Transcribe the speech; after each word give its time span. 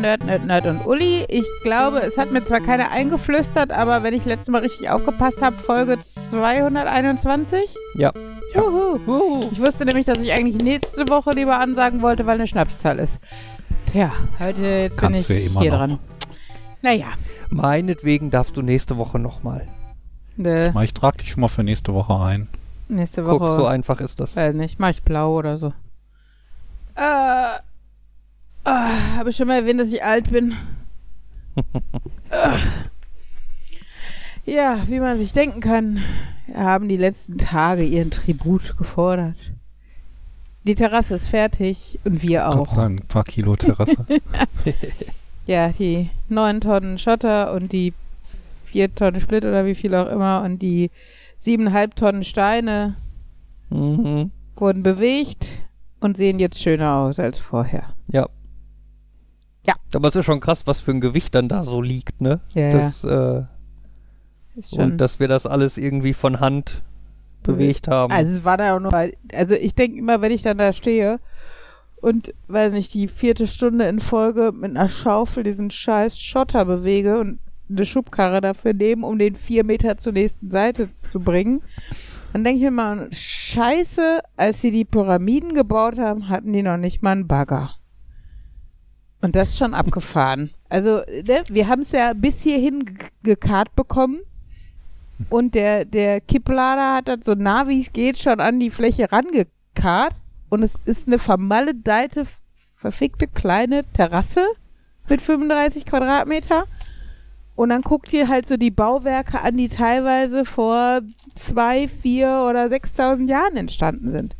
Nerd, 0.00 0.24
Nerd, 0.24 0.44
Nerd 0.46 0.66
und 0.66 0.86
Uli. 0.86 1.24
Ich 1.28 1.44
glaube, 1.62 2.00
es 2.00 2.16
hat 2.16 2.30
mir 2.30 2.42
zwar 2.42 2.60
keiner 2.60 2.90
eingeflüstert, 2.90 3.70
aber 3.72 4.02
wenn 4.02 4.14
ich 4.14 4.24
letztes 4.24 4.48
Mal 4.48 4.62
richtig 4.62 4.88
aufgepasst 4.90 5.42
habe, 5.42 5.56
Folge 5.58 5.98
221. 6.00 7.74
Ja. 7.94 8.12
Juhu. 8.54 8.98
Uh. 9.06 9.40
Ich 9.52 9.60
wusste 9.60 9.84
nämlich, 9.84 10.06
dass 10.06 10.18
ich 10.22 10.32
eigentlich 10.32 10.62
nächste 10.62 11.08
Woche 11.08 11.30
lieber 11.32 11.58
ansagen 11.60 12.02
wollte, 12.02 12.26
weil 12.26 12.36
eine 12.36 12.46
Schnapszahl 12.46 12.98
ist. 12.98 13.18
Tja, 13.92 14.12
heute 14.38 14.60
jetzt 14.62 14.96
Kannst 14.98 15.28
bin 15.28 15.36
ich 15.36 15.44
ja 15.44 15.50
immer 15.50 15.60
hier 15.60 15.70
noch. 15.72 15.78
dran. 15.78 15.98
Naja. 16.82 17.06
Meinetwegen 17.50 18.30
darfst 18.30 18.56
du 18.56 18.62
nächste 18.62 18.96
Woche 18.96 19.18
nochmal. 19.18 19.66
Ne, 20.36 20.70
Mal, 20.72 20.84
Ich 20.84 20.94
trage 20.94 21.18
dich 21.18 21.30
schon 21.32 21.42
mal 21.42 21.48
für 21.48 21.62
nächste 21.62 21.92
Woche 21.92 22.14
ein. 22.14 22.48
nächste 22.88 23.22
Guck, 23.22 23.40
Woche. 23.40 23.56
so 23.56 23.66
einfach 23.66 24.00
ist 24.00 24.18
das. 24.20 24.36
Weiß 24.36 24.54
nicht, 24.54 24.78
mach 24.80 24.90
ich 24.90 25.02
blau 25.02 25.36
oder 25.36 25.58
so. 25.58 25.72
Äh. 26.96 27.58
Äh 28.64 29.16
Habe 29.16 29.30
ich 29.30 29.36
schon 29.36 29.48
mal 29.48 29.56
erwähnt, 29.60 29.80
dass 29.80 29.92
ich 29.92 30.02
alt 30.04 30.30
bin? 30.30 30.54
äh. 32.30 32.58
Ja, 34.46 34.82
wie 34.88 35.00
man 35.00 35.18
sich 35.18 35.32
denken 35.32 35.60
kann, 35.60 36.02
haben 36.54 36.88
die 36.88 36.96
letzten 36.96 37.38
Tage 37.38 37.84
ihren 37.84 38.10
Tribut 38.10 38.76
gefordert. 38.78 39.36
Die 40.64 40.74
Terrasse 40.74 41.14
ist 41.14 41.28
fertig 41.28 41.98
und 42.04 42.22
wir 42.22 42.42
Gott 42.50 42.56
auch. 42.58 42.68
sagen, 42.68 42.96
ein 43.00 43.06
paar 43.06 43.22
Kilo 43.24 43.56
Terrasse. 43.56 44.04
Ja, 45.46 45.68
die 45.70 46.10
neun 46.28 46.60
Tonnen 46.60 46.96
Schotter 46.98 47.52
und 47.54 47.72
die 47.72 47.92
vier 48.64 48.94
Tonnen 48.94 49.20
Split 49.20 49.44
oder 49.44 49.64
wie 49.66 49.74
viel 49.74 49.94
auch 49.96 50.06
immer 50.08 50.42
und 50.44 50.60
die 50.60 50.90
siebeneinhalb 51.36 51.96
Tonnen 51.96 52.22
Steine 52.24 52.94
Mhm. 53.70 54.30
wurden 54.56 54.82
bewegt 54.84 55.46
und 56.00 56.16
sehen 56.16 56.38
jetzt 56.38 56.60
schöner 56.62 56.94
aus 56.96 57.18
als 57.18 57.38
vorher. 57.38 57.94
Ja. 58.12 58.28
Ja. 59.66 59.74
Aber 59.94 60.08
es 60.08 60.16
ist 60.16 60.24
schon 60.24 60.40
krass, 60.40 60.62
was 60.66 60.80
für 60.80 60.90
ein 60.92 61.00
Gewicht 61.00 61.34
dann 61.34 61.48
da 61.48 61.64
so 61.64 61.82
liegt, 61.82 62.20
ne? 62.20 62.40
Ja, 62.54 62.70
Das, 62.70 63.04
äh, 63.04 63.42
ist 64.56 64.74
schon. 64.74 64.92
und 64.92 64.98
dass 64.98 65.20
wir 65.20 65.28
das 65.28 65.46
alles 65.46 65.76
irgendwie 65.76 66.14
von 66.14 66.40
Hand 66.40 66.82
bewegt 67.42 67.88
haben. 67.88 68.12
Also 68.12 68.32
es 68.32 68.44
war 68.44 68.56
da 68.56 68.76
auch 68.76 68.80
noch, 68.80 68.92
also 69.32 69.54
ich 69.54 69.74
denke 69.74 69.98
immer, 69.98 70.20
wenn 70.20 70.32
ich 70.32 70.42
dann 70.42 70.58
da 70.58 70.72
stehe 70.72 71.20
und, 72.00 72.34
weiß 72.48 72.72
nicht, 72.72 72.92
die 72.94 73.08
vierte 73.08 73.46
Stunde 73.46 73.86
in 73.86 73.98
Folge 73.98 74.52
mit 74.52 74.70
einer 74.76 74.88
Schaufel 74.88 75.42
diesen 75.42 75.70
scheiß 75.70 76.18
Schotter 76.18 76.64
bewege 76.64 77.18
und 77.18 77.38
eine 77.68 77.86
Schubkarre 77.86 78.40
dafür 78.40 78.72
nehmen, 78.72 79.04
um 79.04 79.18
den 79.18 79.34
vier 79.34 79.64
Meter 79.64 79.96
zur 79.96 80.12
nächsten 80.12 80.50
Seite 80.50 80.92
zu 80.92 81.20
bringen, 81.20 81.62
dann 82.32 82.44
denke 82.44 82.58
ich 82.58 82.64
mir 82.64 82.70
mal, 82.70 83.08
scheiße, 83.12 84.20
als 84.36 84.60
sie 84.60 84.70
die 84.70 84.84
Pyramiden 84.84 85.54
gebaut 85.54 85.98
haben, 85.98 86.28
hatten 86.28 86.52
die 86.52 86.62
noch 86.62 86.76
nicht 86.76 87.02
mal 87.02 87.12
einen 87.12 87.26
Bagger. 87.28 87.74
Und 89.22 89.36
das 89.36 89.50
ist 89.50 89.58
schon 89.58 89.74
abgefahren. 89.74 90.50
Also, 90.68 91.02
ne, 91.26 91.42
wir 91.48 91.68
haben 91.68 91.82
es 91.82 91.92
ja 91.92 92.12
bis 92.14 92.42
hierhin 92.42 92.84
ge- 92.86 92.96
gekarrt 93.22 93.74
bekommen. 93.76 94.20
Und 95.28 95.54
der, 95.54 95.84
der 95.84 96.20
Kipplader 96.22 96.94
hat 96.94 97.08
das 97.08 97.18
so 97.24 97.34
nah 97.34 97.68
wie 97.68 97.80
es 97.82 97.92
geht 97.92 98.18
schon 98.18 98.40
an 98.40 98.58
die 98.58 98.70
Fläche 98.70 99.12
rangekarrt. 99.12 100.14
Und 100.48 100.62
es 100.62 100.76
ist 100.86 101.06
eine 101.06 101.18
vermaledeite, 101.18 102.26
verfickte 102.74 103.26
kleine 103.26 103.84
Terrasse 103.92 104.46
mit 105.08 105.20
35 105.20 105.84
Quadratmeter. 105.84 106.64
Und 107.56 107.68
dann 107.68 107.82
guckt 107.82 108.10
ihr 108.14 108.28
halt 108.28 108.48
so 108.48 108.56
die 108.56 108.70
Bauwerke 108.70 109.42
an, 109.42 109.58
die 109.58 109.68
teilweise 109.68 110.46
vor 110.46 111.00
zwei, 111.34 111.86
vier 111.88 112.46
oder 112.48 112.66
6.000 112.66 113.28
Jahren 113.28 113.56
entstanden 113.58 114.10
sind. 114.10 114.34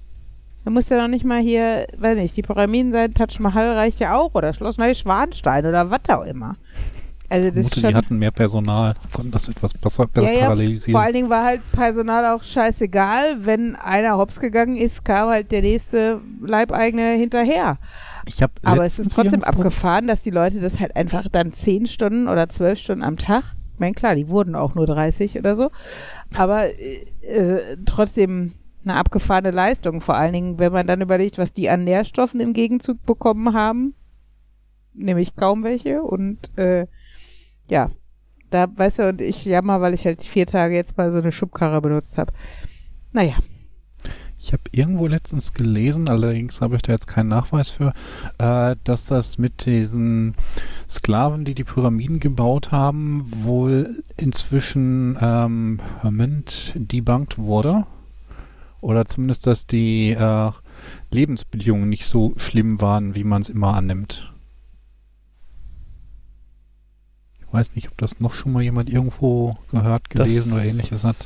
Da 0.65 0.71
muss 0.71 0.89
ja 0.89 0.99
noch 0.99 1.09
nicht 1.09 1.25
mal 1.25 1.41
hier, 1.41 1.87
weiß 1.97 2.17
nicht, 2.19 2.37
die 2.37 2.43
Pyramiden 2.43 2.93
sein, 2.93 3.15
Taj 3.15 3.39
Mahal 3.39 3.73
reicht 3.75 4.01
ja 4.01 4.17
auch 4.17 4.35
oder 4.35 4.53
Schloss 4.53 4.77
Neuschwanstein 4.77 5.65
oder 5.67 5.91
was 5.91 6.01
auch 6.09 6.25
immer. 6.25 6.57
Also 7.31 7.49
das 7.49 7.59
ist 7.59 7.75
Vermute, 7.75 7.81
schon 7.81 7.91
die 7.91 7.95
hatten 7.95 8.19
mehr 8.19 8.33
Personal, 8.33 8.95
konnten 9.13 9.31
das 9.31 9.49
etwas 9.49 9.73
besser, 9.73 10.09
ja, 10.17 10.23
ja, 10.33 10.41
parallelisieren. 10.41 10.93
vor 10.93 11.01
allen 11.01 11.15
Dingen 11.15 11.31
war 11.31 11.45
halt 11.45 11.61
Personal 11.71 12.27
auch 12.35 12.43
scheißegal. 12.43 13.47
Wenn 13.47 13.77
einer 13.77 14.19
hops 14.19 14.41
gegangen 14.41 14.77
ist, 14.77 15.05
kam 15.05 15.29
halt 15.29 15.53
der 15.53 15.63
nächste 15.63 16.21
Leibeigene 16.45 17.13
hinterher. 17.13 17.79
Aber 18.65 18.85
es 18.85 18.99
ist 18.99 19.15
trotzdem 19.15 19.45
abgefahren, 19.45 20.09
dass 20.09 20.23
die 20.23 20.31
Leute 20.31 20.61
das 20.61 20.81
halt 20.81 20.97
einfach 20.97 21.29
dann 21.31 21.53
zehn 21.53 21.87
Stunden 21.87 22.27
oder 22.27 22.49
zwölf 22.49 22.81
Stunden 22.81 23.05
am 23.05 23.17
Tag, 23.17 23.45
ich 23.75 23.81
meine, 23.81 23.95
klar, 23.95 24.15
die 24.17 24.29
wurden 24.29 24.57
auch 24.57 24.75
nur 24.75 24.87
30 24.87 25.39
oder 25.39 25.57
so, 25.57 25.71
aber 26.37 26.67
äh, 26.67 27.07
äh, 27.23 27.77
trotzdem 27.87 28.55
eine 28.85 28.97
abgefahrene 28.97 29.51
Leistung. 29.51 30.01
Vor 30.01 30.17
allen 30.17 30.33
Dingen, 30.33 30.59
wenn 30.59 30.73
man 30.73 30.87
dann 30.87 31.01
überlegt, 31.01 31.39
was 31.39 31.53
die 31.53 31.69
an 31.69 31.85
Nährstoffen 31.85 32.41
im 32.41 32.53
Gegenzug 32.53 33.05
bekommen 33.05 33.55
haben, 33.55 33.95
nämlich 34.95 35.37
kaum 35.37 35.65
welche 35.65 36.03
und 36.03 36.57
äh, 36.59 36.87
ja, 37.69 37.91
da, 38.51 38.67
weißt 38.75 38.99
du, 38.99 39.09
und 39.11 39.21
ich 39.21 39.45
jammer, 39.45 39.81
weil 39.81 39.95
ich 39.95 40.05
halt 40.05 40.23
vier 40.23 40.47
Tage 40.47 40.75
jetzt 40.75 40.97
mal 40.97 41.13
so 41.13 41.19
eine 41.19 41.33
Schubkarre 41.33 41.81
benutzt 41.81 42.19
habe. 42.19 42.33
Naja, 43.13 43.37
Ich 44.43 44.55
habe 44.55 44.63
irgendwo 44.73 45.07
letztens 45.07 45.53
gelesen, 45.53 46.09
allerdings 46.09 46.63
habe 46.63 46.77
ich 46.77 46.83
da 46.83 46.93
jetzt 46.93 47.07
keinen 47.07 47.29
Nachweis 47.29 47.69
für, 47.69 47.93
äh, 48.39 48.75
dass 48.85 49.05
das 49.05 49.37
mit 49.37 49.67
diesen 49.67 50.35
Sklaven, 50.89 51.45
die 51.45 51.55
die 51.55 51.65
Pyramiden 51.65 52.21
gebaut 52.21 52.73
haben, 52.73 53.23
wohl 53.27 54.03
inzwischen 54.17 55.19
ähm, 55.21 55.81
debunked 56.75 57.37
wurde. 57.37 57.85
Oder 58.81 59.05
zumindest, 59.05 59.47
dass 59.47 59.67
die 59.67 60.11
äh, 60.13 60.51
Lebensbedingungen 61.11 61.89
nicht 61.89 62.07
so 62.07 62.33
schlimm 62.39 62.81
waren, 62.81 63.15
wie 63.15 63.25
man 63.25 63.43
es 63.43 63.51
immer 63.51 63.75
annimmt. 63.75 64.33
Ich 67.47 67.53
weiß 67.53 67.75
nicht, 67.75 67.89
ob 67.91 67.99
das 67.99 68.21
noch 68.21 68.33
schon 68.33 68.53
mal 68.53 68.63
jemand 68.63 68.89
irgendwo 68.89 69.57
gehört, 69.71 70.09
gelesen 70.09 70.51
Das- 70.51 70.59
oder 70.61 70.65
ähnliches 70.65 71.05
hat. 71.05 71.17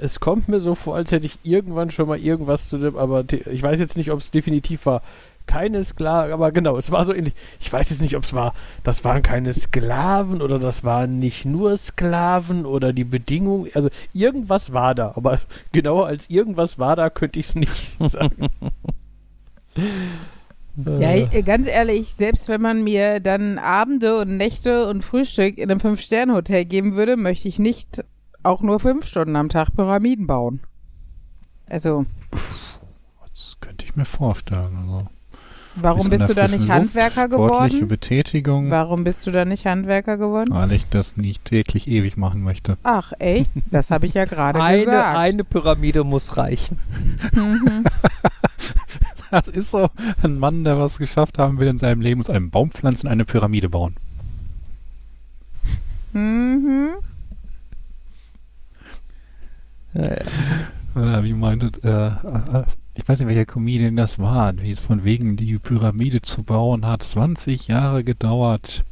Es 0.00 0.20
kommt 0.20 0.46
mir 0.48 0.60
so 0.60 0.76
vor, 0.76 0.94
als 0.94 1.10
hätte 1.10 1.26
ich 1.26 1.38
irgendwann 1.42 1.90
schon 1.90 2.06
mal 2.06 2.18
irgendwas 2.20 2.68
zu 2.68 2.78
dem, 2.78 2.96
aber 2.96 3.24
ich 3.32 3.60
weiß 3.60 3.80
jetzt 3.80 3.96
nicht, 3.96 4.12
ob 4.12 4.20
es 4.20 4.30
definitiv 4.30 4.86
war. 4.86 5.02
Keines 5.48 5.96
klar, 5.96 6.30
aber 6.30 6.52
genau, 6.52 6.76
es 6.76 6.92
war 6.92 7.04
so 7.04 7.12
ähnlich. 7.12 7.34
Ich 7.58 7.72
weiß 7.72 7.90
jetzt 7.90 8.00
nicht, 8.02 8.14
ob 8.16 8.22
es 8.22 8.34
war, 8.34 8.54
das 8.84 9.04
waren 9.04 9.22
keine 9.22 9.52
Sklaven 9.52 10.40
oder 10.42 10.60
das 10.60 10.84
waren 10.84 11.18
nicht 11.18 11.44
nur 11.44 11.76
Sklaven 11.76 12.64
oder 12.66 12.92
die 12.92 13.02
Bedingung. 13.04 13.66
Also 13.74 13.88
irgendwas 14.12 14.72
war 14.72 14.94
da, 14.94 15.14
aber 15.16 15.40
genauer 15.72 16.06
als 16.06 16.30
irgendwas 16.30 16.78
war 16.78 16.94
da, 16.94 17.10
könnte 17.10 17.40
ich 17.40 17.46
es 17.48 17.54
nicht 17.56 17.98
sagen. 18.10 18.48
ja, 20.76 21.14
ich- 21.14 21.44
ganz 21.44 21.66
ehrlich, 21.66 22.14
selbst 22.14 22.48
wenn 22.48 22.60
man 22.62 22.84
mir 22.84 23.20
dann 23.20 23.58
Abende 23.58 24.18
und 24.20 24.36
Nächte 24.36 24.86
und 24.88 25.02
Frühstück 25.02 25.58
in 25.58 25.70
einem 25.70 25.80
Fünf-Sterne-Hotel 25.80 26.64
geben 26.66 26.94
würde, 26.94 27.16
möchte 27.16 27.48
ich 27.48 27.58
nicht 27.58 28.04
auch 28.42 28.60
nur 28.62 28.78
fünf 28.80 29.06
Stunden 29.06 29.34
am 29.36 29.48
Tag 29.48 29.74
Pyramiden 29.74 30.26
bauen. 30.26 30.60
Also, 31.66 32.06
Das 32.30 33.56
könnte 33.60 33.84
ich 33.84 33.96
mir 33.96 34.04
vorstellen. 34.04 34.76
Also. 34.86 35.06
Warum 35.80 36.08
bist 36.08 36.28
du 36.28 36.34
da 36.34 36.42
nicht 36.42 36.52
frischen 36.52 36.68
Luft, 36.68 36.74
Handwerker 36.96 37.22
Sportliche 37.26 37.76
geworden? 37.76 37.88
Betätigung, 37.88 38.70
Warum 38.70 39.04
bist 39.04 39.26
du 39.26 39.30
da 39.30 39.44
nicht 39.44 39.66
Handwerker 39.66 40.16
geworden? 40.16 40.48
weil 40.52 40.72
ich 40.72 40.88
das 40.88 41.16
nicht 41.16 41.44
täglich 41.44 41.88
ewig 41.88 42.16
machen 42.16 42.42
möchte. 42.42 42.76
Ach, 42.82 43.12
echt? 43.18 43.50
Das 43.70 43.90
habe 43.90 44.06
ich 44.06 44.14
ja 44.14 44.24
gerade 44.24 44.60
eine, 44.62 44.84
gesagt. 44.84 45.16
eine 45.18 45.44
Pyramide 45.44 46.04
muss 46.04 46.36
reichen. 46.36 46.78
Mhm. 47.34 47.84
Das 49.30 49.46
ist 49.46 49.70
so 49.72 49.90
ein 50.22 50.38
Mann, 50.38 50.64
der 50.64 50.78
was 50.78 50.96
geschafft 50.96 51.36
haben 51.36 51.58
will 51.58 51.68
in 51.68 51.76
seinem 51.76 52.00
Leben, 52.00 52.16
muss 52.16 52.30
einen 52.30 52.48
Baum 52.48 52.70
pflanzen 52.70 53.08
und 53.08 53.12
eine 53.12 53.26
Pyramide 53.26 53.68
bauen. 53.68 53.94
Mhm. 56.14 56.92
Ja, 59.92 60.02
ja. 60.02 60.16
Oder 60.94 61.24
wie 61.24 61.34
meintet, 61.34 61.84
äh, 61.84 62.06
äh, 62.08 62.64
ich 62.98 63.08
weiß 63.08 63.20
nicht, 63.20 63.28
welcher 63.28 63.46
Comedian 63.46 63.94
das 63.94 64.18
war, 64.18 64.60
wie 64.60 64.72
es 64.72 64.80
von 64.80 65.04
wegen 65.04 65.36
die 65.36 65.56
Pyramide 65.58 66.20
zu 66.20 66.42
bauen 66.42 66.84
hat 66.84 67.04
20 67.04 67.68
Jahre 67.68 68.02
gedauert. 68.02 68.84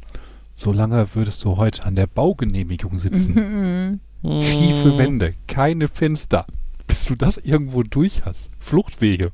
So 0.53 0.71
lange 0.71 1.13
würdest 1.13 1.43
du 1.43 1.57
heute 1.57 1.83
an 1.85 1.95
der 1.95 2.07
Baugenehmigung 2.07 2.97
sitzen. 2.97 3.99
Mhm. 4.23 4.41
Schiefe 4.41 4.93
Mm. 4.93 4.97
Wände, 4.97 5.33
keine 5.47 5.89
Fenster. 5.89 6.45
Bis 6.87 7.03
du 7.05 7.15
das 7.15 7.37
irgendwo 7.37 7.83
durch 7.83 8.25
hast. 8.25 8.49
Fluchtwege. 8.59 9.31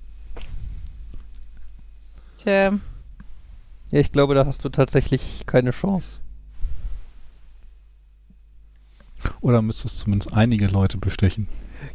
Tja, 2.37 2.73
Ja, 3.91 3.99
ich 3.99 4.11
glaube, 4.11 4.33
da 4.33 4.45
hast 4.47 4.65
du 4.65 4.69
tatsächlich 4.69 5.43
keine 5.45 5.69
Chance. 5.69 6.19
Oder 9.39 9.61
müsstest 9.61 9.99
zumindest 9.99 10.33
einige 10.33 10.65
Leute 10.67 10.97
bestechen. 10.97 11.47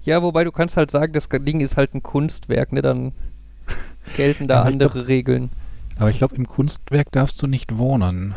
Ja, 0.04 0.22
wobei 0.22 0.44
du 0.44 0.52
kannst 0.52 0.76
halt 0.76 0.90
sagen, 0.90 1.12
das 1.12 1.28
Ding 1.28 1.60
ist 1.60 1.76
halt 1.76 1.94
ein 1.94 2.02
Kunstwerk, 2.02 2.72
ne? 2.72 2.82
Dann 2.82 3.12
gelten 4.16 4.48
da 4.48 4.62
andere 4.62 5.08
Regeln. 5.08 5.50
Aber 5.98 6.10
ich 6.10 6.18
glaube, 6.18 6.36
im 6.36 6.46
Kunstwerk 6.46 7.10
darfst 7.12 7.42
du 7.42 7.46
nicht 7.46 7.78
wohnen. 7.78 8.34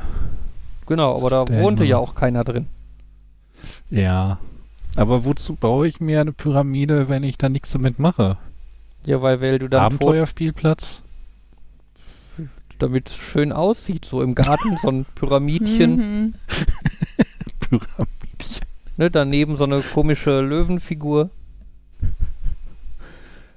Genau, 0.87 1.13
Das 1.13 1.21
aber 1.23 1.45
da 1.45 1.61
wohnte 1.61 1.83
ja 1.85 1.97
auch 1.97 2.15
keiner 2.15 2.43
drin. 2.43 2.67
Ja. 3.89 4.39
Aber 4.95 5.25
wozu 5.25 5.55
baue 5.55 5.87
ich 5.87 6.01
mir 6.01 6.19
eine 6.21 6.33
Pyramide, 6.33 7.07
wenn 7.07 7.23
ich 7.23 7.37
da 7.37 7.49
nichts 7.49 7.71
damit 7.71 7.99
mache? 7.99 8.37
Ja, 9.05 9.21
weil, 9.21 9.41
weil 9.41 9.59
du 9.59 9.69
dann 9.69 9.81
Abenteuerspielplatz? 9.81 11.03
damit 12.81 13.09
es 13.09 13.15
schön 13.15 13.51
aussieht, 13.51 14.05
so 14.05 14.21
im 14.21 14.35
Garten, 14.35 14.77
so 14.81 14.89
ein 14.89 15.05
Pyramidchen. 15.15 16.35
Pyramidchen. 17.59 18.67
Ne, 18.97 19.11
daneben 19.11 19.57
so 19.57 19.63
eine 19.63 19.81
komische 19.81 20.41
Löwenfigur. 20.41 21.29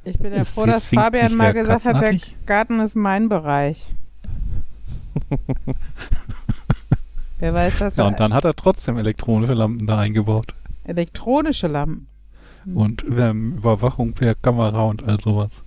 Ich 0.05 0.19
bin 0.19 0.33
ja 0.33 0.41
Ist 0.41 0.55
froh, 0.55 0.67
dass 0.67 0.85
Fabian 0.87 1.35
mal 1.35 1.53
gesagt 1.53 1.87
hat, 1.87 2.01
der? 2.01 2.17
Garten 2.47 2.81
ist 2.81 2.95
mein 2.95 3.29
Bereich. 3.29 3.87
Wer 7.39 7.55
weiß, 7.55 7.79
dass 7.79 7.97
Ja, 7.97 8.07
und 8.07 8.21
dann 8.21 8.33
hat 8.35 8.45
er 8.45 8.55
trotzdem 8.55 8.97
elektronische 8.97 9.55
Lampen 9.55 9.87
da 9.87 9.99
eingebaut. 9.99 10.55
elektronische 10.85 11.67
Lampen. 11.67 12.07
Und 12.75 13.05
ähm, 13.11 13.59
Überwachung 13.59 14.13
per 14.15 14.35
Kamera 14.35 14.83
und 14.85 15.05
all 15.07 15.21
sowas. 15.21 15.63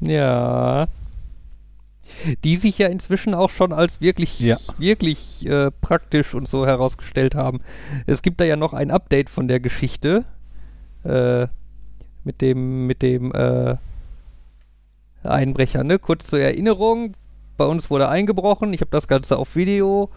Ja. 0.00 0.86
Die 2.44 2.56
sich 2.58 2.76
ja 2.78 2.88
inzwischen 2.88 3.34
auch 3.34 3.48
schon 3.50 3.72
als 3.72 4.00
wirklich, 4.02 4.38
Ja. 4.40 4.56
wirklich 4.76 5.46
äh, 5.46 5.70
praktisch 5.70 6.34
und 6.34 6.46
so 6.46 6.66
herausgestellt 6.66 7.34
haben. 7.34 7.60
Es 8.06 8.20
gibt 8.20 8.38
da 8.40 8.44
ja 8.44 8.56
noch 8.56 8.74
ein 8.74 8.90
Update 8.90 9.30
von 9.30 9.48
der 9.48 9.60
Geschichte. 9.60 10.24
Äh, 11.04 11.46
mit 12.24 12.40
dem, 12.40 12.86
mit 12.86 13.02
dem 13.02 13.32
äh, 13.32 13.76
Einbrecher, 15.22 15.84
ne? 15.84 15.98
Kurz 15.98 16.26
zur 16.26 16.40
Erinnerung. 16.40 17.14
Bei 17.56 17.66
uns 17.66 17.90
wurde 17.90 18.08
eingebrochen. 18.08 18.72
Ich 18.72 18.80
habe 18.80 18.90
das 18.90 19.08
Ganze 19.08 19.36
auf 19.36 19.56
Video. 19.56 20.10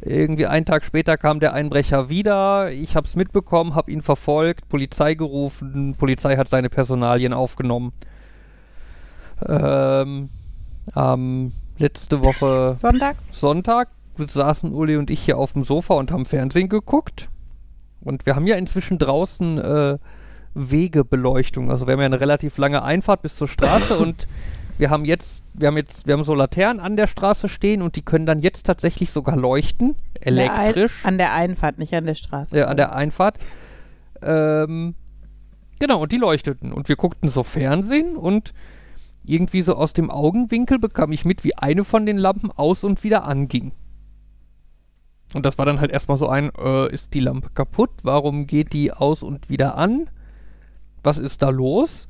Irgendwie 0.00 0.46
einen 0.46 0.64
Tag 0.64 0.84
später 0.84 1.16
kam 1.16 1.40
der 1.40 1.54
Einbrecher 1.54 2.08
wieder. 2.08 2.70
Ich 2.70 2.94
habe 2.94 3.06
es 3.06 3.16
mitbekommen, 3.16 3.74
habe 3.74 3.90
ihn 3.90 4.02
verfolgt, 4.02 4.68
Polizei 4.68 5.14
gerufen. 5.14 5.96
Polizei 5.98 6.36
hat 6.36 6.48
seine 6.48 6.70
Personalien 6.70 7.32
aufgenommen. 7.32 7.92
Ähm, 9.46 10.28
ähm, 10.94 11.52
letzte 11.78 12.24
Woche 12.24 12.76
Sonntag? 12.78 13.16
Sonntag 13.32 13.88
saßen 14.16 14.72
Uli 14.72 14.96
und 14.96 15.10
ich 15.10 15.20
hier 15.20 15.38
auf 15.38 15.52
dem 15.52 15.64
Sofa 15.64 15.94
und 15.94 16.12
haben 16.12 16.24
Fernsehen 16.24 16.68
geguckt. 16.68 17.28
Und 18.00 18.24
wir 18.26 18.36
haben 18.36 18.46
ja 18.46 18.56
inzwischen 18.56 18.98
draußen 18.98 19.58
äh, 19.58 19.98
Wegebeleuchtung. 20.54 21.70
Also 21.70 21.86
wir 21.86 21.92
haben 21.92 22.00
ja 22.00 22.06
eine 22.06 22.20
relativ 22.20 22.58
lange 22.58 22.82
Einfahrt 22.82 23.22
bis 23.22 23.36
zur 23.36 23.48
Straße 23.48 23.98
und 23.98 24.26
wir 24.78 24.90
haben 24.90 25.04
jetzt, 25.04 25.44
wir 25.54 25.68
haben 25.68 25.76
jetzt, 25.76 26.06
wir 26.06 26.14
haben 26.14 26.24
so 26.24 26.34
Laternen 26.34 26.80
an 26.80 26.96
der 26.96 27.08
Straße 27.08 27.48
stehen 27.48 27.82
und 27.82 27.96
die 27.96 28.02
können 28.02 28.26
dann 28.26 28.38
jetzt 28.38 28.64
tatsächlich 28.64 29.10
sogar 29.10 29.36
leuchten, 29.36 29.96
elektrisch. 30.20 31.04
An 31.04 31.18
der 31.18 31.34
Einfahrt, 31.34 31.78
nicht 31.78 31.94
an 31.94 32.06
der 32.06 32.14
Straße. 32.14 32.56
Ja, 32.56 32.66
an 32.66 32.76
der 32.76 32.94
Einfahrt. 32.94 33.38
Ähm, 34.22 34.94
genau, 35.80 36.02
und 36.02 36.12
die 36.12 36.16
leuchteten. 36.16 36.72
Und 36.72 36.88
wir 36.88 36.96
guckten 36.96 37.28
so 37.28 37.42
Fernsehen 37.42 38.16
und 38.16 38.54
irgendwie 39.24 39.62
so 39.62 39.74
aus 39.74 39.92
dem 39.92 40.10
Augenwinkel 40.10 40.78
bekam 40.78 41.12
ich 41.12 41.24
mit, 41.24 41.44
wie 41.44 41.56
eine 41.56 41.84
von 41.84 42.06
den 42.06 42.16
Lampen 42.16 42.50
aus 42.52 42.84
und 42.84 43.02
wieder 43.04 43.24
anging. 43.24 43.72
Und 45.34 45.44
das 45.44 45.58
war 45.58 45.66
dann 45.66 45.80
halt 45.80 45.90
erstmal 45.90 46.16
so 46.16 46.28
ein, 46.28 46.50
äh, 46.56 46.90
ist 46.92 47.14
die 47.14 47.20
Lampe 47.20 47.50
kaputt? 47.50 47.90
Warum 48.02 48.46
geht 48.46 48.72
die 48.72 48.92
aus 48.92 49.22
und 49.22 49.50
wieder 49.50 49.76
an? 49.76 50.08
Was 51.02 51.18
ist 51.18 51.42
da 51.42 51.50
los? 51.50 52.08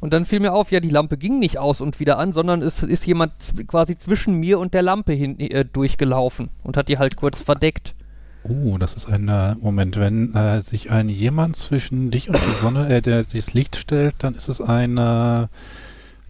Und 0.00 0.12
dann 0.12 0.26
fiel 0.26 0.40
mir 0.40 0.52
auf, 0.52 0.70
ja, 0.70 0.80
die 0.80 0.90
Lampe 0.90 1.16
ging 1.16 1.38
nicht 1.38 1.58
aus 1.58 1.80
und 1.80 1.98
wieder 1.98 2.18
an, 2.18 2.32
sondern 2.32 2.60
es 2.60 2.82
ist 2.82 3.06
jemand 3.06 3.32
quasi 3.66 3.96
zwischen 3.96 4.34
mir 4.34 4.58
und 4.58 4.74
der 4.74 4.82
Lampe 4.82 5.12
hin, 5.12 5.40
äh, 5.40 5.64
durchgelaufen 5.64 6.50
und 6.62 6.76
hat 6.76 6.88
die 6.88 6.98
halt 6.98 7.16
kurz 7.16 7.42
verdeckt. 7.42 7.94
Oh, 8.42 8.76
das 8.76 8.94
ist 8.94 9.06
ein 9.06 9.28
äh, 9.28 9.54
Moment. 9.54 9.96
Wenn 9.96 10.34
äh, 10.34 10.60
sich 10.60 10.90
ein 10.90 11.08
jemand 11.08 11.56
zwischen 11.56 12.10
dich 12.10 12.28
und 12.28 12.36
die 12.36 12.60
Sonne, 12.60 12.88
äh, 12.94 13.00
der 13.00 13.24
das 13.24 13.54
Licht 13.54 13.76
stellt, 13.76 14.16
dann 14.18 14.34
ist 14.34 14.48
es 14.48 14.60
eine 14.60 15.48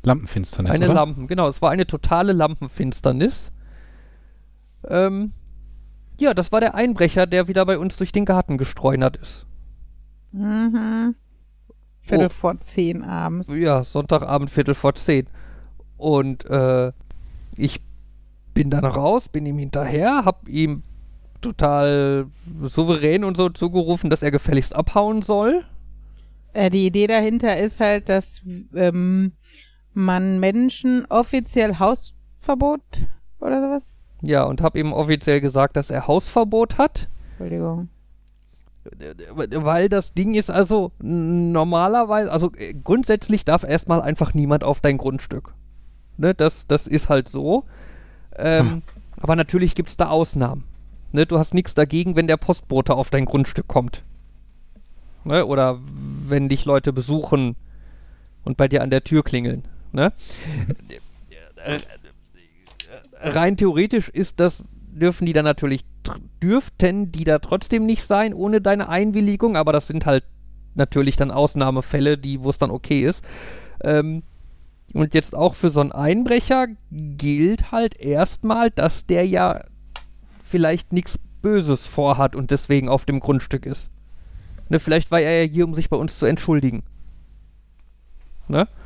Lampenfinsternis, 0.05 0.77
Eine 0.77 0.85
oder? 0.87 0.95
Lampen, 0.95 1.27
genau. 1.27 1.49
Es 1.49 1.61
war 1.61 1.73
eine 1.73 1.87
totale 1.87 2.33
Lampenfinsternis. 2.33 3.51
Ähm, 4.87 5.33
ja, 6.17 6.35
das 6.35 6.53
war 6.53 6.61
der 6.61 6.77
Einbrecher, 6.77 7.27
der 7.27 7.49
wieder 7.49 7.67
bei 7.67 7.79
uns 7.79 7.97
durch 7.97 8.13
den 8.13 8.25
Garten 8.25 8.59
gestreunert 8.59 9.17
ist. 9.17 9.47
Mhm. 10.31 11.17
Viertel 12.05 12.27
Oh. 12.27 12.29
vor 12.31 12.59
zehn 12.61 13.03
abends. 13.03 13.49
Ja, 13.55 13.83
Sonntagabend, 13.83 14.51
Viertel 14.51 14.75
vor 14.75 14.95
zehn. 14.95 15.27
Und 15.97 16.45
äh, 16.51 16.93
ich 17.57 17.81
bin 18.53 18.71
dann 18.71 18.85
raus, 18.85 19.29
bin 19.29 19.47
ihm 19.47 19.59
hinterher, 19.59 20.25
hab 20.25 20.49
ihm 20.49 20.83
total 21.41 22.27
souverän 22.63 23.25
und 23.25 23.37
so 23.37 23.49
zugerufen, 23.49 24.11
dass 24.11 24.23
er 24.23 24.31
gefälligst 24.31 24.75
abhauen 24.75 25.23
soll. 25.23 25.65
Äh, 26.53 26.71
die 26.71 26.87
Idee 26.87 27.07
dahinter 27.07 27.57
ist 27.57 27.81
halt, 27.81 28.09
dass 28.09 28.43
ähm, 28.75 29.33
man 29.93 30.41
Menschen 30.41 31.07
offiziell 31.09 31.79
Hausverbot 31.79 32.83
oder 33.41 33.61
sowas. 33.63 34.07
Ja, 34.23 34.45
und 34.45 34.63
hab 34.63 34.77
ihm 34.77 34.93
offiziell 34.93 35.41
gesagt, 35.41 35.77
dass 35.77 35.91
er 35.91 36.07
Hausverbot 36.07 36.79
hat. 36.79 37.09
Entschuldigung. 37.31 37.89
Weil 39.33 39.89
das 39.89 40.13
Ding 40.13 40.35
ist 40.35 40.51
also 40.51 40.93
normalerweise, 41.01 42.31
also 42.31 42.53
äh, 42.57 42.75
grundsätzlich 42.75 43.45
darf 43.45 43.65
erstmal 43.65 44.03
einfach 44.03 44.35
niemand 44.35 44.65
auf 44.65 44.81
dein 44.81 44.99
Grundstück. 44.99 45.55
Ne, 46.17 46.35
das, 46.35 46.67
das 46.67 46.87
ist 46.87 47.09
halt 47.09 47.29
so. 47.29 47.65
Ähm, 48.37 48.83
Aber 49.21 49.37
natürlich 49.37 49.75
gibt 49.75 49.89
es 49.89 49.97
da 49.97 50.09
Ausnahmen. 50.09 50.65
Ne, 51.13 51.27
du 51.27 51.39
hast 51.39 51.55
nichts 51.55 51.75
dagegen, 51.75 52.17
wenn 52.17 52.27
der 52.27 52.37
Postbote 52.37 52.95
auf 52.95 53.11
dein 53.11 53.25
Grundstück 53.25 53.69
kommt. 53.69 54.03
Ne, 55.25 55.47
oder 55.47 55.81
wenn 56.29 56.49
dich 56.49 56.65
Leute 56.65 56.93
besuchen 56.93 57.57
und 58.45 58.57
bei 58.57 58.69
dir 58.69 58.83
an 58.83 58.91
der 58.91 59.05
Tür 59.05 59.23
klingeln. 59.25 59.65
Ne? 59.93 60.13
Rein 63.21 63.57
theoretisch 63.57 64.09
ist 64.11 64.39
das, 64.41 64.65
dürfen 64.95 65.27
die 65.27 65.33
dann 65.33 65.45
natürlich, 65.45 65.85
dürften 66.43 67.13
die 67.13 67.25
da 67.25 67.39
trotzdem 67.39 67.87
nicht 67.87 68.05
sein 68.05 68.35
ohne 68.35 68.61
deine 68.61 68.89
Einwilligung, 68.89 69.57
aber 69.57 69.73
das 69.73 69.87
sind 69.87 70.07
halt 70.07 70.25
natürlich 70.75 71.17
dann 71.17 71.31
Ausnahmefälle, 71.31 72.19
die, 72.19 72.43
wo 72.43 72.51
es 72.51 72.59
dann 72.59 72.71
okay 72.71 73.03
ist. 73.03 73.25
Ähm, 73.83 74.23
und 74.93 75.15
jetzt 75.15 75.35
auch 75.35 75.55
für 75.55 75.71
so 75.71 75.81
einen 75.81 75.93
Einbrecher 75.93 76.69
gilt 76.91 77.73
halt 77.73 77.99
erstmal, 77.99 78.71
dass 78.71 79.07
der 79.07 79.27
ja 79.27 79.65
vielleicht 80.43 80.93
nichts 80.93 81.19
Böses 81.43 81.87
vorhat 81.87 82.37
und 82.37 82.51
deswegen 82.51 82.89
auf 82.89 83.05
dem 83.05 83.21
Grundstück 83.21 83.67
ist. 83.67 83.91
Ne, 84.69 84.79
vielleicht 84.79 85.11
war 85.11 85.21
er 85.21 85.43
ja 85.43 85.51
hier, 85.51 85.65
um 85.65 85.75
sich 85.75 85.91
bei 85.91 85.97
uns 85.97 86.19
zu 86.19 86.27
entschuldigen. 86.27 86.83
Ne? 88.49 88.69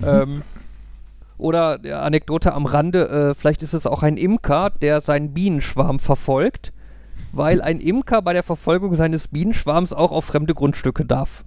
Ähm, 0.00 0.42
oder 1.38 1.78
äh, 1.84 1.92
Anekdote 1.92 2.52
am 2.52 2.66
Rande, 2.66 3.08
äh, 3.30 3.34
vielleicht 3.34 3.62
ist 3.62 3.72
es 3.72 3.86
auch 3.86 4.02
ein 4.02 4.16
Imker, 4.16 4.70
der 4.70 5.00
seinen 5.00 5.32
Bienenschwarm 5.32 5.98
verfolgt, 6.00 6.72
weil 7.32 7.62
ein 7.62 7.80
Imker 7.80 8.22
bei 8.22 8.32
der 8.32 8.42
Verfolgung 8.42 8.94
seines 8.94 9.28
Bienenschwarms 9.28 9.92
auch 9.92 10.10
auf 10.12 10.24
fremde 10.24 10.54
Grundstücke 10.54 11.04
darf. 11.04 11.44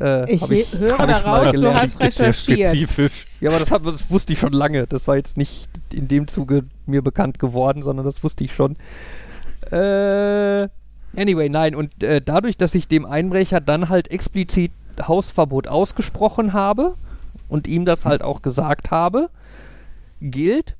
Äh, 0.00 0.32
Ich 0.34 0.40
höre 0.48 0.62
ich 0.62 0.98
mal 0.98 1.06
daraus, 1.06 1.52
du 1.52 1.74
hast 1.74 2.00
recherchiert. 2.00 2.68
spezifisch. 2.70 3.26
Ja, 3.40 3.50
aber 3.50 3.58
das, 3.58 3.70
hab, 3.70 3.84
das 3.84 4.10
wusste 4.10 4.32
ich 4.32 4.38
schon 4.38 4.52
lange. 4.52 4.86
Das 4.86 5.06
war 5.08 5.16
jetzt 5.16 5.36
nicht 5.36 5.68
in 5.92 6.08
dem 6.08 6.28
Zuge 6.28 6.64
mir 6.86 7.02
bekannt 7.02 7.38
geworden, 7.38 7.82
sondern 7.82 8.04
das 8.06 8.22
wusste 8.22 8.44
ich 8.44 8.54
schon. 8.54 8.76
Äh, 9.70 10.68
anyway, 11.16 11.48
nein. 11.48 11.74
Und 11.74 12.02
äh, 12.02 12.20
dadurch, 12.20 12.56
dass 12.56 12.74
ich 12.74 12.88
dem 12.88 13.04
Einbrecher 13.06 13.60
dann 13.60 13.88
halt 13.88 14.10
explizit 14.10 14.72
Hausverbot 15.06 15.68
ausgesprochen 15.68 16.52
habe 16.52 16.94
und 17.48 17.66
ihm 17.66 17.84
das 17.84 18.04
halt 18.04 18.22
auch 18.22 18.42
gesagt 18.42 18.90
habe, 18.90 19.30
gilt, 20.20 20.76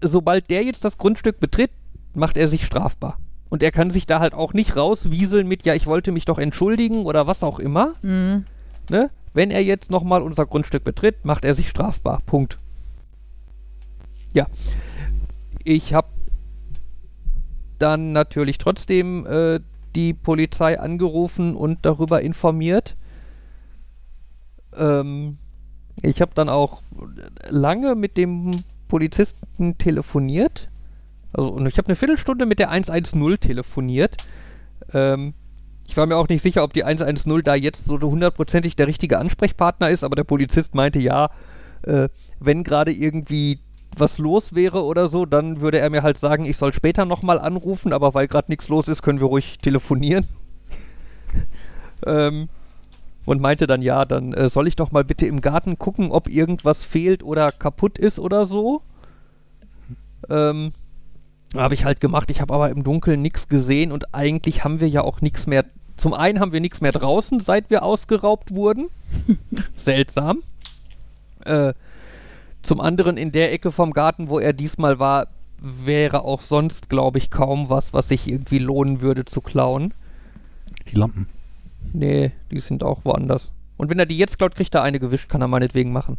sobald 0.00 0.50
der 0.50 0.64
jetzt 0.64 0.84
das 0.84 0.98
Grundstück 0.98 1.40
betritt, 1.40 1.70
macht 2.14 2.36
er 2.36 2.48
sich 2.48 2.64
strafbar. 2.64 3.18
Und 3.48 3.62
er 3.62 3.70
kann 3.70 3.90
sich 3.90 4.06
da 4.06 4.20
halt 4.20 4.32
auch 4.32 4.54
nicht 4.54 4.76
rauswieseln 4.76 5.46
mit, 5.46 5.64
ja, 5.64 5.74
ich 5.74 5.86
wollte 5.86 6.12
mich 6.12 6.24
doch 6.24 6.38
entschuldigen 6.38 7.04
oder 7.04 7.26
was 7.26 7.42
auch 7.42 7.58
immer. 7.58 7.94
Mhm. 8.02 8.46
Ne? 8.90 9.10
Wenn 9.34 9.50
er 9.50 9.62
jetzt 9.62 9.90
nochmal 9.90 10.22
unser 10.22 10.46
Grundstück 10.46 10.84
betritt, 10.84 11.24
macht 11.24 11.44
er 11.44 11.54
sich 11.54 11.68
strafbar. 11.68 12.22
Punkt. 12.24 12.58
Ja. 14.32 14.46
Ich 15.64 15.94
habe 15.94 16.08
dann 17.78 18.12
natürlich 18.12 18.58
trotzdem 18.58 19.26
äh, 19.26 19.60
die 19.94 20.14
Polizei 20.14 20.78
angerufen 20.80 21.54
und 21.54 21.84
darüber 21.84 22.22
informiert. 22.22 22.96
Ähm, 24.76 25.38
ich 26.00 26.20
habe 26.20 26.32
dann 26.34 26.48
auch 26.48 26.82
lange 27.48 27.94
mit 27.94 28.16
dem 28.16 28.50
Polizisten 28.88 29.76
telefoniert. 29.78 30.68
Also, 31.32 31.50
und 31.50 31.66
ich 31.66 31.78
habe 31.78 31.88
eine 31.88 31.96
Viertelstunde 31.96 32.46
mit 32.46 32.58
der 32.58 32.70
110 32.70 33.40
telefoniert. 33.40 34.16
Ähm, 34.92 35.34
ich 35.86 35.96
war 35.96 36.06
mir 36.06 36.16
auch 36.16 36.28
nicht 36.28 36.42
sicher, 36.42 36.62
ob 36.62 36.72
die 36.72 36.84
110 36.84 37.42
da 37.42 37.54
jetzt 37.54 37.84
so 37.84 38.00
hundertprozentig 38.00 38.76
der 38.76 38.86
richtige 38.86 39.18
Ansprechpartner 39.18 39.90
ist, 39.90 40.04
aber 40.04 40.16
der 40.16 40.24
Polizist 40.24 40.74
meinte 40.74 40.98
ja, 40.98 41.30
äh, 41.82 42.08
wenn 42.40 42.64
gerade 42.64 42.92
irgendwie 42.92 43.60
was 43.96 44.18
los 44.18 44.54
wäre 44.54 44.84
oder 44.84 45.08
so, 45.08 45.26
dann 45.26 45.60
würde 45.60 45.78
er 45.78 45.90
mir 45.90 46.02
halt 46.02 46.18
sagen, 46.18 46.44
ich 46.46 46.56
soll 46.56 46.72
später 46.72 47.04
nochmal 47.04 47.38
anrufen, 47.38 47.92
aber 47.92 48.14
weil 48.14 48.26
gerade 48.26 48.50
nichts 48.50 48.68
los 48.68 48.88
ist, 48.88 49.02
können 49.02 49.20
wir 49.20 49.26
ruhig 49.26 49.58
telefonieren. 49.58 50.26
ähm, 52.06 52.48
und 53.24 53.40
meinte 53.40 53.66
dann, 53.66 53.82
ja, 53.82 54.04
dann 54.04 54.32
äh, 54.32 54.50
soll 54.50 54.66
ich 54.66 54.76
doch 54.76 54.92
mal 54.92 55.04
bitte 55.04 55.26
im 55.26 55.40
Garten 55.40 55.78
gucken, 55.78 56.10
ob 56.10 56.28
irgendwas 56.28 56.84
fehlt 56.84 57.22
oder 57.22 57.50
kaputt 57.50 57.98
ist 57.98 58.18
oder 58.18 58.46
so. 58.46 58.82
Ähm, 60.28 60.72
habe 61.54 61.74
ich 61.74 61.84
halt 61.84 62.00
gemacht. 62.00 62.30
Ich 62.30 62.40
habe 62.40 62.54
aber 62.54 62.70
im 62.70 62.82
Dunkeln 62.82 63.22
nichts 63.22 63.48
gesehen 63.48 63.92
und 63.92 64.14
eigentlich 64.14 64.64
haben 64.64 64.80
wir 64.80 64.88
ja 64.88 65.02
auch 65.02 65.20
nichts 65.20 65.46
mehr. 65.46 65.64
Zum 65.96 66.14
einen 66.14 66.40
haben 66.40 66.52
wir 66.52 66.60
nichts 66.60 66.80
mehr 66.80 66.92
draußen, 66.92 67.38
seit 67.40 67.70
wir 67.70 67.82
ausgeraubt 67.82 68.54
wurden. 68.54 68.88
Seltsam. 69.76 70.42
Äh, 71.44 71.74
zum 72.62 72.80
anderen 72.80 73.16
in 73.16 73.32
der 73.32 73.52
Ecke 73.52 73.72
vom 73.72 73.92
Garten, 73.92 74.28
wo 74.28 74.38
er 74.38 74.52
diesmal 74.52 74.98
war, 74.98 75.28
wäre 75.60 76.24
auch 76.24 76.40
sonst, 76.40 76.88
glaube 76.88 77.18
ich, 77.18 77.30
kaum 77.30 77.68
was, 77.68 77.92
was 77.92 78.08
sich 78.08 78.26
irgendwie 78.26 78.58
lohnen 78.58 79.00
würde 79.00 79.24
zu 79.24 79.40
klauen. 79.40 79.92
Die 80.90 80.96
Lampen. 80.96 81.28
Nee, 81.92 82.32
die 82.50 82.60
sind 82.60 82.82
auch 82.82 83.04
woanders. 83.04 83.52
Und 83.76 83.90
wenn 83.90 83.98
er 83.98 84.06
die 84.06 84.18
jetzt 84.18 84.38
klaut, 84.38 84.54
kriegt 84.54 84.74
er 84.74 84.82
eine 84.82 85.00
gewischt, 85.00 85.28
kann 85.28 85.42
er 85.42 85.48
meinetwegen 85.48 85.92
machen. 85.92 86.18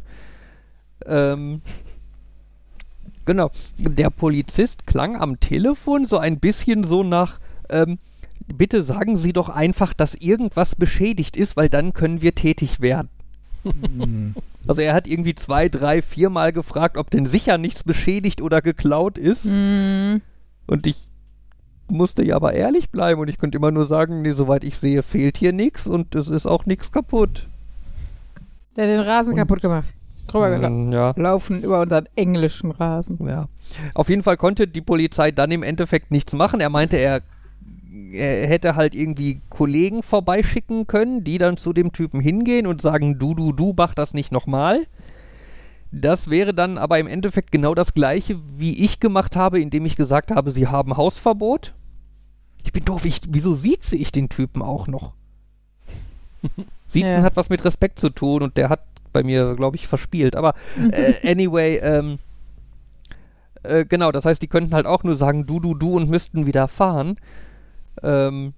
Ähm, 1.05 1.61
genau. 3.25 3.51
Der 3.77 4.09
Polizist 4.09 4.85
klang 4.85 5.15
am 5.15 5.39
Telefon 5.39 6.05
so 6.05 6.17
ein 6.17 6.39
bisschen 6.39 6.83
so 6.83 7.03
nach, 7.03 7.39
ähm, 7.69 7.99
bitte 8.47 8.83
sagen 8.83 9.17
Sie 9.17 9.33
doch 9.33 9.49
einfach, 9.49 9.93
dass 9.93 10.15
irgendwas 10.15 10.75
beschädigt 10.75 11.37
ist, 11.37 11.55
weil 11.55 11.69
dann 11.69 11.93
können 11.93 12.21
wir 12.21 12.35
tätig 12.35 12.81
werden. 12.81 13.09
Also 14.65 14.81
er 14.81 14.93
hat 14.93 15.07
irgendwie 15.07 15.35
zwei, 15.35 15.67
drei, 15.67 16.01
viermal 16.01 16.53
gefragt, 16.53 16.95
ob 16.97 17.11
denn 17.11 17.25
sicher 17.25 17.57
nichts 17.57 17.83
beschädigt 17.83 18.41
oder 18.41 18.61
geklaut 18.61 19.17
ist. 19.17 19.45
Mhm. 19.45 20.21
Und 20.67 20.87
ich 20.87 20.95
musste 21.89 22.23
ja 22.23 22.35
aber 22.35 22.53
ehrlich 22.53 22.89
bleiben 22.89 23.19
und 23.21 23.27
ich 23.29 23.37
könnte 23.37 23.57
immer 23.57 23.71
nur 23.71 23.85
sagen, 23.85 24.21
nee, 24.21 24.31
soweit 24.31 24.63
ich 24.63 24.77
sehe, 24.77 25.03
fehlt 25.03 25.37
hier 25.37 25.53
nichts 25.53 25.85
und 25.87 26.15
es 26.15 26.27
ist 26.27 26.45
auch 26.47 26.65
nichts 26.65 26.91
kaputt. 26.91 27.43
Der 28.75 28.85
hat 28.85 28.91
den 28.91 28.99
Rasen 29.01 29.33
Und- 29.33 29.37
kaputt 29.39 29.61
gemacht. 29.61 29.93
Ist 30.15 30.31
drüber 30.31 30.69
Mm, 30.69 30.91
ja, 30.93 31.11
gelaufen 31.11 31.61
über 31.63 31.81
unseren 31.81 32.07
englischen 32.15 32.71
Rasen. 32.71 33.17
ja. 33.27 33.47
Auf 33.95 34.09
jeden 34.09 34.23
Fall 34.23 34.37
konnte 34.37 34.67
die 34.67 34.81
Polizei 34.81 35.31
dann 35.31 35.51
im 35.51 35.63
Endeffekt 35.63 36.11
nichts 36.11 36.33
machen. 36.33 36.59
Er 36.61 36.69
meinte, 36.69 36.97
er, 36.97 37.21
er 38.11 38.47
hätte 38.47 38.75
halt 38.75 38.93
irgendwie 38.95 39.41
Kollegen 39.49 40.03
vorbeischicken 40.03 40.85
können, 40.87 41.23
die 41.23 41.37
dann 41.39 41.57
zu 41.57 41.73
dem 41.73 41.91
Typen 41.91 42.19
hingehen 42.21 42.67
und 42.67 42.81
sagen, 42.81 43.19
du, 43.19 43.33
du, 43.33 43.51
du, 43.51 43.73
mach 43.75 43.93
das 43.95 44.13
nicht 44.13 44.31
nochmal. 44.31 44.85
Das 45.95 46.31
wäre 46.31 46.55
dann 46.55 46.79
aber 46.79 46.97
im 46.97 47.05
Endeffekt 47.05 47.51
genau 47.51 47.75
das 47.75 47.93
gleiche, 47.93 48.39
wie 48.57 48.83
ich 48.83 48.99
gemacht 48.99 49.35
habe, 49.35 49.61
indem 49.61 49.85
ich 49.85 49.95
gesagt 49.95 50.31
habe, 50.31 50.49
sie 50.49 50.67
haben 50.67 50.97
Hausverbot. 50.97 51.75
Ich 52.63 52.73
bin 52.73 52.83
doof, 52.83 53.05
ich, 53.05 53.21
wieso 53.27 53.53
sieze 53.53 53.95
ich 53.95 54.11
den 54.11 54.27
Typen 54.27 54.63
auch 54.63 54.87
noch? 54.87 55.13
Siezen 56.87 57.11
Ja. 57.11 57.21
hat 57.21 57.35
was 57.35 57.49
mit 57.49 57.63
Respekt 57.63 57.99
zu 57.99 58.09
tun 58.09 58.41
und 58.41 58.57
der 58.57 58.69
hat 58.69 58.81
bei 59.11 59.21
mir, 59.21 59.55
glaube 59.55 59.75
ich, 59.75 59.87
verspielt. 59.87 60.35
Aber 60.35 60.55
äh, 60.91 61.29
anyway, 61.29 61.77
ähm, 61.77 62.17
äh, 63.61 63.85
genau, 63.85 64.11
das 64.11 64.25
heißt, 64.25 64.41
die 64.41 64.47
könnten 64.47 64.73
halt 64.73 64.87
auch 64.87 65.03
nur 65.03 65.15
sagen, 65.15 65.45
du, 65.45 65.59
du, 65.59 65.75
du 65.75 65.95
und 65.95 66.09
müssten 66.09 66.47
wieder 66.47 66.67
fahren. 66.67 67.17
Ähm, 68.01 68.53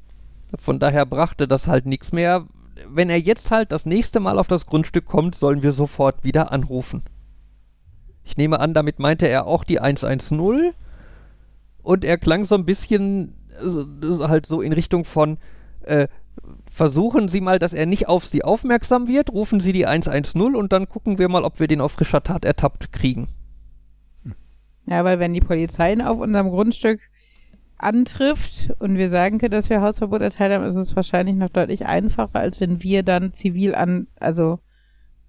von 0.58 0.80
daher 0.80 1.06
brachte 1.06 1.50
das 1.50 1.68
halt 1.68 1.86
nichts 1.86 2.14
mehr. 2.14 2.46
Wenn 2.88 3.10
er 3.10 3.20
jetzt 3.20 3.52
halt 3.52 3.74
das 3.74 3.86
nächste 3.86 4.22
Mal 4.22 4.40
auf 4.40 4.48
das 4.48 4.66
Grundstück 4.66 5.06
kommt, 5.06 5.36
sollen 5.36 5.64
wir 5.64 5.74
sofort 5.74 6.24
wieder 6.24 6.54
anrufen. 6.54 7.04
Ich 8.26 8.38
nehme 8.38 8.60
an, 8.60 8.74
damit 8.74 9.00
meinte 9.00 9.28
er 9.28 9.46
auch 9.46 9.64
die 9.64 9.80
110 9.80 10.74
und 11.84 12.04
er 12.04 12.18
klang 12.18 12.44
so 12.44 12.56
ein 12.56 12.66
bisschen 12.66 13.36
äh, 13.62 14.28
halt 14.28 14.48
so 14.48 14.62
in 14.62 14.74
Richtung 14.74 15.06
von 15.06 15.38
äh, 15.84 16.08
versuchen 16.70 17.28
Sie 17.30 17.42
mal, 17.42 17.60
dass 17.60 17.74
er 17.74 17.86
nicht 17.86 18.08
auf 18.08 18.26
Sie 18.26 18.44
aufmerksam 18.44 19.08
wird, 19.08 19.32
rufen 19.32 19.60
Sie 19.60 19.72
die 19.72 19.86
110 19.86 20.56
und 20.56 20.74
dann 20.74 20.90
gucken 20.90 21.18
wir 21.18 21.30
mal, 21.30 21.44
ob 21.44 21.60
wir 21.60 21.68
den 21.68 21.82
auf 21.82 21.94
frischer 21.94 22.24
Tat 22.24 22.44
ertappt 22.44 22.92
kriegen. 22.92 23.30
Ja, 24.88 25.04
weil 25.04 25.20
wenn 25.20 25.34
die 25.34 25.42
Polizei 25.42 25.94
ihn 25.94 26.02
auf 26.02 26.20
unserem 26.20 26.50
Grundstück 26.50 27.00
antrifft 27.78 28.72
und 28.80 28.98
wir 28.98 29.10
sagen 29.10 29.40
können, 29.40 29.52
dass 29.52 29.70
wir 29.70 29.82
Hausverbot 29.82 30.22
erteilt 30.22 30.54
haben, 30.54 30.64
ist 30.64 30.76
es 30.76 30.96
wahrscheinlich 30.96 31.36
noch 31.36 31.50
deutlich 31.50 31.86
einfacher, 31.86 32.40
als 32.40 32.62
wenn 32.62 32.84
wir 32.84 33.04
dann 33.04 33.34
zivil 33.34 33.76
an, 33.76 34.08
also 34.20 34.60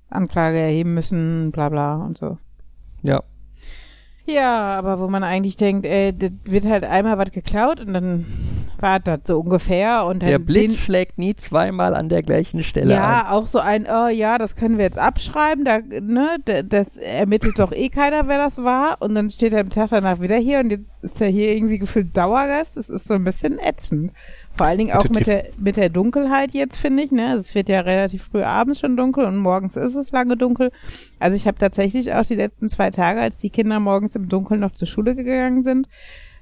Anklage 0.08 0.58
erheben 0.58 0.94
müssen, 0.94 1.50
bla 1.52 1.68
bla 1.68 1.96
und 1.96 2.18
so. 2.18 2.38
Ja. 3.06 3.22
Ja, 4.26 4.76
aber 4.76 4.98
wo 4.98 5.06
man 5.06 5.22
eigentlich 5.22 5.56
denkt, 5.56 5.86
ey, 5.86 6.12
das 6.12 6.32
wird 6.44 6.66
halt 6.66 6.82
einmal 6.82 7.16
was 7.16 7.30
geklaut 7.30 7.80
und 7.80 7.92
dann 7.92 8.26
war 8.78 9.00
das 9.00 9.20
so 9.24 9.40
ungefähr 9.40 10.04
und 10.04 10.22
dann 10.22 10.28
Der 10.28 10.38
den, 10.38 10.72
schlägt 10.72 11.16
nie 11.16 11.34
zweimal 11.34 11.94
an 11.94 12.08
der 12.08 12.22
gleichen 12.22 12.62
Stelle 12.62 12.92
ja, 12.92 13.22
ein. 13.22 13.32
auch 13.32 13.46
so 13.46 13.58
ein, 13.58 13.86
oh 13.86 14.08
ja, 14.08 14.36
das 14.36 14.56
können 14.56 14.78
wir 14.78 14.84
jetzt 14.84 14.98
abschreiben, 14.98 15.64
da, 15.64 15.78
ne, 15.78 16.36
das 16.64 16.96
ermittelt 16.96 17.58
doch 17.58 17.72
eh 17.72 17.88
keiner, 17.88 18.28
wer 18.28 18.38
das 18.38 18.58
war. 18.58 18.96
Und 19.00 19.14
dann 19.14 19.30
steht 19.30 19.52
er 19.52 19.60
am 19.60 19.70
Tag 19.70 19.90
danach 19.90 20.20
wieder 20.20 20.36
hier 20.36 20.60
und 20.60 20.70
jetzt 20.70 21.02
ist 21.04 21.20
er 21.20 21.28
hier 21.28 21.54
irgendwie 21.54 21.78
gefühlt 21.78 22.16
Dauergast. 22.16 22.76
Das 22.76 22.90
ist 22.90 23.06
so 23.06 23.14
ein 23.14 23.24
bisschen 23.24 23.58
ätzend. 23.58 24.12
Vor 24.56 24.66
allen 24.66 24.78
Dingen 24.78 24.92
auch 24.92 25.08
mit 25.10 25.26
der, 25.26 25.46
mit 25.58 25.76
der 25.76 25.90
Dunkelheit 25.90 26.52
jetzt, 26.52 26.78
finde 26.78 27.02
ich, 27.02 27.12
ne. 27.12 27.28
Also 27.28 27.40
Es 27.40 27.54
wird 27.54 27.68
ja 27.68 27.80
relativ 27.80 28.24
früh 28.24 28.42
abends 28.42 28.80
schon 28.80 28.96
dunkel 28.96 29.24
und 29.26 29.36
morgens 29.36 29.76
ist 29.76 29.94
es 29.94 30.12
lange 30.12 30.36
dunkel. 30.36 30.72
Also 31.18 31.36
ich 31.36 31.46
habe 31.46 31.58
tatsächlich 31.58 32.12
auch 32.14 32.24
die 32.24 32.36
letzten 32.36 32.68
zwei 32.68 32.90
Tage, 32.90 33.20
als 33.20 33.36
die 33.36 33.50
Kinder 33.50 33.80
morgens 33.80 34.16
im 34.16 34.28
Dunkeln 34.28 34.60
noch 34.60 34.72
zur 34.72 34.88
Schule 34.88 35.14
gegangen 35.14 35.62
sind, 35.62 35.88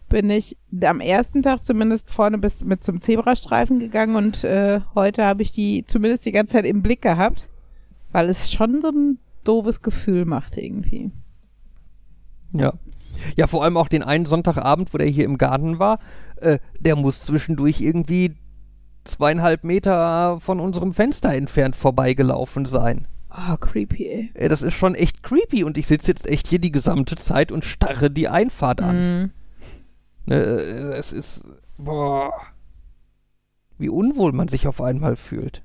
bin 0.08 0.30
ich 0.30 0.56
am 0.82 1.00
ersten 1.00 1.42
Tag 1.42 1.64
zumindest 1.64 2.08
vorne 2.08 2.38
bis 2.38 2.64
mit 2.64 2.84
zum 2.84 3.00
Zebrastreifen 3.00 3.80
gegangen 3.80 4.14
und 4.14 4.44
äh, 4.44 4.80
heute 4.94 5.24
habe 5.24 5.42
ich 5.42 5.50
die 5.50 5.84
zumindest 5.86 6.24
die 6.24 6.32
ganze 6.32 6.52
Zeit 6.52 6.66
im 6.66 6.82
Blick 6.82 7.02
gehabt, 7.02 7.48
weil 8.12 8.28
es 8.28 8.52
schon 8.52 8.80
so 8.80 8.90
ein 8.90 9.18
doofes 9.42 9.82
Gefühl 9.82 10.24
macht 10.24 10.56
irgendwie. 10.56 11.10
Ja. 12.52 12.74
Ja, 13.36 13.46
vor 13.46 13.64
allem 13.64 13.76
auch 13.76 13.88
den 13.88 14.02
einen 14.02 14.26
Sonntagabend, 14.26 14.92
wo 14.92 14.98
der 14.98 15.06
hier 15.06 15.24
im 15.24 15.38
Garten 15.38 15.78
war, 15.78 15.98
äh, 16.44 16.58
der 16.78 16.96
muss 16.96 17.22
zwischendurch 17.22 17.80
irgendwie 17.80 18.36
zweieinhalb 19.04 19.64
Meter 19.64 20.40
von 20.40 20.60
unserem 20.60 20.92
Fenster 20.92 21.32
entfernt 21.34 21.76
vorbeigelaufen 21.76 22.64
sein. 22.64 23.06
Oh, 23.30 23.56
creepy, 23.56 24.06
ey. 24.06 24.30
Ey, 24.34 24.48
das 24.48 24.62
ist 24.62 24.74
schon 24.74 24.94
echt 24.94 25.22
creepy 25.22 25.64
und 25.64 25.76
ich 25.76 25.86
sitze 25.86 26.08
jetzt 26.08 26.26
echt 26.28 26.46
hier 26.46 26.60
die 26.60 26.70
gesamte 26.70 27.16
Zeit 27.16 27.50
und 27.50 27.64
starre 27.64 28.10
die 28.10 28.28
Einfahrt 28.28 28.80
an. 28.80 28.96
Mm. 28.96 29.30
Ne, 30.26 30.36
äh, 30.36 30.96
es 30.96 31.12
ist. 31.12 31.44
Boah. 31.76 32.32
Wie 33.76 33.88
unwohl 33.88 34.32
man 34.32 34.46
sich 34.46 34.68
auf 34.68 34.80
einmal 34.80 35.16
fühlt. 35.16 35.62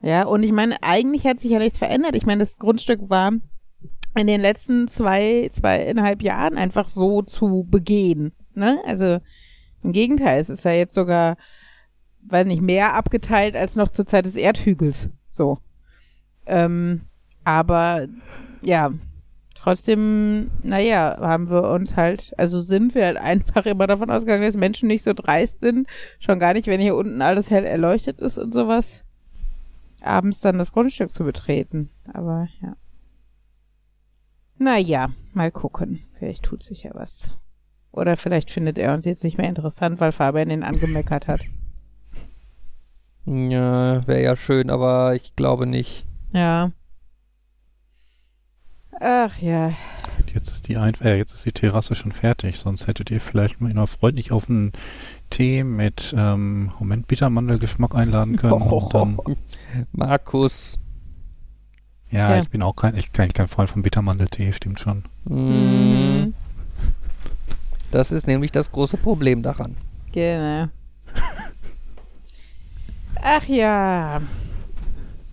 Ja, 0.00 0.24
und 0.24 0.44
ich 0.44 0.52
meine, 0.52 0.80
eigentlich 0.82 1.26
hat 1.26 1.40
sich 1.40 1.50
ja 1.50 1.58
nichts 1.58 1.78
verändert. 1.78 2.14
Ich 2.14 2.26
meine, 2.26 2.38
das 2.38 2.56
Grundstück 2.56 3.10
war 3.10 3.32
in 4.16 4.26
den 4.28 4.40
letzten 4.40 4.86
zwei, 4.86 5.48
zweieinhalb 5.50 6.22
Jahren 6.22 6.56
einfach 6.56 6.88
so 6.88 7.22
zu 7.22 7.66
begehen. 7.68 8.32
Ne? 8.54 8.80
Also 8.86 9.18
im 9.82 9.92
Gegenteil, 9.92 10.40
es 10.40 10.48
ist 10.48 10.64
ja 10.64 10.72
jetzt 10.72 10.94
sogar, 10.94 11.36
weiß 12.22 12.46
nicht, 12.46 12.62
mehr 12.62 12.94
abgeteilt 12.94 13.56
als 13.56 13.76
noch 13.76 13.88
zur 13.88 14.06
Zeit 14.06 14.26
des 14.26 14.36
Erdhügels. 14.36 15.08
So. 15.30 15.58
Ähm, 16.46 17.02
aber 17.44 18.08
ja, 18.62 18.92
trotzdem, 19.54 20.50
naja, 20.62 21.18
haben 21.20 21.50
wir 21.50 21.70
uns 21.70 21.96
halt, 21.96 22.32
also 22.36 22.60
sind 22.60 22.94
wir 22.94 23.06
halt 23.06 23.16
einfach 23.18 23.66
immer 23.66 23.86
davon 23.86 24.10
ausgegangen, 24.10 24.42
dass 24.42 24.56
Menschen 24.56 24.88
nicht 24.88 25.02
so 25.02 25.12
dreist 25.14 25.60
sind. 25.60 25.88
Schon 26.18 26.38
gar 26.38 26.54
nicht, 26.54 26.66
wenn 26.66 26.80
hier 26.80 26.96
unten 26.96 27.22
alles 27.22 27.50
hell 27.50 27.64
erleuchtet 27.64 28.20
ist 28.20 28.38
und 28.38 28.52
sowas 28.52 29.04
abends 30.00 30.40
dann 30.40 30.58
das 30.58 30.72
Grundstück 30.72 31.10
zu 31.10 31.24
betreten. 31.24 31.90
Aber 32.12 32.48
ja. 32.60 32.76
Naja, 34.58 35.10
mal 35.32 35.50
gucken. 35.50 36.04
Vielleicht 36.18 36.44
tut 36.44 36.62
sich 36.62 36.82
ja 36.84 36.90
was. 36.94 37.30
Oder 37.92 38.16
vielleicht 38.16 38.50
findet 38.50 38.78
er 38.78 38.94
uns 38.94 39.04
jetzt 39.04 39.24
nicht 39.24 39.38
mehr 39.38 39.48
interessant, 39.48 40.00
weil 40.00 40.12
Fabian 40.12 40.50
ihn 40.50 40.62
angemeckert 40.62 41.26
hat. 41.26 41.40
Ja, 43.24 44.06
wäre 44.06 44.22
ja 44.22 44.36
schön, 44.36 44.70
aber 44.70 45.14
ich 45.14 45.34
glaube 45.36 45.66
nicht. 45.66 46.06
Ja. 46.32 46.72
Ach 49.00 49.36
ja. 49.38 49.72
Jetzt 50.34 50.50
ist 50.50 50.68
die 50.68 50.76
ein 50.76 50.94
äh, 51.02 51.16
jetzt 51.16 51.32
ist 51.32 51.46
die 51.46 51.52
Terrasse 51.52 51.94
schon 51.94 52.12
fertig, 52.12 52.58
sonst 52.58 52.86
hättet 52.86 53.10
ihr 53.10 53.20
vielleicht 53.20 53.60
mal 53.60 53.86
freundlich 53.86 54.32
auf 54.32 54.48
einen 54.50 54.72
Tee 55.30 55.62
mit 55.64 56.14
ähm, 56.16 56.72
Moment 56.78 57.06
Bittermandelgeschmack 57.06 57.94
einladen 57.94 58.36
können. 58.36 58.52
Und 58.54 58.94
dann, 58.94 59.18
Markus. 59.92 60.78
ja, 62.10 62.30
Ja. 62.34 62.42
ich 62.42 62.50
bin 62.50 62.62
auch 62.62 62.74
kein, 62.76 62.96
ich 62.96 63.12
kein, 63.12 63.32
kein 63.32 63.46
Freund 63.48 63.70
von 63.70 63.82
Bittermandeltee, 63.82 64.52
stimmt 64.52 64.80
schon. 64.80 65.04
Mm, 65.24 66.34
Das 67.90 68.12
ist 68.12 68.26
nämlich 68.26 68.52
das 68.52 68.70
große 68.70 68.96
Problem 68.96 69.42
daran. 69.42 69.76
Genau. 70.12 70.68
Ach 73.22 73.44
ja. 73.44 74.20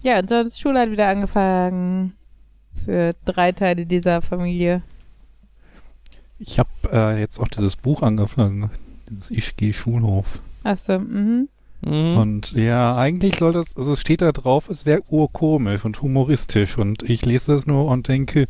Ja, 0.01 0.19
und 0.19 0.29
sonst 0.29 0.59
Schule 0.59 0.79
hat 0.79 0.91
wieder 0.91 1.07
angefangen. 1.07 2.13
Für 2.85 3.11
drei 3.25 3.51
Teile 3.51 3.85
dieser 3.85 4.21
Familie. 4.21 4.83
Ich 6.37 6.59
habe 6.59 6.69
äh, 6.91 7.19
jetzt 7.19 7.39
auch 7.39 7.47
dieses 7.47 7.75
Buch 7.75 8.03
angefangen, 8.03 8.69
dieses 9.09 9.31
Ich 9.31 9.55
gehe 9.55 9.73
Schulhof. 9.73 10.39
Achso, 10.63 10.99
mhm. 10.99 11.47
Mhm. 11.81 12.17
Und 12.17 12.51
ja, 12.53 12.97
eigentlich 12.97 13.37
soll 13.37 13.53
das, 13.53 13.75
also 13.77 13.93
es 13.93 14.01
steht 14.01 14.21
da 14.21 14.31
drauf, 14.31 14.69
es 14.69 14.85
wäre 14.85 15.03
urkomisch 15.09 15.85
und 15.85 16.01
humoristisch 16.01 16.77
und 16.77 17.03
ich 17.03 17.25
lese 17.25 17.53
das 17.53 17.67
nur 17.67 17.85
und 17.85 18.07
denke, 18.07 18.47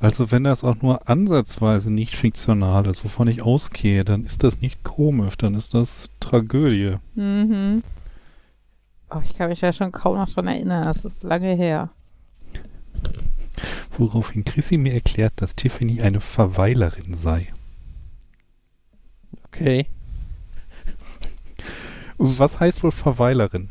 Also 0.00 0.30
wenn 0.30 0.44
das 0.44 0.64
auch 0.64 0.76
nur 0.82 1.08
ansatzweise 1.08 1.90
nicht 1.90 2.14
fiktional 2.14 2.86
ist, 2.86 3.04
wovon 3.04 3.28
ich 3.28 3.42
ausgehe, 3.42 4.04
dann 4.04 4.24
ist 4.24 4.42
das 4.42 4.60
nicht 4.60 4.84
komisch, 4.84 5.36
dann 5.36 5.54
ist 5.54 5.72
das 5.74 6.10
Tragödie. 6.20 6.96
Mhm. 7.14 7.82
Oh, 9.10 9.20
ich 9.24 9.36
kann 9.36 9.48
mich 9.48 9.60
ja 9.60 9.72
schon 9.72 9.92
kaum 9.92 10.16
noch 10.16 10.28
dran 10.28 10.48
erinnern. 10.48 10.84
Das 10.84 11.04
ist 11.04 11.22
lange 11.22 11.54
her. 11.54 11.90
Woraufhin 13.96 14.44
Chrissy 14.44 14.76
mir 14.76 14.94
erklärt, 14.94 15.34
dass 15.36 15.54
Tiffany 15.54 16.02
eine 16.02 16.20
Verweilerin 16.20 17.14
sei. 17.14 17.52
Okay. 19.46 19.86
Was 22.18 22.60
heißt 22.60 22.82
wohl 22.82 22.92
Verweilerin? 22.92 23.70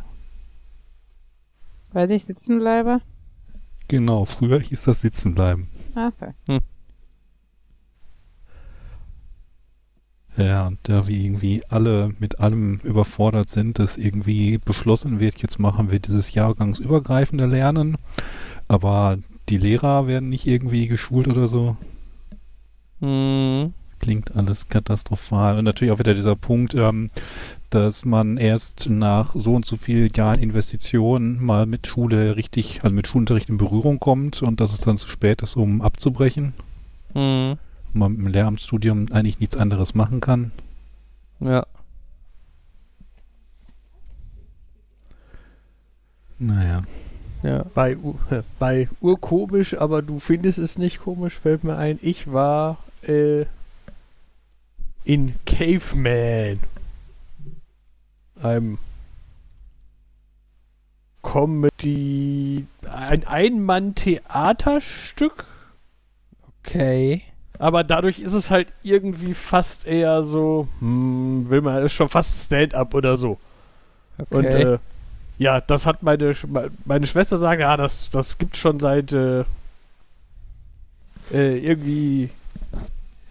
Weil 1.92 2.10
ich 2.12 2.26
sitzen 2.26 2.60
bleibe. 2.60 3.02
Genau, 3.88 4.26
früher 4.26 4.60
hieß 4.60 4.84
das 4.84 5.02
Sitzenbleiben. 5.02 5.68
Ah, 5.68 5.73
Okay. 5.96 6.60
Ja, 10.36 10.66
und 10.68 10.80
da 10.84 11.08
wir 11.08 11.16
irgendwie 11.16 11.62
alle 11.70 12.12
mit 12.20 12.40
allem 12.40 12.80
überfordert 12.84 13.50
sind, 13.50 13.78
dass 13.78 13.98
irgendwie 13.98 14.58
beschlossen 14.58 15.20
wird, 15.20 15.42
jetzt 15.44 15.60
machen 15.60 15.92
wir 15.92 16.00
dieses 16.00 16.34
jahrgangsübergreifende 16.34 17.46
Lernen, 17.46 17.98
aber 18.68 19.20
die 19.50 19.58
Lehrer 19.58 20.08
werden 20.08 20.30
nicht 20.30 20.48
irgendwie 20.48 20.88
geschult 20.88 21.28
oder 21.28 21.48
so. 21.48 21.78
Hm. 23.00 23.74
Klingt 24.00 24.36
alles 24.36 24.70
katastrophal. 24.70 25.60
Und 25.60 25.66
natürlich 25.66 25.94
auch 25.94 26.00
wieder 26.00 26.14
dieser 26.14 26.36
Punkt, 26.36 26.74
ähm, 26.74 27.10
dass 27.74 28.06
man 28.06 28.38
erst 28.38 28.90
nach 28.90 29.36
so 29.36 29.56
und 29.56 29.66
so 29.66 29.78
vielen 29.78 30.12
Jahren 30.14 30.40
Investitionen 30.40 31.44
mal 31.44 31.66
mit 31.66 31.88
Schule 31.88 32.36
richtig, 32.36 32.84
also 32.84 32.96
mit 32.96 33.08
Schulunterricht 33.08 33.50
in 33.50 33.58
Berührung 33.58 34.00
kommt 34.00 34.42
und 34.42 34.60
dass 34.60 34.74
es 34.74 34.82
dann 34.82 34.98
zu 34.98 35.08
spät 35.08 35.42
ist, 35.42 35.56
um 35.56 35.82
abzubrechen. 35.82 36.54
Hm. 37.14 37.58
Und 37.94 38.00
man 38.00 38.16
im 38.16 38.28
Lehramtsstudium 38.28 39.08
eigentlich 39.12 39.40
nichts 39.40 39.58
anderes 39.58 39.96
machen 39.96 40.20
kann. 40.22 40.52
Ja. 41.40 41.66
Naja. 46.40 46.84
Ja. 47.44 47.66
Bei, 47.74 47.98
U- 47.98 48.16
bei 48.60 48.90
urkomisch, 49.02 49.78
aber 49.78 50.02
du 50.02 50.20
findest 50.20 50.60
es 50.60 50.78
nicht 50.78 51.02
komisch, 51.02 51.38
fällt 51.38 51.64
mir 51.64 51.78
ein. 51.78 52.00
Ich 52.02 52.32
war 52.32 52.78
äh, 53.02 53.46
in 55.04 55.36
Caveman. 55.46 56.60
Einem 58.44 58.78
Comedy. 61.22 62.68
Ein 62.90 63.26
Ein-Mann-Theaterstück. 63.26 65.46
Okay. 66.60 67.22
Aber 67.60 67.84
dadurch 67.84 68.20
ist 68.20 68.34
es 68.34 68.50
halt 68.52 68.68
irgendwie 68.84 69.34
fast 69.34 69.88
eher 69.88 70.22
so, 70.24 70.68
hm, 70.80 71.50
will 71.50 71.62
man, 71.62 71.84
ist 71.84 71.94
schon 71.94 72.10
fast 72.10 72.46
Stand-up 72.46 72.94
oder 72.94 73.16
so. 73.16 73.38
Okay. 74.18 74.36
Und 74.36 74.46
äh, 74.46 74.78
ja, 75.38 75.62
das 75.62 75.86
hat 75.86 76.04
meine, 76.04 76.34
meine 76.86 77.08
Schwester 77.08 77.38
sagen, 77.38 77.62
ja, 77.62 77.78
das, 77.78 78.10
das 78.10 78.38
gibt 78.38 78.58
schon 78.58 78.80
seit 78.80 79.14
äh, 79.14 79.46
äh, 81.32 81.58
irgendwie. 81.58 82.30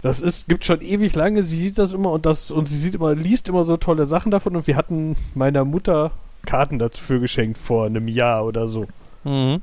Das 0.02 0.20
ist, 0.20 0.48
gibt 0.48 0.64
schon 0.64 0.80
ewig 0.80 1.14
lange, 1.14 1.44
sie 1.44 1.60
sieht 1.60 1.78
das 1.78 1.92
immer 1.92 2.10
und 2.10 2.26
das 2.26 2.50
und 2.50 2.66
sie 2.66 2.76
sieht 2.76 2.96
immer, 2.96 3.14
liest 3.14 3.48
immer 3.48 3.62
so 3.62 3.76
tolle 3.76 4.04
Sachen 4.04 4.32
davon 4.32 4.56
und 4.56 4.66
wir 4.66 4.76
hatten 4.76 5.16
meiner 5.34 5.64
Mutter 5.64 6.10
Karten 6.44 6.80
dafür 6.80 7.20
geschenkt 7.20 7.56
vor 7.56 7.86
einem 7.86 8.08
Jahr 8.08 8.44
oder 8.44 8.66
so. 8.66 8.86
mhm. 9.24 9.62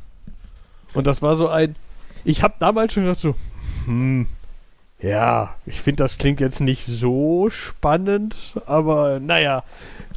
Und 0.93 1.05
das 1.05 1.21
war 1.21 1.35
so 1.35 1.47
ein. 1.47 1.75
Ich 2.25 2.41
habe 2.41 2.55
damals 2.57 2.93
schon 2.93 3.03
gedacht 3.03 3.19
so, 3.19 3.35
hm, 3.85 4.25
ja, 5.01 5.55
ich 5.65 5.81
finde, 5.81 6.03
das 6.03 6.17
klingt 6.17 6.41
jetzt 6.41 6.61
nicht 6.61 6.85
so 6.85 7.49
spannend, 7.49 8.35
aber 8.65 9.19
naja, 9.19 9.63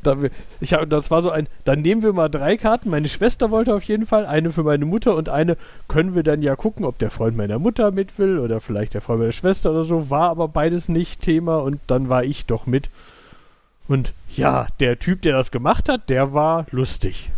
da, 0.02 0.16
ich 0.60 0.72
hab, 0.72 0.88
das 0.90 1.10
war 1.10 1.22
so 1.22 1.30
ein, 1.30 1.48
dann 1.64 1.80
nehmen 1.80 2.02
wir 2.02 2.12
mal 2.12 2.28
drei 2.28 2.56
Karten. 2.56 2.90
Meine 2.90 3.08
Schwester 3.08 3.50
wollte 3.50 3.74
auf 3.74 3.84
jeden 3.84 4.06
Fall, 4.06 4.26
eine 4.26 4.50
für 4.50 4.62
meine 4.62 4.84
Mutter 4.84 5.14
und 5.14 5.28
eine 5.28 5.56
können 5.88 6.14
wir 6.14 6.22
dann 6.22 6.42
ja 6.42 6.56
gucken, 6.56 6.84
ob 6.84 6.98
der 6.98 7.10
Freund 7.10 7.36
meiner 7.36 7.58
Mutter 7.58 7.90
mit 7.90 8.18
will 8.18 8.38
oder 8.38 8.60
vielleicht 8.60 8.94
der 8.94 9.00
Freund 9.00 9.20
meiner 9.20 9.32
Schwester 9.32 9.70
oder 9.70 9.84
so. 9.84 10.10
War 10.10 10.30
aber 10.30 10.48
beides 10.48 10.88
nicht 10.88 11.22
Thema 11.22 11.58
und 11.58 11.80
dann 11.86 12.08
war 12.08 12.24
ich 12.24 12.46
doch 12.46 12.66
mit. 12.66 12.90
Und 13.88 14.12
ja, 14.34 14.66
der 14.80 14.98
Typ, 14.98 15.22
der 15.22 15.36
das 15.36 15.50
gemacht 15.50 15.88
hat, 15.88 16.08
der 16.08 16.32
war 16.32 16.66
lustig. 16.70 17.30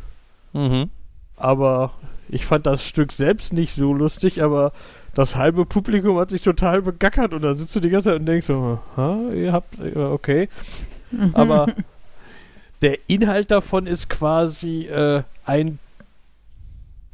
Mhm. 0.53 0.90
Aber 1.37 1.92
ich 2.29 2.46
fand 2.46 2.66
das 2.66 2.87
Stück 2.87 3.12
selbst 3.12 3.53
nicht 3.53 3.74
so 3.74 3.92
lustig, 3.92 4.42
aber 4.42 4.72
das 5.14 5.37
halbe 5.37 5.64
Publikum 5.64 6.18
hat 6.18 6.31
sich 6.31 6.42
total 6.42 6.83
begackert 6.83 7.33
und 7.33 7.42
da 7.42 7.55
sitzt 7.55 7.74
du 7.77 7.81
die 7.81 7.90
ganze 7.90 8.11
Zeit 8.11 8.20
und 8.20 8.27
denkst 8.27 8.46
so, 8.46 8.79
ha, 8.96 9.18
ihr 9.33 9.53
habt, 9.53 9.79
äh, 9.81 9.96
okay. 9.96 10.48
Aber 11.33 11.68
der 12.84 12.98
Inhalt 13.08 13.50
davon 13.50 13.86
ist 13.86 14.10
quasi 14.10 14.82
äh, 14.86 15.22
ein 15.46 15.78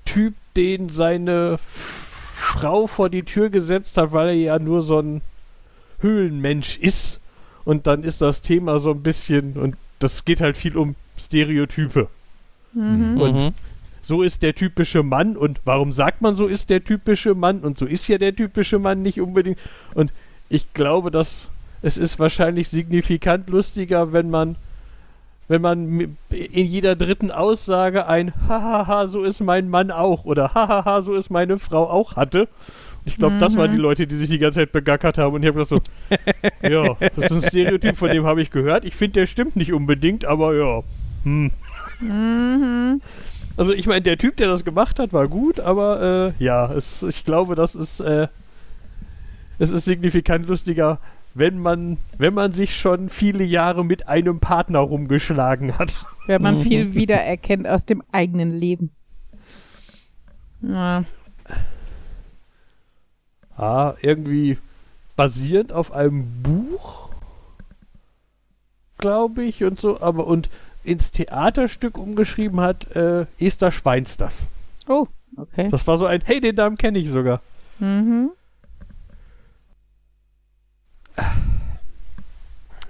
Typ, 0.04 0.34
den 0.56 0.88
seine 0.88 1.58
Frau 2.34 2.88
vor 2.88 3.08
die 3.08 3.22
Tür 3.22 3.50
gesetzt 3.50 3.96
hat, 3.96 4.10
weil 4.12 4.28
er 4.30 4.34
ja 4.34 4.58
nur 4.58 4.82
so 4.82 4.98
ein 4.98 5.20
Höhlenmensch 6.00 6.78
ist. 6.78 7.20
Und 7.64 7.86
dann 7.86 8.02
ist 8.02 8.20
das 8.20 8.40
Thema 8.42 8.80
so 8.80 8.90
ein 8.90 9.02
bisschen, 9.04 9.52
und 9.52 9.76
das 10.00 10.24
geht 10.24 10.40
halt 10.40 10.56
viel 10.56 10.76
um 10.76 10.96
Stereotype. 11.16 12.08
Mhm. 12.72 13.20
Und 13.20 13.34
Mhm. 13.36 13.54
so 14.02 14.22
ist 14.22 14.42
der 14.42 14.56
typische 14.56 15.04
Mann 15.04 15.36
und 15.36 15.60
warum 15.64 15.92
sagt 15.92 16.20
man 16.20 16.34
so 16.34 16.48
ist 16.48 16.70
der 16.70 16.82
typische 16.82 17.34
Mann 17.36 17.60
und 17.60 17.78
so 17.78 17.86
ist 17.86 18.08
ja 18.08 18.18
der 18.18 18.34
typische 18.34 18.78
Mann 18.80 19.02
nicht 19.02 19.20
unbedingt 19.20 19.58
und 19.94 20.12
ich 20.48 20.72
glaube, 20.72 21.10
dass 21.10 21.48
es 21.82 21.96
ist 21.98 22.18
wahrscheinlich 22.18 22.68
signifikant 22.68 23.48
lustiger, 23.48 24.12
wenn 24.12 24.30
man 24.30 24.56
wenn 25.50 25.62
man 25.62 26.16
in 26.30 26.64
jeder 26.64 26.94
dritten 26.94 27.32
Aussage 27.32 28.06
ein 28.06 28.32
Hahaha, 28.46 29.08
so 29.08 29.24
ist 29.24 29.40
mein 29.40 29.68
Mann 29.68 29.90
auch 29.90 30.24
oder 30.24 30.54
Hahaha, 30.54 31.02
so 31.02 31.16
ist 31.16 31.28
meine 31.28 31.58
Frau 31.58 31.90
auch 31.90 32.14
hatte. 32.14 32.46
Ich 33.04 33.16
glaube, 33.16 33.38
das 33.38 33.56
waren 33.56 33.72
Mhm. 33.72 33.74
die 33.74 33.80
Leute, 33.82 34.06
die 34.06 34.14
sich 34.14 34.28
die 34.28 34.38
ganze 34.38 34.60
Zeit 34.60 34.70
begackert 34.70 35.18
haben 35.18 35.34
und 35.34 35.42
ich 35.42 35.48
habe 35.48 35.64
gedacht 35.64 35.68
so, 35.68 35.80
ja, 36.68 36.94
das 37.16 37.24
ist 37.24 37.32
ein 37.32 37.42
Stereotyp, 37.42 37.96
von 37.96 38.10
dem 38.10 38.26
habe 38.26 38.40
ich 38.42 38.52
gehört. 38.52 38.84
Ich 38.84 38.94
finde, 38.94 39.14
der 39.14 39.26
stimmt 39.26 39.56
nicht 39.56 39.72
unbedingt, 39.72 40.24
aber 40.24 40.54
ja, 40.54 40.82
hm. 41.24 41.50
Mhm. 41.98 43.00
Also 43.56 43.72
ich 43.72 43.88
meine, 43.88 44.02
der 44.02 44.18
Typ, 44.18 44.36
der 44.36 44.46
das 44.46 44.64
gemacht 44.64 45.00
hat, 45.00 45.12
war 45.12 45.26
gut, 45.26 45.58
aber 45.58 46.32
äh, 46.38 46.44
ja, 46.44 46.72
es, 46.72 47.02
ich 47.02 47.24
glaube, 47.24 47.56
das 47.56 47.74
ist 47.74 47.98
äh, 47.98 48.28
es 49.58 49.72
ist 49.72 49.84
signifikant 49.84 50.46
lustiger, 50.46 50.98
wenn 51.34 51.58
man 51.58 51.98
wenn 52.18 52.34
man 52.34 52.52
sich 52.52 52.76
schon 52.76 53.08
viele 53.08 53.44
Jahre 53.44 53.84
mit 53.84 54.08
einem 54.08 54.40
Partner 54.40 54.80
rumgeschlagen 54.80 55.78
hat. 55.78 56.04
Wenn 56.26 56.42
man 56.42 56.58
Mhm. 56.58 56.62
viel 56.62 56.94
wiedererkennt 56.94 57.66
aus 57.68 57.84
dem 57.84 58.02
eigenen 58.12 58.50
Leben. 58.50 58.90
Ja. 60.62 61.04
Ah, 63.56 63.94
irgendwie 64.00 64.58
basierend 65.16 65.72
auf 65.72 65.92
einem 65.92 66.42
Buch, 66.42 67.10
glaube 68.98 69.42
ich 69.44 69.64
und 69.64 69.78
so, 69.78 70.00
aber 70.00 70.26
und 70.26 70.48
ins 70.82 71.10
Theaterstück 71.10 71.98
umgeschrieben 71.98 72.60
hat 72.60 72.90
äh, 72.96 73.26
Esther 73.38 73.70
Schweinsters. 73.70 74.44
Oh, 74.88 75.06
okay. 75.36 75.68
Das 75.70 75.86
war 75.86 75.98
so 75.98 76.06
ein, 76.06 76.22
hey, 76.24 76.40
den 76.40 76.54
Namen 76.54 76.78
kenne 76.78 76.98
ich 76.98 77.10
sogar. 77.10 77.40
Mhm. 77.78 78.30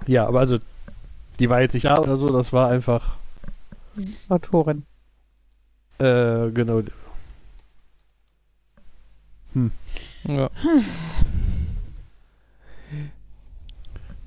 Ja, 0.07 0.27
aber 0.27 0.39
also 0.39 0.57
die 1.39 1.49
war 1.49 1.61
jetzt 1.61 1.73
nicht 1.73 1.85
da 1.85 1.97
oder 1.97 2.17
so, 2.17 2.29
das 2.29 2.53
war 2.53 2.69
einfach 2.69 3.17
Autorin. 4.29 4.83
Äh, 5.99 6.49
genau. 6.51 6.81
Ja. 10.23 10.49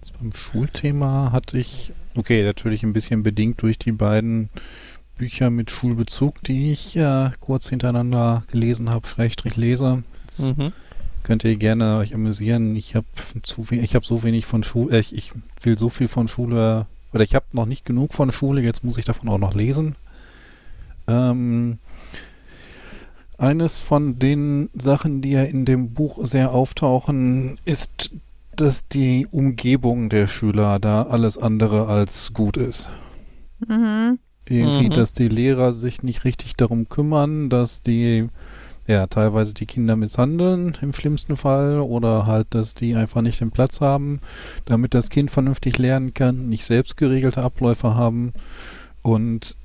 Jetzt 0.00 0.18
beim 0.18 0.32
Schulthema 0.32 1.32
hatte 1.32 1.58
ich, 1.58 1.92
okay, 2.16 2.44
natürlich 2.44 2.82
ein 2.82 2.92
bisschen 2.92 3.22
bedingt 3.22 3.62
durch 3.62 3.78
die 3.78 3.92
beiden 3.92 4.50
Bücher 5.16 5.50
mit 5.50 5.70
Schulbezug, 5.70 6.42
die 6.42 6.72
ich 6.72 6.96
äh, 6.96 7.30
kurz 7.40 7.68
hintereinander 7.68 8.42
gelesen 8.50 8.90
habe, 8.90 9.06
Schrägstrich 9.06 9.56
lese. 9.56 10.02
Jetzt 10.26 10.56
Mhm. 10.56 10.72
Könnt 11.24 11.42
ihr 11.42 11.56
gerne 11.56 11.96
euch 11.98 12.14
amüsieren. 12.14 12.76
Ich 12.76 12.94
habe 12.94 13.06
zu 13.42 13.68
we- 13.70 13.76
ich 13.76 13.96
habe 13.96 14.04
so 14.06 14.22
wenig 14.22 14.46
von 14.46 14.62
Schule, 14.62 14.96
äh, 14.96 15.00
ich, 15.00 15.14
ich 15.16 15.32
will 15.62 15.76
so 15.76 15.88
viel 15.88 16.06
von 16.06 16.28
Schule, 16.28 16.86
oder 17.12 17.24
ich 17.24 17.34
habe 17.34 17.46
noch 17.52 17.66
nicht 17.66 17.84
genug 17.84 18.14
von 18.14 18.30
Schule, 18.30 18.60
jetzt 18.60 18.84
muss 18.84 18.98
ich 18.98 19.04
davon 19.04 19.28
auch 19.28 19.38
noch 19.38 19.54
lesen. 19.54 19.96
Ähm, 21.08 21.78
eines 23.38 23.80
von 23.80 24.18
den 24.18 24.70
Sachen, 24.74 25.20
die 25.20 25.32
ja 25.32 25.42
in 25.42 25.64
dem 25.64 25.90
Buch 25.94 26.24
sehr 26.24 26.52
auftauchen, 26.52 27.58
ist, 27.64 28.10
dass 28.56 28.86
die 28.86 29.26
Umgebung 29.30 30.08
der 30.08 30.28
Schüler 30.28 30.78
da 30.78 31.02
alles 31.02 31.36
andere 31.38 31.86
als 31.88 32.32
gut 32.32 32.56
ist. 32.56 32.88
Mhm. 33.66 34.18
Irgendwie, 34.48 34.88
Mhm. 34.90 34.94
dass 34.94 35.12
die 35.12 35.28
Lehrer 35.28 35.72
sich 35.72 36.02
nicht 36.02 36.24
richtig 36.24 36.54
darum 36.54 36.88
kümmern, 36.88 37.48
dass 37.48 37.82
die 37.82 38.28
ja, 38.86 39.06
teilweise 39.06 39.54
die 39.54 39.66
Kinder 39.66 39.96
misshandeln 39.96 40.76
im 40.82 40.92
schlimmsten 40.92 41.36
Fall 41.36 41.80
oder 41.80 42.26
halt, 42.26 42.48
dass 42.50 42.74
die 42.74 42.94
einfach 42.94 43.22
nicht 43.22 43.40
den 43.40 43.50
Platz 43.50 43.80
haben, 43.80 44.20
damit 44.66 44.94
das 44.94 45.08
Kind 45.08 45.30
vernünftig 45.30 45.78
lernen 45.78 46.12
kann, 46.12 46.48
nicht 46.48 46.64
selbst 46.64 46.96
geregelte 46.96 47.42
Abläufe 47.42 47.94
haben. 47.94 48.32
Und 49.02 49.56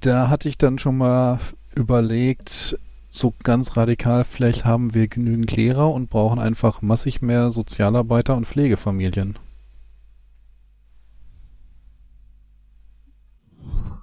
da 0.00 0.28
hatte 0.30 0.48
ich 0.48 0.56
dann 0.56 0.78
schon 0.78 0.96
mal 0.96 1.40
überlegt, 1.74 2.78
so 3.10 3.32
ganz 3.42 3.76
radikal, 3.76 4.24
vielleicht 4.24 4.64
haben 4.64 4.94
wir 4.94 5.08
genügend 5.08 5.54
Lehrer 5.54 5.92
und 5.92 6.10
brauchen 6.10 6.40
einfach 6.40 6.82
massig 6.82 7.22
mehr 7.22 7.50
Sozialarbeiter 7.50 8.36
und 8.36 8.46
Pflegefamilien. 8.46 9.36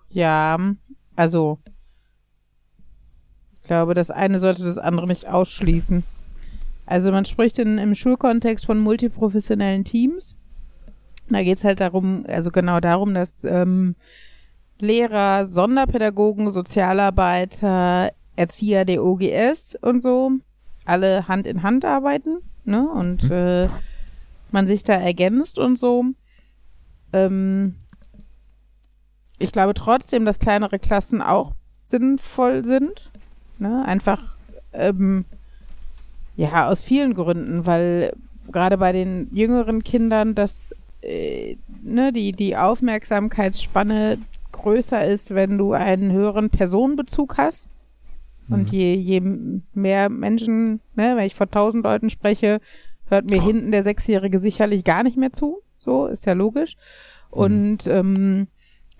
Ja, 0.10 0.58
also 1.16 1.60
ich 3.62 3.68
glaube, 3.68 3.94
das 3.94 4.12
eine 4.12 4.40
sollte 4.40 4.64
das 4.64 4.78
andere 4.78 5.08
nicht 5.08 5.28
ausschließen. 5.28 6.04
Also 6.86 7.12
man 7.12 7.26
spricht 7.26 7.60
in, 7.60 7.78
im 7.78 7.96
Schulkontext 7.96 8.66
von 8.66 8.80
multiprofessionellen 8.80 9.84
Teams. 9.84 10.36
Da 11.30 11.44
geht 11.44 11.60
es 11.60 11.64
halt 11.64 11.80
darum, 11.80 12.26
also 12.28 12.52
genau 12.52 12.80
darum, 12.80 13.14
dass 13.14 13.44
ähm, 13.44 13.96
Lehrer, 14.80 15.46
Sonderpädagogen, 15.46 16.52
Sozialarbeiter, 16.52 18.12
Erzieher 18.36 18.84
der 18.86 19.04
OGS 19.04 19.78
und 19.82 20.02
so 20.02 20.32
alle 20.86 21.28
Hand 21.28 21.48
in 21.48 21.64
Hand 21.64 21.86
arbeiten 21.86 22.40
ne? 22.64 22.88
und 22.90 23.24
mhm. 23.24 23.32
äh, 23.32 23.70
man 24.52 24.68
sich 24.68 24.84
da 24.84 24.94
ergänzt 24.94 25.58
und 25.58 25.78
so. 25.78 26.06
Ähm, 27.14 27.76
ich 29.40 29.52
glaube 29.52 29.74
trotzdem, 29.74 30.26
dass 30.26 30.40
kleinere 30.40 30.80
Klassen 30.80 31.22
auch 31.22 31.54
sinnvoll 31.84 32.64
sind. 32.64 33.11
Ne? 33.62 33.86
Einfach, 33.86 34.36
ähm, 34.74 35.26
ja, 36.36 36.68
aus 36.68 36.82
vielen 36.82 37.14
Gründen, 37.14 37.68
weil 37.68 38.14
gerade 38.52 38.78
bei 38.80 38.92
den 38.92 39.30
jüngeren 39.32 39.84
Kindern 39.84 40.34
das, 40.34 40.68
äh, 41.04 41.58
ne, 41.84 42.12
die, 42.12 42.32
die 42.32 42.58
Aufmerksamkeitsspanne 42.58 44.18
größer 44.52 45.06
ist, 45.06 45.36
wenn 45.36 45.60
du 45.60 45.74
einen 45.74 46.12
höheren 46.12 46.50
Personenbezug 46.50 47.38
hast. 47.38 47.70
Und 48.50 48.72
mhm. 48.72 48.80
je, 48.80 48.94
je 48.96 49.22
mehr 49.76 50.10
Menschen, 50.10 50.82
ne, 50.96 51.16
wenn 51.16 51.28
ich 51.28 51.36
vor 51.36 51.50
tausend 51.50 51.84
Leuten 51.84 52.10
spreche, 52.10 52.62
hört 53.10 53.30
mir 53.30 53.44
oh. 53.44 53.46
hinten 53.46 53.72
der 53.72 53.84
Sechsjährige 53.84 54.40
sicherlich 54.40 54.84
gar 54.84 55.04
nicht 55.04 55.18
mehr 55.18 55.34
zu. 55.34 55.62
So, 55.78 56.08
ist 56.08 56.26
ja 56.26 56.34
logisch. 56.34 56.78
Mhm. 57.32 57.38
Und 57.38 57.88
ähm, 57.88 58.48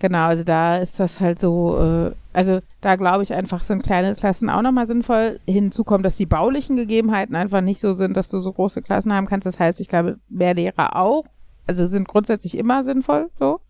Genau, 0.02 0.26
also 0.26 0.42
da 0.42 0.78
ist 0.78 0.98
das 0.98 1.20
halt 1.20 1.38
so, 1.38 1.78
äh, 1.78 2.10
also 2.32 2.58
da 2.80 2.96
glaube 2.96 3.22
ich 3.22 3.34
einfach, 3.34 3.62
sind 3.62 3.84
kleine 3.84 4.16
Klassen 4.16 4.50
auch 4.50 4.60
nochmal 4.60 4.88
sinnvoll. 4.88 5.38
Hinzu 5.46 5.84
kommt, 5.84 6.04
dass 6.04 6.16
die 6.16 6.26
baulichen 6.26 6.74
Gegebenheiten 6.74 7.36
einfach 7.36 7.60
nicht 7.60 7.80
so 7.80 7.92
sind, 7.92 8.16
dass 8.16 8.28
du 8.28 8.40
so 8.40 8.52
große 8.52 8.82
Klassen 8.82 9.12
haben 9.12 9.28
kannst. 9.28 9.46
Das 9.46 9.60
heißt, 9.60 9.80
ich 9.80 9.86
glaube, 9.86 10.18
mehr 10.28 10.54
Lehrer 10.54 10.96
auch. 10.96 11.26
Also 11.68 11.86
sind 11.86 12.08
grundsätzlich 12.08 12.58
immer 12.58 12.82
sinnvoll, 12.82 13.30
so. 13.38 13.60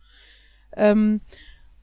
Ähm, 0.74 1.20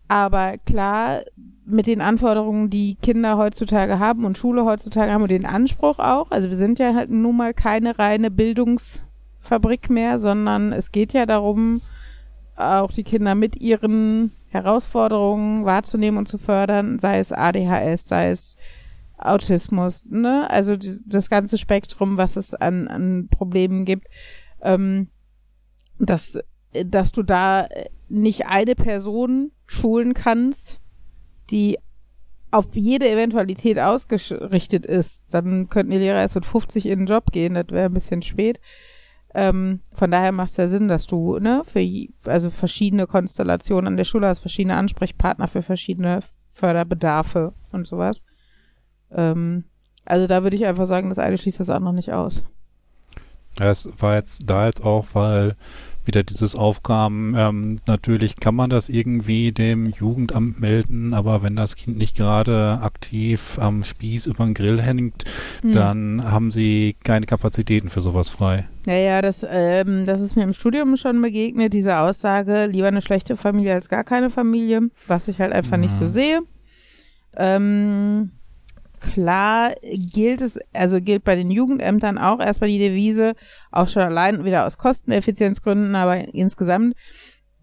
aber 0.07 0.57
klar, 0.57 1.21
mit 1.63 1.85
den 1.85 2.01
Anforderungen, 2.01 2.71
die 2.71 2.95
Kinder 2.95 3.38
heutzutage 3.38 3.99
haben 3.99 4.25
und 4.25 4.39
Schule 4.39 4.65
heutzutage 4.65 5.12
haben 5.12 5.21
und 5.21 5.29
den 5.29 5.45
Anspruch 5.45 5.99
auch, 5.99 6.31
also 6.31 6.49
wir 6.49 6.57
sind 6.57 6.79
ja 6.79 6.95
halt 6.95 7.12
nun 7.12 7.38
mal 7.38 7.53
keine 7.53 7.99
reine 7.99 8.31
Bildungsfabrik 8.31 9.91
mehr, 9.91 10.17
sondern 10.17 10.73
es 10.73 10.91
geht 10.91 11.13
ja 11.13 11.27
darum, 11.27 11.81
auch 12.55 12.91
die 12.91 13.03
Kinder 13.03 13.35
mit 13.35 13.55
ihren 13.62 14.31
Herausforderungen 14.49 15.65
wahrzunehmen 15.65 16.17
und 16.17 16.27
zu 16.27 16.38
fördern, 16.38 16.99
sei 16.99 17.19
es 17.19 17.31
ADHS, 17.31 18.07
sei 18.07 18.29
es 18.29 18.57
Autismus, 19.17 20.09
ne? 20.09 20.49
Also 20.49 20.77
die, 20.77 20.99
das 21.05 21.29
ganze 21.29 21.57
Spektrum, 21.57 22.17
was 22.17 22.35
es 22.35 22.53
an, 22.53 22.88
an 22.88 23.27
Problemen 23.29 23.85
gibt, 23.85 24.07
ähm, 24.62 25.09
dass, 25.99 26.39
dass 26.71 27.12
du 27.12 27.23
da 27.23 27.67
nicht 28.07 28.47
eine 28.47 28.75
Person 28.75 29.51
schulen 29.67 30.13
kannst, 30.13 30.79
die 31.51 31.77
auf 32.51 32.67
jede 32.73 33.09
Eventualität 33.09 33.77
ausgerichtet 33.77 34.85
ist, 34.85 35.33
dann 35.33 35.69
könnten 35.69 35.91
die 35.91 35.97
Lehrer 35.97 36.21
erst 36.21 36.35
mit 36.35 36.45
50 36.45 36.85
in 36.88 36.99
den 36.99 37.07
Job 37.07 37.31
gehen, 37.31 37.53
das 37.53 37.67
wäre 37.69 37.85
ein 37.85 37.93
bisschen 37.93 38.21
spät. 38.21 38.59
Ähm, 39.39 39.80
von 39.93 40.12
daher 40.12 40.34
macht 40.34 40.52
es 40.52 40.58
ja 40.58 40.67
Sinn, 40.67 40.89
dass 40.89 41.08
du 41.08 41.39
ne, 41.39 41.63
für 41.65 41.80
also 42.25 42.49
verschiedene 42.49 43.08
Konstellationen 43.08 43.88
an 43.88 43.95
der 43.95 44.04
Schule 44.04 44.28
hast, 44.28 44.39
verschiedene 44.39 44.75
Ansprechpartner 44.75 45.47
für 45.47 45.62
verschiedene 45.62 46.19
Förderbedarfe 46.52 47.54
und 47.71 47.88
sowas. 47.88 48.21
Ähm, 49.12 49.63
also 50.04 50.28
da 50.28 50.43
würde 50.43 50.58
ich 50.58 50.65
einfach 50.65 50.88
sagen, 50.88 51.08
das 51.08 51.19
eine 51.19 51.38
schließt 51.38 51.62
das 51.62 51.69
andere 51.69 51.93
nicht 51.93 52.12
aus. 52.12 52.43
Ja, 53.58 53.71
es 53.71 53.89
war 54.02 54.15
jetzt 54.15 54.49
da 54.49 54.65
jetzt 54.65 54.84
auch, 54.84 55.08
weil 55.13 55.56
wieder 56.10 56.24
dieses 56.24 56.56
Aufgaben, 56.56 57.36
ähm, 57.38 57.80
natürlich 57.86 58.39
kann 58.39 58.56
man 58.56 58.72
das 58.72 58.89
irgendwie 58.89 59.52
dem 59.52 59.91
Jugendamt 59.91 60.60
melden, 60.60 61.13
aber 61.13 61.43
wenn 61.43 61.56
das 61.56 61.76
Kind 61.76 61.98
nicht 61.98 62.17
gerade 62.17 62.80
aktiv 62.82 63.60
am 63.62 63.84
Spieß 63.84 64.26
über 64.26 64.43
den 64.43 64.56
Grill 64.56 64.82
hängt, 64.82 65.26
hm. 65.62 65.72
dann 65.72 66.32
haben 66.32 66.52
sie 66.52 66.95
keine 67.04 67.28
Kapazitäten 67.28 67.89
für 67.89 68.02
sowas 68.02 68.32
frei. 68.32 68.67
Ja, 68.88 68.95
ja, 68.95 69.22
das, 69.22 69.45
ähm, 69.48 70.08
das 70.08 70.19
ist 70.19 70.36
mir 70.36 70.43
im 70.43 70.54
Studium 70.54 70.98
schon 70.98 71.22
begegnet, 71.22 71.74
diese 71.74 72.00
Aussage, 72.00 72.65
lieber 72.65 72.88
eine 72.88 73.04
schlechte 73.04 73.38
Familie 73.38 73.76
als 73.76 73.88
gar 73.88 74.04
keine 74.04 74.32
Familie, 74.32 74.89
was 75.06 75.28
ich 75.28 75.39
halt 75.39 75.54
einfach 75.54 75.74
ja. 75.74 75.78
nicht 75.78 75.93
so 75.93 76.08
sehe. 76.08 76.41
Ähm, 77.38 78.32
klar 78.99 79.73
gilt 79.81 80.41
es, 80.41 80.59
also 80.73 81.01
gilt 81.01 81.23
bei 81.23 81.35
den 81.35 81.51
Jugendämtern 81.51 82.17
auch 82.17 82.39
erstmal 82.39 82.69
die 82.69 82.79
Devise, 82.79 83.33
auch 83.71 83.88
schon 83.88 84.03
allein 84.03 84.45
wieder 84.45 84.65
aus 84.65 84.77
Kosteneffizienzgründen, 84.77 85.95
aber 85.95 86.33
insgesamt, 86.33 86.95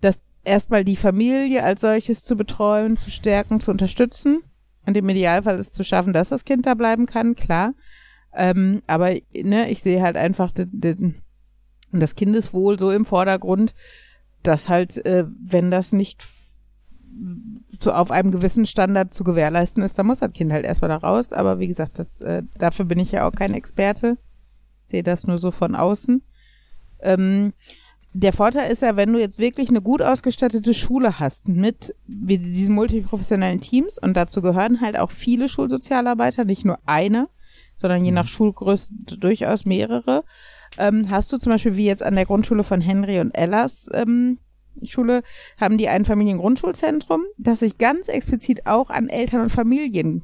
dass 0.00 0.32
erstmal 0.44 0.84
die 0.84 0.96
Familie 0.96 1.62
als 1.62 1.80
solches 1.80 2.24
zu 2.24 2.36
betreuen, 2.36 2.96
zu 2.96 3.10
stärken, 3.10 3.60
zu 3.60 3.70
unterstützen 3.70 4.42
und 4.86 4.96
im 4.96 5.08
Idealfall 5.08 5.58
ist 5.58 5.74
zu 5.74 5.84
schaffen, 5.84 6.12
dass 6.12 6.28
das 6.28 6.44
Kind 6.44 6.66
da 6.66 6.74
bleiben 6.74 7.06
kann, 7.06 7.34
klar. 7.34 7.74
Ähm, 8.34 8.82
aber 8.86 9.16
ne, 9.34 9.70
ich 9.70 9.80
sehe 9.80 10.02
halt 10.02 10.16
einfach 10.16 10.52
das 11.92 12.14
Kindeswohl 12.14 12.78
so 12.78 12.90
im 12.90 13.04
Vordergrund, 13.04 13.74
dass 14.42 14.68
halt, 14.68 15.04
äh, 15.04 15.24
wenn 15.40 15.70
das 15.70 15.92
nicht 15.92 16.22
zu, 17.78 17.92
auf 17.92 18.10
einem 18.10 18.30
gewissen 18.30 18.66
Standard 18.66 19.14
zu 19.14 19.24
gewährleisten 19.24 19.82
ist, 19.82 19.98
dann 19.98 20.06
muss 20.06 20.20
das 20.20 20.32
Kind 20.32 20.52
halt 20.52 20.64
erstmal 20.64 20.88
da 20.88 20.96
raus. 20.96 21.32
Aber 21.32 21.58
wie 21.58 21.68
gesagt, 21.68 21.98
das, 21.98 22.20
äh, 22.20 22.42
dafür 22.58 22.84
bin 22.84 22.98
ich 22.98 23.12
ja 23.12 23.26
auch 23.26 23.32
kein 23.32 23.54
Experte. 23.54 24.18
Sehe 24.82 25.02
das 25.02 25.26
nur 25.26 25.38
so 25.38 25.50
von 25.50 25.74
außen. 25.74 26.22
Ähm, 27.00 27.52
der 28.12 28.32
Vorteil 28.32 28.70
ist 28.72 28.80
ja, 28.80 28.96
wenn 28.96 29.12
du 29.12 29.20
jetzt 29.20 29.38
wirklich 29.38 29.68
eine 29.68 29.82
gut 29.82 30.00
ausgestattete 30.00 30.72
Schule 30.72 31.18
hast 31.18 31.48
mit 31.48 31.94
diesen 32.06 32.74
multiprofessionellen 32.74 33.60
Teams 33.60 33.98
und 33.98 34.14
dazu 34.14 34.40
gehören 34.40 34.80
halt 34.80 34.98
auch 34.98 35.10
viele 35.10 35.48
Schulsozialarbeiter, 35.48 36.46
nicht 36.46 36.64
nur 36.64 36.78
eine, 36.86 37.28
sondern 37.76 38.04
je 38.04 38.10
mhm. 38.10 38.14
nach 38.14 38.26
Schulgröße 38.26 38.94
durchaus 39.18 39.66
mehrere. 39.66 40.24
Ähm, 40.78 41.10
hast 41.10 41.30
du 41.32 41.36
zum 41.36 41.52
Beispiel 41.52 41.76
wie 41.76 41.84
jetzt 41.84 42.02
an 42.02 42.14
der 42.14 42.24
Grundschule 42.24 42.64
von 42.64 42.80
Henry 42.80 43.20
und 43.20 43.32
Ellas 43.32 43.88
ähm, 43.92 44.38
Schule 44.84 45.22
haben 45.60 45.78
die 45.78 45.88
ein 45.88 46.04
Familiengrundschulzentrum, 46.04 47.24
das 47.38 47.60
sich 47.60 47.78
ganz 47.78 48.08
explizit 48.08 48.66
auch 48.66 48.90
an 48.90 49.08
Eltern 49.08 49.42
und 49.42 49.50
Familien 49.50 50.22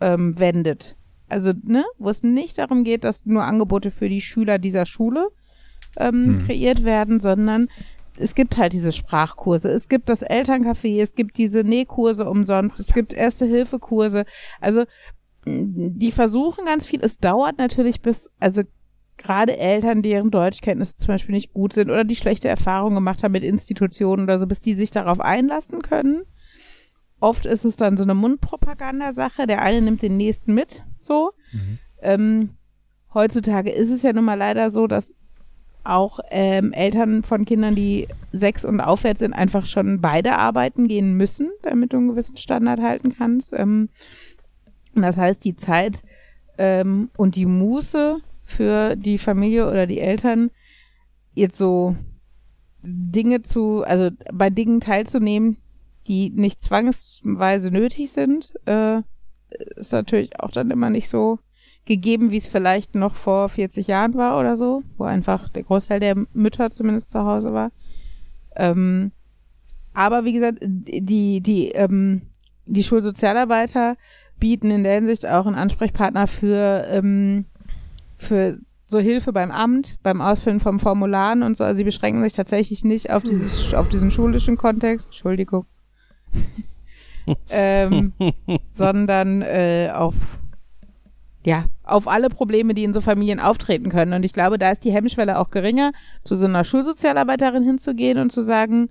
ähm, 0.00 0.38
wendet. 0.38 0.96
Also, 1.28 1.52
ne, 1.62 1.84
wo 1.98 2.10
es 2.10 2.22
nicht 2.22 2.58
darum 2.58 2.84
geht, 2.84 3.04
dass 3.04 3.24
nur 3.24 3.44
Angebote 3.44 3.90
für 3.90 4.08
die 4.08 4.20
Schüler 4.20 4.58
dieser 4.58 4.84
Schule 4.84 5.28
ähm, 5.96 6.26
hm. 6.40 6.46
kreiert 6.46 6.84
werden, 6.84 7.20
sondern 7.20 7.68
es 8.18 8.34
gibt 8.34 8.58
halt 8.58 8.74
diese 8.74 8.92
Sprachkurse, 8.92 9.70
es 9.70 9.88
gibt 9.88 10.08
das 10.08 10.22
Elterncafé, 10.22 11.00
es 11.00 11.14
gibt 11.14 11.38
diese 11.38 11.64
Nähkurse 11.64 12.28
umsonst, 12.28 12.78
es 12.78 12.92
gibt 12.92 13.14
Erste-Hilfe-Kurse. 13.14 14.26
Also, 14.60 14.84
die 15.46 16.12
versuchen 16.12 16.66
ganz 16.66 16.86
viel. 16.86 17.02
Es 17.02 17.18
dauert 17.18 17.58
natürlich 17.58 18.00
bis, 18.00 18.30
also 18.38 18.62
gerade 19.22 19.56
Eltern, 19.56 20.02
deren 20.02 20.30
Deutschkenntnisse 20.30 20.96
zum 20.96 21.08
Beispiel 21.08 21.34
nicht 21.34 21.52
gut 21.52 21.72
sind 21.72 21.90
oder 21.90 22.04
die 22.04 22.16
schlechte 22.16 22.48
Erfahrungen 22.48 22.96
gemacht 22.96 23.22
haben 23.22 23.32
mit 23.32 23.44
Institutionen 23.44 24.24
oder 24.24 24.38
so, 24.38 24.46
bis 24.46 24.60
die 24.60 24.74
sich 24.74 24.90
darauf 24.90 25.20
einlassen 25.20 25.82
können. 25.82 26.22
Oft 27.20 27.46
ist 27.46 27.64
es 27.64 27.76
dann 27.76 27.96
so 27.96 28.02
eine 28.02 28.14
Mundpropagandasache. 28.14 29.46
Der 29.46 29.62
eine 29.62 29.80
nimmt 29.80 30.02
den 30.02 30.16
nächsten 30.16 30.54
mit, 30.54 30.82
so. 30.98 31.30
Mhm. 31.52 31.78
Ähm, 32.02 32.50
heutzutage 33.14 33.70
ist 33.70 33.90
es 33.90 34.02
ja 34.02 34.12
nun 34.12 34.24
mal 34.24 34.34
leider 34.34 34.70
so, 34.70 34.88
dass 34.88 35.14
auch 35.84 36.20
ähm, 36.30 36.72
Eltern 36.72 37.22
von 37.22 37.44
Kindern, 37.44 37.74
die 37.74 38.08
sechs 38.32 38.64
und 38.64 38.80
aufwärts 38.80 39.20
sind, 39.20 39.32
einfach 39.32 39.66
schon 39.66 40.00
beide 40.00 40.38
arbeiten 40.38 40.88
gehen 40.88 41.16
müssen, 41.16 41.50
damit 41.62 41.92
du 41.92 41.98
einen 41.98 42.08
gewissen 42.08 42.36
Standard 42.36 42.80
halten 42.80 43.14
kannst. 43.16 43.52
Ähm, 43.52 43.88
und 44.94 45.02
das 45.02 45.16
heißt, 45.16 45.44
die 45.44 45.56
Zeit 45.56 46.02
ähm, 46.58 47.10
und 47.16 47.36
die 47.36 47.46
Muße 47.46 48.18
für 48.52 48.96
die 48.96 49.18
Familie 49.18 49.68
oder 49.68 49.86
die 49.86 50.00
Eltern, 50.00 50.50
jetzt 51.34 51.58
so 51.58 51.96
Dinge 52.82 53.42
zu, 53.42 53.82
also 53.82 54.10
bei 54.32 54.50
Dingen 54.50 54.80
teilzunehmen, 54.80 55.58
die 56.06 56.30
nicht 56.30 56.62
zwangsweise 56.62 57.70
nötig 57.70 58.10
sind, 58.12 58.52
äh, 58.66 59.02
ist 59.76 59.92
natürlich 59.92 60.40
auch 60.40 60.50
dann 60.50 60.70
immer 60.70 60.90
nicht 60.90 61.08
so 61.08 61.38
gegeben, 61.84 62.30
wie 62.30 62.36
es 62.36 62.48
vielleicht 62.48 62.94
noch 62.94 63.16
vor 63.16 63.48
40 63.48 63.86
Jahren 63.86 64.14
war 64.14 64.38
oder 64.38 64.56
so, 64.56 64.82
wo 64.96 65.04
einfach 65.04 65.48
der 65.48 65.64
Großteil 65.64 66.00
der 66.00 66.16
Mütter 66.32 66.70
zumindest 66.70 67.10
zu 67.10 67.24
Hause 67.24 67.52
war. 67.52 67.72
Ähm, 68.56 69.12
aber 69.94 70.24
wie 70.24 70.32
gesagt, 70.32 70.58
die, 70.62 71.40
die, 71.40 71.68
ähm, 71.70 72.22
die 72.66 72.82
Schulsozialarbeiter 72.82 73.96
bieten 74.38 74.70
in 74.70 74.84
der 74.84 74.94
Hinsicht 74.94 75.26
auch 75.26 75.46
einen 75.46 75.56
Ansprechpartner 75.56 76.26
für, 76.26 76.86
ähm, 76.88 77.46
für 78.22 78.58
so 78.86 78.98
Hilfe 78.98 79.32
beim 79.32 79.50
Amt, 79.50 79.98
beim 80.02 80.20
Ausfüllen 80.20 80.60
von 80.60 80.78
Formularen 80.78 81.42
und 81.42 81.56
so. 81.56 81.64
Also 81.64 81.78
sie 81.78 81.84
beschränken 81.84 82.22
sich 82.22 82.34
tatsächlich 82.34 82.84
nicht 82.84 83.10
auf 83.10 83.22
dieses, 83.22 83.74
auf 83.74 83.88
diesen 83.88 84.10
schulischen 84.10 84.56
Kontext. 84.56 85.06
Entschuldigung. 85.06 85.66
ähm, 87.50 88.12
sondern 88.66 89.42
äh, 89.42 89.90
auf 89.94 90.14
ja, 91.44 91.64
auf 91.82 92.06
alle 92.06 92.28
Probleme, 92.28 92.72
die 92.72 92.84
in 92.84 92.92
so 92.92 93.00
Familien 93.00 93.40
auftreten 93.40 93.88
können. 93.88 94.12
Und 94.12 94.24
ich 94.24 94.32
glaube, 94.32 94.58
da 94.58 94.70
ist 94.70 94.84
die 94.84 94.92
Hemmschwelle 94.92 95.38
auch 95.38 95.50
geringer, 95.50 95.90
zu 96.22 96.36
so 96.36 96.44
einer 96.44 96.62
Schulsozialarbeiterin 96.62 97.64
hinzugehen 97.64 98.18
und 98.18 98.30
zu 98.30 98.42
sagen, 98.42 98.90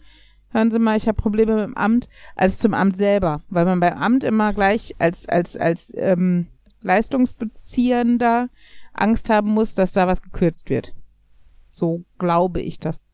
hören 0.49 0.69
Sie 0.69 0.79
mal, 0.79 0.97
ich 0.97 1.07
habe 1.07 1.15
Probleme 1.21 1.55
mit 1.55 1.63
dem 1.63 1.77
Amt, 1.77 2.09
als 2.35 2.59
zum 2.59 2.73
Amt 2.73 2.97
selber. 2.97 3.41
Weil 3.49 3.63
man 3.63 3.79
beim 3.79 3.97
Amt 3.97 4.25
immer 4.25 4.51
gleich 4.51 4.95
als, 4.99 5.29
als, 5.29 5.55
als 5.55 5.93
ähm, 5.95 6.47
Leistungsbeziehender 6.81 8.49
Angst 8.93 9.29
haben 9.29 9.49
muss, 9.49 9.73
dass 9.73 9.91
da 9.91 10.07
was 10.07 10.21
gekürzt 10.21 10.69
wird. 10.69 10.93
So 11.71 12.03
glaube 12.17 12.61
ich 12.61 12.79
das 12.79 13.09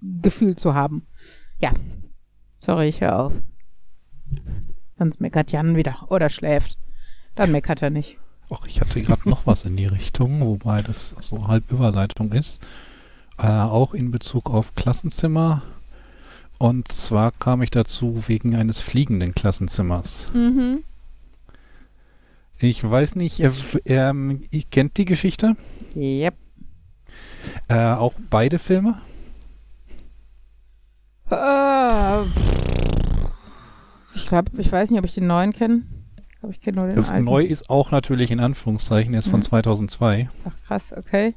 Gefühl 0.00 0.56
zu 0.56 0.74
haben. 0.74 1.06
Ja. 1.58 1.72
Sorry, 2.60 2.88
ich 2.88 3.00
höre 3.00 3.18
auf. 3.18 3.32
Sonst 4.98 5.20
meckert 5.20 5.52
Jan 5.52 5.76
wieder. 5.76 6.10
Oder 6.10 6.28
schläft. 6.28 6.78
Dann 7.34 7.52
meckert 7.52 7.82
er 7.82 7.90
nicht. 7.90 8.18
Och, 8.50 8.66
ich 8.66 8.80
hatte 8.80 9.02
gerade 9.02 9.28
noch 9.28 9.46
was 9.46 9.64
in 9.64 9.76
die 9.76 9.86
Richtung, 9.86 10.40
wobei 10.40 10.82
das 10.82 11.10
so 11.20 11.48
halb 11.48 11.70
Überleitung 11.72 12.32
ist. 12.32 12.62
Äh, 13.38 13.46
auch 13.46 13.92
in 13.92 14.10
Bezug 14.10 14.50
auf 14.50 14.74
Klassenzimmer. 14.74 15.62
Und 16.58 16.88
zwar 16.88 17.32
kam 17.32 17.62
ich 17.62 17.70
dazu 17.70 18.28
wegen 18.28 18.54
eines 18.54 18.80
fliegenden 18.80 19.34
Klassenzimmers. 19.34 20.28
Mhm. 20.32 20.84
Ich 22.58 22.88
weiß 22.88 23.16
nicht, 23.16 23.40
äh, 23.40 23.50
ähm, 23.84 24.42
ihr 24.50 24.62
kennt 24.70 24.96
die 24.96 25.04
Geschichte? 25.04 25.56
Yep. 25.94 26.34
Äh, 27.68 27.74
auch 27.74 28.14
beide 28.30 28.58
Filme? 28.58 29.00
Äh, 31.30 32.22
ich 34.14 34.26
glaube, 34.26 34.50
ich 34.58 34.70
weiß 34.72 34.90
nicht, 34.90 34.98
ob 34.98 35.04
ich 35.04 35.14
den 35.14 35.26
neuen 35.26 35.52
kenne. 35.52 35.82
Ich 36.50 36.60
kenne 36.60 36.76
nur 36.76 36.86
den 36.86 36.94
Das 36.96 37.10
alten. 37.10 37.24
neu 37.24 37.42
ist 37.44 37.68
auch 37.70 37.90
natürlich 37.90 38.30
in 38.30 38.38
Anführungszeichen, 38.40 39.12
er 39.14 39.18
ist 39.20 39.28
von 39.28 39.40
Mhm. 39.40 39.44
2002. 39.44 40.30
Ach 40.44 40.52
krass, 40.66 40.92
okay. 40.96 41.34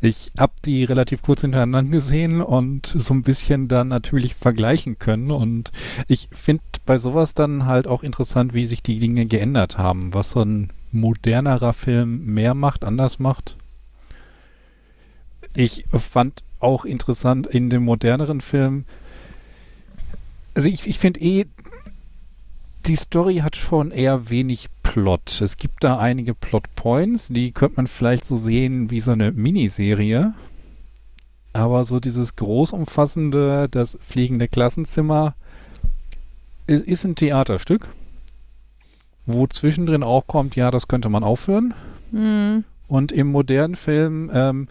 Ich 0.00 0.30
habe 0.38 0.52
die 0.64 0.84
relativ 0.84 1.22
kurz 1.22 1.40
hintereinander 1.40 1.98
gesehen 1.98 2.40
und 2.40 2.86
so 2.94 3.14
ein 3.14 3.22
bisschen 3.22 3.66
dann 3.66 3.88
natürlich 3.88 4.34
vergleichen 4.34 4.98
können. 4.98 5.30
Und 5.30 5.72
ich 6.06 6.28
finde 6.30 6.62
bei 6.86 6.98
sowas 6.98 7.34
dann 7.34 7.66
halt 7.66 7.88
auch 7.88 8.02
interessant, 8.02 8.54
wie 8.54 8.66
sich 8.66 8.82
die 8.82 9.00
Dinge 9.00 9.26
geändert 9.26 9.76
haben, 9.76 10.14
was 10.14 10.30
so 10.30 10.40
ein 10.40 10.70
modernerer 10.92 11.72
Film 11.72 12.26
mehr 12.26 12.54
macht, 12.54 12.84
anders 12.84 13.18
macht. 13.18 13.56
Ich 15.54 15.84
fand 15.90 16.42
auch 16.60 16.84
interessant 16.84 17.46
in 17.46 17.70
dem 17.70 17.84
moderneren 17.84 18.40
Film, 18.40 18.84
also 20.54 20.68
ich, 20.68 20.86
ich 20.86 20.98
finde 20.98 21.20
eh, 21.20 21.46
die 22.86 22.96
Story 22.96 23.38
hat 23.38 23.54
schon 23.54 23.90
eher 23.90 24.30
wenig 24.30 24.68
Plot. 24.88 25.42
Es 25.42 25.58
gibt 25.58 25.84
da 25.84 25.98
einige 25.98 26.34
Plot-Points, 26.34 27.28
die 27.28 27.52
könnte 27.52 27.76
man 27.76 27.86
vielleicht 27.86 28.24
so 28.24 28.38
sehen 28.38 28.90
wie 28.90 29.00
so 29.00 29.10
eine 29.10 29.32
Miniserie. 29.32 30.32
Aber 31.52 31.84
so 31.84 32.00
dieses 32.00 32.36
großumfassende, 32.36 33.68
das 33.70 33.98
fliegende 34.00 34.48
Klassenzimmer 34.48 35.34
ist, 36.66 36.84
ist 36.86 37.04
ein 37.04 37.16
Theaterstück, 37.16 37.88
wo 39.26 39.46
zwischendrin 39.46 40.02
auch 40.02 40.26
kommt, 40.26 40.56
ja, 40.56 40.70
das 40.70 40.88
könnte 40.88 41.10
man 41.10 41.22
aufhören. 41.22 41.74
Mhm. 42.10 42.64
Und 42.86 43.12
im 43.12 43.30
modernen 43.30 43.76
Film 43.76 44.30
ähm, 44.32 44.68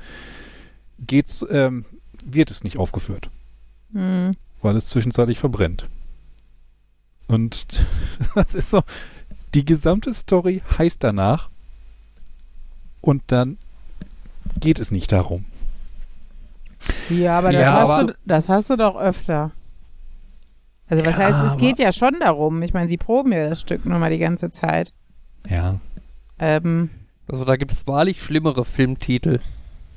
geht's, 1.00 1.46
ähm, 1.52 1.86
wird 2.26 2.50
es 2.50 2.64
nicht 2.64 2.78
aufgeführt 2.78 3.30
Mhm. 3.92 4.32
weil 4.64 4.76
es 4.76 4.88
zwischenzeitlich 4.88 5.38
verbrennt. 5.38 5.88
Und 7.28 7.68
das 8.36 8.56
ist 8.56 8.72
so, 8.72 8.82
die 9.54 9.66
gesamte 9.66 10.14
Story 10.14 10.62
heißt 10.78 11.04
danach 11.04 11.50
und 13.02 13.24
dann 13.28 13.58
geht 14.60 14.80
es 14.80 14.92
nicht 14.92 15.12
darum. 15.12 15.46
Ja, 17.10 17.40
aber 17.40 17.52
das, 17.52 17.62
Ja, 17.62 17.74
hast 17.74 17.90
aber- 17.90 18.04
du, 18.12 18.18
das 18.26 18.50
hast 18.50 18.70
du 18.70 18.76
doch 18.78 18.96
öfter. 18.96 19.52
Also 20.90 21.06
was 21.06 21.18
Ja, 21.18 21.24
heißt, 21.26 21.44
es 21.46 21.58
geht 21.58 21.80
ja 21.80 21.92
schon 21.92 22.16
darum. 22.20 22.62
Ich 22.62 22.74
meine, 22.74 22.88
sie 22.88 22.98
proben 22.98 23.34
ja 23.34 23.50
das 23.50 23.60
Stück 23.60 23.86
nur 23.86 24.00
mal 24.00 24.10
die 24.10 24.20
ganze 24.20 24.52
Zeit. 24.52 24.94
Ja. 25.50 25.80
Ähm, 26.40 26.90
Also 27.28 27.44
da 27.44 27.58
gibt 27.58 27.74
es 27.74 27.88
wahrlich 27.88 28.22
schlimmere 28.22 28.64
Filmtitel. 28.64 29.40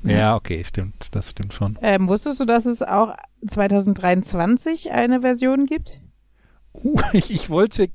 Ja, 0.03 0.35
okay, 0.35 0.63
stimmt. 0.65 1.15
Das 1.15 1.29
stimmt 1.29 1.53
schon. 1.53 1.77
ähm, 1.81 2.07
wusstest 2.09 2.39
du, 2.39 2.45
dass 2.45 2.65
es 2.65 2.81
auch 2.81 3.15
2023 3.47 4.91
eine 4.91 5.21
Version 5.21 5.65
gibt? 5.65 5.99
Uh, 6.73 6.99
ich, 7.13 7.31
ich 7.33 7.49
wollte 7.49 7.89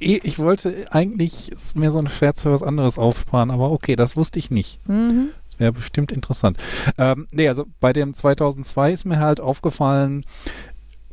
ich 0.00 0.38
wollte 0.38 0.86
eigentlich 0.90 1.50
mir 1.74 1.90
so 1.90 1.98
einen 1.98 2.08
Scherz 2.08 2.42
für 2.42 2.52
was 2.52 2.62
anderes 2.62 2.98
aufsparen, 2.98 3.50
aber 3.50 3.70
okay, 3.70 3.96
das 3.96 4.16
wusste 4.16 4.38
ich 4.38 4.50
nicht. 4.50 4.86
Mhm. 4.88 5.30
Das 5.44 5.58
wäre 5.58 5.72
bestimmt 5.72 6.12
interessant. 6.12 6.58
Ähm, 6.98 7.26
nee, 7.32 7.48
also 7.48 7.66
bei 7.80 7.92
dem 7.92 8.14
2002 8.14 8.92
ist 8.92 9.04
mir 9.04 9.18
halt 9.18 9.40
aufgefallen, 9.40 10.24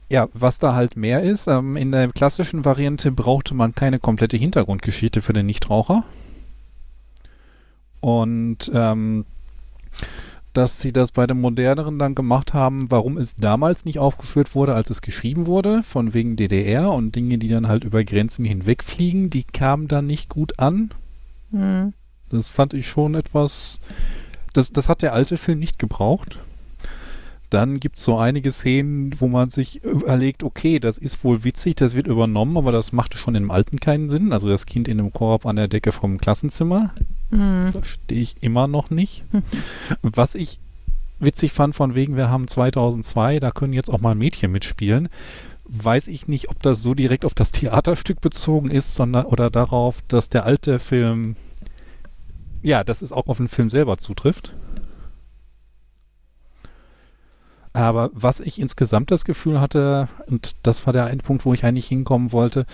ja, 0.09 0.27
was 0.33 0.59
da 0.59 0.73
halt 0.73 0.95
mehr 0.95 1.21
ist. 1.21 1.47
Ähm, 1.47 1.75
in 1.75 1.91
der 1.91 2.09
klassischen 2.09 2.65
Variante 2.65 3.11
brauchte 3.11 3.53
man 3.53 3.75
keine 3.75 3.99
komplette 3.99 4.37
Hintergrundgeschichte 4.37 5.21
für 5.21 5.33
den 5.33 5.45
Nichtraucher. 5.45 6.03
Und 8.01 8.71
ähm, 8.73 9.25
dass 10.53 10.81
sie 10.81 10.91
das 10.91 11.12
bei 11.12 11.27
dem 11.27 11.41
moderneren 11.41 11.99
dann 11.99 12.15
gemacht 12.15 12.53
haben, 12.53 12.89
warum 12.89 13.17
es 13.17 13.35
damals 13.35 13.85
nicht 13.85 13.99
aufgeführt 13.99 14.55
wurde, 14.55 14.73
als 14.73 14.89
es 14.89 15.01
geschrieben 15.01 15.45
wurde, 15.45 15.83
von 15.83 16.13
wegen 16.13 16.35
DDR 16.35 16.91
und 16.91 17.15
Dinge, 17.15 17.38
die 17.38 17.47
dann 17.47 17.67
halt 17.67 17.83
über 17.83 18.03
Grenzen 18.03 18.45
hinwegfliegen, 18.45 19.29
die 19.29 19.43
kamen 19.43 19.88
dann 19.88 20.07
nicht 20.07 20.29
gut 20.29 20.59
an. 20.59 20.91
Mhm. 21.51 21.93
Das 22.29 22.49
fand 22.49 22.73
ich 22.73 22.88
schon 22.88 23.15
etwas. 23.15 23.79
Das, 24.53 24.71
das 24.71 24.89
hat 24.89 25.01
der 25.01 25.13
alte 25.13 25.38
Film 25.38 25.59
nicht 25.59 25.79
gebraucht. 25.79 26.39
Dann 27.49 27.79
gibt 27.79 27.97
es 27.97 28.03
so 28.03 28.17
einige 28.17 28.51
Szenen, 28.51 29.19
wo 29.19 29.27
man 29.27 29.49
sich 29.49 29.83
überlegt, 29.83 30.43
okay, 30.43 30.79
das 30.79 30.97
ist 30.99 31.23
wohl 31.23 31.43
witzig, 31.43 31.75
das 31.75 31.95
wird 31.95 32.05
übernommen, 32.05 32.57
aber 32.57 32.71
das 32.71 32.91
machte 32.91 33.17
schon 33.17 33.33
im 33.33 33.49
Alten 33.49 33.79
keinen 33.79 34.09
Sinn. 34.09 34.33
Also 34.33 34.47
das 34.47 34.67
Kind 34.67 34.88
in 34.88 34.99
einem 34.99 35.12
Korb 35.12 35.45
an 35.45 35.55
der 35.55 35.67
Decke 35.67 35.91
vom 35.91 36.19
Klassenzimmer. 36.19 36.93
Mhm. 37.31 37.73
Verstehe 37.73 38.21
ich 38.21 38.35
immer 38.41 38.67
noch 38.67 38.91
nicht. 38.91 39.23
Was 40.01 40.35
ich 40.35 40.59
witzig 41.19 41.51
fand, 41.51 41.75
von 41.75 41.95
wegen, 41.95 42.15
wir 42.15 42.29
haben 42.29 42.47
2002, 42.47 43.39
da 43.39 43.51
können 43.51 43.73
jetzt 43.73 43.91
auch 43.91 43.99
mal 43.99 44.15
Mädchen 44.15 44.51
mitspielen. 44.51 45.09
Weiß 45.65 46.07
ich 46.07 46.27
nicht, 46.27 46.49
ob 46.49 46.62
das 46.62 46.81
so 46.81 46.93
direkt 46.93 47.25
auf 47.25 47.33
das 47.33 47.51
Theaterstück 47.51 48.21
bezogen 48.21 48.71
ist, 48.71 48.95
sondern 48.95 49.25
oder 49.25 49.49
darauf, 49.49 50.01
dass 50.07 50.29
der 50.29 50.45
alte 50.45 50.79
Film, 50.79 51.35
ja, 52.63 52.83
dass 52.83 53.01
es 53.01 53.12
auch 53.12 53.27
auf 53.27 53.38
den 53.38 53.47
Film 53.47 53.69
selber 53.69 53.97
zutrifft. 53.97 54.55
Aber 57.73 58.10
was 58.13 58.39
ich 58.39 58.60
insgesamt 58.60 59.12
das 59.12 59.25
Gefühl 59.25 59.62
hatte, 59.62 60.08
und 60.27 60.55
das 60.63 60.86
war 60.86 60.93
der 60.93 61.05
ein 61.05 61.19
Punkt, 61.19 61.45
wo 61.45 61.53
ich 61.53 61.63
eigentlich 61.63 61.88
hinkommen 61.88 62.32
wollte, 62.32 62.65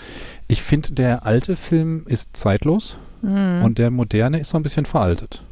ich 0.47 0.63
finde, 0.63 0.93
der 0.93 1.25
alte 1.25 1.55
Film 1.55 2.05
ist 2.07 2.37
zeitlos. 2.37 2.97
Mhm. 3.21 3.63
Und 3.63 3.77
der 3.77 3.91
moderne 3.91 4.39
ist 4.39 4.49
so 4.49 4.57
ein 4.57 4.63
bisschen 4.63 4.85
veraltet. 4.85 5.43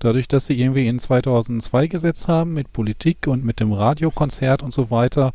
Dadurch, 0.00 0.28
dass 0.28 0.46
sie 0.46 0.60
irgendwie 0.60 0.86
in 0.86 0.98
2002 0.98 1.88
gesetzt 1.88 2.28
haben 2.28 2.54
mit 2.54 2.72
Politik 2.72 3.26
und 3.26 3.44
mit 3.44 3.58
dem 3.58 3.72
Radiokonzert 3.72 4.62
und 4.62 4.72
so 4.72 4.90
weiter, 4.90 5.32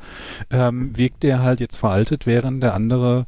ähm, 0.52 0.98
wirkt 0.98 1.24
der 1.24 1.42
halt 1.42 1.60
jetzt 1.60 1.78
veraltet, 1.78 2.26
während 2.26 2.64
der 2.64 2.74
andere 2.74 3.26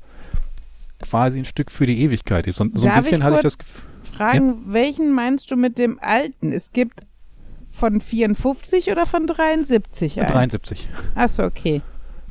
quasi 1.02 1.40
ein 1.40 1.46
Stück 1.46 1.72
für 1.72 1.86
die 1.86 2.02
Ewigkeit 2.02 2.48
ist. 2.48 2.62
Und 2.62 2.78
so 2.78 2.88
ein 2.88 2.94
Darf 2.94 3.04
bisschen 3.04 3.20
ich 3.20 3.24
hatte 3.24 3.36
ich 3.36 3.42
das 3.42 3.58
Gefühl. 3.58 3.84
Fragen, 4.16 4.62
welchen 4.68 5.14
meinst 5.14 5.52
du 5.52 5.58
mit 5.58 5.78
dem 5.78 6.00
alten? 6.02 6.54
Es 6.54 6.72
gibt 6.72 7.02
von 7.76 8.00
54 8.02 8.92
oder 8.92 9.06
von 9.06 9.28
73 9.28 10.20
einen? 10.20 10.28
73. 10.28 10.90
Achso, 11.14 11.44
okay. 11.44 11.82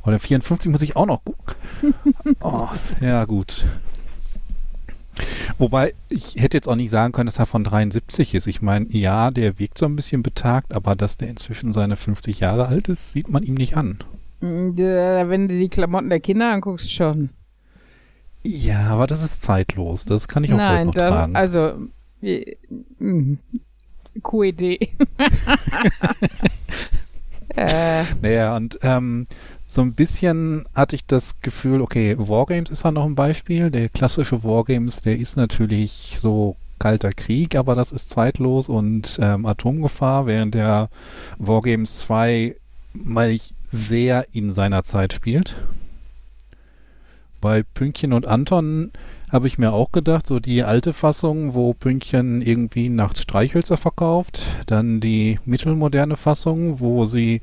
Oder 0.04 0.18
54 0.18 0.70
muss 0.70 0.82
ich 0.82 0.96
auch 0.96 1.06
noch 1.06 1.24
gucken. 1.24 1.54
oh, 2.40 2.68
ja, 3.00 3.24
gut. 3.24 3.64
Wobei, 5.58 5.94
ich 6.08 6.36
hätte 6.36 6.56
jetzt 6.56 6.68
auch 6.68 6.74
nicht 6.74 6.90
sagen 6.90 7.12
können, 7.12 7.26
dass 7.26 7.38
er 7.38 7.46
von 7.46 7.62
73 7.62 8.34
ist. 8.34 8.46
Ich 8.46 8.62
meine, 8.62 8.86
ja, 8.90 9.30
der 9.30 9.58
wirkt 9.58 9.78
so 9.78 9.86
ein 9.86 9.96
bisschen 9.96 10.22
betagt, 10.22 10.74
aber 10.74 10.96
dass 10.96 11.16
der 11.16 11.28
inzwischen 11.28 11.72
seine 11.72 11.96
50 11.96 12.40
Jahre 12.40 12.66
alt 12.66 12.88
ist, 12.88 13.12
sieht 13.12 13.30
man 13.30 13.42
ihm 13.42 13.54
nicht 13.54 13.76
an. 13.76 13.98
Mm, 14.40 14.76
Wenn 14.76 15.48
du 15.48 15.58
die 15.58 15.68
Klamotten 15.68 16.10
der 16.10 16.20
Kinder 16.20 16.52
anguckst, 16.52 16.92
schon. 16.92 17.30
Ja, 18.42 18.88
aber 18.88 19.06
das 19.06 19.22
ist 19.22 19.40
zeitlos. 19.40 20.04
Das 20.04 20.26
kann 20.28 20.44
ich 20.44 20.52
auch 20.52 20.56
Nein, 20.56 20.88
heute 20.88 20.98
noch 20.98 21.04
das, 21.04 21.10
tragen. 21.10 21.36
also 21.36 21.74
mm, 22.98 23.34
QED. 24.22 24.60
äh, 27.56 28.04
Naja, 28.20 28.56
und 28.56 28.78
ähm, 28.82 29.26
so 29.66 29.82
ein 29.82 29.94
bisschen 29.94 30.64
hatte 30.74 30.96
ich 30.96 31.06
das 31.06 31.40
Gefühl, 31.40 31.80
okay, 31.80 32.14
Wargames 32.18 32.70
ist 32.70 32.84
da 32.84 32.92
noch 32.92 33.06
ein 33.06 33.14
Beispiel. 33.14 33.70
Der 33.70 33.88
klassische 33.88 34.44
Wargames, 34.44 35.00
der 35.00 35.18
ist 35.18 35.36
natürlich 35.36 36.16
so 36.20 36.56
kalter 36.78 37.12
Krieg, 37.12 37.56
aber 37.56 37.74
das 37.74 37.92
ist 37.92 38.10
zeitlos 38.10 38.68
und 38.68 39.18
ähm, 39.20 39.46
Atomgefahr, 39.46 40.26
während 40.26 40.54
der 40.54 40.90
Wargames 41.38 41.98
2 41.98 42.56
mal 42.92 43.30
ich 43.30 43.54
sehr 43.66 44.26
in 44.32 44.52
seiner 44.52 44.84
Zeit 44.84 45.12
spielt. 45.12 45.56
Bei 47.40 47.62
Pünktchen 47.62 48.12
und 48.12 48.26
Anton 48.26 48.92
habe 49.34 49.48
ich 49.48 49.58
mir 49.58 49.72
auch 49.72 49.90
gedacht, 49.90 50.28
so 50.28 50.38
die 50.38 50.62
alte 50.62 50.92
Fassung, 50.92 51.54
wo 51.54 51.74
Pünktchen 51.74 52.40
irgendwie 52.40 52.88
nachts 52.88 53.22
Streichhölzer 53.22 53.76
verkauft, 53.76 54.46
dann 54.66 55.00
die 55.00 55.40
mittelmoderne 55.44 56.14
Fassung, 56.14 56.78
wo 56.78 57.04
sie 57.04 57.40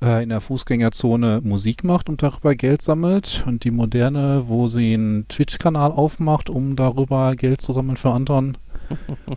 äh, 0.00 0.22
in 0.22 0.30
der 0.30 0.40
Fußgängerzone 0.40 1.42
Musik 1.44 1.84
macht 1.84 2.08
und 2.08 2.22
darüber 2.22 2.54
Geld 2.54 2.80
sammelt 2.80 3.44
und 3.46 3.64
die 3.64 3.70
moderne, 3.70 4.44
wo 4.46 4.66
sie 4.66 4.94
einen 4.94 5.28
Twitch-Kanal 5.28 5.92
aufmacht, 5.92 6.48
um 6.48 6.74
darüber 6.74 7.36
Geld 7.36 7.60
zu 7.60 7.74
sammeln 7.74 7.98
für 7.98 8.10
Anton. 8.10 8.56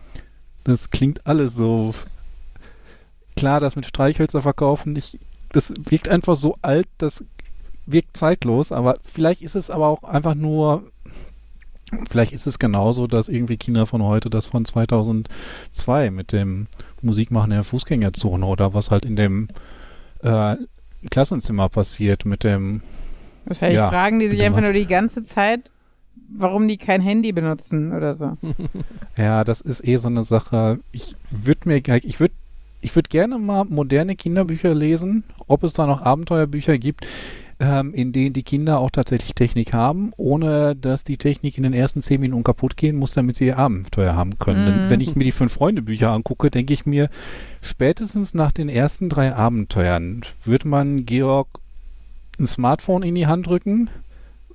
Das 0.64 0.90
klingt 0.90 1.26
alles 1.26 1.56
so 1.56 1.94
klar, 3.34 3.60
das 3.60 3.76
mit 3.76 3.86
Streichhölzer 3.86 4.42
verkaufen, 4.42 4.94
ich, 4.94 5.18
das 5.52 5.72
wirkt 5.88 6.10
einfach 6.10 6.36
so 6.36 6.58
alt, 6.60 6.86
das 6.98 7.24
wirkt 7.86 8.14
zeitlos, 8.14 8.70
aber 8.70 8.94
vielleicht 9.02 9.40
ist 9.40 9.54
es 9.54 9.70
aber 9.70 9.88
auch 9.88 10.04
einfach 10.04 10.34
nur 10.34 10.84
Vielleicht 12.08 12.32
ist 12.32 12.46
es 12.46 12.58
genauso, 12.58 13.06
dass 13.06 13.28
irgendwie 13.28 13.56
Kinder 13.56 13.86
von 13.86 14.02
heute 14.02 14.30
das 14.30 14.46
von 14.46 14.64
2002 14.64 16.10
mit 16.10 16.32
dem 16.32 16.66
Musikmachen 17.02 17.50
der 17.50 17.64
Fußgängerzone 17.64 18.46
oder 18.46 18.74
was 18.74 18.90
halt 18.90 19.04
in 19.04 19.16
dem 19.16 19.48
äh, 20.22 20.56
Klassenzimmer 21.10 21.68
passiert 21.68 22.24
mit 22.24 22.44
dem 22.44 22.82
wahrscheinlich 23.44 23.78
Ja, 23.78 23.88
fragen 23.88 24.20
die 24.20 24.28
sich 24.28 24.42
einfach 24.42 24.60
nur 24.60 24.72
die 24.72 24.86
ganze 24.86 25.24
Zeit, 25.24 25.70
warum 26.28 26.68
die 26.68 26.76
kein 26.76 27.00
Handy 27.00 27.32
benutzen 27.32 27.92
oder 27.92 28.14
so. 28.14 28.36
Ja, 29.18 29.44
das 29.44 29.60
ist 29.60 29.86
eh 29.86 29.96
so 29.96 30.08
eine 30.08 30.24
Sache. 30.24 30.78
Ich 30.92 31.16
würde 31.30 31.68
mir, 31.68 31.76
ich 32.04 32.20
würde, 32.20 32.34
ich 32.80 32.94
würde 32.94 33.08
gerne 33.08 33.38
mal 33.38 33.64
moderne 33.64 34.16
Kinderbücher 34.16 34.74
lesen, 34.74 35.24
ob 35.46 35.62
es 35.64 35.74
da 35.74 35.86
noch 35.86 36.02
Abenteuerbücher 36.02 36.78
gibt, 36.78 37.06
ähm, 37.60 37.92
in 37.94 38.12
denen 38.12 38.32
die 38.32 38.42
Kinder 38.42 38.78
auch 38.78 38.90
tatsächlich 38.90 39.34
Technik 39.34 39.72
haben, 39.74 40.12
ohne 40.16 40.74
dass 40.74 41.04
die 41.04 41.18
Technik 41.18 41.56
in 41.58 41.62
den 41.62 41.74
ersten 41.74 42.00
zehn 42.02 42.20
Minuten 42.20 42.42
kaputt 42.42 42.76
gehen 42.76 42.96
muss, 42.96 43.12
damit 43.12 43.36
sie 43.36 43.46
ihr 43.46 43.58
Abenteuer 43.58 44.14
haben 44.14 44.38
können. 44.38 44.66
Denn 44.66 44.84
Mhm. 44.84 44.90
wenn 44.90 45.00
ich 45.00 45.14
mir 45.14 45.24
die 45.24 45.32
fünf 45.32 45.52
Freunde 45.52 45.82
Bücher 45.82 46.10
angucke, 46.10 46.50
denke 46.50 46.72
ich 46.72 46.86
mir, 46.86 47.08
spätestens 47.60 48.34
nach 48.34 48.52
den 48.52 48.68
ersten 48.68 49.08
drei 49.08 49.34
Abenteuern 49.34 50.22
wird 50.44 50.64
man 50.64 51.04
Georg 51.06 51.48
ein 52.38 52.46
Smartphone 52.46 53.02
in 53.02 53.14
die 53.14 53.26
Hand 53.26 53.46
drücken, 53.46 53.90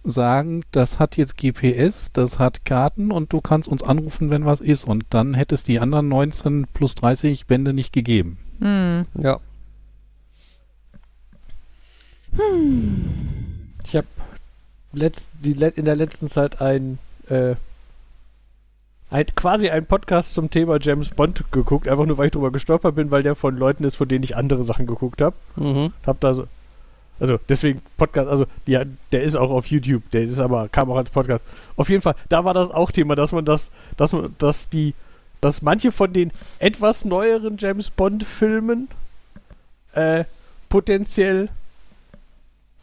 sagen, 0.03 0.63
das 0.71 0.99
hat 0.99 1.17
jetzt 1.17 1.37
GPS, 1.37 2.11
das 2.13 2.39
hat 2.39 2.65
Karten 2.65 3.11
und 3.11 3.33
du 3.33 3.41
kannst 3.41 3.67
uns 3.67 3.83
anrufen, 3.83 4.29
wenn 4.29 4.45
was 4.45 4.61
ist. 4.61 4.85
Und 4.85 5.05
dann 5.11 5.33
hätte 5.33 5.55
es 5.55 5.63
die 5.63 5.79
anderen 5.79 6.07
19 6.07 6.65
plus 6.73 6.95
30 6.95 7.45
Bände 7.47 7.73
nicht 7.73 7.93
gegeben. 7.93 8.37
Hm. 8.59 9.03
Ja. 9.19 9.39
Ich 13.85 13.95
habe 13.95 14.07
in 15.41 15.85
der 15.85 15.95
letzten 15.95 16.29
Zeit 16.29 16.61
ein, 16.61 16.99
äh, 17.29 17.55
ein 19.09 19.25
quasi 19.35 19.69
einen 19.69 19.85
Podcast 19.85 20.33
zum 20.33 20.49
Thema 20.49 20.77
James 20.81 21.11
Bond 21.11 21.43
geguckt, 21.51 21.87
einfach 21.87 22.05
nur 22.05 22.17
weil 22.17 22.27
ich 22.27 22.31
drüber 22.31 22.51
gestolpert 22.51 22.95
bin, 22.95 23.11
weil 23.11 23.23
der 23.23 23.35
von 23.35 23.57
Leuten 23.57 23.83
ist, 23.83 23.95
von 23.95 24.07
denen 24.07 24.23
ich 24.23 24.35
andere 24.35 24.63
Sachen 24.63 24.85
geguckt 24.85 25.21
habe. 25.21 25.35
Mhm. 25.55 25.93
Hab 26.05 26.19
da 26.19 26.33
so, 26.33 26.47
also 27.19 27.39
deswegen 27.47 27.81
Podcast, 27.97 28.27
also 28.27 28.45
ja, 28.65 28.83
der 29.11 29.23
ist 29.23 29.35
auch 29.35 29.51
auf 29.51 29.67
YouTube, 29.67 30.09
der 30.11 30.23
ist 30.23 30.39
aber 30.39 30.67
kam 30.69 30.91
auch 30.91 30.97
als 30.97 31.09
Podcast. 31.09 31.45
Auf 31.77 31.89
jeden 31.89 32.01
Fall, 32.01 32.15
da 32.29 32.43
war 32.43 32.53
das 32.53 32.71
auch 32.71 32.91
Thema, 32.91 33.15
dass 33.15 33.31
man 33.31 33.45
das, 33.45 33.71
dass 33.95 34.11
man, 34.11 34.35
dass 34.37 34.69
die, 34.69 34.93
dass 35.39 35.61
manche 35.61 35.91
von 35.91 36.11
den 36.11 36.31
etwas 36.59 37.05
neueren 37.05 37.57
James 37.57 37.89
Bond 37.89 38.23
Filmen 38.23 38.89
äh, 39.93 40.25
potenziell 40.67 41.49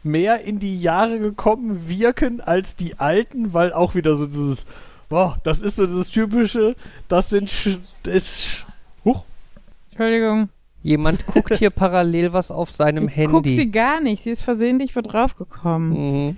mehr 0.03 0.41
in 0.41 0.59
die 0.59 0.79
Jahre 0.79 1.19
gekommen 1.19 1.87
wirken 1.87 2.41
als 2.41 2.75
die 2.75 2.99
alten, 2.99 3.53
weil 3.53 3.73
auch 3.73 3.95
wieder 3.95 4.15
so 4.15 4.25
dieses, 4.25 4.65
boah, 5.09 5.37
das 5.43 5.61
ist 5.61 5.77
so 5.77 5.85
dieses 5.85 6.09
typische, 6.09 6.75
das 7.07 7.29
sind, 7.29 7.49
sch, 7.49 7.79
das 8.03 8.65
huch, 9.05 9.23
Entschuldigung. 9.91 10.49
Jemand 10.83 11.25
guckt 11.27 11.57
hier 11.57 11.69
parallel 11.69 12.33
was 12.33 12.51
auf 12.51 12.69
seinem 12.69 13.07
Ich 13.07 13.25
guck 13.25 13.45
sie 13.45 13.51
Handy. 13.51 13.71
gar 13.71 14.01
nicht. 14.01 14.23
Sie 14.23 14.31
ist 14.31 14.43
versehentlich 14.43 14.95
wo 14.95 15.01
draufgekommen. 15.01 16.25
Mhm. 16.25 16.35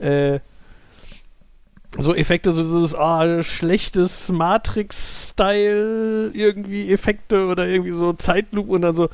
äh, 0.04 0.40
so 1.96 2.14
Effekte, 2.14 2.52
so 2.52 2.62
dieses 2.62 2.94
ah, 2.94 3.42
schlechtes 3.42 4.28
Matrix-Style, 4.30 6.32
irgendwie 6.34 6.92
Effekte 6.92 7.46
oder 7.46 7.66
irgendwie 7.66 7.92
so 7.92 8.12
Zeitlupe 8.12 8.72
und 8.72 8.82
dann 8.82 8.94
so. 8.94 9.08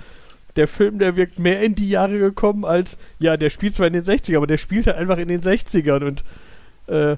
Der 0.57 0.69
Film, 0.69 0.99
der 0.99 1.17
wirkt 1.17 1.39
mehr 1.39 1.63
in 1.63 1.75
die 1.75 1.89
Jahre 1.89 2.19
gekommen 2.19 2.65
als, 2.65 2.97
ja, 3.19 3.37
der 3.37 3.51
spielt 3.51 3.75
zwar 3.75 3.89
in 3.89 3.93
den 3.93 4.05
60ern, 4.05 4.37
aber 4.37 4.47
der 4.47 4.59
spielt 4.59 4.87
halt 4.87 4.97
einfach 4.97 5.19
in 5.19 5.29
den 5.29 5.41
60ern 5.41 6.05
und 6.05 6.25
äh, 6.87 7.17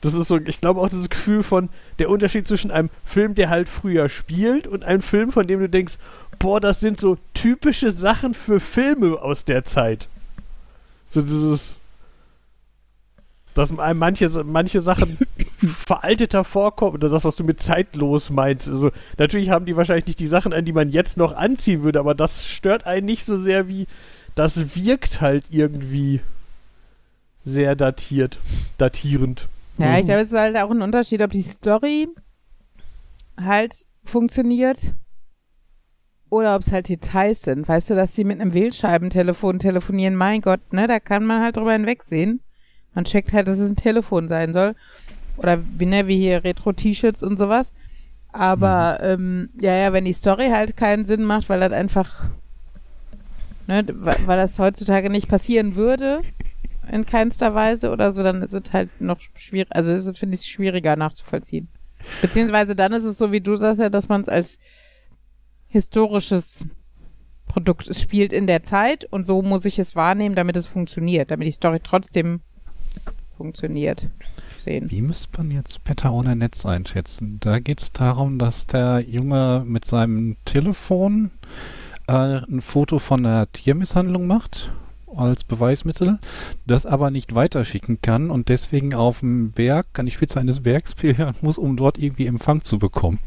das 0.00 0.14
ist 0.14 0.28
so, 0.28 0.38
ich 0.38 0.60
glaube 0.60 0.80
auch 0.80 0.88
dieses 0.88 1.10
Gefühl 1.10 1.42
von 1.42 1.70
der 1.98 2.08
Unterschied 2.08 2.46
zwischen 2.46 2.70
einem 2.70 2.90
Film, 3.04 3.34
der 3.34 3.48
halt 3.48 3.68
früher 3.68 4.08
spielt 4.08 4.66
und 4.66 4.84
einem 4.84 5.02
Film, 5.02 5.32
von 5.32 5.46
dem 5.46 5.58
du 5.58 5.68
denkst, 5.68 5.94
boah, 6.38 6.60
das 6.60 6.80
sind 6.80 6.98
so 7.00 7.18
typische 7.34 7.90
Sachen 7.90 8.34
für 8.34 8.60
Filme 8.60 9.20
aus 9.20 9.44
der 9.44 9.64
Zeit. 9.64 10.06
So 11.10 11.20
dieses, 11.22 11.77
dass 13.54 13.76
einem 13.76 13.98
manche, 13.98 14.28
manche 14.44 14.80
Sachen 14.80 15.18
veralteter 15.58 16.44
vorkommen, 16.44 16.94
oder 16.94 17.08
das, 17.08 17.24
was 17.24 17.36
du 17.36 17.44
mit 17.44 17.60
zeitlos 17.60 18.30
meinst. 18.30 18.68
Also, 18.68 18.90
natürlich 19.16 19.50
haben 19.50 19.66
die 19.66 19.76
wahrscheinlich 19.76 20.06
nicht 20.06 20.20
die 20.20 20.26
Sachen 20.26 20.52
an, 20.52 20.64
die 20.64 20.72
man 20.72 20.88
jetzt 20.88 21.16
noch 21.16 21.36
anziehen 21.36 21.82
würde, 21.82 22.00
aber 22.00 22.14
das 22.14 22.46
stört 22.46 22.86
einen 22.86 23.06
nicht 23.06 23.24
so 23.24 23.36
sehr 23.36 23.68
wie, 23.68 23.86
das 24.34 24.76
wirkt 24.76 25.20
halt 25.20 25.44
irgendwie 25.50 26.20
sehr 27.44 27.74
datiert, 27.74 28.38
datierend. 28.76 29.48
Ja, 29.78 29.98
ich 29.98 30.04
glaube, 30.04 30.20
es 30.20 30.28
ist 30.28 30.38
halt 30.38 30.56
auch 30.56 30.70
ein 30.70 30.82
Unterschied, 30.82 31.22
ob 31.22 31.30
die 31.30 31.42
Story 31.42 32.08
halt 33.40 33.86
funktioniert 34.04 34.78
oder 36.30 36.56
ob 36.56 36.62
es 36.62 36.72
halt 36.72 36.88
Details 36.88 37.42
sind. 37.42 37.68
Weißt 37.68 37.90
du, 37.90 37.94
dass 37.94 38.14
sie 38.14 38.24
mit 38.24 38.40
einem 38.40 38.54
Wählscheibentelefon 38.54 39.58
telefonieren, 39.58 40.16
mein 40.16 40.40
Gott, 40.40 40.72
ne, 40.72 40.86
da 40.86 41.00
kann 41.00 41.24
man 41.24 41.42
halt 41.42 41.56
drüber 41.56 41.72
hinwegsehen. 41.72 42.40
Man 42.98 43.04
checkt 43.04 43.32
halt, 43.32 43.46
dass 43.46 43.60
es 43.60 43.70
ein 43.70 43.76
Telefon 43.76 44.28
sein 44.28 44.52
soll. 44.52 44.74
Oder 45.36 45.62
wie, 45.78 45.86
ne, 45.86 46.08
wie 46.08 46.18
hier 46.18 46.42
Retro-T-Shirts 46.42 47.22
und 47.22 47.36
sowas. 47.36 47.72
Aber, 48.32 48.98
ähm, 49.00 49.50
ja, 49.60 49.72
ja, 49.72 49.92
wenn 49.92 50.04
die 50.04 50.12
Story 50.12 50.48
halt 50.48 50.76
keinen 50.76 51.04
Sinn 51.04 51.22
macht, 51.22 51.48
weil 51.48 51.60
das 51.60 51.70
einfach, 51.70 52.28
ne, 53.68 53.86
weil, 53.88 54.36
das 54.36 54.58
heutzutage 54.58 55.10
nicht 55.10 55.28
passieren 55.28 55.76
würde, 55.76 56.22
in 56.90 57.06
keinster 57.06 57.54
Weise 57.54 57.92
oder 57.92 58.12
so, 58.12 58.24
dann 58.24 58.42
ist 58.42 58.52
es 58.52 58.72
halt 58.72 58.90
noch 59.00 59.20
schwierig, 59.36 59.68
also 59.70 59.92
ist 59.92 60.06
es, 60.06 60.18
finde 60.18 60.34
ich, 60.34 60.46
schwieriger 60.46 60.96
nachzuvollziehen. 60.96 61.68
Beziehungsweise 62.20 62.74
dann 62.74 62.92
ist 62.92 63.04
es 63.04 63.16
so, 63.16 63.30
wie 63.30 63.40
du 63.40 63.54
sagst 63.54 63.80
ja, 63.80 63.90
dass 63.90 64.08
man 64.08 64.22
es 64.22 64.28
als 64.28 64.58
historisches 65.68 66.66
Produkt, 67.46 67.86
es 67.86 68.00
spielt 68.00 68.32
in 68.32 68.48
der 68.48 68.64
Zeit 68.64 69.04
und 69.04 69.24
so 69.24 69.40
muss 69.40 69.64
ich 69.66 69.78
es 69.78 69.94
wahrnehmen, 69.94 70.34
damit 70.34 70.56
es 70.56 70.66
funktioniert, 70.66 71.30
damit 71.30 71.46
die 71.46 71.52
Story 71.52 71.78
trotzdem 71.80 72.40
funktioniert. 73.38 74.04
Sehen. 74.62 74.90
Wie 74.90 75.00
müsste 75.00 75.38
man 75.38 75.50
jetzt 75.50 75.84
Petter 75.84 76.12
ohne 76.12 76.36
Netz 76.36 76.66
einschätzen? 76.66 77.38
Da 77.40 77.60
geht 77.60 77.80
es 77.80 77.92
darum, 77.92 78.38
dass 78.38 78.66
der 78.66 79.00
Junge 79.08 79.62
mit 79.64 79.84
seinem 79.84 80.36
Telefon 80.44 81.30
äh, 82.08 82.12
ein 82.12 82.60
Foto 82.60 82.98
von 82.98 83.24
einer 83.24 83.50
Tiermisshandlung 83.50 84.26
macht 84.26 84.72
als 85.16 85.44
Beweismittel, 85.44 86.18
das 86.66 86.84
aber 86.84 87.10
nicht 87.10 87.34
weiterschicken 87.34 88.02
kann 88.02 88.30
und 88.30 88.50
deswegen 88.50 88.92
auf 88.94 89.20
dem 89.20 89.52
Berg, 89.52 89.86
an 89.98 90.06
die 90.06 90.12
Spitze 90.12 90.38
eines 90.40 90.60
Bergs 90.60 90.94
pilgern 90.94 91.34
muss, 91.40 91.56
um 91.56 91.76
dort 91.76 91.96
irgendwie 91.96 92.26
Empfang 92.26 92.62
zu 92.62 92.78
bekommen 92.78 93.20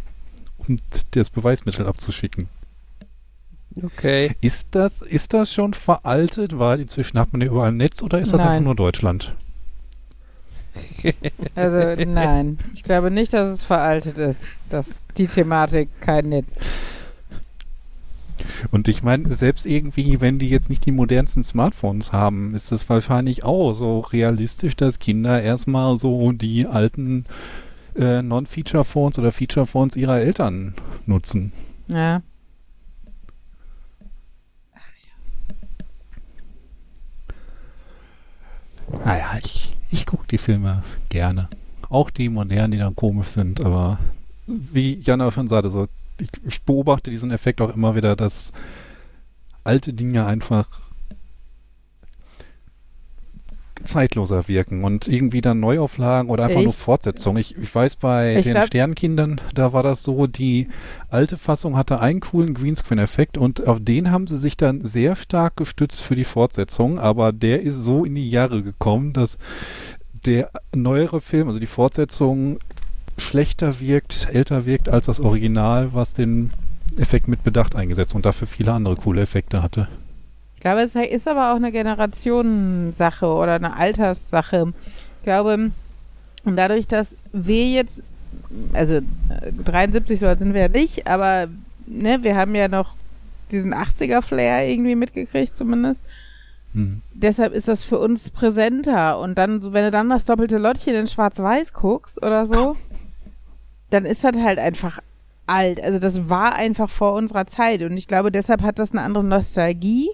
und 0.67 0.81
das 1.11 1.29
Beweismittel 1.29 1.87
abzuschicken. 1.87 2.49
Okay. 3.81 4.35
Ist 4.41 4.67
das, 4.71 5.01
ist 5.01 5.33
das 5.33 5.53
schon 5.53 5.73
veraltet? 5.73 6.59
Weil 6.59 6.81
inzwischen 6.81 7.17
hat 7.17 7.31
man 7.31 7.41
ja 7.41 7.47
überall 7.47 7.71
Netz 7.71 8.01
oder 8.03 8.19
ist 8.19 8.33
das 8.33 8.39
Nein. 8.39 8.49
einfach 8.49 8.63
nur 8.65 8.75
Deutschland? 8.75 9.33
Also 11.55 12.03
nein, 12.05 12.57
ich 12.73 12.83
glaube 12.83 13.11
nicht, 13.11 13.33
dass 13.33 13.51
es 13.51 13.63
veraltet 13.63 14.17
ist, 14.17 14.43
dass 14.69 15.01
die 15.17 15.27
Thematik 15.27 15.89
kein 15.99 16.29
Netz. 16.29 16.59
Und 18.71 18.87
ich 18.87 19.03
meine, 19.03 19.33
selbst 19.33 19.65
irgendwie, 19.65 20.21
wenn 20.21 20.39
die 20.39 20.49
jetzt 20.49 20.69
nicht 20.69 20.85
die 20.85 20.91
modernsten 20.91 21.43
Smartphones 21.43 22.13
haben, 22.13 22.53
ist 22.55 22.71
es 22.71 22.89
wahrscheinlich 22.89 23.43
auch 23.43 23.73
so 23.73 23.99
realistisch, 23.99 24.75
dass 24.75 24.99
Kinder 24.99 25.41
erstmal 25.41 25.97
so 25.97 26.31
die 26.31 26.67
alten 26.67 27.25
äh, 27.95 28.21
Non-Feature-Phones 28.21 29.19
oder 29.19 29.31
Feature-Phones 29.31 29.95
ihrer 29.95 30.19
Eltern 30.19 30.73
nutzen. 31.05 31.51
Ja. 31.87 32.21
Naja, 39.05 39.37
ich, 39.43 39.77
ich 39.91 40.05
gucke 40.05 40.27
die 40.27 40.37
Filme 40.37 40.83
gerne. 41.09 41.47
Auch 41.89 42.09
die 42.09 42.29
modernen, 42.29 42.71
die 42.71 42.77
dann 42.77 42.95
komisch 42.95 43.27
sind, 43.27 43.63
aber 43.63 43.99
wie 44.47 44.99
Jana 44.99 45.31
schon 45.31 45.47
sagte, 45.47 45.69
so, 45.69 45.87
ich, 46.19 46.29
ich 46.47 46.61
beobachte 46.61 47.11
diesen 47.11 47.31
Effekt 47.31 47.61
auch 47.61 47.73
immer 47.75 47.95
wieder, 47.95 48.15
dass 48.15 48.51
alte 49.63 49.93
Dinge 49.93 50.25
einfach 50.25 50.67
zeitloser 53.83 54.47
wirken 54.47 54.83
und 54.83 55.07
irgendwie 55.07 55.41
dann 55.41 55.59
Neuauflagen 55.59 56.29
oder 56.29 56.45
einfach 56.45 56.59
Ich- 56.59 56.65
nur 56.65 56.73
Fortsetzungen. 56.73 57.39
Ich, 57.39 57.57
ich 57.57 57.73
weiß, 57.73 57.97
bei 57.97 58.35
Ich 58.37 58.43
den 58.45 58.53
glaub- 58.53 58.67
Sternkindern, 58.67 59.41
da 59.55 59.73
war 59.73 59.83
das 59.83 60.03
so, 60.03 60.27
die 60.27 60.67
alte 61.09 61.37
Fassung 61.37 61.77
hatte 61.77 61.99
einen 61.99 62.19
coolen 62.19 62.53
Greenscreen-Effekt 62.53 63.37
und 63.37 63.67
auf 63.67 63.77
den 63.81 64.11
haben 64.11 64.27
sie 64.27 64.37
sich 64.37 64.57
dann 64.57 64.81
sehr 64.85 65.15
stark 65.15 65.57
gestützt 65.57 66.03
für 66.03 66.15
die 66.15 66.23
Fortsetzung, 66.25 66.99
aber 66.99 67.31
der 67.31 67.61
ist 67.61 67.75
so 67.81 68.05
in 68.05 68.15
die 68.15 68.27
Jahre 68.29 68.61
gekommen, 68.63 69.13
dass 69.13 69.37
der 70.25 70.51
neuere 70.75 71.21
Film, 71.21 71.47
also 71.47 71.59
die 71.59 71.65
Fortsetzung, 71.67 72.59
schlechter 73.17 73.79
wirkt, 73.79 74.27
älter 74.31 74.65
wirkt 74.65 74.89
als 74.89 75.05
das 75.05 75.19
Original, 75.19 75.93
was 75.93 76.13
den 76.13 76.49
Effekt 76.97 77.27
mit 77.27 77.43
Bedacht 77.43 77.75
eingesetzt 77.75 78.15
und 78.15 78.25
dafür 78.25 78.47
viele 78.47 78.73
andere 78.73 78.95
coole 78.95 79.21
Effekte 79.21 79.61
hatte. 79.63 79.87
Ich 80.61 80.63
glaube, 80.63 80.81
es 80.81 80.93
ist 80.93 81.27
aber 81.27 81.51
auch 81.51 81.55
eine 81.55 81.71
Generationensache 81.71 83.25
oder 83.25 83.55
eine 83.55 83.75
Alterssache. 83.75 84.73
Ich 85.17 85.23
glaube, 85.23 85.71
und 86.45 86.55
dadurch, 86.55 86.87
dass 86.87 87.17
wir 87.33 87.65
jetzt, 87.65 88.03
also 88.71 88.97
äh, 88.97 89.01
73 89.65 90.19
so 90.19 90.27
alt 90.27 90.37
sind 90.37 90.53
wir 90.53 90.61
ja 90.61 90.67
nicht, 90.67 91.07
aber 91.07 91.47
ne, 91.87 92.23
wir 92.23 92.35
haben 92.35 92.53
ja 92.53 92.67
noch 92.67 92.93
diesen 93.49 93.73
80er-Flair 93.73 94.69
irgendwie 94.69 94.93
mitgekriegt 94.93 95.57
zumindest. 95.57 96.03
Hm. 96.75 97.01
Deshalb 97.11 97.55
ist 97.55 97.67
das 97.67 97.83
für 97.83 97.97
uns 97.97 98.29
präsenter. 98.29 99.17
Und 99.17 99.39
dann, 99.39 99.63
so, 99.63 99.73
wenn 99.73 99.85
du 99.85 99.89
dann 99.89 100.11
das 100.11 100.25
doppelte 100.25 100.59
Lottchen 100.59 100.93
in 100.93 101.07
Schwarz-Weiß 101.07 101.73
guckst 101.73 102.23
oder 102.23 102.45
so, 102.45 102.77
dann 103.89 104.05
ist 104.05 104.23
das 104.23 104.35
halt 104.37 104.59
einfach 104.59 104.99
alt. 105.47 105.81
Also 105.81 105.97
das 105.97 106.29
war 106.29 106.53
einfach 106.53 106.87
vor 106.87 107.13
unserer 107.13 107.47
Zeit. 107.47 107.81
Und 107.81 107.97
ich 107.97 108.07
glaube, 108.07 108.31
deshalb 108.31 108.61
hat 108.61 108.77
das 108.77 108.91
eine 108.91 109.01
andere 109.01 109.23
Nostalgie 109.23 110.11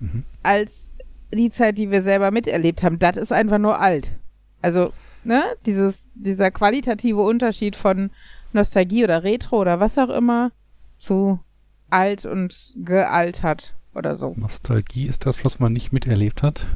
Mhm. 0.00 0.24
als 0.42 0.90
die 1.32 1.50
Zeit, 1.50 1.78
die 1.78 1.90
wir 1.90 2.02
selber 2.02 2.30
miterlebt 2.30 2.82
haben. 2.82 2.98
Das 2.98 3.16
ist 3.16 3.32
einfach 3.32 3.58
nur 3.58 3.80
alt. 3.80 4.12
Also, 4.62 4.92
ne, 5.24 5.42
dieses, 5.64 6.10
dieser 6.14 6.50
qualitative 6.50 7.20
Unterschied 7.20 7.76
von 7.76 8.10
Nostalgie 8.52 9.04
oder 9.04 9.24
Retro 9.24 9.60
oder 9.60 9.80
was 9.80 9.98
auch 9.98 10.08
immer 10.08 10.52
zu 10.98 11.40
alt 11.90 12.24
und 12.24 12.74
gealtert 12.84 13.74
oder 13.94 14.16
so. 14.16 14.34
Nostalgie 14.36 15.06
ist 15.06 15.26
das, 15.26 15.44
was 15.44 15.58
man 15.58 15.72
nicht 15.72 15.92
miterlebt 15.92 16.42
hat. 16.42 16.66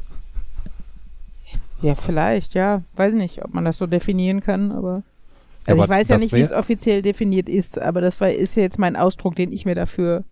Ja, 1.82 1.94
vielleicht, 1.94 2.54
ja. 2.54 2.82
Weiß 2.96 3.14
nicht, 3.14 3.42
ob 3.44 3.54
man 3.54 3.64
das 3.64 3.78
so 3.78 3.86
definieren 3.86 4.40
kann, 4.40 4.70
aber. 4.72 5.02
Ja, 5.66 5.72
Also 5.72 5.82
aber 5.82 5.84
ich 5.84 5.98
weiß 6.00 6.08
ja 6.08 6.18
nicht, 6.18 6.32
wie 6.32 6.40
es 6.40 6.52
offiziell 6.52 7.02
definiert 7.02 7.48
ist, 7.48 7.78
aber 7.78 8.00
das 8.00 8.20
war, 8.20 8.30
ist 8.30 8.56
ja 8.56 8.62
jetzt 8.62 8.78
mein 8.78 8.96
Ausdruck, 8.96 9.36
den 9.36 9.52
ich 9.52 9.64
mir 9.64 9.74
dafür 9.74 10.24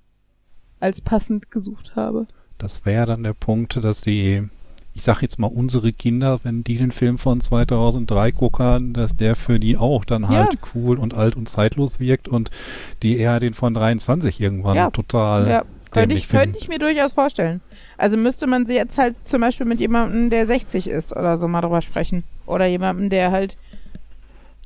als 0.81 1.01
passend 1.01 1.51
gesucht 1.51 1.97
habe. 1.97 2.27
Das 2.59 2.85
wäre 2.85 3.07
dann 3.07 3.23
der 3.23 3.35
Punkt, 3.35 3.77
dass 3.83 4.01
die, 4.01 4.43
ich 4.95 5.03
sag 5.03 5.23
jetzt 5.23 5.39
mal 5.39 5.47
unsere 5.47 5.93
Kinder, 5.93 6.41
wenn 6.43 6.65
die 6.65 6.77
den 6.77 6.91
Film 6.91 7.19
von 7.19 7.41
2003 7.41 8.33
gucken, 8.33 8.93
dass 8.93 9.17
der 9.17 9.37
für 9.37 9.61
die 9.61 9.77
auch 9.77 10.05
dann 10.05 10.23
Ja. 10.23 10.29
halt 10.29 10.59
cool 10.75 10.99
und 10.99 11.15
alt 11.15 11.37
und 11.37 11.49
zeitlos 11.49 12.01
wirkt 12.01 12.29
und 12.29 12.51
die 13.03 13.17
eher 13.19 13.39
den 13.41 13.55
von 13.55 13.75
23 13.75 14.41
irgendwann 14.41 14.77
Ja. 14.77 14.91
total 14.91 15.49
ja, 15.49 15.65
könnte 15.93 16.17
ich, 16.17 16.29
könnte 16.29 16.59
ich 16.59 16.69
mir 16.69 16.79
durchaus 16.79 17.13
vorstellen. 17.13 17.61
Also 17.97 18.17
müsste 18.17 18.47
man 18.47 18.67
sie 18.67 18.75
jetzt 18.75 18.99
halt 18.99 19.15
zum 19.25 19.41
Beispiel 19.41 19.67
mit 19.67 19.81
jemandem, 19.81 20.31
der 20.31 20.45
60 20.47 20.89
ist 20.89 21.17
oder 21.17 21.37
so 21.37 21.47
mal 21.49 21.61
drüber 21.61 21.81
sprechen. 21.81 22.25
Oder 22.47 22.67
jemandem, 22.67 23.09
der 23.09 23.31
halt 23.31 23.57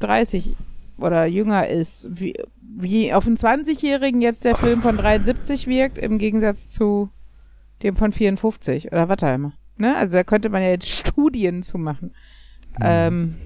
30 0.00 0.54
oder 0.98 1.26
jünger 1.26 1.68
ist. 1.68 2.08
Wie, 2.12 2.34
wie 2.60 3.12
auf 3.12 3.26
einen 3.26 3.36
20-Jährigen 3.36 4.22
jetzt 4.22 4.44
der 4.44 4.56
Film 4.56 4.82
von 4.82 4.96
73 4.96 5.66
wirkt, 5.66 5.98
im 5.98 6.18
Gegensatz 6.18 6.70
zu 6.72 7.10
dem 7.82 7.96
von 7.96 8.12
54 8.12 8.92
oder 8.92 9.34
immer. 9.34 9.52
Ne? 9.76 9.96
Also 9.96 10.14
da 10.14 10.24
könnte 10.24 10.48
man 10.48 10.62
ja 10.62 10.68
jetzt 10.68 10.88
Studien 10.88 11.62
zu 11.62 11.78
machen. 11.78 12.12
Ähm, 12.80 13.36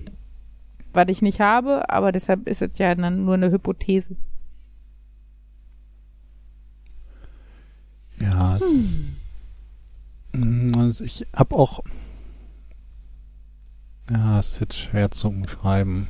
was 0.93 1.07
ich 1.09 1.23
nicht 1.23 1.41
habe, 1.41 1.91
aber 1.91 2.13
deshalb 2.13 2.49
ist 2.49 2.63
es 2.63 2.79
ja 2.79 2.95
dann 2.95 3.25
nur 3.25 3.35
eine 3.35 3.51
Hypothese. 3.51 4.17
Ja, 8.19 8.57
es 8.57 8.73
ist. 8.73 9.01
Mm, 10.33 10.73
Also 10.77 11.05
ich 11.05 11.27
habe 11.35 11.55
auch. 11.55 11.81
Ja, 14.11 14.39
es 14.39 14.53
ist 14.53 14.61
jetzt 14.61 14.77
schwer 14.79 15.11
zu 15.11 15.29
umschreiben. 15.29 16.07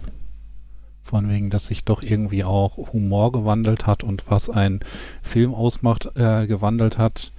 Von 1.02 1.28
wegen, 1.28 1.50
dass 1.50 1.68
sich 1.68 1.84
doch 1.84 2.02
irgendwie 2.02 2.42
auch 2.44 2.92
Humor 2.92 3.30
gewandelt 3.30 3.86
hat 3.86 4.02
und 4.02 4.28
was 4.28 4.50
ein 4.50 4.80
Film 5.22 5.54
ausmacht, 5.54 6.10
äh, 6.16 6.46
gewandelt 6.48 6.98
hat. 6.98 7.32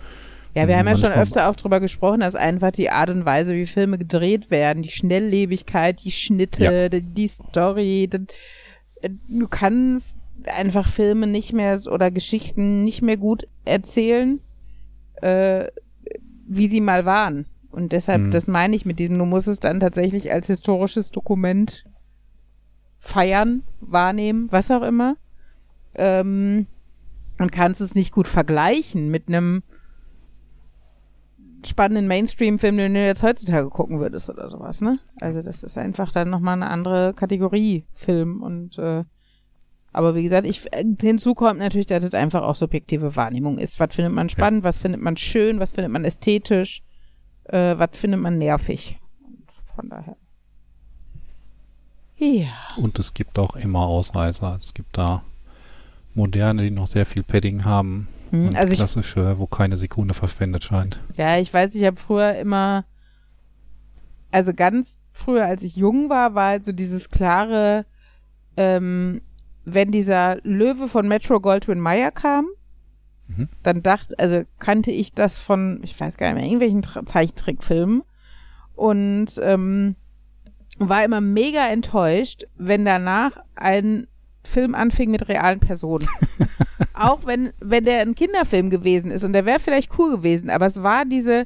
Ja, 0.58 0.68
wir 0.68 0.76
Mhm, 0.76 0.80
haben 0.80 0.88
ja 0.88 0.98
schon 0.98 1.12
öfter 1.12 1.50
auch 1.50 1.56
drüber 1.56 1.80
gesprochen, 1.80 2.22
dass 2.22 2.36
einfach 2.36 2.72
die 2.72 2.90
Art 2.90 3.10
und 3.10 3.26
Weise, 3.26 3.54
wie 3.54 3.66
Filme 3.66 3.98
gedreht 3.98 4.50
werden, 4.52 4.82
die 4.84 4.90
Schnelllebigkeit, 4.90 6.04
die 6.04 6.12
Schnitte, 6.12 6.64
Ja. 6.64 6.90
die, 6.90 7.02
die 7.02 7.28
Story, 7.28 8.08
das, 8.10 8.22
äh, 9.02 9.10
du 9.28 9.48
kannst 9.48 10.18
einfach 10.46 10.88
Filme 10.88 11.28
nicht 11.28 11.54
mehr 11.54 11.80
oder 11.92 12.12
Geschichten 12.12 12.84
nicht 12.84 13.02
mehr 13.02 13.18
gut 13.18 13.48
erzählen, 13.66 14.40
äh, 15.22 15.66
wie 16.48 16.68
sie 16.68 16.82
mal 16.82 17.06
waren. 17.06 17.46
Und 17.72 17.92
deshalb, 17.92 18.22
Mhm. 18.24 18.32
das 18.32 18.48
meine 18.48 18.76
ich 18.76 18.86
mit 18.86 18.98
diesem, 19.00 19.18
du 19.20 19.26
musst 19.26 19.48
es 19.48 19.60
dann 19.60 19.80
tatsächlich 19.80 20.32
als 20.32 20.48
historisches 20.48 21.12
Dokument 21.12 21.86
feiern, 23.00 23.64
wahrnehmen, 23.80 24.48
was 24.52 24.72
auch 24.72 24.82
immer. 24.82 25.18
Ähm, 25.96 26.68
und 27.40 27.52
kannst 27.52 27.82
es 27.82 27.94
nicht 27.96 28.12
gut 28.12 28.28
vergleichen 28.28 29.10
mit 29.10 29.28
einem 29.28 29.64
spannenden 31.66 32.08
Mainstream-Film, 32.08 32.78
den 32.78 32.94
du 32.94 33.06
jetzt 33.06 33.24
heutzutage 33.24 33.70
gucken 33.70 34.00
würdest 34.00 34.30
oder 34.30 34.50
sowas, 34.50 34.82
ne? 34.82 35.00
Also 35.20 35.42
das 35.42 35.64
ist 35.64 35.78
einfach 35.78 36.12
dann 36.12 36.30
nochmal 36.30 36.54
eine 36.54 36.70
andere 36.70 37.14
Kategorie 37.14 37.86
Film 37.94 38.42
und 38.42 38.78
äh, 38.78 39.04
aber 39.94 40.14
wie 40.14 40.24
gesagt, 40.24 40.46
ich 40.46 40.72
äh, 40.74 40.86
hinzu 41.00 41.34
kommt 41.34 41.60
natürlich, 41.60 41.88
dass 41.88 42.04
es 42.04 42.14
einfach 42.14 42.44
auch 42.44 42.56
subjektive 42.56 43.16
Wahrnehmung 43.16 43.58
ist. 43.58 43.80
Was 43.80 43.96
findet 43.96 44.14
man 44.14 44.30
spannend, 44.30 44.64
was 44.64 44.78
findet 44.78 45.02
man 45.02 45.18
schön, 45.18 45.60
was 45.60 45.72
findet 45.72 45.92
man 45.92 46.06
ästhetisch, 46.06 46.84
äh, 47.46 47.76
was 47.78 47.90
findet 47.94 48.20
man 48.20 48.38
nervig. 48.38 49.00
Und 49.26 49.52
von 49.76 49.90
daher. 49.90 50.18
Ja. 52.18 52.50
Und 52.78 53.00
es 53.00 53.14
gibt 53.14 53.40
auch 53.40 53.56
immer 53.56 53.82
Ausreißer. 53.82 54.56
Es 54.58 54.74
gibt 54.74 54.98
da 54.98 55.24
moderne, 56.14 56.64
die 56.64 56.72
noch 56.72 56.88
sehr 56.88 57.06
viel 57.06 57.24
Padding 57.24 57.66
haben. 57.66 58.08
Hm, 58.32 58.56
also 58.56 58.72
ich 58.74 58.80
klassische, 58.80 59.38
wo 59.40 59.48
keine 59.48 59.78
Sekunde 59.78 60.14
verschwendet 60.14 60.64
scheint. 60.64 61.00
Ja, 61.16 61.38
ich 61.38 61.54
weiß, 61.54 61.76
ich 61.76 61.84
habe 61.86 61.98
früher 61.98 62.36
immer, 62.36 62.86
also 64.32 64.54
ganz 64.54 65.00
früher, 65.12 65.46
als 65.46 65.64
ich 65.64 65.76
jung 65.76 66.10
war, 66.10 66.36
war 66.36 66.50
halt 66.50 66.66
so 66.66 66.72
dieses 66.72 67.10
klare, 67.10 67.86
ähm, 68.58 69.22
wenn 69.66 69.92
dieser 69.92 70.38
Löwe 70.44 70.88
von 70.88 71.08
Metro 71.08 71.40
Goldwyn 71.40 71.80
Mayer 71.80 72.12
kam, 72.12 72.48
Mhm. 73.30 73.50
dann 73.62 73.84
dachte, 73.84 74.18
also 74.20 74.44
kannte 74.58 74.90
ich 74.92 75.12
das 75.14 75.42
von, 75.42 75.82
ich 75.84 76.00
weiß 76.00 76.16
gar 76.16 76.28
nicht 76.28 76.36
mehr, 76.36 76.46
irgendwelchen 76.46 76.82
Tra- 76.82 77.06
Zeichentrickfilmen 77.06 78.04
und 78.74 79.28
ähm, 79.42 79.98
war 80.80 81.04
immer 81.04 81.20
mega 81.20 81.68
enttäuscht, 81.68 82.46
wenn 82.56 82.86
danach 82.86 83.32
ein 83.56 84.08
Film 84.46 84.76
anfing 84.76 85.12
mit 85.12 85.28
realen 85.28 85.60
Personen. 85.60 86.08
Auch 87.00 87.26
wenn, 87.26 87.54
wenn 87.60 87.86
der 87.86 88.02
ein 88.02 88.16
Kinderfilm 88.16 88.70
gewesen 88.70 89.12
ist 89.12 89.24
und 89.24 89.34
der 89.34 89.46
wäre 89.46 89.60
vielleicht 89.60 89.98
cool 90.00 90.18
gewesen, 90.18 90.50
aber 90.50 90.66
es 90.66 90.82
war 90.82 91.06
diese, 91.06 91.46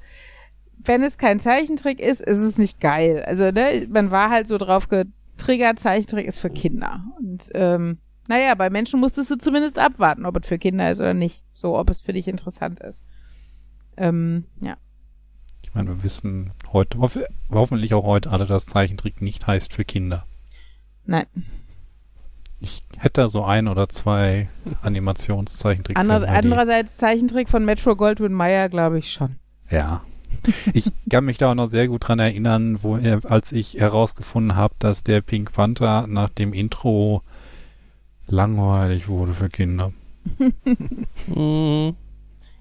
wenn 0.77 1.03
es 1.03 1.17
kein 1.17 1.39
Zeichentrick 1.39 1.99
ist, 1.99 2.21
ist 2.21 2.37
es 2.37 2.57
nicht 2.57 2.79
geil. 2.79 3.23
Also, 3.25 3.51
ne, 3.51 3.87
man 3.89 4.11
war 4.11 4.29
halt 4.29 4.47
so 4.47 4.57
drauf 4.57 4.87
getriggert, 4.87 5.79
Zeichentrick 5.79 6.27
ist 6.27 6.39
für 6.39 6.49
Kinder. 6.49 7.03
Und 7.19 7.49
ähm, 7.53 7.97
naja, 8.27 8.55
bei 8.55 8.69
Menschen 8.69 8.99
musstest 8.99 9.29
du 9.31 9.37
zumindest 9.37 9.77
abwarten, 9.77 10.25
ob 10.25 10.37
es 10.37 10.47
für 10.47 10.57
Kinder 10.57 10.89
ist 10.89 10.99
oder 10.99 11.13
nicht. 11.13 11.43
So, 11.53 11.77
ob 11.77 11.89
es 11.89 12.01
für 12.01 12.13
dich 12.13 12.27
interessant 12.27 12.79
ist. 12.79 13.01
Ähm, 13.97 14.45
ja. 14.61 14.77
Ich 15.63 15.73
meine, 15.73 15.89
wir 15.89 16.03
wissen 16.03 16.51
heute, 16.71 16.99
hoff, 16.99 17.19
hoffentlich 17.49 17.93
auch 17.93 18.05
heute 18.05 18.31
alle, 18.31 18.45
dass 18.45 18.65
Zeichentrick 18.65 19.21
nicht 19.21 19.47
heißt 19.47 19.73
für 19.73 19.85
Kinder. 19.85 20.25
Nein. 21.05 21.25
Ich 22.63 22.83
hätte 22.97 23.27
so 23.29 23.43
ein 23.43 23.67
oder 23.67 23.89
zwei 23.89 24.47
Animationszeichentrickfilme. 24.83 26.13
Ander, 26.13 26.29
andererseits 26.29 26.95
Zeichentrick 26.97 27.49
von 27.49 27.65
Metro 27.65 27.95
Goldwyn 27.95 28.33
Mayer, 28.33 28.69
glaube 28.69 28.99
ich 28.99 29.11
schon. 29.11 29.37
Ja. 29.69 30.03
Ich 30.73 30.91
kann 31.09 31.25
mich 31.25 31.37
da 31.37 31.51
auch 31.51 31.55
noch 31.55 31.65
sehr 31.65 31.87
gut 31.87 32.07
dran 32.07 32.19
erinnern, 32.19 32.79
wo 32.83 32.95
als 32.95 33.51
ich 33.51 33.75
herausgefunden 33.79 34.55
habe, 34.55 34.75
dass 34.79 35.03
der 35.03 35.21
Pink 35.21 35.51
Panther 35.53 36.05
nach 36.07 36.29
dem 36.29 36.53
Intro 36.53 37.21
langweilig 38.27 39.07
wurde 39.07 39.33
für 39.33 39.49
Kinder. 39.49 39.91
Mhm. 41.27 41.95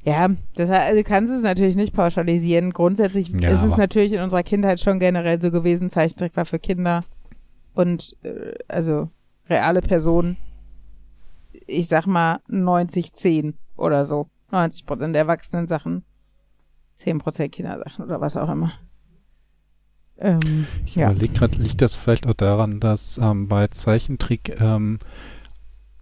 Ja, 0.03 0.31
das, 0.55 0.71
also 0.71 0.97
du 0.97 1.05
kannst 1.05 1.33
es 1.33 1.43
natürlich 1.43 1.77
nicht 1.77 1.93
pauschalisieren. 1.93 2.73
Grundsätzlich 2.73 3.29
Ja, 3.29 3.51
ist 3.51 3.63
es 3.63 3.77
natürlich 3.77 4.13
in 4.13 4.21
unserer 4.21 4.43
Kindheit 4.43 4.81
schon 4.81 4.99
generell 4.99 5.41
so 5.41 5.51
gewesen, 5.51 5.91
Zeichentrick 5.91 6.37
war 6.37 6.47
für 6.47 6.59
Kinder 6.59 7.05
und 7.75 8.17
äh, 8.23 8.55
also 8.67 9.09
reale 9.51 9.83
Personen. 9.83 10.37
Ich 11.67 11.89
sag 11.89 12.07
mal 12.07 12.41
90-10 12.49 13.55
oder 13.77 14.05
so. 14.05 14.29
90 14.53 14.87
Prozent 14.87 15.15
der 15.15 15.23
erwachsenen 15.23 15.67
Sachen, 15.67 16.05
10 16.97 17.19
Prozent 17.19 17.53
Kindersachen 17.53 18.05
oder 18.05 18.21
was 18.21 18.37
auch 18.37 18.49
immer. 18.49 18.73
Ähm, 20.19 20.67
Ich 20.85 20.97
ja. 20.97 21.11
überlege 21.11 21.33
gerade, 21.35 21.59
liegt 21.59 21.81
das 21.83 21.97
vielleicht 21.97 22.27
auch 22.27 22.35
daran, 22.35 22.81
dass 22.81 23.19
ähm, 23.19 23.49
bei 23.49 23.69
Zeichentrick 23.69 24.61
ähm, 24.61 24.99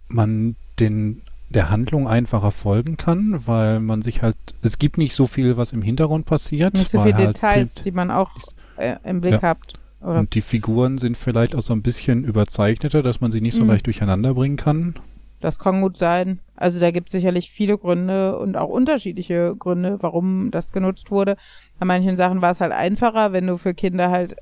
man 0.07 0.55
den 0.79 1.21
der 1.49 1.71
Handlung 1.71 2.07
einfacher 2.07 2.51
folgen 2.51 2.95
kann, 2.95 3.47
weil 3.47 3.79
man 3.79 4.03
sich 4.03 4.21
halt, 4.21 4.35
es 4.61 4.77
gibt 4.77 4.99
nicht 4.99 5.15
so 5.15 5.25
viel, 5.25 5.57
was 5.57 5.73
im 5.73 5.81
Hintergrund 5.81 6.27
passiert. 6.27 6.75
Nicht 6.75 6.91
so 6.91 7.01
viele 7.01 7.15
halt 7.17 7.29
Details, 7.37 7.73
Bild- 7.73 7.85
die 7.85 7.91
man 7.91 8.11
auch 8.11 8.29
äh, 8.77 8.97
im 9.03 9.19
Blick 9.21 9.33
Ja. 9.33 9.41
habt. 9.41 9.73
Oder 10.01 10.19
Und 10.19 10.33
die 10.35 10.41
Figuren 10.41 10.97
sind 10.97 11.17
vielleicht 11.17 11.55
auch 11.55 11.61
so 11.61 11.73
ein 11.73 11.81
bisschen 11.81 12.23
überzeichneter, 12.23 13.01
dass 13.03 13.21
man 13.21 13.31
sie 13.31 13.41
nicht 13.41 13.55
so 13.55 13.63
Mhm. 13.63 13.69
leicht 13.69 13.85
durcheinander 13.85 14.33
bringen 14.33 14.57
kann. 14.57 14.95
Das 15.41 15.57
kann 15.59 15.81
gut 15.81 15.95
sein. 15.97 16.39
Also 16.55 16.79
da 16.79 16.91
gibt 16.91 17.07
es 17.07 17.11
sicherlich 17.13 17.49
viele 17.51 17.77
Gründe 17.77 18.37
und 18.37 18.57
auch 18.57 18.67
unterschiedliche 18.69 19.55
Gründe, 19.57 19.97
warum 20.01 20.51
das 20.51 20.71
genutzt 20.73 21.11
wurde. 21.11 21.37
Bei 21.79 21.85
manchen 21.85 22.17
Sachen 22.17 22.41
war 22.41 22.51
es 22.51 22.59
halt 22.59 22.73
einfacher, 22.73 23.31
wenn 23.31 23.47
du 23.47 23.57
für 23.57 23.73
Kinder 23.73 24.11
halt 24.11 24.35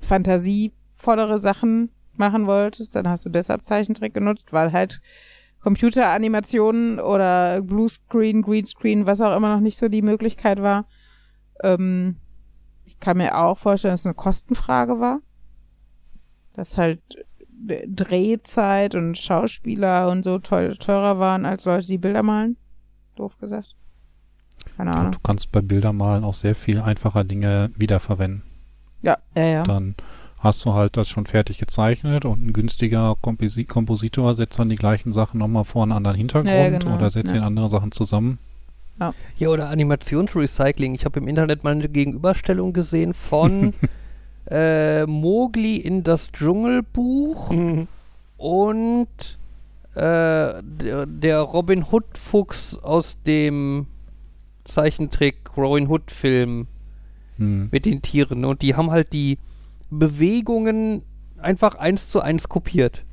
fantasievollere 0.00 1.38
Sachen 1.38 1.90
machen 2.16 2.46
wolltest, 2.46 2.94
dann 2.94 3.08
hast 3.08 3.24
du 3.24 3.30
deshalb 3.30 3.64
Zeichentrick 3.64 4.12
genutzt, 4.12 4.52
weil 4.52 4.72
halt 4.72 5.00
Computeranimationen 5.62 7.00
oder 7.00 7.62
Bluescreen, 7.62 8.42
Greenscreen, 8.42 9.06
was 9.06 9.20
auch 9.20 9.34
immer 9.36 9.54
noch 9.54 9.60
nicht 9.60 9.78
so 9.78 9.88
die 9.88 10.02
Möglichkeit 10.02 10.60
war. 10.60 10.86
Ähm, 11.62 12.16
kann 13.02 13.18
mir 13.18 13.36
auch 13.36 13.58
vorstellen, 13.58 13.92
dass 13.92 14.00
es 14.00 14.06
eine 14.06 14.14
Kostenfrage 14.14 15.00
war. 15.00 15.18
Dass 16.54 16.78
halt 16.78 17.00
Drehzeit 17.48 18.94
und 18.94 19.18
Schauspieler 19.18 20.08
und 20.08 20.24
so 20.24 20.38
teuer, 20.38 20.76
teurer 20.76 21.18
waren 21.18 21.44
als 21.44 21.64
Leute, 21.64 21.86
die 21.86 21.98
Bilder 21.98 22.22
malen. 22.22 22.56
Doof 23.16 23.36
gesagt. 23.38 23.74
Keine 24.76 24.94
Ahnung. 24.94 25.12
du 25.12 25.18
kannst 25.22 25.50
bei 25.52 25.60
Bildermalen 25.60 26.24
auch 26.24 26.34
sehr 26.34 26.54
viel 26.54 26.80
einfacher 26.80 27.24
Dinge 27.24 27.70
wiederverwenden. 27.76 28.42
Ja, 29.02 29.18
ja, 29.34 29.44
ja. 29.44 29.62
Dann 29.64 29.96
hast 30.38 30.64
du 30.64 30.72
halt 30.72 30.96
das 30.96 31.08
schon 31.08 31.26
fertig 31.26 31.58
gezeichnet 31.58 32.24
und 32.24 32.46
ein 32.46 32.52
günstiger 32.52 33.16
Komposi 33.20 33.64
Kompositor 33.64 34.34
setzt 34.34 34.58
dann 34.58 34.68
die 34.68 34.76
gleichen 34.76 35.12
Sachen 35.12 35.38
nochmal 35.38 35.64
vor 35.64 35.82
einen 35.82 35.92
anderen 35.92 36.16
Hintergrund 36.16 36.54
Ja, 36.54 36.68
ja, 36.68 36.78
genau, 36.78 36.94
oder 36.94 37.10
setzt 37.10 37.32
ja. 37.32 37.38
den 37.38 37.44
andere 37.44 37.70
Sachen 37.70 37.90
zusammen. 37.90 38.38
Ja, 39.36 39.48
oder 39.48 39.68
Animationsrecycling. 39.68 40.94
Ich 40.94 41.04
habe 41.04 41.18
im 41.20 41.26
Internet 41.28 41.64
mal 41.64 41.70
eine 41.72 41.88
Gegenüberstellung 41.88 42.72
gesehen 42.72 43.14
von 43.14 43.72
äh, 44.50 45.04
Mowgli 45.06 45.76
in 45.76 46.02
das 46.04 46.30
Dschungelbuch 46.30 47.50
Mhm. 47.50 47.88
und 48.36 49.38
äh, 49.94 50.62
der, 50.62 51.06
der 51.06 51.40
Robin 51.40 51.84
Hood 51.90 52.16
Fuchs 52.16 52.76
aus 52.78 53.18
dem 53.26 53.86
Zeichentrick 54.64 55.56
Robin 55.56 55.88
Hood 55.88 56.10
Film 56.10 56.66
Hm. 57.38 57.68
mit 57.72 57.86
den 57.86 58.02
Tieren. 58.02 58.44
Und 58.44 58.60
die 58.62 58.74
haben 58.76 58.90
halt 58.90 59.12
die 59.14 59.38
Bewegungen 59.90 61.02
einfach 61.38 61.74
eins 61.76 62.10
zu 62.10 62.20
eins 62.20 62.48
kopiert. 62.48 63.04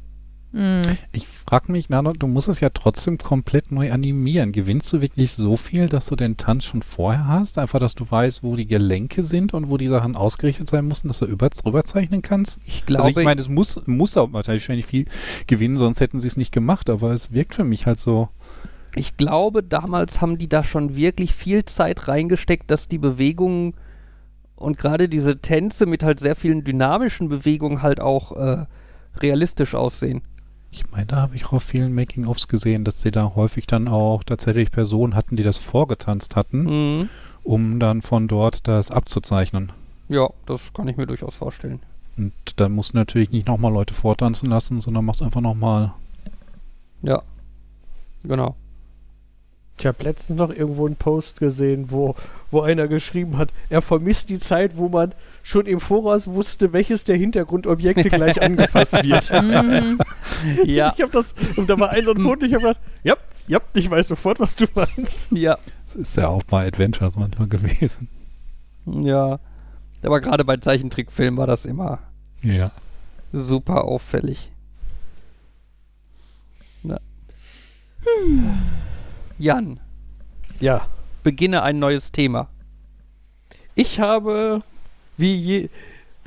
Mm. 0.52 0.82
Ich 1.12 1.28
frage 1.28 1.72
mich, 1.72 1.90
Nano, 1.90 2.14
du 2.14 2.26
musst 2.26 2.48
es 2.48 2.60
ja 2.60 2.70
trotzdem 2.70 3.18
komplett 3.18 3.72
neu 3.72 3.92
animieren. 3.92 4.52
Gewinnst 4.52 4.92
du 4.92 5.02
wirklich 5.02 5.32
so 5.32 5.58
viel, 5.58 5.88
dass 5.88 6.08
du 6.08 6.16
den 6.16 6.38
Tanz 6.38 6.66
schon 6.66 6.82
vorher 6.82 7.28
hast? 7.28 7.60
Einfach, 7.60 7.80
dass 7.80 7.94
du 7.96 8.10
weißt, 8.10 8.44
wo 8.44 8.56
die 8.56 8.66
Gelenke 8.66 9.24
sind 9.24 9.54
und 9.54 9.70
wo 9.70 9.78
die 9.78 9.88
Sachen 9.88 10.16
ausgerichtet 10.16 10.68
sein 10.68 10.88
müssen, 10.88 11.08
dass 11.08 11.20
du 11.20 11.26
über, 11.26 11.50
rüberzeichnen 11.66 12.22
kannst? 12.22 12.60
Ich 12.66 12.86
glaube, 12.86 13.06
also 13.06 13.20
ich 13.20 13.26
meine, 13.26 13.42
es 13.42 13.48
muss, 13.48 13.82
muss 13.86 14.18
auch 14.18 14.34
wahrscheinlich 14.34 14.86
viel 14.86 15.06
gewinnen, 15.46 15.78
sonst 15.78 16.00
hätten 16.00 16.20
sie 16.20 16.28
es 16.28 16.38
nicht 16.38 16.52
gemacht, 16.52 16.90
aber 16.90 17.12
es 17.12 17.32
wirkt 17.32 17.56
für 17.56 17.64
mich 17.64 17.86
halt 17.86 18.00
so. 18.00 18.30
Ich 18.96 19.18
glaube, 19.18 19.62
damals 19.62 20.20
haben 20.20 20.40
die 20.40 20.50
da 20.50 20.64
schon 20.64 20.96
wirklich 20.96 21.36
viel 21.36 21.64
Zeit 21.66 22.08
reingesteckt, 22.08 22.72
dass 22.72 22.88
die 22.88 22.98
Bewegungen 22.98 23.76
und 24.56 24.78
gerade 24.78 25.08
diese 25.08 25.40
Tänze 25.40 25.86
mit 25.86 26.04
halt 26.04 26.20
sehr 26.20 26.36
vielen 26.36 26.64
dynamischen 26.64 27.30
Bewegungen 27.30 27.82
halt 27.82 28.02
auch 28.02 28.36
äh, 28.36 28.66
realistisch 29.22 29.76
aussehen. 29.76 30.22
Ich 30.72 30.90
meine, 30.92 31.08
da 31.08 31.16
habe 31.18 31.36
ich 31.36 31.46
auch 31.48 31.54
auf 31.54 31.64
vielen 31.64 31.94
Making-ofs 31.96 32.48
gesehen, 32.48 32.84
dass 32.84 33.02
sie 33.02 33.12
da 33.12 33.34
häufig 33.36 33.66
dann 33.68 33.88
auch 33.88 34.24
tatsächlich 34.24 34.72
Personen 34.72 35.16
hatten, 35.16 35.36
die 35.36 35.44
das 35.44 35.58
vorgetanzt 35.58 36.36
hatten, 36.36 36.64
Mhm. 37.00 37.10
um 37.44 37.80
dann 37.80 38.02
von 38.02 38.28
dort 38.28 38.68
das 38.68 38.92
abzuzeichnen. 38.92 39.72
Ja, 40.10 40.30
das 40.46 40.72
kann 40.74 40.88
ich 40.88 40.98
mir 40.98 41.08
durchaus 41.08 41.36
vorstellen. 41.36 41.80
Und 42.18 42.34
dann 42.58 42.74
musst 42.74 42.94
du 42.94 42.98
natürlich 42.98 43.32
nicht 43.32 43.48
nochmal 43.48 43.72
Leute 43.72 43.94
vortanzen 43.94 44.50
lassen, 44.50 44.82
sondern 44.82 45.06
machst 45.06 45.22
einfach 45.22 45.42
nochmal. 45.42 45.94
Ja. 47.02 47.22
Genau. 48.24 48.56
Ich 49.80 49.86
habe 49.86 50.04
letztens 50.04 50.38
noch 50.38 50.50
irgendwo 50.50 50.86
einen 50.86 50.98
Post 50.98 51.40
gesehen, 51.40 51.90
wo, 51.90 52.16
wo 52.52 52.62
einer 52.62 52.90
geschrieben 52.90 53.38
hat, 53.38 53.50
er 53.70 53.82
vermisst 53.82 54.30
die 54.30 54.40
Zeit, 54.40 54.76
wo 54.76 54.90
man 54.90 55.14
schon 55.44 55.66
im 55.66 55.80
Voraus 55.80 56.28
wusste, 56.28 56.74
welches 56.74 57.04
der 57.04 57.18
Hintergrundobjekte 57.18 58.10
gleich 58.10 58.42
angefasst 58.42 58.94
wird. 59.04 59.30
Mhm. 59.42 60.00
Ja. 60.66 60.94
Ich 60.96 61.02
habe 61.02 61.12
das, 61.12 61.34
und 61.58 61.70
da 61.70 61.78
war 61.80 61.90
ein 61.90 62.08
ein 62.08 62.18
Foto, 62.20 62.46
ich 62.46 62.54
habe 62.54 62.64
gedacht, 62.64 62.80
ja, 63.04 63.16
ja, 63.48 63.60
ich 63.74 63.90
weiß 63.90 64.08
sofort, 64.10 64.40
was 64.40 64.56
du 64.56 64.66
meinst. 64.76 65.32
Ja. 65.32 65.58
Das 65.86 65.96
ist 65.96 66.16
ja 66.18 66.28
auch 66.28 66.44
bei 66.44 66.68
Adventures 66.68 67.16
manchmal 67.18 67.48
gewesen. 67.48 68.08
Ja. 68.86 69.40
Aber 70.04 70.22
gerade 70.22 70.46
bei 70.46 70.58
Zeichentrickfilmen 70.58 71.38
war 71.38 71.48
das 71.48 71.66
immer 71.66 72.00
Ja. 72.42 72.72
super 73.34 73.84
auffällig. 73.86 74.52
Na. 76.84 77.00
Jan, 79.38 79.80
Ja, 80.60 80.88
beginne 81.24 81.62
ein 81.64 81.80
neues 81.80 82.12
Thema. 82.12 82.48
ich 83.76 84.00
habe, 84.00 84.62
wie 85.20 85.36
je, 85.36 85.70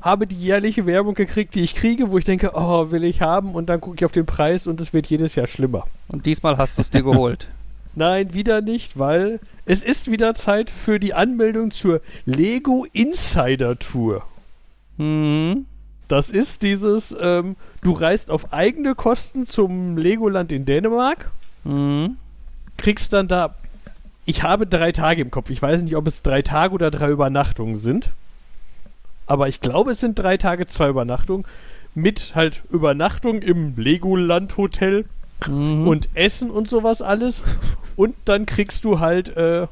habe 0.00 0.26
die 0.26 0.36
jährliche 0.36 0.84
Werbung 0.86 1.14
gekriegt, 1.14 1.54
die 1.54 1.62
ich 1.62 1.74
kriege, 1.74 2.10
wo 2.10 2.18
ich 2.18 2.24
denke, 2.24 2.52
oh, 2.54 2.90
will 2.90 3.04
ich 3.04 3.22
haben, 3.22 3.54
und 3.54 3.68
dann 3.68 3.80
gucke 3.80 3.96
ich 3.96 4.04
auf 4.04 4.12
den 4.12 4.26
Preis 4.26 4.66
und 4.66 4.80
es 4.80 4.92
wird 4.92 5.06
jedes 5.06 5.34
Jahr 5.34 5.46
schlimmer. 5.46 5.86
Und 6.08 6.26
diesmal 6.26 6.58
hast 6.58 6.76
du 6.76 6.82
es 6.82 6.90
dir 6.90 7.02
geholt. 7.02 7.48
Nein, 7.94 8.32
wieder 8.32 8.62
nicht, 8.62 8.98
weil 8.98 9.38
es 9.66 9.82
ist 9.82 10.10
wieder 10.10 10.34
Zeit 10.34 10.70
für 10.70 10.98
die 10.98 11.14
Anmeldung 11.14 11.70
zur 11.70 12.00
Lego 12.24 12.86
Insider 12.92 13.78
Tour. 13.78 14.22
Mhm. 14.96 15.66
Das 16.08 16.30
ist 16.30 16.62
dieses, 16.62 17.14
ähm, 17.20 17.56
du 17.82 17.92
reist 17.92 18.30
auf 18.30 18.52
eigene 18.52 18.94
Kosten 18.94 19.46
zum 19.46 19.96
Legoland 19.96 20.52
in 20.52 20.64
Dänemark, 20.64 21.30
Mhm. 21.64 22.16
kriegst 22.76 23.12
dann 23.12 23.28
da, 23.28 23.54
ich 24.24 24.42
habe 24.42 24.66
drei 24.66 24.92
Tage 24.92 25.22
im 25.22 25.30
Kopf, 25.30 25.48
ich 25.50 25.62
weiß 25.62 25.82
nicht, 25.82 25.96
ob 25.96 26.06
es 26.06 26.22
drei 26.22 26.42
Tage 26.42 26.74
oder 26.74 26.90
drei 26.90 27.08
Übernachtungen 27.10 27.76
sind, 27.76 28.10
aber 29.26 29.48
ich 29.48 29.60
glaube, 29.60 29.92
es 29.92 30.00
sind 30.00 30.18
drei 30.18 30.36
Tage, 30.36 30.66
zwei 30.66 30.88
Übernachtungen, 30.88 31.44
mit 31.94 32.34
halt 32.34 32.62
Übernachtung 32.70 33.42
im 33.42 33.74
Legoland 33.76 34.56
Hotel 34.56 35.04
Mhm. 35.48 35.86
und 35.88 36.08
Essen 36.14 36.50
und 36.50 36.68
sowas 36.68 37.02
alles. 37.02 37.42
Und 37.96 38.14
dann 38.24 38.46
kriegst 38.46 38.84
du 38.84 39.00
halt 39.00 39.36
äh, 39.36 39.66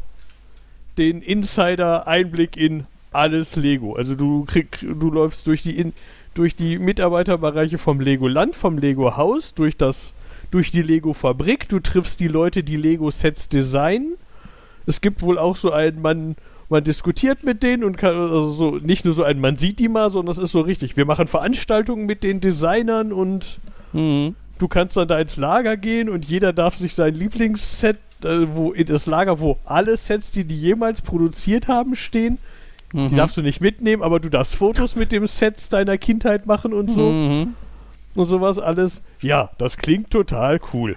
den 0.99 1.23
Insider-Einblick 1.23 2.57
in 2.57 2.87
alles 3.13 3.57
Lego. 3.57 3.95
Also 3.95 4.15
du 4.15 4.45
krieg, 4.45 4.79
du 4.81 5.11
läufst 5.11 5.47
durch 5.47 5.63
die 5.63 5.79
in, 5.79 5.93
durch 6.35 6.55
die 6.55 6.79
Mitarbeiterbereiche 6.79 7.79
vom 7.79 8.01
Legoland, 8.01 8.55
vom 8.55 8.79
Lego 8.79 9.17
Haus, 9.17 9.55
durch 9.55 9.77
das 9.77 10.13
durch 10.51 10.71
die 10.73 10.83
Lego 10.83 11.15
Fabrik. 11.15 11.69
Du 11.69 11.79
triffst 11.79 12.21
die 12.21 12.29
Leute, 12.29 12.63
die 12.63 12.77
Lego 12.77 13.11
Sets 13.11 13.49
designen. 13.49 14.15
Es 14.87 15.01
gibt 15.01 15.23
wohl 15.23 15.39
auch 15.39 15.57
so 15.57 15.73
einen 15.73 16.03
man 16.03 16.37
man 16.71 16.83
diskutiert 16.85 17.45
mit 17.45 17.63
denen 17.63 17.85
und 17.85 17.99
kann 17.99 18.15
also 18.15 18.53
so 18.53 18.71
nicht 18.77 19.05
nur 19.05 19.13
so 19.13 19.23
ein 19.25 19.41
man 19.41 19.57
sieht 19.57 19.79
die 19.79 19.89
mal, 19.89 20.09
sondern 20.11 20.33
es 20.33 20.39
ist 20.39 20.53
so 20.53 20.61
richtig. 20.61 20.97
Wir 20.97 21.05
machen 21.05 21.27
Veranstaltungen 21.29 22.07
mit 22.07 22.23
den 22.23 22.41
Designern 22.41 23.13
und 23.13 23.59
Mhm. 23.93 24.37
Du 24.61 24.69
kannst 24.69 24.97
dann 24.97 25.09
da 25.09 25.19
ins 25.19 25.37
Lager 25.37 25.77
gehen 25.77 26.09
und 26.09 26.25
jeder 26.25 26.53
darf 26.53 26.77
sich 26.77 26.95
sein 26.95 27.15
Lieblingsset, 27.15 27.99
äh, 28.25 28.47
wo 28.55 28.73
in 28.73 28.87
das 28.87 29.07
Lager, 29.07 29.41
wo 29.41 29.59
alle 29.65 29.97
Sets, 29.97 30.31
die 30.31 30.45
die 30.45 30.55
jemals 30.61 31.03
produziert 31.03 31.67
haben, 31.67 31.97
stehen. 31.97 32.39
Die 32.93 32.99
Mhm. 32.99 33.17
darfst 33.17 33.37
du 33.37 33.43
nicht 33.43 33.61
mitnehmen, 33.61 34.03
aber 34.03 34.21
du 34.21 34.29
darfst 34.29 34.55
Fotos 34.55 34.95
mit 34.97 35.11
dem 35.13 35.27
Sets 35.27 35.71
deiner 35.71 35.97
Kindheit 35.99 36.47
machen 36.47 36.73
und 36.73 36.91
so. 36.91 37.11
Mhm. 37.11 37.55
und 38.15 38.27
sowas 38.27 38.59
alles. 38.59 39.03
Ja, 39.23 39.51
das 39.59 39.77
klingt 39.77 40.11
total 40.11 40.61
cool. 40.73 40.97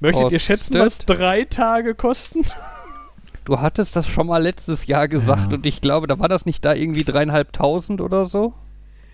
Möchtet 0.00 0.30
ihr 0.32 0.38
schätzen, 0.38 0.78
was 0.78 0.98
drei 0.98 1.44
Tage 1.44 1.94
kosten? 1.94 2.42
Du 3.44 3.60
hattest 3.60 3.94
das 3.96 4.08
schon 4.08 4.26
mal 4.26 4.42
letztes 4.42 4.86
Jahr 4.86 5.06
gesagt 5.08 5.50
Ja. 5.50 5.56
und 5.56 5.66
ich 5.66 5.80
glaube, 5.80 6.06
da 6.06 6.18
war 6.18 6.28
das 6.28 6.46
nicht 6.46 6.64
da 6.64 6.74
irgendwie 6.74 7.04
dreieinhalbtausend 7.04 8.00
oder 8.00 8.24
so. 8.26 8.54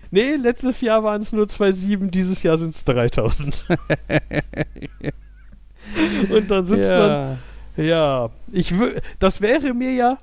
Nee, 0.09 0.35
letztes 0.35 0.81
Jahr 0.81 1.03
waren 1.03 1.21
es 1.21 1.31
nur 1.31 1.45
2,7, 1.45 2.09
dieses 2.09 2.43
Jahr 2.43 2.57
sind 2.57 2.73
es 2.73 2.83
3000. 2.83 3.65
und 6.29 6.51
dann 6.51 6.65
sitzt 6.65 6.89
man 6.91 7.39
Ja, 7.77 8.29
ich 8.51 8.73
das 9.19 9.41
wäre 9.41 9.73
mir 9.73 9.93
ja 9.93 10.17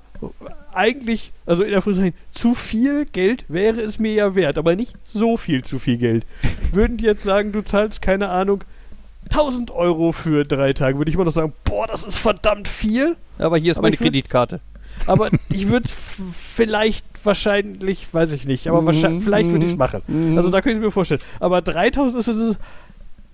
eigentlich, 0.73 1.31
also 1.45 1.63
in 1.63 1.71
der 1.71 1.81
Frühzeit, 1.81 2.13
zu 2.33 2.53
viel 2.53 3.05
Geld 3.05 3.45
wäre 3.47 3.81
es 3.81 3.99
mir 3.99 4.13
ja 4.13 4.35
wert, 4.35 4.57
aber 4.57 4.75
nicht 4.75 4.93
so 5.05 5.37
viel 5.37 5.63
zu 5.63 5.79
viel 5.79 5.97
Geld. 5.97 6.25
Würden 6.71 6.97
die 6.97 7.05
jetzt 7.05 7.23
sagen, 7.23 7.51
du 7.51 7.63
zahlst, 7.63 8.01
keine 8.01 8.29
Ahnung, 8.29 8.63
1000 9.31 9.71
Euro 9.71 10.11
für 10.11 10.43
drei 10.45 10.73
Tage, 10.73 10.97
würde 10.97 11.09
ich 11.09 11.15
immer 11.15 11.25
noch 11.25 11.31
sagen, 11.31 11.53
boah, 11.63 11.87
das 11.87 12.03
ist 12.03 12.17
verdammt 12.17 12.67
viel, 12.67 13.15
Aber 13.37 13.57
hier 13.57 13.71
ist 13.71 13.77
Aber 13.77 13.85
meine 13.87 13.97
Kreditkarte. 13.97 14.59
aber 15.07 15.29
ich 15.53 15.67
würde 15.69 15.85
es 15.85 15.95
vielleicht, 16.33 17.05
wahrscheinlich, 17.23 18.11
weiß 18.13 18.31
ich 18.33 18.45
nicht, 18.47 18.67
aber 18.67 18.81
Mhm, 18.81 18.85
wahrscheinlich, 18.87 19.23
vielleicht 19.23 19.49
würde 19.51 19.65
ich 19.65 19.71
es 19.71 19.75
mhm, 19.75 19.79
machen. 19.79 20.01
mhm. 20.07 20.37
Also 20.37 20.49
da 20.49 20.61
könnte 20.61 20.77
ich 20.79 20.83
mir 20.83 20.91
vorstellen. 20.91 21.21
Aber 21.39 21.61
3000 21.61 22.19
ist 22.19 22.27
es, 22.27 22.57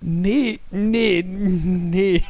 nee, 0.02 0.60
nee, 0.72 1.24
nee. 1.26 2.24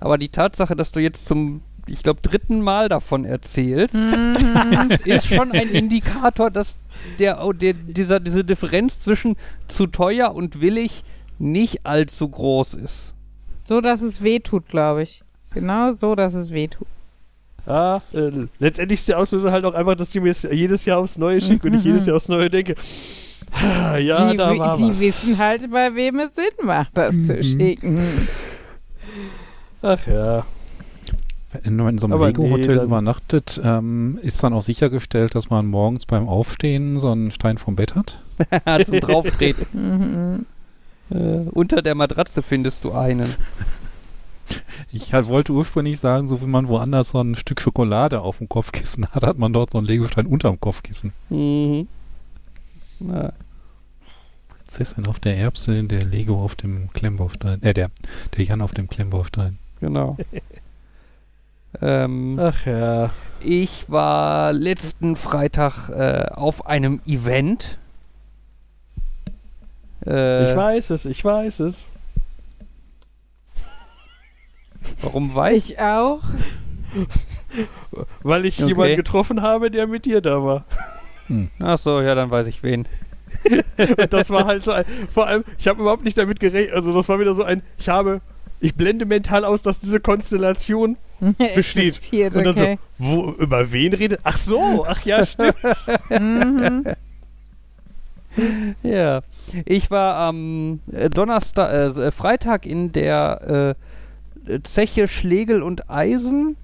Aber 0.00 0.16
die 0.18 0.28
Tatsache, 0.28 0.76
dass 0.76 0.92
du 0.92 1.00
jetzt 1.00 1.26
zum, 1.26 1.62
ich 1.88 2.02
glaube, 2.04 2.20
dritten 2.22 2.60
Mal 2.60 2.88
davon 2.88 3.24
erzählst, 3.24 3.94
Mhm. 3.94 4.90
ist 5.04 5.26
schon 5.26 5.50
ein 5.52 5.68
Indikator, 5.70 6.50
dass 6.50 6.76
der, 7.18 7.40
der, 7.54 7.74
dieser, 7.74 8.20
diese 8.20 8.44
Differenz 8.44 9.00
zwischen 9.00 9.36
zu 9.66 9.86
teuer 9.88 10.34
und 10.34 10.60
willig 10.60 11.02
nicht 11.38 11.84
allzu 11.86 12.28
groß 12.28 12.74
ist. 12.74 13.14
So, 13.64 13.80
dass 13.80 14.00
es 14.02 14.22
weh 14.22 14.38
tut, 14.40 14.66
glaube 14.68 15.02
ich. 15.02 15.22
Genau 15.52 15.92
so, 15.92 16.14
dass 16.14 16.34
es 16.34 16.50
weh 16.50 16.68
tut. 16.68 16.86
Ja, 17.66 18.00
äh, 18.14 18.30
letztendlich 18.58 19.00
ist 19.00 19.08
der 19.08 19.18
Auslöser 19.18 19.52
halt 19.52 19.64
auch 19.66 19.74
einfach, 19.74 19.94
dass 19.94 20.10
die 20.10 20.20
mir 20.20 20.30
es 20.30 20.42
jedes 20.42 20.84
Jahr 20.86 20.98
aufs 21.00 21.18
Neue 21.18 21.40
schicken 21.40 21.68
und 21.68 21.74
ich 21.74 21.84
jedes 21.84 22.06
Jahr 22.06 22.16
aufs 22.16 22.28
Neue 22.28 22.48
denke, 22.48 22.74
ah, 23.52 23.96
ja, 23.98 24.30
die 24.30 24.36
da 24.38 24.58
war 24.58 24.76
die 24.76 24.88
was. 24.88 25.00
wissen 25.00 25.36
halt, 25.38 25.70
bei 25.70 25.94
wem 25.94 26.18
es 26.20 26.34
Sinn 26.34 26.44
macht, 26.64 26.96
das 26.96 27.10
zu 27.26 27.34
Mhm. 27.34 27.42
schicken. 27.42 28.28
Ach 29.82 30.06
ja. 30.06 30.44
Wenn 31.62 31.76
man 31.76 31.94
in 31.94 31.98
so 31.98 32.06
einem 32.06 32.22
Lego-Hotel 32.22 32.76
nee, 32.76 32.82
übernachtet, 32.84 33.60
ähm, 33.64 34.18
ist 34.22 34.42
dann 34.42 34.52
auch 34.52 34.62
sichergestellt, 34.62 35.34
dass 35.34 35.48
man 35.50 35.66
morgens 35.66 36.04
beim 36.04 36.28
Aufstehen 36.28 37.00
so 37.00 37.10
einen 37.10 37.30
Stein 37.30 37.56
vom 37.58 37.74
Bett 37.76 37.94
hat? 37.94 38.20
Zum 38.86 39.00
Drauftreten. 39.00 40.46
Äh, 41.10 41.48
unter 41.50 41.82
der 41.82 41.94
Matratze 41.94 42.42
findest 42.42 42.84
du 42.84 42.92
einen. 42.92 43.34
Ich 44.90 45.12
halt 45.12 45.28
wollte 45.28 45.52
ursprünglich 45.52 46.00
sagen, 46.00 46.26
so 46.26 46.40
wie 46.40 46.46
man 46.46 46.68
woanders 46.68 47.10
so 47.10 47.20
ein 47.20 47.34
Stück 47.34 47.60
Schokolade 47.60 48.22
auf 48.22 48.38
dem 48.38 48.48
Kopfkissen 48.48 49.06
hat, 49.08 49.22
hat 49.22 49.36
man 49.36 49.52
dort 49.52 49.70
so 49.70 49.76
einen 49.76 49.86
Legostein 49.86 50.24
unterm 50.24 50.58
Kopfkissen. 50.58 51.12
Mhm. 51.28 51.86
Na, 53.00 53.34
Prinzessin 54.68 55.06
auf 55.06 55.18
der 55.18 55.38
Erbse, 55.38 55.82
der 55.84 56.04
Lego 56.04 56.44
auf 56.44 56.54
dem 56.54 56.90
Klemmbaustein. 56.92 57.62
Äh, 57.62 57.72
der, 57.72 57.90
der 58.36 58.44
Jan 58.44 58.60
auf 58.60 58.74
dem 58.74 58.86
Klemmbaustein. 58.88 59.58
genau. 59.80 60.18
ähm, 61.80 62.38
Ach 62.38 62.66
ja. 62.66 63.10
Ich 63.40 63.88
war 63.88 64.52
letzten 64.52 65.16
Freitag 65.16 65.88
äh, 65.88 66.26
auf 66.34 66.66
einem 66.66 67.00
Event. 67.06 67.78
Äh, 70.06 70.50
Ich 70.50 70.56
weiß 70.56 70.90
es, 70.90 71.04
ich 71.04 71.24
weiß 71.24 71.60
es. 71.60 71.86
Warum 75.02 75.34
weiß 75.34 75.70
Ich 75.70 75.80
auch. 75.80 76.22
Weil 78.22 78.46
ich 78.46 78.58
Okay. 78.60 78.68
jemanden 78.68 78.96
getroffen 78.96 79.42
habe, 79.42 79.70
der 79.70 79.86
mit 79.86 80.04
dir 80.04 80.20
da 80.20 80.42
war. 80.42 80.64
Ach 81.58 81.78
so, 81.78 82.00
ja, 82.00 82.14
dann 82.14 82.30
weiß 82.30 82.46
ich 82.46 82.62
wen. 82.62 82.86
Und 83.98 84.12
das 84.12 84.30
war 84.30 84.46
halt 84.46 84.64
so 84.64 84.72
ein, 84.72 84.84
vor 85.12 85.26
allem, 85.26 85.44
ich 85.58 85.68
habe 85.68 85.80
überhaupt 85.82 86.04
nicht 86.04 86.16
damit 86.16 86.40
gerechnet, 86.40 86.74
also 86.74 86.92
das 86.94 87.08
war 87.08 87.20
wieder 87.20 87.34
so 87.34 87.42
ein, 87.44 87.62
ich 87.76 87.88
habe, 87.88 88.22
ich 88.60 88.74
blende 88.74 89.04
mental 89.04 89.44
aus, 89.44 89.60
dass 89.62 89.78
diese 89.78 90.00
Konstellation 90.00 90.96
Besteht. 91.54 91.96
Existiert, 91.96 92.34
und 92.36 92.44
dann 92.44 92.56
okay. 92.56 92.78
so, 92.98 93.04
wo, 93.04 93.30
über 93.32 93.70
wen 93.72 93.92
redet? 93.92 94.20
Ach 94.22 94.36
so, 94.38 94.86
ach 94.88 95.04
ja, 95.04 95.26
stimmt. 95.26 95.56
mhm. 96.10 96.84
Ja, 98.82 99.22
ich 99.64 99.90
war 99.90 100.16
am 100.16 100.80
äh, 100.92 101.10
Donnerstag, 101.10 101.72
äh, 101.72 102.06
äh, 102.06 102.10
Freitag 102.10 102.66
in 102.66 102.92
der 102.92 103.76
äh, 104.46 104.60
Zeche 104.62 105.08
Schlegel 105.08 105.62
und 105.62 105.90
Eisen 105.90 106.56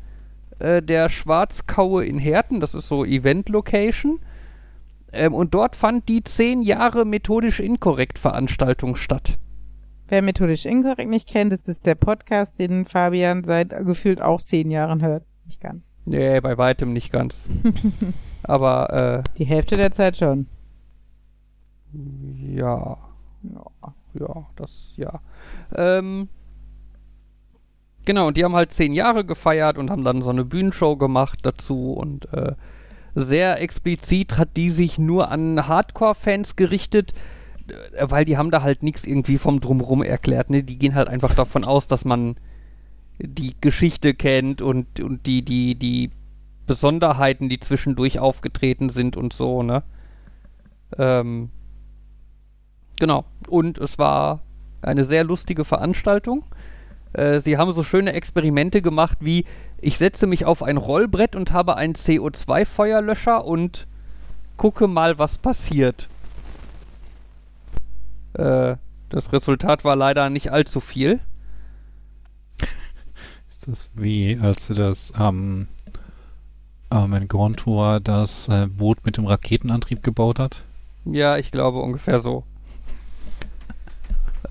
äh, 0.58 0.82
der 0.82 1.08
Schwarzkaue 1.08 2.04
in 2.04 2.18
Herten. 2.18 2.60
Das 2.60 2.74
ist 2.74 2.88
so 2.88 3.04
Event-Location. 3.04 4.20
Ähm, 5.12 5.34
und 5.34 5.54
dort 5.54 5.76
fand 5.76 6.08
die 6.08 6.24
10 6.24 6.62
Jahre 6.62 7.04
methodisch 7.04 7.60
inkorrekt 7.60 8.18
Veranstaltung 8.18 8.96
statt. 8.96 9.38
Wer 10.08 10.22
methodisch 10.22 10.66
inkorrekt 10.66 11.08
nicht 11.10 11.28
kennt, 11.28 11.52
das 11.52 11.66
ist 11.66 11.86
der 11.86 11.94
Podcast, 11.94 12.58
den 12.58 12.84
Fabian 12.84 13.42
seit 13.44 13.70
gefühlt 13.84 14.20
auch 14.20 14.42
zehn 14.42 14.70
Jahren 14.70 15.02
hört. 15.02 15.24
Nicht 15.46 15.60
ganz. 15.60 15.82
Nee, 16.04 16.40
bei 16.40 16.58
weitem 16.58 16.92
nicht 16.92 17.10
ganz. 17.10 17.48
Aber 18.42 19.22
Die 19.38 19.46
Hälfte 19.46 19.76
der 19.78 19.90
Zeit 19.90 20.18
schon. 20.18 20.46
Ja, 22.54 22.98
Ja. 23.42 23.94
ja, 24.18 24.46
das, 24.56 24.92
ja. 24.96 25.20
Ähm, 25.74 26.28
genau, 28.04 28.28
und 28.28 28.36
die 28.36 28.44
haben 28.44 28.54
halt 28.54 28.72
zehn 28.72 28.92
Jahre 28.92 29.24
gefeiert 29.24 29.78
und 29.78 29.90
haben 29.90 30.04
dann 30.04 30.22
so 30.22 30.30
eine 30.30 30.44
Bühnenshow 30.44 30.96
gemacht 30.96 31.40
dazu 31.42 31.92
und 31.92 32.32
äh, 32.32 32.54
sehr 33.14 33.60
explizit 33.60 34.38
hat 34.38 34.56
die 34.56 34.70
sich 34.70 34.98
nur 34.98 35.30
an 35.30 35.68
Hardcore-Fans 35.68 36.56
gerichtet, 36.56 37.12
äh, 37.68 38.06
weil 38.08 38.24
die 38.24 38.36
haben 38.36 38.50
da 38.50 38.62
halt 38.62 38.82
nichts 38.82 39.04
irgendwie 39.04 39.38
vom 39.38 39.60
Drumrum 39.60 40.02
erklärt. 40.02 40.50
Ne? 40.50 40.62
Die 40.62 40.78
gehen 40.78 40.94
halt 40.94 41.08
einfach 41.08 41.34
davon 41.34 41.64
aus, 41.64 41.86
dass 41.86 42.04
man 42.04 42.36
die 43.18 43.54
Geschichte 43.60 44.14
kennt 44.14 44.60
und, 44.60 45.00
und 45.00 45.26
die, 45.26 45.42
die, 45.44 45.76
die 45.76 46.10
Besonderheiten, 46.66 47.48
die 47.48 47.60
zwischendurch 47.60 48.18
aufgetreten 48.18 48.88
sind 48.88 49.16
und 49.16 49.32
so, 49.32 49.62
ne? 49.62 49.82
Ähm, 50.98 51.50
genau. 52.98 53.24
Und 53.48 53.78
es 53.78 53.98
war 53.98 54.40
eine 54.82 55.04
sehr 55.04 55.24
lustige 55.24 55.64
Veranstaltung. 55.64 56.44
Äh, 57.12 57.40
sie 57.40 57.56
haben 57.56 57.72
so 57.72 57.82
schöne 57.82 58.12
Experimente 58.12 58.82
gemacht 58.82 59.18
wie, 59.20 59.44
ich 59.80 59.98
setze 59.98 60.26
mich 60.26 60.44
auf 60.44 60.62
ein 60.62 60.76
Rollbrett 60.76 61.36
und 61.36 61.52
habe 61.52 61.76
einen 61.76 61.94
CO2-Feuerlöscher 61.94 63.44
und 63.44 63.86
gucke 64.56 64.88
mal, 64.88 65.18
was 65.18 65.38
passiert. 65.38 66.08
Äh, 68.34 68.76
das 69.08 69.32
Resultat 69.32 69.84
war 69.84 69.96
leider 69.96 70.28
nicht 70.30 70.50
allzu 70.50 70.80
viel. 70.80 71.20
Ist 73.48 73.68
das 73.68 73.90
wie, 73.94 74.38
als 74.40 74.66
sie 74.66 74.74
das 74.74 75.12
ähm, 75.18 75.68
ähm, 76.90 77.12
in 77.12 77.28
Grand 77.28 77.58
Tour 77.58 78.00
das 78.00 78.48
äh, 78.48 78.66
Boot 78.66 79.04
mit 79.04 79.16
dem 79.16 79.26
Raketenantrieb 79.26 80.02
gebaut 80.02 80.38
hat? 80.38 80.64
Ja, 81.04 81.36
ich 81.36 81.52
glaube 81.52 81.80
ungefähr 81.80 82.18
so. 82.18 82.44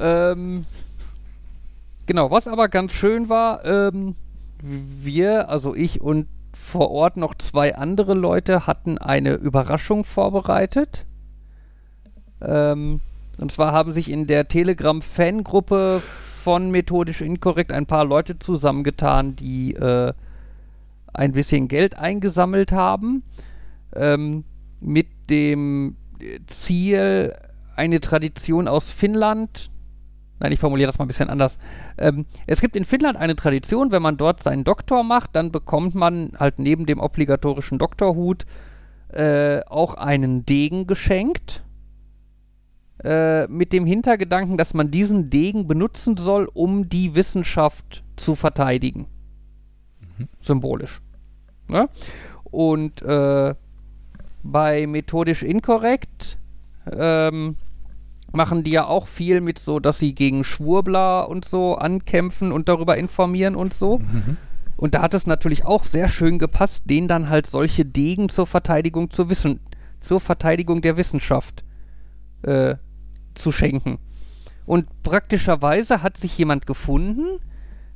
Ähm, 0.03 0.65
genau, 2.05 2.29
was 2.29 2.47
aber 2.47 2.67
ganz 2.67 2.91
schön 2.91 3.29
war, 3.29 3.63
ähm, 3.63 4.15
wir, 4.61 5.49
also 5.49 5.73
ich 5.73 6.01
und 6.01 6.27
vor 6.53 6.91
Ort 6.91 7.17
noch 7.17 7.35
zwei 7.35 7.75
andere 7.75 8.13
Leute 8.13 8.67
hatten 8.67 8.97
eine 8.97 9.35
Überraschung 9.35 10.03
vorbereitet. 10.03 11.05
Ähm, 12.41 13.01
und 13.39 13.51
zwar 13.51 13.71
haben 13.71 13.91
sich 13.93 14.11
in 14.11 14.27
der 14.27 14.47
Telegram-Fangruppe 14.47 16.01
von 16.43 16.69
Methodisch 16.69 17.21
Inkorrekt 17.21 17.71
ein 17.71 17.85
paar 17.85 18.05
Leute 18.05 18.37
zusammengetan, 18.39 19.35
die 19.35 19.73
äh, 19.75 20.13
ein 21.13 21.31
bisschen 21.31 21.67
Geld 21.67 21.97
eingesammelt 21.97 22.71
haben. 22.71 23.23
Ähm, 23.95 24.43
mit 24.81 25.07
dem 25.29 25.95
Ziel, 26.47 27.33
eine 27.75 27.99
Tradition 27.99 28.67
aus 28.67 28.91
Finnland. 28.91 29.69
Nein, 30.43 30.51
ich 30.51 30.59
formuliere 30.59 30.87
das 30.87 30.99
mal 30.99 31.05
ein 31.05 31.07
bisschen 31.07 31.29
anders. 31.29 31.57
Ähm, 31.97 32.25
es 32.47 32.59
gibt 32.59 32.75
in 32.75 32.83
Finnland 32.83 33.17
eine 33.17 33.37
Tradition, 33.37 33.91
wenn 33.91 34.01
man 34.01 34.17
dort 34.17 34.43
seinen 34.43 34.65
Doktor 34.65 35.01
macht, 35.01 35.37
dann 35.37 35.53
bekommt 35.53 35.95
man 35.95 36.33
halt 36.37 36.59
neben 36.59 36.85
dem 36.85 36.99
obligatorischen 36.99 37.79
Doktorhut 37.79 38.45
äh, 39.07 39.61
auch 39.61 39.93
einen 39.93 40.45
Degen 40.45 40.85
geschenkt. 40.85 41.63
Äh, 43.01 43.47
mit 43.47 43.71
dem 43.71 43.85
Hintergedanken, 43.85 44.57
dass 44.57 44.73
man 44.73 44.91
diesen 44.91 45.29
Degen 45.29 45.65
benutzen 45.65 46.17
soll, 46.17 46.49
um 46.53 46.89
die 46.89 47.15
Wissenschaft 47.15 48.03
zu 48.17 48.35
verteidigen. 48.35 49.07
Symbolisch. 50.41 51.01
Ne? 51.69 51.87
Und 52.43 53.01
äh, 53.01 53.55
bei 54.43 54.87
methodisch 54.87 55.41
inkorrekt 55.41 56.37
ähm, 56.91 57.55
machen 58.33 58.63
die 58.63 58.71
ja 58.71 58.85
auch 58.85 59.07
viel 59.07 59.41
mit 59.41 59.59
so, 59.59 59.79
dass 59.79 59.99
sie 59.99 60.15
gegen 60.15 60.43
Schwurbler 60.43 61.29
und 61.29 61.45
so 61.45 61.75
ankämpfen 61.75 62.51
und 62.51 62.67
darüber 62.67 62.97
informieren 62.97 63.55
und 63.55 63.73
so. 63.73 63.99
Mhm. 63.99 64.37
Und 64.75 64.95
da 64.95 65.01
hat 65.01 65.13
es 65.13 65.27
natürlich 65.27 65.65
auch 65.65 65.83
sehr 65.83 66.07
schön 66.07 66.39
gepasst, 66.39 66.83
denen 66.89 67.07
dann 67.07 67.29
halt 67.29 67.47
solche 67.47 67.85
Degen 67.85 68.29
zur 68.29 68.47
Verteidigung 68.47 69.11
zur 69.11 69.29
Wissen, 69.29 69.59
zur 69.99 70.19
Verteidigung 70.19 70.81
der 70.81 70.97
Wissenschaft 70.97 71.63
äh, 72.41 72.75
zu 73.35 73.51
schenken. 73.51 73.99
Und 74.65 75.03
praktischerweise 75.03 76.01
hat 76.01 76.17
sich 76.17 76.37
jemand 76.37 76.65
gefunden, 76.65 77.39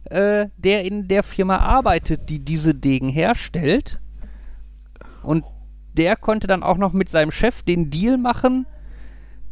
äh, 0.06 0.48
der 0.58 0.86
in 0.86 1.08
der 1.08 1.24
Firma 1.24 1.58
arbeitet, 1.58 2.30
die 2.30 2.40
diese 2.40 2.76
Degen 2.76 3.10
herstellt. 3.10 4.00
Und 5.24 5.46
der 5.94 6.16
konnte 6.16 6.48
dann 6.48 6.64
auch 6.64 6.78
noch 6.78 6.94
mit 6.94 7.10
seinem 7.10 7.32
Chef 7.32 7.64
den 7.64 7.90
Deal 7.90 8.18
machen, 8.18 8.68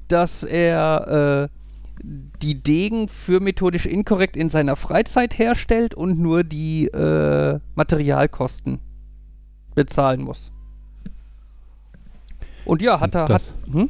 dass 0.07 0.43
er 0.43 1.49
äh, 1.49 1.55
die 2.41 2.61
Degen 2.61 3.07
für 3.07 3.39
methodisch 3.39 3.85
inkorrekt 3.85 4.35
in 4.37 4.49
seiner 4.49 4.75
Freizeit 4.75 5.37
herstellt 5.39 5.93
und 5.95 6.19
nur 6.19 6.43
die 6.43 6.87
äh, 6.87 7.59
Materialkosten 7.75 8.79
bezahlen 9.75 10.21
muss. 10.21 10.51
Und 12.65 12.81
ja, 12.81 12.99
hat 12.99 13.15
er. 13.15 13.25
das- 13.25 13.53
Hat, 13.67 13.73
hm? 13.73 13.89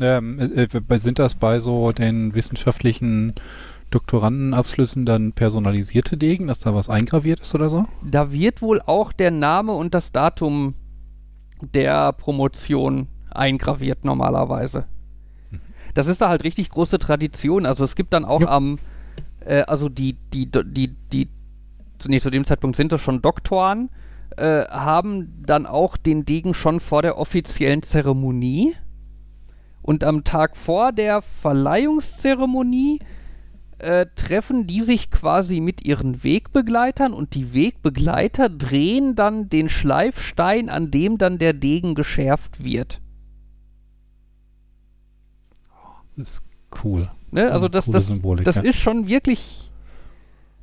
Ähm, 0.00 0.38
äh, 0.38 0.62
äh, 0.64 0.98
sind 0.98 1.18
das 1.18 1.34
bei 1.34 1.60
so 1.60 1.92
den 1.92 2.34
wissenschaftlichen 2.34 3.34
Doktorandenabschlüssen 3.90 5.04
dann 5.04 5.32
personalisierte 5.32 6.16
Degen, 6.16 6.46
dass 6.46 6.60
da 6.60 6.74
was 6.74 6.88
eingraviert 6.88 7.40
ist 7.40 7.54
oder 7.54 7.68
so? 7.68 7.84
Da 8.02 8.32
wird 8.32 8.62
wohl 8.62 8.80
auch 8.80 9.12
der 9.12 9.30
Name 9.30 9.72
und 9.72 9.92
das 9.92 10.10
Datum 10.12 10.74
der 11.74 12.12
Promotion 12.14 13.08
eingraviert 13.30 14.04
normalerweise. 14.04 14.86
Das 15.94 16.06
ist 16.06 16.20
da 16.20 16.28
halt 16.28 16.44
richtig 16.44 16.70
große 16.70 16.98
Tradition. 16.98 17.66
Also 17.66 17.84
es 17.84 17.94
gibt 17.96 18.12
dann 18.12 18.24
auch 18.24 18.40
Ja. 18.42 18.48
am, 18.48 18.78
äh, 19.44 19.62
also 19.62 19.88
die, 19.88 20.14
die, 20.32 20.50
die, 20.50 20.88
die, 21.12 21.28
zu- 21.98 22.08
nee, 22.08 22.20
zu 22.20 22.30
dem 22.30 22.44
Zeitpunkt 22.44 22.76
sind 22.76 22.92
das 22.92 23.00
schon 23.00 23.22
Doktoren, 23.22 23.90
äh, 24.36 24.64
haben 24.66 25.42
dann 25.44 25.66
auch 25.66 25.96
den 25.96 26.24
Degen 26.24 26.54
schon 26.54 26.80
vor 26.80 27.02
der 27.02 27.18
offiziellen 27.18 27.82
Zeremonie. 27.82 28.74
Und 29.82 30.04
am 30.04 30.24
Tag 30.24 30.56
vor 30.56 30.92
der 30.92 31.22
Verleihungszeremonie 31.22 33.00
äh, 33.78 34.06
treffen 34.14 34.66
die 34.66 34.82
sich 34.82 35.10
quasi 35.10 35.60
mit 35.60 35.86
ihren 35.86 36.22
Wegbegleitern 36.22 37.14
und 37.14 37.34
die 37.34 37.54
Wegbegleiter 37.54 38.50
drehen 38.50 39.16
dann 39.16 39.48
den 39.48 39.70
Schleifstein, 39.70 40.68
an 40.68 40.90
dem 40.90 41.16
dann 41.16 41.38
der 41.38 41.54
Degen 41.54 41.94
geschärft 41.94 42.62
wird. 42.62 43.00
Ist 46.16 46.42
cool. 46.84 47.10
Ne? 47.30 47.50
Also 47.50 47.68
das, 47.68 47.86
das, 47.86 48.06
Symbolik, 48.06 48.44
das 48.44 48.56
ja. 48.56 48.62
ist 48.62 48.76
schon 48.76 49.06
wirklich 49.06 49.70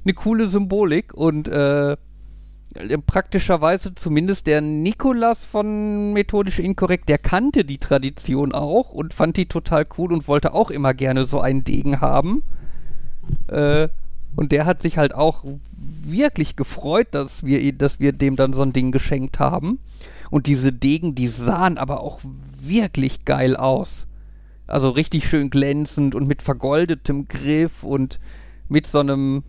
eine 0.04 0.14
coole 0.14 0.48
Symbolik 0.48 1.14
und 1.14 1.48
äh, 1.48 1.98
praktischerweise 3.06 3.96
zumindest 3.96 4.48
der 4.48 4.62
Nikolas 4.62 5.46
von 5.46 6.14
Methodisch 6.14 6.60
Inkorrekt, 6.60 7.10
der 7.10 7.18
kannte 7.18 7.66
die 7.66 7.78
Tradition 7.78 8.52
auch 8.52 8.92
und 8.92 9.14
fand 9.14 9.38
die 9.38 9.48
total 9.48 9.86
cool 9.98 10.14
und 10.14 10.28
wollte 10.28 10.54
auch 10.54 10.70
immer 10.70 10.94
gerne 10.94 11.26
so 11.26 11.40
einen 11.42 11.64
Degen 11.64 12.02
haben. 12.02 12.44
Äh, 13.48 13.90
und 14.36 14.52
der 14.52 14.66
hat 14.66 14.82
sich 14.82 14.98
halt 14.98 15.16
auch 15.16 15.44
wirklich 15.78 16.56
gefreut, 16.56 17.08
dass 17.12 17.44
wir, 17.44 17.74
dass 17.74 18.00
wir 18.00 18.12
dem 18.12 18.36
dann 18.36 18.54
so 18.54 18.62
ein 18.62 18.74
Ding 18.74 18.92
geschenkt 18.92 19.40
haben. 19.40 19.80
Und 20.30 20.48
diese 20.48 20.72
Degen, 20.72 21.16
die 21.16 21.28
sahen 21.28 21.78
aber 21.78 22.02
auch 22.02 22.20
wirklich 22.60 23.26
geil 23.26 23.56
aus. 23.56 24.07
Also 24.68 24.90
richtig 24.90 25.28
schön 25.30 25.50
glänzend 25.50 26.14
und 26.14 26.28
mit 26.28 26.42
vergoldetem 26.42 27.28
Griff 27.28 27.84
und 27.84 28.20
mit 28.68 28.86
so 28.86 29.00
einem, 29.00 29.44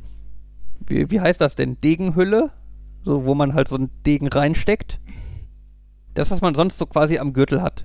wie, 0.86 1.10
wie 1.10 1.20
heißt 1.20 1.40
das 1.40 1.56
denn? 1.56 1.80
Degenhülle? 1.80 2.50
So, 3.04 3.24
wo 3.24 3.34
man 3.34 3.54
halt 3.54 3.68
so 3.68 3.76
einen 3.76 3.90
Degen 4.06 4.28
reinsteckt. 4.28 5.00
Das, 6.14 6.30
was 6.30 6.40
man 6.40 6.54
sonst 6.54 6.78
so 6.78 6.86
quasi 6.86 7.18
am 7.18 7.32
Gürtel 7.32 7.62
hat. 7.62 7.84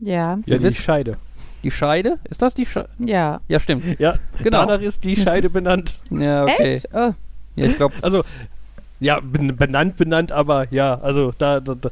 Ja, 0.00 0.38
Ja, 0.46 0.56
die 0.58 0.62
wisst- 0.62 0.78
Scheide. 0.78 1.16
Die 1.62 1.70
Scheide? 1.70 2.18
Ist 2.30 2.42
das 2.42 2.54
die 2.54 2.66
Scheide? 2.66 2.88
ja. 2.98 3.40
Ja, 3.48 3.58
stimmt. 3.58 3.98
Ja, 3.98 4.16
Genau. 4.42 4.66
danach 4.66 4.80
ist 4.80 5.02
die 5.04 5.16
Scheide 5.16 5.50
benannt. 5.50 5.98
Ja, 6.10 6.44
okay. 6.44 6.74
Echt? 6.74 6.88
Oh. 6.92 7.12
Ja, 7.56 7.66
ich 7.66 7.76
glaube, 7.76 7.94
Also, 8.02 8.22
ja, 9.00 9.18
ben- 9.20 9.56
benannt, 9.56 9.96
benannt, 9.96 10.30
aber 10.32 10.70
ja, 10.72 11.00
also 11.00 11.32
da, 11.36 11.58
da, 11.60 11.74
da. 11.74 11.90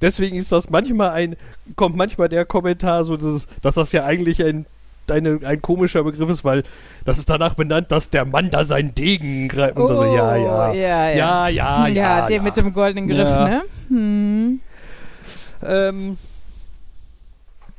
Deswegen 0.00 0.36
ist 0.36 0.50
das 0.52 0.70
manchmal 0.70 1.10
ein, 1.10 1.36
kommt 1.76 1.96
manchmal 1.96 2.28
der 2.28 2.44
Kommentar, 2.44 3.04
so 3.04 3.16
dass, 3.16 3.46
dass 3.60 3.74
das 3.74 3.92
ja 3.92 4.04
eigentlich 4.04 4.42
ein, 4.42 4.66
eine, 5.10 5.40
ein 5.44 5.60
komischer 5.60 6.04
Begriff 6.04 6.30
ist, 6.30 6.44
weil 6.44 6.62
das 7.04 7.18
ist 7.18 7.28
danach 7.28 7.54
benannt, 7.54 7.90
dass 7.92 8.10
der 8.10 8.24
Mann 8.24 8.50
da 8.50 8.64
seinen 8.64 8.94
Degen 8.94 9.48
greift. 9.48 9.76
Und 9.76 9.88
so, 9.88 10.02
ja, 10.04 10.36
ja. 10.36 10.70
Oh, 10.70 10.74
ja, 10.74 11.10
ja. 11.10 11.16
Ja, 11.16 11.48
ja, 11.48 11.86
ja. 11.88 12.20
Ja, 12.20 12.26
der 12.26 12.42
mit 12.42 12.56
dem 12.56 12.72
goldenen 12.72 13.08
Griff, 13.08 13.28
Ja. 13.28 13.48
ne? 13.48 13.62
Hm. 13.88 14.60
Ähm, 15.62 16.16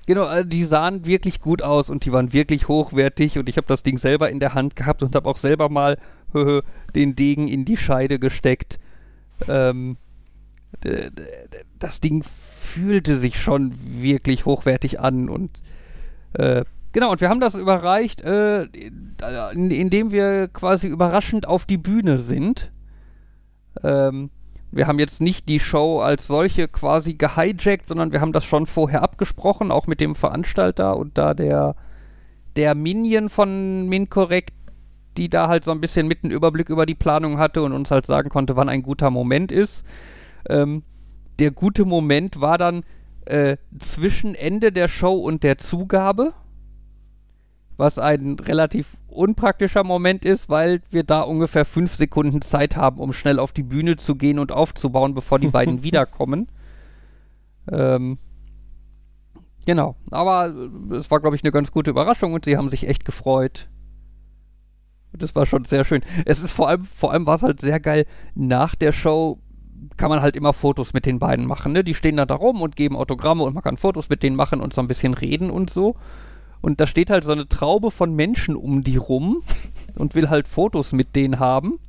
genau, 0.06 0.30
äh, 0.30 0.46
die 0.46 0.64
sahen 0.64 1.06
wirklich 1.06 1.42
gut 1.42 1.64
aus 1.64 1.90
und 1.90 2.06
die 2.06 2.12
waren 2.12 2.34
wirklich 2.34 2.68
hochwertig 2.68 3.40
und 3.40 3.50
ich 3.50 3.58
habe 3.58 3.68
das 3.68 3.82
Ding 3.82 3.98
selber 3.98 4.30
in 4.30 4.40
der 4.40 4.54
Hand 4.54 4.76
gehabt 4.76 5.02
und 5.02 5.16
habe 5.16 5.28
auch 5.28 5.38
selber 5.38 5.70
mal 5.70 5.98
den 6.96 7.16
Degen 7.16 7.48
in 7.48 7.66
die 7.66 7.78
Scheide 7.78 8.20
gesteckt. 8.20 8.80
Ähm, 9.48 9.98
das 11.80 12.00
Ding 12.00 12.24
fühlte 12.24 13.18
sich 13.18 13.40
schon 13.40 13.74
wirklich 13.84 14.46
hochwertig 14.46 15.00
an 15.00 15.30
und 15.30 15.62
äh, 16.34 16.64
genau, 16.94 17.12
und 17.12 17.22
wir 17.22 17.30
haben 17.30 17.40
das 17.40 17.56
überreicht, 17.56 18.22
äh, 18.22 18.64
in, 18.64 19.72
indem 19.72 20.12
wir 20.12 20.48
quasi 20.48 20.88
überraschend 20.88 21.48
auf 21.48 21.66
die 21.66 21.78
Bühne 21.78 22.18
sind. 22.18 22.72
Ähm, 23.84 24.30
wir 24.72 24.88
haben 24.88 25.00
jetzt 25.00 25.20
nicht 25.20 25.50
die 25.50 25.60
Show 25.60 26.00
als 26.00 26.28
solche 26.28 26.70
quasi 26.70 27.16
gehijackt, 27.16 27.88
sondern 27.88 28.14
wir 28.14 28.22
haben 28.22 28.32
das 28.32 28.46
schon 28.46 28.66
vorher 28.66 29.04
abgesprochen, 29.04 29.70
auch 29.70 29.86
mit 29.86 30.00
dem 30.00 30.16
Veranstalter 30.16 30.96
und 30.96 31.18
da 31.18 31.34
der, 31.34 31.76
der 32.56 32.74
Minion 32.74 33.28
von 33.28 33.90
Mincorrect, 33.90 34.54
die 35.18 35.28
da 35.28 35.50
halt 35.50 35.66
so 35.66 35.72
ein 35.72 35.82
bisschen 35.82 36.08
mit 36.08 36.24
einen 36.24 36.32
Überblick 36.32 36.70
über 36.70 36.86
die 36.86 36.96
Planung 36.96 37.38
hatte 37.38 37.64
und 37.64 37.74
uns 37.74 37.92
halt 37.92 38.06
sagen 38.06 38.30
konnte, 38.30 38.56
wann 38.56 38.70
ein 38.70 38.82
guter 38.82 39.10
Moment 39.10 39.52
ist. 39.52 39.86
Ähm, 40.50 40.84
der 41.40 41.52
gute 41.52 41.86
Moment 41.86 42.40
war 42.40 42.58
dann 42.58 42.84
äh, 43.26 43.58
zwischen 43.78 44.36
Ende 44.36 44.72
der 44.72 44.88
Show 44.88 45.16
und 45.16 45.44
der 45.44 45.58
Zugabe, 45.58 46.34
was 47.78 48.00
ein 48.00 48.38
relativ 48.40 48.98
unpraktischer 49.08 49.84
Moment 49.84 50.26
ist, 50.26 50.50
weil 50.50 50.82
wir 50.90 51.04
da 51.04 51.22
ungefähr 51.22 51.66
fünf 51.66 51.96
Sekunden 51.96 52.42
Zeit 52.42 52.76
haben, 52.76 53.00
um 53.00 53.14
schnell 53.14 53.40
auf 53.40 53.52
die 53.52 53.64
Bühne 53.64 53.98
zu 53.98 54.16
gehen 54.16 54.40
und 54.40 54.52
aufzubauen, 54.52 55.14
bevor 55.14 55.40
die 55.40 55.48
beiden 55.48 55.84
wiederkommen. 55.84 56.48
Ähm, 57.72 58.18
genau, 59.66 59.96
aber 60.10 60.54
äh, 60.92 60.96
es 60.96 61.12
war, 61.12 61.20
glaube 61.20 61.36
ich, 61.36 61.44
eine 61.44 61.52
ganz 61.52 61.72
gute 61.72 61.92
Überraschung 61.92 62.34
und 62.34 62.46
sie 62.46 62.58
haben 62.58 62.70
sich 62.70 62.88
echt 62.88 63.06
gefreut. 63.06 63.70
Das 65.14 65.36
war 65.36 65.46
schon 65.46 65.66
sehr 65.66 65.84
schön. 65.84 66.02
Es 66.26 66.42
ist 66.42 66.54
vor 66.54 66.70
allem, 66.70 66.86
vor 66.86 67.12
allem 67.12 67.26
war 67.26 67.36
es 67.36 67.44
halt 67.44 67.60
sehr 67.60 67.80
geil. 67.80 68.06
Nach 68.34 68.76
der 68.76 68.94
Show 68.94 69.40
kann 69.98 70.10
man 70.10 70.22
halt 70.22 70.36
immer 70.36 70.54
Fotos 70.54 70.94
mit 70.94 71.06
den 71.06 71.20
beiden 71.20 71.46
machen. 71.46 71.74
Ne? 71.74 71.84
Die 71.84 71.94
stehen 71.94 72.18
dann 72.18 72.28
da 72.28 72.36
rum 72.36 72.62
und 72.62 72.76
geben 72.76 72.96
Autogramme 72.96 73.44
und 73.44 73.54
man 73.54 73.64
kann 73.64 73.78
Fotos 73.78 74.10
mit 74.10 74.24
denen 74.24 74.36
machen 74.36 74.62
und 74.62 74.74
so 74.74 74.82
ein 74.82 74.88
bisschen 74.88 75.14
reden 75.14 75.50
und 75.50 75.70
so. 75.70 75.96
Und 76.62 76.80
da 76.80 76.86
steht 76.86 77.10
halt 77.10 77.24
so 77.24 77.32
eine 77.32 77.48
Traube 77.48 77.90
von 77.90 78.16
Menschen 78.16 78.56
um 78.56 78.84
die 78.84 78.98
rum 78.98 79.42
und 79.96 80.16
will 80.16 80.30
halt 80.30 80.48
Fotos 80.48 80.92
mit 80.92 81.16
denen 81.16 81.40
haben. 81.40 81.80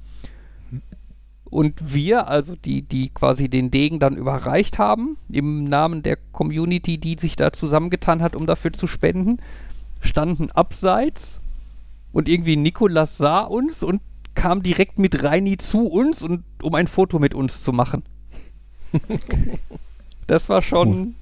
Und 1.45 1.93
wir, 1.93 2.29
also 2.29 2.57
die, 2.57 2.81
die 2.81 3.11
quasi 3.11 3.51
den 3.51 3.71
Degen 3.71 3.99
dann 3.99 4.17
überreicht 4.17 4.79
haben, 4.79 5.19
im 5.31 5.65
Namen 5.65 6.03
der 6.03 6.17
Community, 6.33 6.97
die 6.97 7.17
sich 7.19 7.37
da 7.37 7.53
zusammengetan 7.53 8.23
hat, 8.23 8.35
um 8.35 8.47
dafür 8.47 8.73
zu 8.73 8.87
spenden, 8.87 9.39
standen 10.01 10.51
abseits 10.51 11.43
und 12.13 12.29
irgendwie 12.29 12.57
Nikolas 12.57 13.19
sah 13.19 13.41
uns 13.41 13.83
und 13.83 14.01
kam 14.35 14.63
direkt 14.63 14.99
mit 14.99 15.23
Reini 15.23 15.59
zu 15.59 15.87
uns 15.87 16.23
und 16.23 16.45
um 16.63 16.75
ein 16.75 16.87
Foto 16.87 17.19
mit 17.19 17.35
uns 17.35 17.63
zu 17.63 17.73
machen. 17.73 18.03
das 20.27 20.49
war 20.49 20.63
schon 20.63 21.15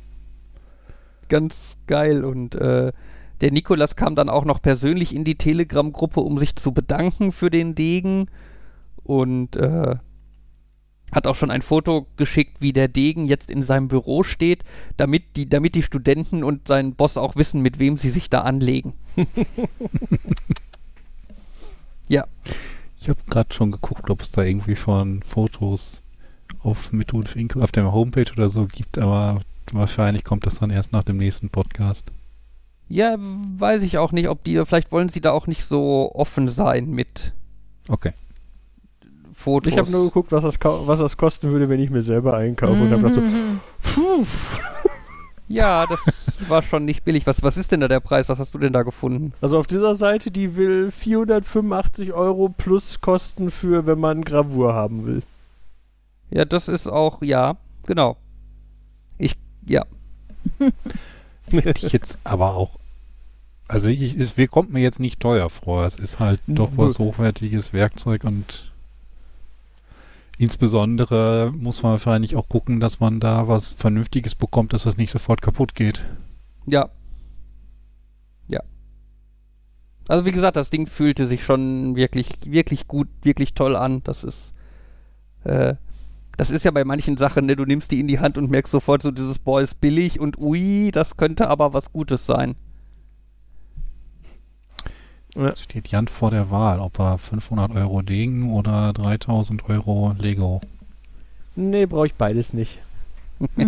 ganz 1.28 1.78
geil 1.86 2.24
und 2.24 2.54
äh, 2.54 2.92
der 3.40 3.52
Nikolas 3.52 3.96
kam 3.96 4.14
dann 4.16 4.28
auch 4.28 4.44
noch 4.44 4.60
persönlich 4.60 5.14
in 5.14 5.24
die 5.24 5.36
Telegram-Gruppe, 5.36 6.20
um 6.20 6.38
sich 6.38 6.56
zu 6.56 6.72
bedanken 6.72 7.32
für 7.32 7.50
den 7.50 7.74
Degen 7.74 8.26
und 9.02 9.56
äh, 9.56 9.96
hat 11.12 11.26
auch 11.26 11.34
schon 11.34 11.50
ein 11.50 11.62
Foto 11.62 12.06
geschickt, 12.16 12.58
wie 12.60 12.72
der 12.72 12.88
Degen 12.88 13.24
jetzt 13.24 13.50
in 13.50 13.62
seinem 13.62 13.88
Büro 13.88 14.22
steht, 14.22 14.64
damit 14.96 15.36
die, 15.36 15.48
damit 15.48 15.74
die 15.74 15.82
Studenten 15.82 16.44
und 16.44 16.68
sein 16.68 16.94
Boss 16.94 17.16
auch 17.16 17.34
wissen, 17.36 17.62
mit 17.62 17.78
wem 17.78 17.96
sie 17.96 18.10
sich 18.10 18.30
da 18.30 18.42
anlegen. 18.42 18.92
ja, 22.08 22.26
Ich 23.00 23.08
habe 23.08 23.20
gerade 23.30 23.52
schon 23.54 23.70
geguckt, 23.72 24.10
ob 24.10 24.20
es 24.20 24.30
da 24.30 24.42
irgendwie 24.42 24.76
schon 24.76 25.22
Fotos 25.22 26.02
auf 26.62 26.92
methodisch 26.92 27.36
Inko 27.36 27.60
auf 27.60 27.72
der 27.72 27.90
Homepage 27.92 28.30
oder 28.32 28.50
so 28.50 28.66
gibt, 28.66 28.98
aber 28.98 29.40
wahrscheinlich 29.72 30.24
kommt 30.24 30.44
das 30.46 30.58
dann 30.58 30.70
erst 30.70 30.92
nach 30.92 31.04
dem 31.04 31.16
nächsten 31.16 31.48
Podcast. 31.48 32.10
Ja, 32.88 33.16
weiß 33.18 33.82
ich 33.82 33.98
auch 33.98 34.12
nicht, 34.12 34.28
ob 34.28 34.42
die, 34.44 34.62
vielleicht 34.66 34.90
wollen 34.92 35.08
sie 35.08 35.20
da 35.20 35.30
auch 35.30 35.46
nicht 35.46 35.64
so 35.64 36.12
offen 36.14 36.48
sein 36.48 36.90
mit 36.90 37.32
Okay. 37.88 38.12
Fotos. 39.32 39.72
Ich 39.72 39.78
habe 39.78 39.90
nur 39.90 40.04
geguckt, 40.04 40.32
was 40.32 40.42
das, 40.42 40.60
kau- 40.60 40.86
was 40.86 40.98
das 40.98 41.16
kosten 41.16 41.50
würde, 41.50 41.68
wenn 41.70 41.80
ich 41.80 41.88
mir 41.90 42.02
selber 42.02 42.36
einkaufe. 42.36 42.72
Und 42.82 42.90
habe 42.90 43.02
gedacht 43.02 43.16
Mhm. 43.24 43.60
so, 43.82 44.00
puh, 44.02 44.26
Ja, 45.52 45.84
das 45.86 46.48
war 46.48 46.62
schon 46.62 46.84
nicht 46.84 47.04
billig. 47.04 47.26
Was, 47.26 47.42
was 47.42 47.56
ist 47.56 47.72
denn 47.72 47.80
da 47.80 47.88
der 47.88 47.98
Preis? 48.00 48.28
Was 48.28 48.38
hast 48.38 48.54
du 48.54 48.58
denn 48.58 48.72
da 48.72 48.82
gefunden? 48.84 49.32
also 49.40 49.58
auf 49.58 49.66
dieser 49.66 49.96
Seite, 49.96 50.30
die 50.30 50.54
will 50.56 50.90
485 50.92 52.12
Euro 52.12 52.48
plus 52.48 53.00
Kosten 53.00 53.50
für, 53.50 53.84
wenn 53.86 53.98
man 53.98 54.22
Gravur 54.22 54.74
haben 54.74 55.06
will. 55.06 55.22
Ja, 56.30 56.44
das 56.44 56.68
ist 56.68 56.86
auch, 56.86 57.20
ja, 57.22 57.56
genau. 57.84 58.16
Ich, 59.18 59.34
ja. 59.66 59.84
Hätte 61.50 61.84
ich 61.86 61.92
jetzt 61.92 62.18
aber 62.22 62.54
auch. 62.54 62.78
Also 63.66 63.88
ich, 63.88 64.16
es 64.16 64.36
wir- 64.36 64.46
kommt 64.48 64.72
mir 64.72 64.80
jetzt 64.80 65.00
nicht 65.00 65.18
teuer 65.20 65.50
vor. 65.50 65.84
Es 65.84 65.98
ist 65.98 66.20
halt 66.20 66.40
doch 66.46 66.70
was 66.76 66.98
hochwertiges 67.00 67.72
Werkzeug 67.72 68.22
und 68.24 68.69
insbesondere 70.40 71.52
muss 71.54 71.82
man 71.82 71.92
wahrscheinlich 71.92 72.34
auch 72.34 72.48
gucken, 72.48 72.80
dass 72.80 72.98
man 72.98 73.20
da 73.20 73.46
was 73.46 73.74
Vernünftiges 73.74 74.34
bekommt, 74.34 74.72
dass 74.72 74.84
das 74.84 74.96
nicht 74.96 75.10
sofort 75.10 75.42
kaputt 75.42 75.74
geht. 75.74 76.06
Ja. 76.66 76.88
Ja. 78.48 78.60
Also 80.08 80.24
wie 80.24 80.32
gesagt, 80.32 80.56
das 80.56 80.70
Ding 80.70 80.86
fühlte 80.86 81.26
sich 81.26 81.44
schon 81.44 81.94
wirklich, 81.94 82.30
wirklich 82.46 82.88
gut, 82.88 83.08
wirklich 83.22 83.52
toll 83.52 83.76
an. 83.76 84.02
Das 84.02 84.24
ist, 84.24 84.54
äh, 85.44 85.74
das 86.38 86.50
ist 86.50 86.64
ja 86.64 86.70
bei 86.70 86.84
manchen 86.84 87.18
Sachen, 87.18 87.44
ne, 87.44 87.54
du 87.54 87.66
nimmst 87.66 87.90
die 87.90 88.00
in 88.00 88.08
die 88.08 88.20
Hand 88.20 88.38
und 88.38 88.50
merkst 88.50 88.72
sofort 88.72 89.02
so 89.02 89.10
dieses 89.10 89.38
Boah 89.38 89.60
ist 89.60 89.78
billig 89.82 90.20
und 90.20 90.38
ui, 90.38 90.90
das 90.90 91.18
könnte 91.18 91.48
aber 91.48 91.74
was 91.74 91.92
Gutes 91.92 92.24
sein. 92.24 92.54
Jetzt 95.36 95.62
steht 95.64 95.88
Jan 95.88 96.08
vor 96.08 96.30
der 96.30 96.50
Wahl, 96.50 96.80
ob 96.80 96.98
er 96.98 97.16
500 97.18 97.74
Euro 97.76 98.02
Degen 98.02 98.52
oder 98.52 98.92
3000 98.92 99.68
Euro 99.68 100.14
Lego. 100.18 100.60
Nee, 101.56 101.86
brauche 101.86 102.06
ich 102.06 102.14
beides 102.14 102.52
nicht. 102.52 102.78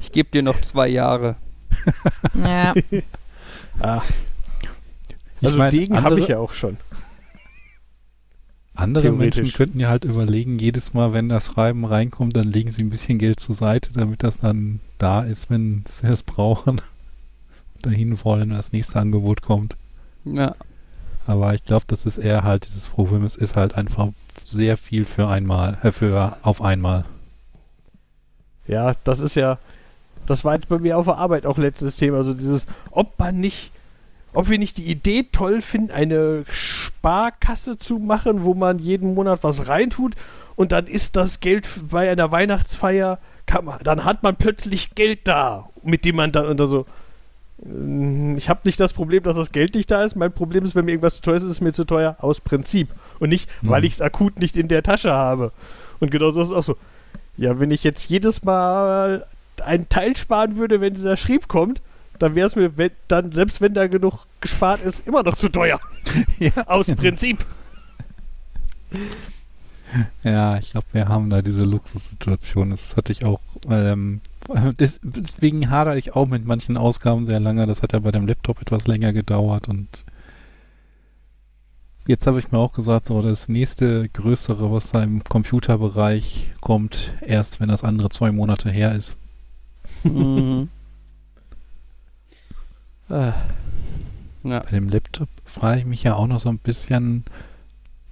Ich 0.00 0.10
gebe 0.10 0.28
dir 0.30 0.42
noch 0.42 0.60
zwei 0.60 0.88
Jahre. 0.88 1.36
Ja. 2.34 2.74
Ah, 3.80 4.02
Ich 5.40 5.46
also 5.46 5.56
mein, 5.58 5.70
Degen 5.70 5.94
habe 5.96 6.08
andere- 6.08 6.20
ich 6.20 6.28
ja 6.28 6.38
auch 6.38 6.52
schon. 6.52 6.76
Andere. 8.74 9.10
Menschen 9.12 9.50
könnten 9.52 9.80
ja 9.80 9.88
halt 9.88 10.04
überlegen, 10.04 10.58
jedes 10.58 10.92
Mal, 10.92 11.14
wenn 11.14 11.30
das 11.30 11.46
Schreiben 11.46 11.86
reinkommt, 11.86 12.36
dann 12.36 12.44
legen 12.52 12.70
sie 12.70 12.82
ein 12.82 12.90
bisschen 12.90 13.18
Geld 13.18 13.40
zur 13.40 13.54
Seite, 13.54 13.90
damit 13.94 14.22
das 14.22 14.40
dann 14.40 14.80
da 14.98 15.22
ist, 15.22 15.48
wenn 15.48 15.84
sie 15.86 16.06
es 16.06 16.22
brauchen. 16.22 16.82
Dahin 17.82 18.22
wollen, 18.24 18.50
wenn 18.50 18.56
das 18.56 18.72
nächste 18.72 18.98
Angebot 18.98 19.42
kommt. 19.42 19.76
Ja. 20.24 20.54
Aber 21.26 21.54
ich 21.54 21.64
glaube, 21.64 21.84
das 21.86 22.06
ist 22.06 22.18
eher 22.18 22.42
halt 22.42 22.66
dieses 22.66 22.88
Problem. 22.88 23.24
Es 23.24 23.36
ist 23.36 23.56
halt 23.56 23.74
einfach 23.76 24.08
sehr 24.44 24.76
viel 24.76 25.04
für 25.04 25.28
einmal, 25.28 25.78
äh, 25.82 25.92
für 25.92 26.36
auf 26.42 26.62
einmal. 26.62 27.04
Ja, 28.66 28.94
das 29.04 29.20
ist 29.20 29.34
ja, 29.34 29.58
das 30.26 30.44
war 30.44 30.54
jetzt 30.54 30.68
bei 30.68 30.78
mir 30.78 30.98
auf 30.98 31.06
der 31.06 31.16
Arbeit 31.16 31.46
auch 31.46 31.58
letztes 31.58 31.96
Thema. 31.96 32.18
Also 32.18 32.34
dieses, 32.34 32.66
ob 32.90 33.18
man 33.18 33.38
nicht, 33.38 33.72
ob 34.32 34.48
wir 34.48 34.58
nicht 34.58 34.78
die 34.78 34.86
Idee 34.86 35.26
toll 35.30 35.60
finden, 35.60 35.90
eine 35.90 36.44
Sparkasse 36.50 37.76
zu 37.76 37.98
machen, 37.98 38.44
wo 38.44 38.54
man 38.54 38.78
jeden 38.78 39.14
Monat 39.14 39.42
was 39.42 39.68
reintut 39.68 40.14
und 40.56 40.72
dann 40.72 40.86
ist 40.86 41.16
das 41.16 41.40
Geld 41.40 41.68
bei 41.90 42.10
einer 42.10 42.30
Weihnachtsfeier, 42.32 43.18
kann 43.46 43.64
man, 43.64 43.78
dann 43.82 44.04
hat 44.04 44.22
man 44.22 44.36
plötzlich 44.36 44.94
Geld 44.94 45.20
da, 45.24 45.68
mit 45.82 46.04
dem 46.04 46.16
man 46.16 46.32
dann 46.32 46.46
unter 46.46 46.66
so. 46.66 46.86
Ähm, 47.64 48.36
Ich 48.36 48.48
habe 48.48 48.60
nicht 48.64 48.78
das 48.80 48.92
Problem, 48.92 49.22
dass 49.22 49.36
das 49.36 49.52
Geld 49.52 49.74
nicht 49.74 49.90
da 49.90 50.04
ist. 50.04 50.16
Mein 50.16 50.32
Problem 50.32 50.64
ist, 50.64 50.74
wenn 50.74 50.84
mir 50.84 50.92
irgendwas 50.92 51.16
zu 51.16 51.22
teuer 51.22 51.36
ist, 51.36 51.42
ist 51.44 51.50
es 51.50 51.60
mir 51.60 51.72
zu 51.72 51.84
teuer 51.84 52.16
aus 52.20 52.40
Prinzip. 52.40 52.88
Und 53.18 53.28
nicht, 53.30 53.48
weil 53.62 53.80
Mhm. 53.80 53.86
ich 53.86 53.92
es 53.94 54.00
akut 54.00 54.38
nicht 54.38 54.56
in 54.56 54.68
der 54.68 54.82
Tasche 54.82 55.12
habe. 55.12 55.52
Und 56.00 56.10
genauso 56.10 56.40
ist 56.42 56.48
es 56.48 56.52
auch 56.54 56.64
so. 56.64 56.76
Ja, 57.36 57.58
wenn 57.60 57.70
ich 57.70 57.82
jetzt 57.84 58.08
jedes 58.10 58.42
Mal 58.42 59.26
einen 59.64 59.88
Teil 59.88 60.16
sparen 60.16 60.56
würde, 60.56 60.80
wenn 60.80 60.94
dieser 60.94 61.16
Schrieb 61.16 61.48
kommt, 61.48 61.80
dann 62.18 62.34
wäre 62.34 62.46
es 62.46 62.56
mir, 62.56 62.76
wenn, 62.76 62.90
dann, 63.08 63.32
selbst 63.32 63.60
wenn 63.60 63.74
da 63.74 63.86
genug 63.86 64.26
gespart 64.40 64.82
ist, 64.82 65.06
immer 65.06 65.22
noch 65.22 65.36
zu 65.36 65.48
teuer. 65.48 65.80
Ja. 66.38 66.50
Aus 66.66 66.86
Prinzip. 66.94 67.44
Ja, 70.24 70.58
ich 70.58 70.70
glaube, 70.72 70.86
wir 70.92 71.08
haben 71.08 71.30
da 71.30 71.42
diese 71.42 71.64
Luxussituation. 71.64 72.70
Das 72.70 72.96
hatte 72.96 73.12
ich 73.12 73.24
auch. 73.24 73.40
Ähm, 73.68 74.20
des- 74.78 75.00
deswegen 75.02 75.70
hadere 75.70 75.98
ich 75.98 76.14
auch 76.14 76.26
mit 76.26 76.46
manchen 76.46 76.76
Ausgaben 76.76 77.26
sehr 77.26 77.40
lange. 77.40 77.66
Das 77.66 77.82
hat 77.82 77.92
ja 77.92 77.98
bei 77.98 78.12
dem 78.12 78.26
Laptop 78.26 78.60
etwas 78.60 78.86
länger 78.86 79.12
gedauert 79.12 79.68
und 79.68 79.88
jetzt 82.06 82.26
habe 82.26 82.38
ich 82.38 82.50
mir 82.52 82.58
auch 82.58 82.72
gesagt, 82.72 83.06
so 83.06 83.22
das 83.22 83.48
nächste 83.48 84.08
größere, 84.08 84.70
was 84.72 84.90
da 84.90 85.02
im 85.02 85.22
Computerbereich 85.24 86.52
kommt, 86.60 87.12
erst 87.20 87.60
wenn 87.60 87.68
das 87.68 87.84
andere 87.84 88.08
zwei 88.10 88.32
Monate 88.32 88.70
her 88.70 88.94
ist. 88.94 89.16
Mhm. 90.04 90.68
Ah, 93.08 93.34
ja. 94.44 94.60
Bei 94.60 94.70
dem 94.70 94.88
Laptop 94.88 95.28
frage 95.44 95.80
ich 95.80 95.86
mich 95.86 96.02
ja 96.02 96.14
auch 96.14 96.26
noch 96.26 96.40
so 96.40 96.48
ein 96.48 96.58
bisschen, 96.58 97.24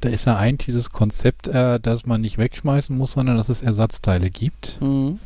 da 0.00 0.08
ist 0.08 0.26
ja 0.26 0.36
eigentlich 0.36 0.66
dieses 0.66 0.90
Konzept, 0.90 1.48
äh, 1.48 1.78
dass 1.78 2.06
man 2.06 2.20
nicht 2.20 2.38
wegschmeißen 2.38 2.96
muss, 2.96 3.12
sondern 3.12 3.36
dass 3.36 3.48
es 3.48 3.62
Ersatzteile 3.62 4.30
gibt. 4.30 4.80
Mhm. 4.80 5.18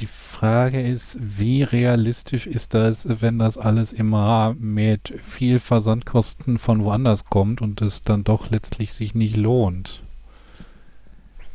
Die 0.00 0.06
Frage 0.06 0.80
ist, 0.80 1.18
wie 1.20 1.62
realistisch 1.62 2.46
ist 2.46 2.74
das, 2.74 3.06
wenn 3.22 3.38
das 3.38 3.56
alles 3.56 3.92
immer 3.92 4.54
mit 4.58 5.14
viel 5.22 5.60
Versandkosten 5.60 6.58
von 6.58 6.82
woanders 6.82 7.24
kommt 7.26 7.62
und 7.62 7.80
es 7.80 8.02
dann 8.02 8.24
doch 8.24 8.50
letztlich 8.50 8.92
sich 8.92 9.14
nicht 9.14 9.36
lohnt, 9.36 10.02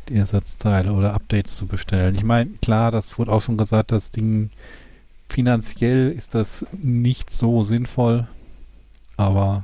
die 0.07 0.15
Ersatzteile 0.15 0.93
oder 0.93 1.13
Updates 1.13 1.57
zu 1.57 1.65
bestellen. 1.65 2.15
Ich 2.15 2.23
meine, 2.23 2.51
klar, 2.61 2.91
das 2.91 3.17
wurde 3.19 3.31
auch 3.31 3.41
schon 3.41 3.57
gesagt, 3.57 3.91
das 3.91 4.11
Ding 4.11 4.51
finanziell 5.27 6.09
ist 6.09 6.33
das 6.33 6.65
nicht 6.71 7.29
so 7.29 7.63
sinnvoll, 7.63 8.27
aber 9.17 9.63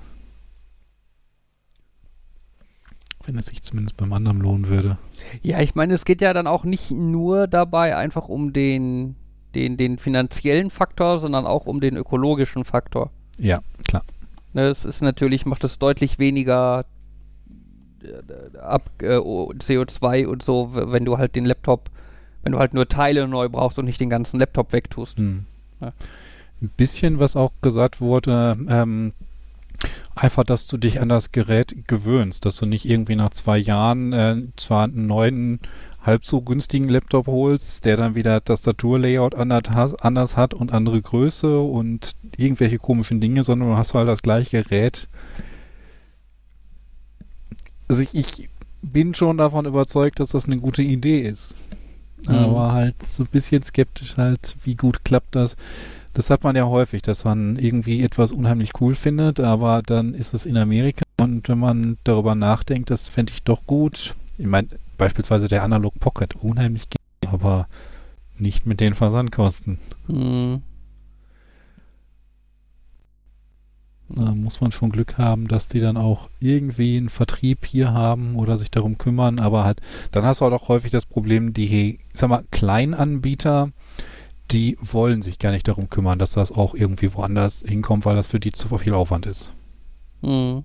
wenn 3.27 3.37
es 3.37 3.47
sich 3.47 3.61
zumindest 3.63 3.97
beim 3.97 4.13
anderen 4.13 4.39
lohnen 4.39 4.69
würde. 4.69 4.97
Ja, 5.41 5.59
ich 5.61 5.75
meine, 5.75 5.93
es 5.93 6.05
geht 6.05 6.21
ja 6.21 6.33
dann 6.33 6.47
auch 6.47 6.63
nicht 6.63 6.91
nur 6.91 7.47
dabei 7.47 7.95
einfach 7.95 8.27
um 8.29 8.53
den, 8.53 9.15
den, 9.55 9.77
den 9.77 9.97
finanziellen 9.97 10.69
Faktor, 10.69 11.19
sondern 11.19 11.45
auch 11.45 11.65
um 11.65 11.79
den 11.81 11.95
ökologischen 11.97 12.63
Faktor. 12.65 13.09
Ja, 13.39 13.59
klar. 13.87 14.03
Ne, 14.53 14.63
es 14.67 14.85
ist 14.85 15.01
natürlich, 15.01 15.45
macht 15.45 15.63
es 15.63 15.77
deutlich 15.79 16.19
weniger 16.19 16.85
äh, 18.03 18.57
ab 18.57 18.83
äh, 19.01 19.17
o- 19.17 19.51
CO2 19.53 20.25
und 20.27 20.43
so, 20.43 20.71
wenn 20.73 21.05
du 21.05 21.17
halt 21.17 21.35
den 21.35 21.45
Laptop, 21.45 21.89
wenn 22.43 22.51
du 22.53 22.59
halt 22.59 22.73
nur 22.73 22.87
Teile 22.87 23.27
neu 23.27 23.49
brauchst 23.49 23.79
und 23.79 23.85
nicht 23.85 23.99
den 23.99 24.09
ganzen 24.09 24.39
Laptop 24.39 24.71
wegtust. 24.71 25.17
Hm. 25.17 25.45
Ja. 25.81 25.91
Ein 26.61 26.69
bisschen, 26.77 27.19
was 27.19 27.35
auch 27.35 27.51
gesagt 27.61 27.99
wurde, 27.99 28.57
ähm, 28.69 29.11
einfach, 30.15 30.43
dass 30.43 30.67
du 30.67 30.77
dich 30.77 31.01
an 31.01 31.09
das 31.09 31.31
Gerät 31.31 31.87
gewöhnst, 31.87 32.45
dass 32.45 32.57
du 32.57 32.65
nicht 32.65 32.87
irgendwie 32.89 33.15
nach 33.15 33.31
zwei 33.31 33.57
Jahren 33.57 34.13
äh, 34.13 34.41
zwar 34.55 34.83
einen 34.85 35.07
neuen, 35.07 35.59
halb 36.01 36.25
so 36.25 36.41
günstigen 36.41 36.87
Laptop 36.87 37.27
holst, 37.27 37.85
der 37.85 37.97
dann 37.97 38.15
wieder 38.15 38.43
Tastaturlayout 38.43 39.35
anders, 39.35 40.37
hat 40.37 40.53
und 40.53 40.71
andere 40.71 41.01
Größe 41.01 41.59
und 41.59 42.11
irgendwelche 42.37 42.77
komischen 42.77 43.19
Dinge, 43.19 43.43
sondern 43.43 43.69
du 43.69 43.75
hast 43.75 43.93
halt 43.95 44.07
das 44.07 44.21
gleiche 44.21 44.63
Gerät. 44.63 45.07
Also 47.87 48.03
ich, 48.03 48.13
ich 48.13 48.49
bin 48.81 49.15
schon 49.15 49.37
davon 49.37 49.65
überzeugt, 49.65 50.19
dass 50.19 50.29
das 50.29 50.45
eine 50.45 50.57
gute 50.57 50.83
Idee 50.83 51.21
ist. 51.21 51.55
Mhm. 52.27 52.35
Aber 52.35 52.71
halt 52.71 52.95
so 53.09 53.23
ein 53.23 53.29
bisschen 53.29 53.63
skeptisch 53.63 54.17
halt, 54.17 54.55
wie 54.63 54.75
gut 54.75 55.03
klappt 55.03 55.35
das. 55.35 55.55
Das 56.15 56.29
hat 56.29 56.45
man 56.45 56.55
ja 56.55 56.65
häufig, 56.65 57.01
dass 57.01 57.25
man 57.25 57.57
irgendwie 57.57 58.01
etwas 58.01 58.31
unheimlich 58.31 58.71
cool 58.79 58.95
findet, 58.95 59.41
aber 59.41 59.81
dann 59.85 60.13
ist 60.13 60.33
es 60.33 60.45
in 60.45 60.55
Amerika 60.55 61.03
und 61.17 61.49
wenn 61.49 61.59
man 61.59 61.97
darüber 62.05 62.35
nachdenkt, 62.35 62.89
das 62.89 63.09
fände 63.09 63.33
ich 63.33 63.43
doch 63.43 63.67
gut. 63.67 64.15
Ich 64.37 64.47
meine, 64.47 64.69
beispielsweise 64.97 65.49
der 65.49 65.63
Analog 65.63 65.99
Pocket, 65.99 66.33
unheimlich 66.37 66.89
geht, 66.89 67.29
aber 67.29 67.67
nicht 68.37 68.65
mit 68.65 68.79
den 68.79 68.93
Versandkosten. 68.93 69.77
Hm. 70.07 70.61
Da 74.07 74.33
muss 74.33 74.61
man 74.61 74.71
schon 74.71 74.91
Glück 74.91 75.17
haben, 75.17 75.49
dass 75.49 75.67
die 75.67 75.81
dann 75.81 75.97
auch 75.97 76.29
irgendwie 76.39 76.95
einen 76.95 77.09
Vertrieb 77.09 77.65
hier 77.65 77.91
haben 77.91 78.37
oder 78.37 78.57
sich 78.57 78.71
darum 78.71 78.97
kümmern, 78.97 79.39
aber 79.41 79.65
halt, 79.65 79.81
dann 80.13 80.23
hast 80.23 80.39
du 80.39 80.45
halt 80.45 80.53
auch 80.53 80.69
häufig 80.69 80.91
das 80.91 81.05
Problem, 81.05 81.51
die, 81.51 81.99
ich 82.13 82.19
sag 82.19 82.29
mal, 82.29 82.45
Kleinanbieter, 82.51 83.71
die 84.51 84.77
wollen 84.79 85.21
sich 85.21 85.39
gar 85.39 85.51
nicht 85.51 85.67
darum 85.67 85.89
kümmern, 85.89 86.19
dass 86.19 86.33
das 86.33 86.51
auch 86.51 86.75
irgendwie 86.75 87.13
woanders 87.13 87.63
hinkommt, 87.65 88.05
weil 88.05 88.15
das 88.15 88.27
für 88.27 88.39
die 88.39 88.51
zu 88.51 88.77
viel 88.77 88.93
Aufwand 88.93 89.25
ist. 89.25 89.51
Hm. 90.21 90.63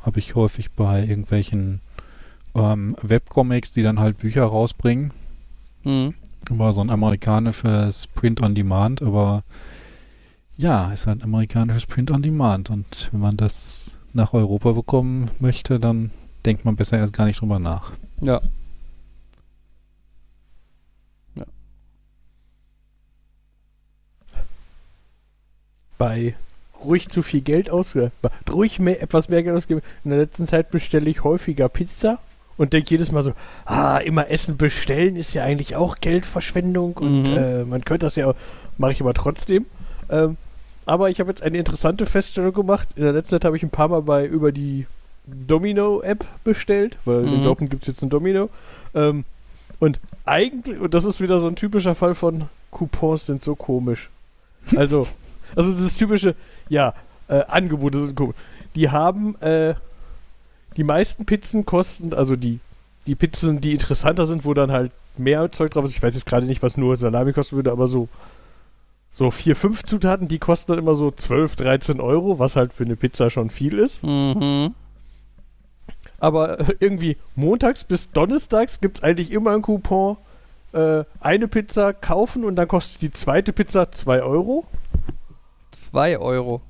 Habe 0.00 0.18
ich 0.18 0.34
häufig 0.34 0.72
bei 0.72 1.00
irgendwelchen 1.00 1.80
ähm, 2.54 2.96
Webcomics, 3.02 3.72
die 3.72 3.82
dann 3.82 4.00
halt 4.00 4.18
Bücher 4.18 4.44
rausbringen. 4.44 5.12
Hm. 5.82 6.14
War 6.50 6.72
so 6.72 6.80
ein 6.80 6.90
amerikanisches 6.90 8.06
Print 8.06 8.42
on 8.42 8.54
Demand, 8.54 9.02
aber 9.02 9.44
ja, 10.56 10.92
ist 10.92 11.06
ein 11.06 11.22
amerikanisches 11.22 11.86
Print 11.86 12.10
on 12.10 12.22
Demand. 12.22 12.70
Und 12.70 13.10
wenn 13.12 13.20
man 13.20 13.36
das 13.36 13.92
nach 14.12 14.32
Europa 14.32 14.72
bekommen 14.72 15.30
möchte, 15.40 15.78
dann 15.78 16.10
denkt 16.46 16.64
man 16.64 16.76
besser 16.76 16.98
erst 16.98 17.12
gar 17.12 17.26
nicht 17.26 17.40
drüber 17.40 17.58
nach. 17.58 17.92
Ja. 18.20 18.40
Bei 25.98 26.34
ruhig 26.84 27.08
zu 27.08 27.22
viel 27.22 27.40
Geld 27.40 27.70
ausgeben, 27.70 28.12
ruhig 28.48 28.78
mehr, 28.78 29.02
etwas 29.02 29.28
mehr 29.28 29.42
Geld 29.42 29.56
ausgeben. 29.56 29.82
In 30.04 30.10
der 30.10 30.20
letzten 30.20 30.46
Zeit 30.46 30.70
bestelle 30.70 31.10
ich 31.10 31.24
häufiger 31.24 31.68
Pizza 31.68 32.18
und 32.56 32.72
denke 32.72 32.90
jedes 32.90 33.10
Mal 33.12 33.22
so, 33.24 33.32
ah, 33.66 33.98
immer 33.98 34.30
Essen 34.30 34.56
bestellen 34.56 35.16
ist 35.16 35.34
ja 35.34 35.42
eigentlich 35.42 35.74
auch 35.76 35.96
Geldverschwendung 36.00 36.94
und 36.94 37.24
Mhm. 37.24 37.36
äh, 37.36 37.64
man 37.64 37.84
könnte 37.84 38.06
das 38.06 38.14
ja, 38.16 38.32
mache 38.78 38.92
ich 38.92 39.00
aber 39.00 39.14
trotzdem. 39.14 39.66
Ähm, 40.08 40.36
aber 40.86 41.10
ich 41.10 41.20
habe 41.20 41.30
jetzt 41.30 41.42
eine 41.42 41.58
interessante 41.58 42.06
Feststellung 42.06 42.52
gemacht. 42.54 42.88
In 42.96 43.02
der 43.02 43.12
letzten 43.12 43.30
Zeit 43.30 43.44
habe 43.44 43.56
ich 43.56 43.62
ein 43.62 43.70
paar 43.70 43.88
Mal 43.88 44.02
bei 44.02 44.24
über 44.24 44.52
die 44.52 44.86
Domino-App 45.26 46.24
bestellt, 46.44 46.96
weil 47.04 47.24
in 47.24 47.40
Mhm. 47.40 47.44
Dortmund 47.44 47.70
gibt 47.70 47.82
es 47.82 47.88
jetzt 47.88 48.02
ein 48.02 48.08
Domino. 48.10 48.48
Ähm, 48.94 49.24
und 49.80 50.00
eigentlich, 50.24 50.78
und 50.80 50.94
das 50.94 51.04
ist 51.04 51.20
wieder 51.20 51.38
so 51.38 51.46
ein 51.48 51.56
typischer 51.56 51.94
Fall 51.94 52.14
von 52.14 52.44
Coupons 52.70 53.26
sind 53.26 53.42
so 53.42 53.54
komisch. 53.54 54.10
Also, 54.76 55.06
also 55.56 55.72
dieses 55.72 55.96
typische, 55.96 56.34
ja, 56.68 56.94
äh, 57.28 57.44
Angebote 57.46 58.06
sind 58.06 58.16
komisch. 58.16 58.36
Die 58.74 58.90
haben, 58.90 59.40
äh, 59.40 59.74
die 60.76 60.84
meisten 60.84 61.26
Pizzen 61.26 61.66
kosten, 61.66 62.14
also 62.14 62.36
die, 62.36 62.60
die 63.06 63.14
Pizzen, 63.14 63.60
die 63.60 63.72
interessanter 63.72 64.26
sind, 64.26 64.44
wo 64.44 64.54
dann 64.54 64.72
halt 64.72 64.92
mehr 65.16 65.50
Zeug 65.50 65.72
drauf 65.72 65.84
ist. 65.84 65.96
Ich 65.96 66.02
weiß 66.02 66.14
jetzt 66.14 66.26
gerade 66.26 66.46
nicht, 66.46 66.62
was 66.62 66.76
nur 66.76 66.96
Salami 66.96 67.32
kosten 67.32 67.56
würde, 67.56 67.72
aber 67.72 67.86
so, 67.86 68.08
so 69.12 69.30
vier, 69.30 69.56
fünf 69.56 69.82
Zutaten, 69.82 70.28
die 70.28 70.38
kosten 70.38 70.72
dann 70.72 70.78
immer 70.78 70.94
so 70.94 71.10
12, 71.10 71.56
13 71.56 72.00
Euro, 72.00 72.38
was 72.38 72.56
halt 72.56 72.72
für 72.72 72.84
eine 72.84 72.96
Pizza 72.96 73.30
schon 73.30 73.50
viel 73.50 73.78
ist. 73.78 74.02
Mhm. 74.04 74.74
Aber 76.20 76.60
äh, 76.60 76.74
irgendwie 76.80 77.16
montags 77.34 77.84
bis 77.84 78.10
donnerstags 78.10 78.80
gibt 78.80 78.98
es 78.98 79.04
eigentlich 79.04 79.30
immer 79.30 79.52
einen 79.52 79.62
Coupon. 79.62 80.16
Äh, 80.72 81.04
eine 81.20 81.48
Pizza 81.48 81.92
kaufen 81.92 82.44
und 82.44 82.56
dann 82.56 82.68
kostet 82.68 83.02
die 83.02 83.10
zweite 83.10 83.52
Pizza 83.52 83.90
2 83.90 84.22
Euro. 84.22 84.66
2 85.72 86.18
Euro. 86.18 86.62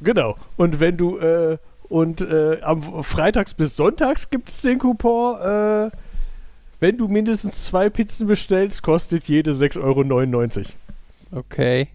Genau. 0.00 0.36
Und 0.56 0.80
wenn 0.80 0.96
du 0.96 1.18
äh, 1.18 1.58
und 1.88 2.20
äh, 2.20 2.60
am 2.62 3.02
Freitags 3.04 3.54
bis 3.54 3.76
Sonntags 3.76 4.28
gibt 4.30 4.48
es 4.48 4.60
den 4.62 4.78
Coupon, 4.78 5.40
äh, 5.40 5.90
wenn 6.80 6.98
du 6.98 7.08
mindestens 7.08 7.64
zwei 7.64 7.88
Pizzen 7.88 8.26
bestellst, 8.26 8.82
kostet 8.82 9.24
jede 9.24 9.52
6,99 9.52 10.56
Euro. 11.32 11.40
Okay. 11.40 11.88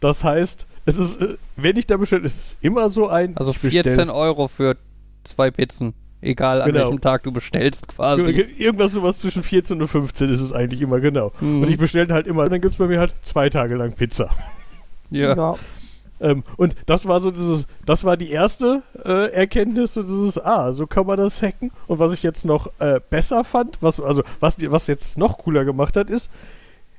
Das 0.00 0.24
heißt, 0.24 0.66
es 0.86 0.96
ist, 0.96 1.20
äh, 1.20 1.36
wenn 1.56 1.76
ich 1.76 1.86
da 1.86 1.96
bestelle, 1.96 2.24
ist 2.24 2.36
es 2.36 2.56
immer 2.60 2.88
so 2.88 3.08
ein. 3.08 3.36
Also 3.36 3.50
ich 3.50 3.58
bestell- 3.58 3.82
14 3.84 4.10
Euro 4.10 4.48
für 4.48 4.76
zwei 5.24 5.50
Pizzen. 5.50 5.92
Egal 6.22 6.62
an 6.62 6.72
Genau. 6.72 6.84
welchem 6.86 7.00
Tag 7.00 7.24
du 7.24 7.30
bestellst 7.32 7.88
quasi. 7.88 8.22
Irgendwas 8.58 8.92
sowas 8.92 9.18
zwischen 9.18 9.42
14 9.42 9.80
und 9.82 9.86
15 9.88 10.30
ist 10.30 10.40
es 10.40 10.52
eigentlich 10.52 10.80
immer 10.80 10.98
genau. 11.00 11.30
Mhm. 11.40 11.62
Und 11.64 11.70
ich 11.70 11.78
bestelle 11.78 12.12
halt 12.14 12.26
immer, 12.26 12.46
dann 12.48 12.60
gibt 12.60 12.72
es 12.72 12.78
bei 12.78 12.86
mir 12.86 12.98
halt 13.00 13.14
zwei 13.22 13.50
Tage 13.50 13.74
lang 13.76 13.92
Pizza. 13.92 14.30
ja. 15.10 15.56
Ähm, 16.20 16.44
und 16.56 16.74
das 16.86 17.06
war 17.06 17.20
so 17.20 17.30
dieses, 17.30 17.66
das 17.84 18.04
war 18.04 18.16
die 18.16 18.30
erste 18.30 18.82
äh, 19.04 19.32
Erkenntnis, 19.32 19.94
so 19.94 20.02
dieses, 20.02 20.38
ah, 20.42 20.72
so 20.72 20.86
kann 20.86 21.06
man 21.06 21.18
das 21.18 21.42
hacken. 21.42 21.70
Und 21.86 21.98
was 21.98 22.12
ich 22.12 22.22
jetzt 22.22 22.44
noch 22.44 22.70
äh, 22.78 23.00
besser 23.10 23.44
fand, 23.44 23.78
was, 23.82 24.00
also 24.00 24.22
was, 24.40 24.56
was 24.70 24.86
jetzt 24.86 25.18
noch 25.18 25.38
cooler 25.38 25.64
gemacht 25.64 25.96
hat, 25.96 26.08
ist, 26.08 26.30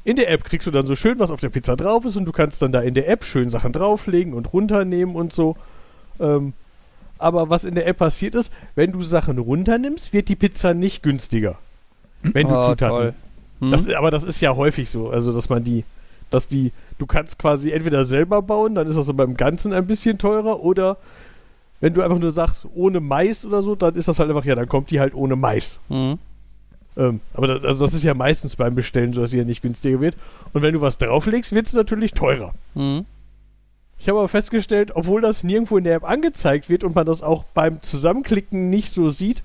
in 0.04 0.16
der 0.16 0.30
App 0.30 0.46
kriegst 0.46 0.66
du 0.68 0.72
dann 0.72 0.86
so 0.86 0.96
schön, 0.96 1.20
was 1.20 1.32
auf 1.32 1.42
der 1.42 1.50
Pizza 1.50 1.76
drauf 1.76 2.06
ist 2.06 2.16
und 2.16 2.26
du 2.26 2.32
kannst 2.32 2.62
dann 2.62 2.72
da 2.72 2.82
in 2.82 2.94
der 2.94 3.10
App 3.10 3.24
schön 3.26 3.50
Sachen 3.50 3.74
drauflegen 3.74 4.34
und 4.34 4.54
runternehmen 4.54 5.16
und 5.16 5.34
so. 5.34 5.58
Ähm, 6.20 6.54
aber 7.18 7.50
was 7.50 7.66
in 7.66 7.76
der 7.76 7.88
App 7.88 7.98
passiert 7.98 8.36
ist, 8.36 8.54
wenn 8.76 8.92
du 8.92 9.02
Sachen 9.02 9.38
runternimmst, 9.38 10.14
wird 10.14 10.30
die 10.30 10.36
Pizza 10.36 10.74
nicht 10.74 11.04
günstiger. 11.04 11.58
Wenn 12.22 12.48
du 12.48 12.56
oh, 12.56 12.70
Zutaten 12.70 12.96
toll. 12.96 13.14
Hm? 13.60 13.72
das, 13.72 13.90
aber 13.90 14.12
das 14.12 14.24
ist 14.24 14.40
ja 14.40 14.56
häufig 14.56 14.90
so, 14.90 15.10
also 15.10 15.34
dass 15.34 15.50
man 15.50 15.64
die, 15.64 15.84
dass 16.30 16.48
die, 16.48 16.72
du 16.98 17.06
kannst 17.06 17.40
quasi 17.40 17.72
entweder 17.72 18.06
selber 18.06 18.42
bauen, 18.42 18.76
dann 18.76 18.88
ist 18.88 18.98
das 18.98 19.10
aber 19.10 19.24
im 19.24 19.38
Ganzen 19.38 19.74
ein 19.74 19.88
bisschen 19.88 20.18
teurer, 20.18 20.62
oder 20.62 20.98
wenn 21.80 21.94
du 21.94 22.02
einfach 22.02 22.20
nur 22.20 22.32
sagst, 22.32 22.66
ohne 22.74 23.00
Mais 23.00 23.46
oder 23.46 23.62
so, 23.62 23.76
dann 23.76 23.96
ist 23.96 24.08
das 24.08 24.20
halt 24.20 24.30
einfach, 24.30 24.46
ja, 24.46 24.56
dann 24.56 24.68
kommt 24.68 24.92
die 24.92 25.00
halt 25.00 25.14
ohne 25.14 25.36
Mais. 25.36 25.80
Hm? 25.90 26.18
Ähm, 26.98 27.22
aber 27.34 27.48
das, 27.48 27.64
also 27.64 27.86
das 27.86 27.94
ist 27.94 28.04
ja 28.04 28.16
meistens 28.16 28.56
beim 28.56 28.74
Bestellen 28.74 29.14
so, 29.14 29.22
dass 29.22 29.32
sie 29.32 29.38
ja 29.38 29.44
nicht 29.44 29.62
günstiger 29.62 30.02
wird. 30.02 30.16
Und 30.54 30.64
wenn 30.64 30.74
du 30.74 30.82
was 30.82 30.98
drauflegst, 30.98 31.52
wird 31.52 31.68
es 31.68 31.74
natürlich 31.74 32.14
teurer. 32.14 32.54
Hm? 32.74 33.06
Ich 34.00 34.10
habe 34.10 34.20
aber 34.20 34.28
festgestellt, 34.28 34.92
obwohl 34.96 35.22
das 35.22 35.44
nirgendwo 35.44 35.78
in 35.78 35.84
der 35.84 35.96
App 35.96 36.04
angezeigt 36.04 36.70
wird 36.70 36.84
und 36.84 36.96
man 36.96 37.06
das 37.06 37.24
auch 37.24 37.44
beim 37.54 37.82
Zusammenklicken 37.82 38.70
nicht 38.70 38.92
so 38.92 39.10
sieht, 39.10 39.44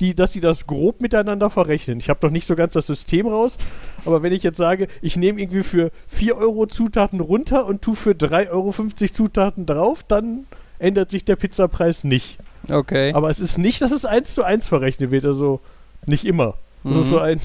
die, 0.00 0.14
dass 0.14 0.32
sie 0.32 0.40
das 0.40 0.66
grob 0.66 1.00
miteinander 1.00 1.50
verrechnen. 1.50 1.98
Ich 1.98 2.08
habe 2.08 2.24
noch 2.26 2.32
nicht 2.32 2.46
so 2.46 2.54
ganz 2.56 2.74
das 2.74 2.86
System 2.86 3.26
raus, 3.26 3.56
aber 4.04 4.22
wenn 4.22 4.32
ich 4.32 4.42
jetzt 4.42 4.56
sage, 4.56 4.88
ich 5.02 5.16
nehme 5.16 5.40
irgendwie 5.40 5.62
für 5.62 5.90
4 6.08 6.36
Euro 6.36 6.66
Zutaten 6.66 7.20
runter 7.20 7.66
und 7.66 7.82
tu 7.82 7.94
für 7.94 8.12
3,50 8.12 8.50
Euro 8.50 8.72
Zutaten 9.12 9.66
drauf, 9.66 10.04
dann 10.06 10.46
ändert 10.78 11.10
sich 11.10 11.24
der 11.24 11.36
Pizzapreis 11.36 12.04
nicht. 12.04 12.38
Okay. 12.68 13.12
Aber 13.12 13.30
es 13.30 13.40
ist 13.40 13.58
nicht, 13.58 13.82
dass 13.82 13.90
es 13.90 14.04
eins 14.04 14.34
zu 14.34 14.42
eins 14.44 14.66
verrechnet 14.68 15.10
wird, 15.10 15.24
also 15.24 15.60
nicht 16.06 16.24
immer. 16.24 16.54
Das 16.84 16.96
ist 16.96 17.06
Mhm. 17.06 17.10
so 17.10 17.18
ein. 17.18 17.40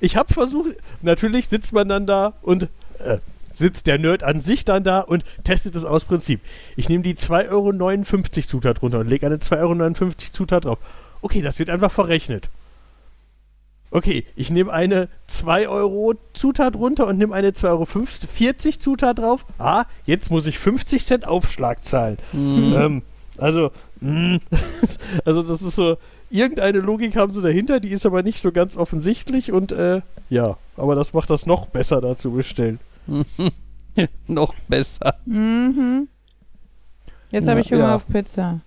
Ich 0.00 0.16
habe 0.16 0.32
versucht, 0.32 0.70
natürlich 1.02 1.48
sitzt 1.48 1.72
man 1.72 1.88
dann 1.88 2.06
da 2.06 2.34
und 2.42 2.64
äh, 2.98 3.18
sitzt 3.54 3.86
der 3.86 3.98
Nerd 3.98 4.22
an 4.22 4.40
sich 4.40 4.64
dann 4.64 4.84
da 4.84 5.00
und 5.00 5.24
testet 5.44 5.74
es 5.76 5.84
aus 5.84 6.04
Prinzip. 6.04 6.40
Ich 6.76 6.88
nehme 6.88 7.02
die 7.02 7.14
2,59 7.14 7.50
Euro 7.50 8.46
Zutat 8.48 8.82
runter 8.82 8.98
und 8.98 9.08
lege 9.08 9.26
eine 9.26 9.36
2,59 9.36 10.02
Euro 10.02 10.12
Zutat 10.16 10.64
drauf. 10.66 10.78
Okay, 11.26 11.42
das 11.42 11.58
wird 11.58 11.70
einfach 11.70 11.90
verrechnet. 11.90 12.50
Okay, 13.90 14.24
ich 14.36 14.52
nehme 14.52 14.72
eine 14.72 15.08
2 15.26 15.68
Euro 15.68 16.14
Zutat 16.34 16.76
runter 16.76 17.08
und 17.08 17.18
nehme 17.18 17.34
eine 17.34 17.50
2,40 17.50 17.66
Euro 17.66 18.78
Zutat 18.78 19.18
drauf. 19.18 19.44
Ah, 19.58 19.86
jetzt 20.04 20.30
muss 20.30 20.46
ich 20.46 20.56
50 20.56 21.04
Cent 21.04 21.26
Aufschlag 21.26 21.82
zahlen. 21.82 22.18
Hm. 22.30 22.74
Ähm, 22.76 23.02
also, 23.38 23.72
mm, 23.98 24.36
also 25.24 25.42
das 25.42 25.62
ist 25.62 25.74
so, 25.74 25.96
irgendeine 26.30 26.78
Logik 26.78 27.16
haben 27.16 27.32
sie 27.32 27.42
dahinter, 27.42 27.80
die 27.80 27.90
ist 27.90 28.06
aber 28.06 28.22
nicht 28.22 28.40
so 28.40 28.52
ganz 28.52 28.76
offensichtlich 28.76 29.50
und 29.50 29.72
äh, 29.72 30.02
ja, 30.30 30.58
aber 30.76 30.94
das 30.94 31.12
macht 31.12 31.30
das 31.30 31.44
noch 31.44 31.66
besser 31.66 32.00
da 32.00 32.16
zu 32.16 32.30
bestellen. 32.30 32.78
Noch 34.28 34.54
besser. 34.68 35.16
Mhm. 35.24 36.06
Jetzt 37.32 37.48
habe 37.48 37.58
ich 37.58 37.72
Hunger 37.72 37.88
ja. 37.88 37.96
auf 37.96 38.06
Pizza. 38.06 38.60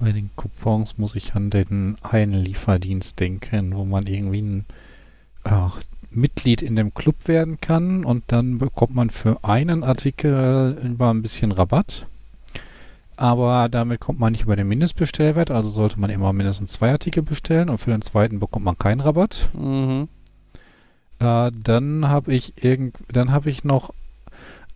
Bei 0.00 0.12
den 0.12 0.30
Coupons 0.36 0.96
muss 0.98 1.16
ich 1.16 1.34
an 1.34 1.50
den 1.50 1.96
einen 2.02 2.34
Lieferdienst 2.34 3.18
denken, 3.18 3.74
wo 3.74 3.84
man 3.84 4.06
irgendwie 4.06 4.42
ein 4.42 4.64
ach, 5.44 5.80
Mitglied 6.10 6.62
in 6.62 6.76
dem 6.76 6.94
Club 6.94 7.26
werden 7.26 7.60
kann 7.60 8.04
und 8.04 8.24
dann 8.28 8.58
bekommt 8.58 8.94
man 8.94 9.10
für 9.10 9.42
einen 9.44 9.82
Artikel 9.82 10.78
immer 10.82 11.12
ein 11.12 11.22
bisschen 11.22 11.52
Rabatt. 11.52 12.06
Aber 13.16 13.68
damit 13.68 14.00
kommt 14.00 14.20
man 14.20 14.30
nicht 14.30 14.44
über 14.44 14.54
den 14.54 14.68
Mindestbestellwert, 14.68 15.50
also 15.50 15.68
sollte 15.68 15.98
man 15.98 16.10
immer 16.10 16.32
mindestens 16.32 16.72
zwei 16.72 16.92
Artikel 16.92 17.24
bestellen 17.24 17.68
und 17.68 17.78
für 17.78 17.90
den 17.90 18.02
zweiten 18.02 18.38
bekommt 18.38 18.64
man 18.64 18.78
keinen 18.78 19.00
Rabatt. 19.00 19.50
Mhm. 19.54 20.08
Äh, 21.18 21.50
dann 21.52 22.08
habe 22.08 22.32
ich 22.32 22.62
irgend, 22.62 22.98
dann 23.10 23.32
habe 23.32 23.50
ich 23.50 23.64
noch 23.64 23.92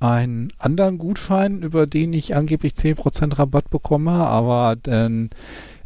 einen 0.03 0.49
anderen 0.59 0.99
Gutschein, 0.99 1.63
über 1.63 1.87
den 1.87 2.13
ich 2.13 2.35
angeblich 2.37 2.75
10% 2.75 3.39
Rabatt 3.39 3.71
bekomme, 3.71 4.13
aber 4.13 4.77
dann 4.77 5.31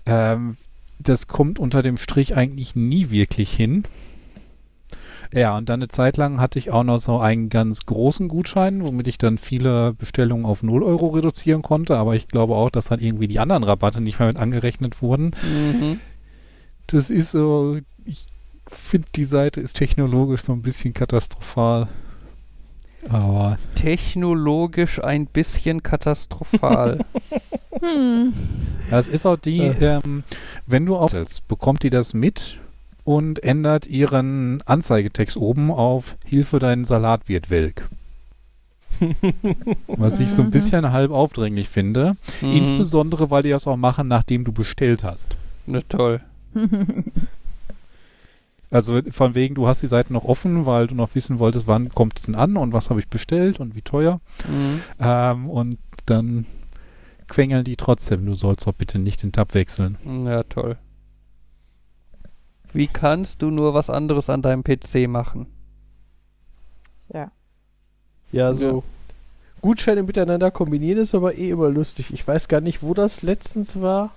ähm, 0.07 0.57
das 0.99 1.27
kommt 1.27 1.59
unter 1.59 1.83
dem 1.83 1.99
Strich 1.99 2.37
eigentlich 2.37 2.75
nie 2.75 3.11
wirklich 3.11 3.53
hin. 3.53 3.85
Ja, 5.33 5.57
und 5.57 5.69
dann 5.69 5.81
eine 5.81 5.89
Zeit 5.89 6.17
lang 6.17 6.41
hatte 6.41 6.59
ich 6.59 6.71
auch 6.71 6.85
noch 6.85 6.99
so 6.99 7.19
einen 7.19 7.49
ganz 7.49 7.85
großen 7.85 8.29
Gutschein, 8.29 8.85
womit 8.85 9.09
ich 9.09 9.19
dann 9.19 9.39
viele 9.39 9.93
Bestellungen 9.93 10.47
auf 10.47 10.63
0 10.63 10.83
Euro 10.83 11.09
reduzieren 11.09 11.63
konnte, 11.63 11.97
aber 11.97 12.15
ich 12.15 12.29
glaube 12.29 12.55
auch, 12.55 12.71
dass 12.71 12.87
dann 12.87 13.01
irgendwie 13.01 13.29
die 13.29 13.41
anderen 13.41 13.65
Rabatte 13.65 14.01
nicht 14.01 14.19
mehr 14.19 14.29
mit 14.29 14.39
angerechnet 14.39 15.03
wurden. 15.03 15.33
Mhm. 15.43 16.01
Das 16.87 17.11
ist 17.11 17.33
so, 17.33 17.79
ich 18.05 18.27
finde, 18.69 19.09
die 19.15 19.25
Seite 19.25 19.61
ist 19.61 19.77
technologisch 19.77 20.43
so 20.43 20.53
ein 20.53 20.63
bisschen 20.63 20.95
katastrophal. 20.95 21.89
Aber 23.11 23.59
Technologisch 23.75 25.03
ein 25.03 25.27
bisschen 25.27 25.83
katastrophal. 25.83 26.99
Hm. 27.83 28.33
das 28.89 29.07
ist 29.07 29.27
auch 29.27 29.37
die, 29.37 29.61
Äh. 29.61 30.01
ähm, 30.03 30.25
wenn 30.67 30.87
du 30.87 30.97
aufstellst, 30.97 31.47
bekommt 31.47 31.83
die 31.83 31.91
das 31.91 32.15
mit 32.15 32.59
und 33.05 33.43
ändert 33.45 33.87
ihren 33.87 34.63
Anzeigetext 34.65 35.37
oben 35.37 35.71
auf 35.71 36.17
Hilfe, 36.25 36.59
dein 36.59 36.87
Salat 36.87 37.29
wird 37.29 37.51
welk. 37.51 37.87
Was 39.89 40.19
ich 40.21 40.31
so 40.31 40.41
ein 40.41 40.49
Mhm. 40.49 40.53
bisschen 40.53 40.91
halb 40.91 41.11
aufdringlich 41.11 41.69
finde. 41.69 42.17
Mhm. 42.41 42.53
Insbesondere, 42.53 43.31
weil 43.31 43.43
die 43.43 43.51
das 43.51 43.67
auch 43.67 43.77
machen, 43.77 44.09
nachdem 44.09 44.45
du 44.45 44.53
bestellt 44.53 45.05
hast. 45.05 45.37
Ne, 45.67 45.87
toll. 45.87 46.23
Also 48.71 49.01
von 49.11 49.35
wegen, 49.35 49.55
du 49.55 49.69
hast 49.69 49.83
die 49.83 49.87
Seite 49.87 50.13
noch 50.13 50.25
offen, 50.25 50.67
weil 50.67 50.89
du 50.89 50.95
noch 50.95 51.15
wissen 51.15 51.39
wolltest, 51.39 51.67
wann 51.67 51.89
kommt 51.89 52.19
es 52.19 52.27
denn 52.27 52.35
an 52.35 52.57
und 52.57 52.73
was 52.73 52.91
habe 52.91 53.01
ich 53.01 53.09
bestellt 53.09 53.61
und 53.61 53.77
wie 53.77 53.83
teuer. 53.83 54.21
Mhm. 54.49 54.81
Ähm, 54.99 55.51
und 55.51 55.79
dann 56.07 56.47
quengeln 57.29 57.65
die 57.65 57.77
trotzdem. 57.77 58.27
Du 58.27 58.35
sollst 58.35 58.67
doch 58.67 58.73
bitte 58.73 58.99
nicht 58.99 59.23
den 59.23 59.33
Tab 59.33 59.55
wechseln. 59.55 59.99
Ja, 60.27 60.43
toll. 60.43 60.77
Wie 62.73 62.89
kannst 62.89 63.41
du 63.41 63.51
nur 63.51 63.73
was 63.73 63.89
anderes 63.89 64.29
an 64.29 64.43
deinem 64.43 64.65
PC 64.65 65.09
machen? 65.09 65.47
Ja. 67.13 67.31
Ja, 68.33 68.53
so. 68.53 68.83
Gutscheine 69.63 70.03
miteinander 70.03 70.51
kombinieren 70.51 71.01
ist 71.01 71.15
aber 71.15 71.37
eh 71.37 71.51
immer 71.51 71.71
lustig. 71.71 72.13
Ich 72.13 72.27
weiß 72.27 72.49
gar 72.49 72.61
nicht, 72.61 72.83
wo 72.83 72.95
das 72.95 73.23
letztens 73.23 73.81
war. 73.81 74.11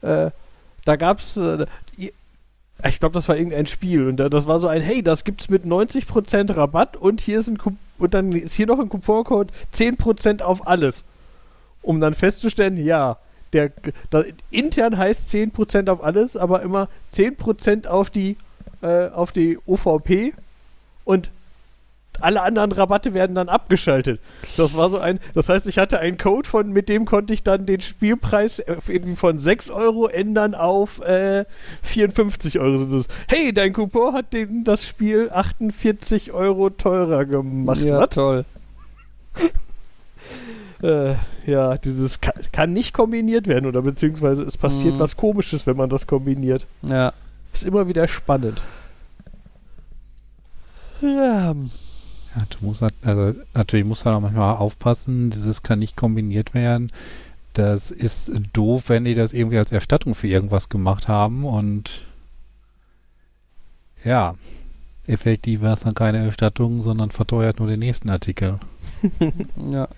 Äh, 0.00 0.30
da 0.84 0.96
gab's. 0.96 1.36
Äh, 1.36 1.66
ich 2.88 3.00
glaube, 3.00 3.14
das 3.14 3.28
war 3.28 3.36
irgendein 3.36 3.66
Spiel 3.66 4.08
und 4.08 4.16
da, 4.16 4.28
das 4.28 4.46
war 4.46 4.58
so 4.58 4.66
ein, 4.68 4.82
hey, 4.82 5.02
das 5.02 5.24
gibt's 5.24 5.48
mit 5.48 5.64
90% 5.64 6.56
Rabatt 6.56 6.96
und 6.96 7.20
hier 7.20 7.38
ist 7.38 7.48
ein 7.48 7.58
und 7.98 8.14
dann 8.14 8.32
ist 8.32 8.54
hier 8.54 8.66
noch 8.66 8.80
ein 8.80 8.88
Couponcode 8.88 9.52
10% 9.74 10.42
auf 10.42 10.66
alles. 10.66 11.04
Um 11.82 12.00
dann 12.00 12.14
festzustellen, 12.14 12.76
ja, 12.76 13.18
der 13.52 13.72
da, 14.10 14.24
intern 14.50 14.96
heißt 14.96 15.32
10% 15.32 15.90
auf 15.90 16.02
alles, 16.02 16.36
aber 16.36 16.62
immer 16.62 16.88
10% 17.12 17.86
auf 17.86 18.10
die 18.10 18.36
äh, 18.82 19.08
auf 19.08 19.32
die 19.32 19.58
OVP 19.66 20.34
und 21.04 21.30
alle 22.22 22.42
anderen 22.42 22.72
Rabatte 22.72 23.14
werden 23.14 23.34
dann 23.34 23.48
abgeschaltet. 23.48 24.20
Das 24.56 24.76
war 24.76 24.90
so 24.90 24.98
ein, 24.98 25.20
das 25.34 25.48
heißt, 25.48 25.66
ich 25.66 25.78
hatte 25.78 25.98
einen 25.98 26.18
Code 26.18 26.48
von, 26.48 26.72
mit 26.72 26.88
dem 26.88 27.04
konnte 27.04 27.34
ich 27.34 27.42
dann 27.42 27.66
den 27.66 27.80
Spielpreis 27.80 28.58
äh, 28.60 28.76
irgendwie 28.88 29.16
von 29.16 29.38
6 29.38 29.70
Euro 29.70 30.06
ändern 30.08 30.54
auf 30.54 31.00
äh, 31.00 31.44
54 31.82 32.58
Euro. 32.60 32.84
So 32.84 33.02
hey, 33.28 33.52
dein 33.52 33.72
Coupon 33.72 34.14
hat 34.14 34.32
den, 34.32 34.64
das 34.64 34.86
Spiel 34.86 35.30
48 35.32 36.32
Euro 36.32 36.70
teurer 36.70 37.24
gemacht. 37.24 37.80
ja, 37.80 37.98
Was? 38.00 38.08
toll. 38.10 38.44
Äh, 40.82 41.14
ja, 41.46 41.76
dieses 41.78 42.20
kann, 42.20 42.34
kann 42.50 42.72
nicht 42.72 42.92
kombiniert 42.92 43.46
werden 43.46 43.66
oder 43.66 43.82
beziehungsweise 43.82 44.42
es 44.42 44.56
passiert 44.56 44.96
Mhm. 44.96 44.98
was 44.98 45.16
komisches, 45.16 45.64
wenn 45.64 45.76
man 45.76 45.88
das 45.88 46.08
kombiniert. 46.08 46.66
Ja. 46.82 47.12
Ist 47.52 47.62
immer 47.62 47.86
wieder 47.86 48.08
spannend. 48.08 48.60
Ja. 51.00 51.54
Ja, 52.34 52.46
du 52.48 52.66
musst 52.66 52.82
halt, 52.82 52.94
also 53.02 53.38
natürlich 53.54 53.84
musst 53.86 54.02
du 54.02 54.06
halt 54.06 54.16
auch 54.16 54.20
manchmal 54.20 54.56
aufpassen, 54.56 55.30
dieses 55.30 55.62
kann 55.62 55.78
nicht 55.78 55.96
kombiniert 55.96 56.54
werden. 56.54 56.90
Das 57.52 57.90
ist 57.90 58.32
doof, 58.52 58.88
wenn 58.88 59.04
die 59.04 59.14
das 59.14 59.34
irgendwie 59.34 59.58
als 59.58 59.72
Erstattung 59.72 60.14
für 60.14 60.28
irgendwas 60.28 60.70
gemacht 60.70 61.08
haben 61.08 61.44
und 61.44 62.02
ja, 64.04 64.34
effektiv 65.06 65.60
war 65.60 65.74
es 65.74 65.80
dann 65.80 65.94
keine 65.94 66.24
Erstattung, 66.24 66.82
sondern 66.82 67.10
verteuert 67.10 67.58
nur 67.58 67.68
den 67.68 67.80
nächsten 67.80 68.08
Artikel. 68.10 68.58
Ja. 69.70 69.88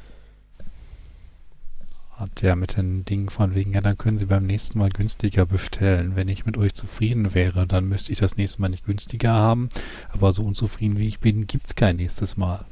Hat 2.17 2.43
ja 2.43 2.55
mit 2.55 2.77
den 2.77 3.05
Dingen 3.05 3.29
von 3.29 3.57
wegen, 3.57 3.73
ja, 3.73 3.81
dann 3.81 3.99
können 3.99 4.19
Sie 4.19 4.27
beim 4.27 4.47
nächsten 4.47 4.79
Mal 4.79 4.91
günstiger 4.91 5.47
bestellen. 5.47 6.15
Wenn 6.15 6.29
ich 6.29 6.47
mit 6.47 6.57
euch 6.57 6.73
zufrieden 6.75 7.35
wäre, 7.35 7.67
dann 7.67 7.89
müsste 7.89 8.13
ich 8.13 8.21
das 8.21 8.37
nächste 8.37 8.61
Mal 8.61 8.69
nicht 8.69 8.87
günstiger 8.87 9.33
haben. 9.33 9.69
Aber 10.13 10.33
so 10.33 10.43
unzufrieden 10.45 10.99
wie 10.99 11.09
ich 11.09 11.19
bin, 11.19 11.49
gibt 11.49 11.67
es 11.67 11.75
kein 11.75 11.97
nächstes 11.97 12.37
Mal. 12.37 12.65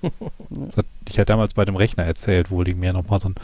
Das 0.50 0.76
hat, 0.76 0.86
ich 1.08 1.18
hatte 1.18 1.32
damals 1.32 1.54
bei 1.54 1.64
dem 1.64 1.76
Rechner 1.76 2.04
erzählt, 2.04 2.50
wo 2.50 2.62
die 2.62 2.74
mir 2.74 2.92
nochmal 2.92 3.20
so 3.20 3.30
ein 3.30 3.34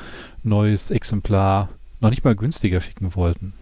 neues 0.43 0.91
Exemplar 0.91 1.71
noch 2.01 2.11
nicht 2.11 2.25
mal 2.25 2.37
günstiger 2.37 2.81
schicken 2.81 3.15
wollten. 3.15 3.55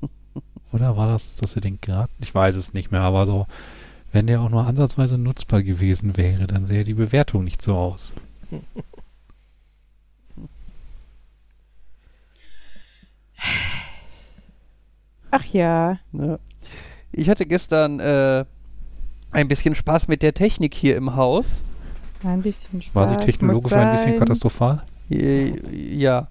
Oder 0.72 0.96
war 0.96 1.06
das, 1.06 1.36
dass 1.36 1.52
sie 1.52 1.60
den 1.60 1.80
gerade? 1.80 2.10
Ich 2.20 2.34
weiß 2.34 2.56
es 2.56 2.72
nicht 2.72 2.90
mehr, 2.90 3.02
aber 3.02 3.26
so, 3.26 3.46
wenn 4.12 4.26
der 4.26 4.40
auch 4.40 4.48
nur 4.50 4.66
ansatzweise 4.66 5.18
nutzbar 5.18 5.62
gewesen 5.62 6.16
wäre, 6.16 6.46
dann 6.46 6.66
sähe 6.66 6.84
die 6.84 6.94
Bewertung 6.94 7.44
nicht 7.44 7.62
so 7.62 7.76
aus. 7.76 8.14
Ach 15.30 15.44
ja. 15.46 15.98
ja. 16.12 16.38
Ich 17.12 17.28
hatte 17.28 17.46
gestern 17.46 18.00
äh, 18.00 18.44
ein 19.30 19.48
bisschen 19.48 19.74
Spaß 19.74 20.08
mit 20.08 20.22
der 20.22 20.34
Technik 20.34 20.74
hier 20.74 20.96
im 20.96 21.16
Haus. 21.16 21.62
Ein 22.24 22.42
bisschen 22.42 22.82
Spaß. 22.82 22.94
War 22.94 23.08
sie 23.08 23.24
technologisch 23.24 23.72
ein 23.72 23.92
bisschen 23.92 24.18
katastrophal? 24.18 24.82
Äh, 25.10 25.52
Ja. 25.96 26.28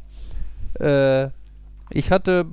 Äh, 0.79 1.29
ich 1.91 2.11
hatte 2.11 2.45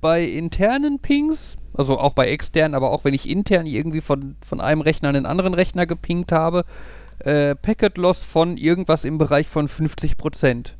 bei 0.00 0.24
internen 0.24 1.00
Pings, 1.00 1.56
also 1.74 1.98
auch 1.98 2.14
bei 2.14 2.28
externen, 2.28 2.74
aber 2.74 2.90
auch 2.90 3.04
wenn 3.04 3.14
ich 3.14 3.28
intern 3.28 3.66
irgendwie 3.66 4.00
von, 4.00 4.36
von 4.46 4.60
einem 4.60 4.80
Rechner 4.80 5.08
an 5.08 5.14
den 5.14 5.26
anderen 5.26 5.54
Rechner 5.54 5.86
gepingt 5.86 6.32
habe, 6.32 6.64
äh, 7.18 7.54
Packet 7.54 7.98
Loss 7.98 8.24
von 8.24 8.56
irgendwas 8.56 9.04
im 9.04 9.18
Bereich 9.18 9.48
von 9.48 9.68
50%. 9.68 10.72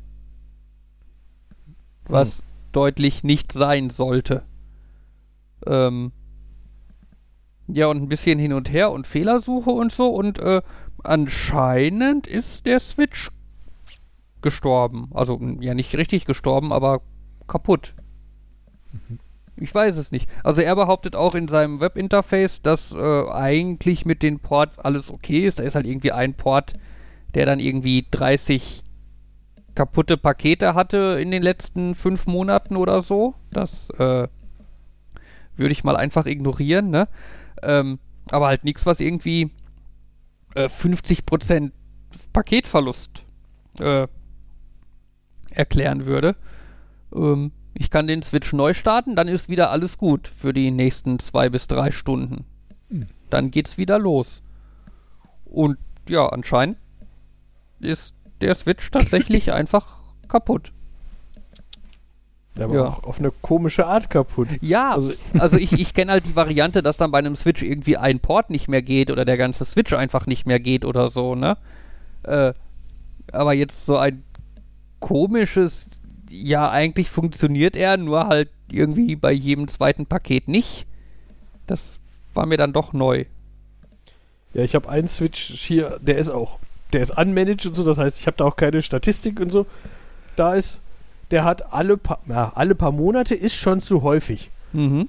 Was 2.05 2.41
deutlich 2.71 3.23
nicht 3.23 3.51
sein 3.51 3.89
sollte. 3.89 4.43
Ähm, 5.65 6.11
ja, 7.67 7.87
und 7.87 8.01
ein 8.01 8.09
bisschen 8.09 8.39
hin 8.39 8.53
und 8.53 8.71
her 8.71 8.91
und 8.91 9.07
Fehlersuche 9.07 9.69
und 9.69 9.91
so. 9.91 10.07
Und 10.07 10.39
äh, 10.39 10.61
anscheinend 11.03 12.27
ist 12.27 12.65
der 12.65 12.79
Switch 12.79 13.31
gestorben. 14.41 15.09
Also 15.13 15.39
ja 15.59 15.73
nicht 15.73 15.95
richtig 15.95 16.25
gestorben, 16.25 16.73
aber 16.73 17.01
kaputt. 17.47 17.93
Ich 19.55 19.73
weiß 19.73 19.97
es 19.97 20.11
nicht. 20.11 20.27
Also 20.43 20.61
er 20.61 20.75
behauptet 20.75 21.15
auch 21.15 21.35
in 21.35 21.47
seinem 21.47 21.79
Webinterface, 21.79 22.61
dass 22.61 22.93
äh, 22.93 23.29
eigentlich 23.29 24.05
mit 24.05 24.23
den 24.23 24.39
Ports 24.39 24.79
alles 24.79 25.11
okay 25.11 25.45
ist. 25.45 25.59
Da 25.59 25.63
ist 25.63 25.75
halt 25.75 25.85
irgendwie 25.85 26.11
ein 26.11 26.33
Port, 26.33 26.73
der 27.35 27.45
dann 27.45 27.59
irgendwie 27.59 28.05
30 28.09 28.83
kaputte 29.75 30.17
Pakete 30.17 30.73
hatte 30.75 31.19
in 31.21 31.31
den 31.31 31.43
letzten 31.43 31.95
fünf 31.95 32.27
Monaten 32.27 32.75
oder 32.75 33.01
so. 33.01 33.35
Das 33.51 33.89
äh, 33.91 34.27
würde 35.55 35.71
ich 35.71 35.83
mal 35.83 35.95
einfach 35.95 36.25
ignorieren, 36.25 36.89
ne? 36.89 37.07
Ähm, 37.61 37.99
aber 38.29 38.47
halt 38.47 38.63
nichts, 38.63 38.85
was 38.85 38.99
irgendwie 38.99 39.51
äh, 40.55 40.65
50% 40.65 41.71
Paketverlust 42.33 43.25
äh, 43.79 44.07
erklären 45.51 46.05
würde. 46.05 46.35
Ähm, 47.13 47.51
ich 47.73 47.89
kann 47.89 48.07
den 48.07 48.21
Switch 48.21 48.51
neu 48.53 48.73
starten, 48.73 49.15
dann 49.15 49.27
ist 49.27 49.49
wieder 49.49 49.71
alles 49.71 49.97
gut 49.97 50.27
für 50.27 50.53
die 50.53 50.71
nächsten 50.71 51.19
zwei 51.19 51.49
bis 51.49 51.67
drei 51.67 51.91
Stunden. 51.91 52.45
Dann 53.29 53.49
geht's 53.49 53.77
wieder 53.77 53.97
los. 53.97 54.43
Und 55.45 55.77
ja, 56.09 56.27
anscheinend 56.27 56.77
ist 57.79 58.13
der 58.41 58.55
Switch 58.55 58.89
tatsächlich 58.91 59.51
einfach 59.53 59.87
kaputt. 60.27 60.71
Aber 62.59 62.75
Ja. 62.75 62.85
auch 62.85 63.03
auf 63.03 63.19
eine 63.19 63.31
komische 63.41 63.85
Art 63.87 64.09
kaputt. 64.09 64.49
Ja, 64.61 64.91
Also- 64.91 65.13
also, 65.39 65.57
ich, 65.57 65.71
ich 65.73 65.93
kenne 65.93 66.11
halt 66.11 66.25
die 66.25 66.35
Variante, 66.35 66.81
dass 66.83 66.97
dann 66.97 67.11
bei 67.11 67.19
einem 67.19 67.35
Switch 67.35 67.63
irgendwie 67.63 67.97
ein 67.97 68.19
Port 68.19 68.49
nicht 68.49 68.67
mehr 68.67 68.81
geht 68.81 69.09
oder 69.09 69.23
der 69.25 69.37
ganze 69.37 69.63
Switch 69.65 69.93
einfach 69.93 70.25
nicht 70.25 70.45
mehr 70.45 70.59
geht 70.59 70.83
oder 70.85 71.09
so, 71.09 71.35
ne? 71.35 71.57
Äh, 72.23 72.53
aber 73.31 73.53
jetzt 73.53 73.85
so 73.85 73.97
ein 73.97 74.23
komisches, 74.99 75.89
ja, 76.29 76.69
eigentlich 76.69 77.09
funktioniert 77.09 77.75
er, 77.75 77.97
nur 77.97 78.27
halt 78.27 78.49
irgendwie 78.69 79.15
bei 79.15 79.31
jedem 79.31 79.67
zweiten 79.67 80.05
Paket 80.05 80.47
nicht. 80.47 80.85
Das 81.67 81.99
war 82.33 82.45
mir 82.45 82.57
dann 82.57 82.73
doch 82.73 82.93
neu. 82.93 83.25
Ja, 84.53 84.63
ich 84.63 84.75
habe 84.75 84.89
einen 84.89 85.07
Switch 85.07 85.39
hier, 85.65 85.99
der 86.01 86.17
ist 86.17 86.29
auch, 86.29 86.59
der 86.93 87.01
ist 87.01 87.17
unmanaged 87.17 87.65
und 87.67 87.75
so, 87.75 87.83
das 87.83 87.97
heißt, 87.97 88.19
ich 88.19 88.27
habe 88.27 88.37
da 88.37 88.45
auch 88.45 88.55
keine 88.55 88.81
Statistik 88.81 89.39
und 89.39 89.49
so. 89.51 89.65
Da 90.35 90.53
ist, 90.55 90.79
der 91.31 91.43
hat 91.43 91.73
alle 91.73 91.97
paar, 91.97 92.19
ja, 92.27 92.51
alle 92.55 92.75
paar 92.75 92.91
Monate 92.91 93.35
ist 93.35 93.55
schon 93.55 93.81
zu 93.81 94.01
häufig. 94.01 94.51
Mhm. 94.73 95.07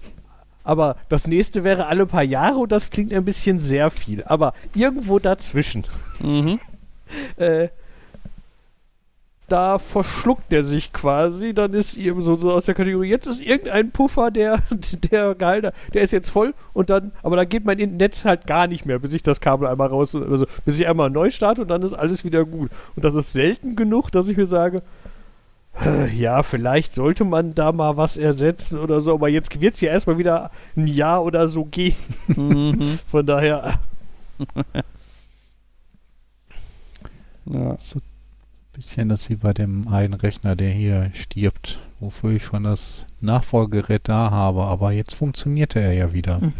Aber 0.65 0.97
das 1.09 1.27
nächste 1.27 1.65
wäre 1.65 1.87
alle 1.87 2.07
paar 2.07 2.23
Jahre 2.23 2.59
und 2.59 2.71
das 2.73 2.91
klingt 2.91 3.13
ein 3.13 3.25
bisschen 3.25 3.59
sehr 3.59 3.91
viel. 3.91 4.23
Aber 4.25 4.55
irgendwo 4.75 5.19
dazwischen, 5.19 5.85
Mhm. 6.21 6.61
äh, 7.37 7.69
da 9.53 9.79
verschluckt 9.79 10.51
der 10.51 10.65
sich 10.65 10.93
quasi, 10.93 11.53
dann 11.53 11.74
ist 11.74 11.97
ihm 11.97 12.23
so, 12.23 12.37
so 12.37 12.53
aus 12.53 12.65
der 12.65 12.74
Kategorie, 12.74 13.11
jetzt 13.11 13.27
ist 13.27 13.41
irgendein 13.41 13.91
Puffer, 13.91 14.31
der, 14.31 14.61
der 15.12 15.35
Gehalt, 15.35 15.73
der 15.93 16.03
ist 16.03 16.12
jetzt 16.12 16.31
voll 16.31 16.55
und 16.73 16.91
dann, 16.91 17.12
aber 17.23 17.37
dann 17.37 17.49
geht 17.49 17.65
mein 17.65 17.79
Netz 17.79 18.24
halt 18.24 18.47
gar 18.47 18.66
nicht 18.66 18.87
mehr, 18.87 18.99
bis 18.99 19.12
ich 19.12 19.23
das 19.23 19.41
Kabel 19.41 19.69
einmal 19.69 19.89
raus, 19.89 20.15
also 20.15 20.47
bis 20.65 20.79
ich 20.79 20.89
einmal 20.89 21.11
neu 21.11 21.31
starte 21.31 21.62
und 21.62 21.69
dann 21.69 21.83
ist 21.83 21.93
alles 21.93 22.24
wieder 22.24 22.45
gut. 22.45 22.70
Und 22.97 23.05
das 23.05 23.15
ist 23.15 23.33
selten 23.33 23.77
genug, 23.77 24.11
dass 24.11 24.29
ich 24.29 24.37
mir 24.37 24.47
sage, 24.47 24.83
äh, 25.85 26.09
ja, 26.11 26.43
vielleicht 26.43 26.95
sollte 26.95 27.24
man 27.24 27.55
da 27.55 27.73
mal 27.73 27.97
was 27.97 28.16
ersetzen 28.16 28.79
oder 28.79 29.01
so, 29.01 29.15
aber 29.15 29.29
jetzt 29.29 29.61
wird 29.61 29.74
es 29.74 29.81
ja 29.81 29.91
erstmal 29.91 30.19
wieder 30.19 30.51
ein 30.77 30.87
Jahr 30.87 31.24
oder 31.24 31.47
so 31.47 31.65
gehen. 31.65 31.95
mhm. 32.29 32.99
Von 33.07 33.27
daher, 33.27 33.79
Ja. 37.45 37.77
So, 37.79 38.01
Bisschen 38.73 39.09
das 39.09 39.28
wie 39.28 39.36
bei 39.36 39.53
dem 39.53 39.86
einen 39.89 40.15
Rechner, 40.15 40.57
der 40.57 40.70
hier 40.70 41.11
stirbt, 41.12 41.81
wofür 42.01 42.32
ich 42.32 42.44
schon 42.44 42.65
das 42.65 43.07
Nachfolgerät 43.20 44.09
da 44.09 44.31
habe, 44.31 44.65
aber 44.65 44.93
jetzt 44.93 45.15
funktionierte 45.15 45.78
er 45.81 45.93
ja 45.93 46.12
wieder. 46.12 46.40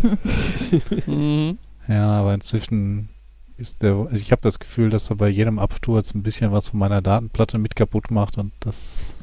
Mhm. 1.07 1.59
Ja, 1.89 2.13
aber 2.13 2.33
inzwischen 2.35 3.09
ist 3.57 3.83
der, 3.83 3.95
also 3.95 4.17
ich 4.17 4.33
habe 4.33 4.43
das 4.43 4.59
Gefühl, 4.59 4.91
dass 4.91 5.11
er 5.11 5.17
bei 5.17 5.29
jedem 5.29 5.59
Absturz 5.59 6.15
ein 6.15 6.23
bisschen 6.23 6.53
was 6.53 6.71
von 6.71 6.79
meiner 6.79 7.03
Datenplatte 7.03 7.59
mit 7.59 7.77
kaputt 7.77 8.11
macht 8.11 8.39
und 8.39 8.53
das, 8.61 9.15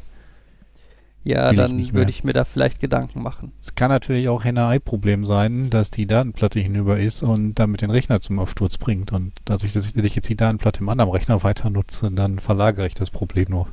Ja, 1.24 1.52
Will 1.52 1.52
ich 1.52 1.58
dann 1.58 1.94
würde 1.94 2.12
ich 2.12 2.24
mir 2.24 2.34
da 2.34 2.46
vielleicht 2.46 2.80
Gedanken 2.80 3.22
machen. 3.22 3.52
es 3.60 3.76
kann 3.76 3.90
natürlich 3.90 4.30
auch 4.30 4.44
Henne-Ei-Problem 4.44 5.26
sein, 5.26 5.70
dass 5.70 5.92
die 5.92 6.08
Datenplatte 6.08 6.60
hinüber 6.60 6.98
ist 6.98 7.24
und 7.24 7.56
damit 7.56 7.82
den 7.82 7.92
Rechner 7.92 8.22
zum 8.22 8.40
Absturz 8.40 8.78
bringt 8.78 9.12
und 9.12 9.34
dadurch, 9.46 9.74
dass 9.74 9.94
ich 9.94 10.16
jetzt 10.16 10.30
die 10.30 10.38
Datenplatte 10.38 10.80
im 10.80 10.90
anderen 10.90 11.12
Rechner 11.12 11.44
weiter 11.44 11.70
nutze, 11.70 12.10
dann 12.10 12.40
verlagere 12.40 12.88
ich 12.88 12.94
das 12.94 13.12
Problem 13.12 13.48
nur. 13.50 13.68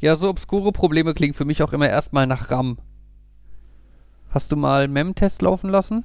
Ja, 0.00 0.16
so 0.16 0.28
obskure 0.28 0.72
Probleme 0.72 1.12
klingen 1.12 1.34
für 1.34 1.44
mich 1.44 1.62
auch 1.62 1.72
immer 1.72 1.88
erstmal 1.88 2.26
nach 2.26 2.50
RAM. 2.50 2.78
Hast 4.30 4.52
du 4.52 4.56
mal 4.56 4.88
MEM-Test 4.88 5.42
laufen 5.42 5.70
lassen? 5.70 6.04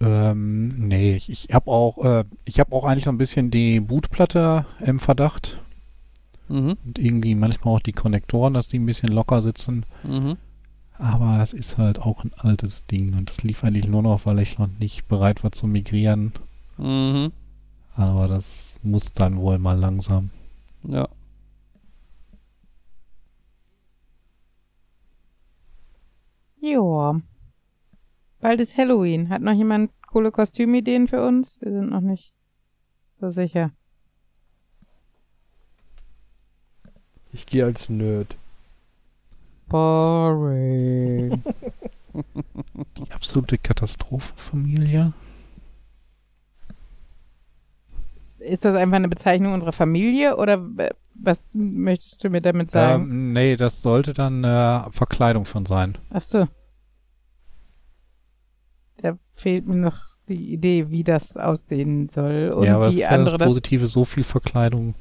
Ähm, 0.00 0.68
nee, 0.68 1.16
ich, 1.16 1.30
ich 1.30 1.48
habe 1.52 1.70
auch, 1.70 2.04
äh, 2.04 2.24
ich 2.44 2.60
habe 2.60 2.72
auch 2.74 2.84
eigentlich 2.84 3.04
so 3.04 3.10
ein 3.10 3.18
bisschen 3.18 3.50
die 3.50 3.80
Bootplatte 3.80 4.64
im 4.84 5.00
Verdacht 5.00 5.58
Mhm. 6.48 6.76
und 6.84 6.98
irgendwie 6.98 7.34
manchmal 7.34 7.74
auch 7.74 7.80
die 7.80 7.92
Konnektoren, 7.92 8.54
dass 8.54 8.68
die 8.68 8.78
ein 8.78 8.86
bisschen 8.86 9.10
locker 9.10 9.42
sitzen. 9.42 9.84
Mhm. 10.02 10.36
Aber 10.94 11.40
es 11.42 11.52
ist 11.52 11.78
halt 11.78 12.00
auch 12.00 12.24
ein 12.24 12.32
altes 12.36 12.86
Ding 12.86 13.16
und 13.16 13.30
es 13.30 13.42
lief 13.42 13.62
eigentlich 13.62 13.86
nur 13.86 14.02
noch, 14.02 14.26
weil 14.26 14.40
ich 14.40 14.58
noch 14.58 14.68
nicht 14.80 15.06
bereit 15.08 15.44
war 15.44 15.52
zu 15.52 15.66
migrieren. 15.66 16.32
Mhm. 16.76 17.32
Aber 17.94 18.28
das 18.28 18.78
muss 18.82 19.12
dann 19.12 19.38
wohl 19.38 19.58
mal 19.58 19.78
langsam. 19.78 20.30
Ja. 20.84 21.08
Joa. 26.60 27.20
Bald 28.40 28.60
ist 28.60 28.76
Halloween. 28.76 29.28
Hat 29.28 29.42
noch 29.42 29.52
jemand 29.52 29.90
coole 30.06 30.30
Kostümideen 30.30 31.08
für 31.08 31.24
uns? 31.24 31.60
Wir 31.60 31.72
sind 31.72 31.90
noch 31.90 32.00
nicht 32.00 32.32
so 33.20 33.30
sicher. 33.30 33.72
Ich 37.38 37.46
gehe 37.46 37.64
als 37.64 37.88
Nerd. 37.88 38.36
Boring. 39.68 41.40
Die 42.98 43.12
absolute 43.12 43.58
Katastrophenfamilie. 43.58 45.12
ist 48.40 48.64
das 48.64 48.74
einfach 48.74 48.96
eine 48.96 49.08
Bezeichnung 49.08 49.52
unserer 49.52 49.72
Familie 49.72 50.36
oder 50.36 50.66
was 51.14 51.44
möchtest 51.52 52.24
du 52.24 52.30
mir 52.30 52.40
damit 52.40 52.72
sagen? 52.72 53.02
Ähm, 53.04 53.32
nee, 53.34 53.56
das 53.56 53.82
sollte 53.82 54.14
dann 54.14 54.42
äh, 54.42 54.90
Verkleidung 54.90 55.44
schon 55.44 55.66
sein. 55.66 55.96
Ach 56.10 56.22
so. 56.22 56.48
Da 58.96 59.16
fehlt 59.34 59.68
mir 59.68 59.76
noch 59.76 59.98
die 60.28 60.52
Idee, 60.52 60.90
wie 60.90 61.04
das 61.04 61.36
aussehen 61.36 62.08
soll 62.08 62.52
und 62.54 62.64
ja, 62.64 62.74
aber 62.74 62.86
das 62.86 62.96
wie 62.96 63.02
ist 63.02 63.10
ja 63.10 63.14
andere 63.14 63.38
das 63.38 63.46
das. 63.46 63.48
Positive, 63.48 63.86
so 63.86 64.04
viel 64.04 64.24
Verkleidung. 64.24 64.94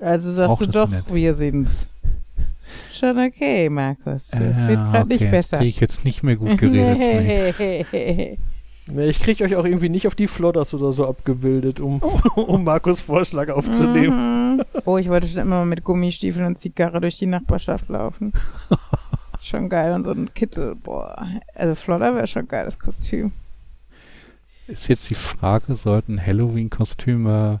Also 0.00 0.32
sagst 0.32 0.50
Auch 0.50 0.58
du 0.58 0.66
doch, 0.66 0.88
nett. 0.88 1.04
wir 1.12 1.34
sind's. 1.34 1.86
Schon 2.92 3.18
okay, 3.18 3.68
Markus. 3.68 4.28
Das 4.28 4.40
Äh, 4.40 4.68
wird 4.68 4.78
gerade 4.78 5.08
nicht 5.08 5.22
okay, 5.22 5.30
besser. 5.30 5.56
Das 5.56 5.60
krieg 5.60 5.68
ich 5.68 5.80
jetzt 5.80 6.04
nicht 6.04 6.22
mehr 6.22 6.36
gut 6.36 6.58
geredet. 6.58 6.98
nee. 7.92 8.38
nee. 8.86 9.08
Ich 9.08 9.20
kriege 9.20 9.44
euch 9.44 9.54
auch 9.56 9.64
irgendwie 9.64 9.88
nicht 9.88 10.06
auf 10.06 10.14
die 10.14 10.26
Flodders 10.26 10.74
oder 10.74 10.92
so 10.92 11.06
abgebildet, 11.06 11.80
um, 11.80 11.98
um 12.34 12.64
Markus 12.64 13.00
Vorschlag 13.00 13.48
aufzunehmen. 13.48 14.56
Mhm. 14.56 14.62
Oh, 14.84 14.98
ich 14.98 15.08
wollte 15.08 15.28
schon 15.28 15.42
immer 15.42 15.58
mal 15.60 15.66
mit 15.66 15.84
Gummistiefeln 15.84 16.46
und 16.46 16.58
Zigarre 16.58 17.00
durch 17.00 17.18
die 17.18 17.26
Nachbarschaft 17.26 17.88
laufen. 17.88 18.32
schon 19.40 19.68
geil 19.68 19.92
und 19.92 20.02
so 20.02 20.10
ein 20.10 20.32
Kittel, 20.34 20.74
boah. 20.74 21.26
Also 21.54 21.74
Flodder 21.74 22.14
wäre 22.14 22.26
schon 22.26 22.42
ein 22.42 22.48
geiles 22.48 22.78
Kostüm. 22.78 23.32
Ist 24.66 24.88
jetzt 24.88 25.10
die 25.10 25.14
Frage, 25.14 25.74
sollten 25.74 26.24
Halloween-Kostüme 26.24 27.60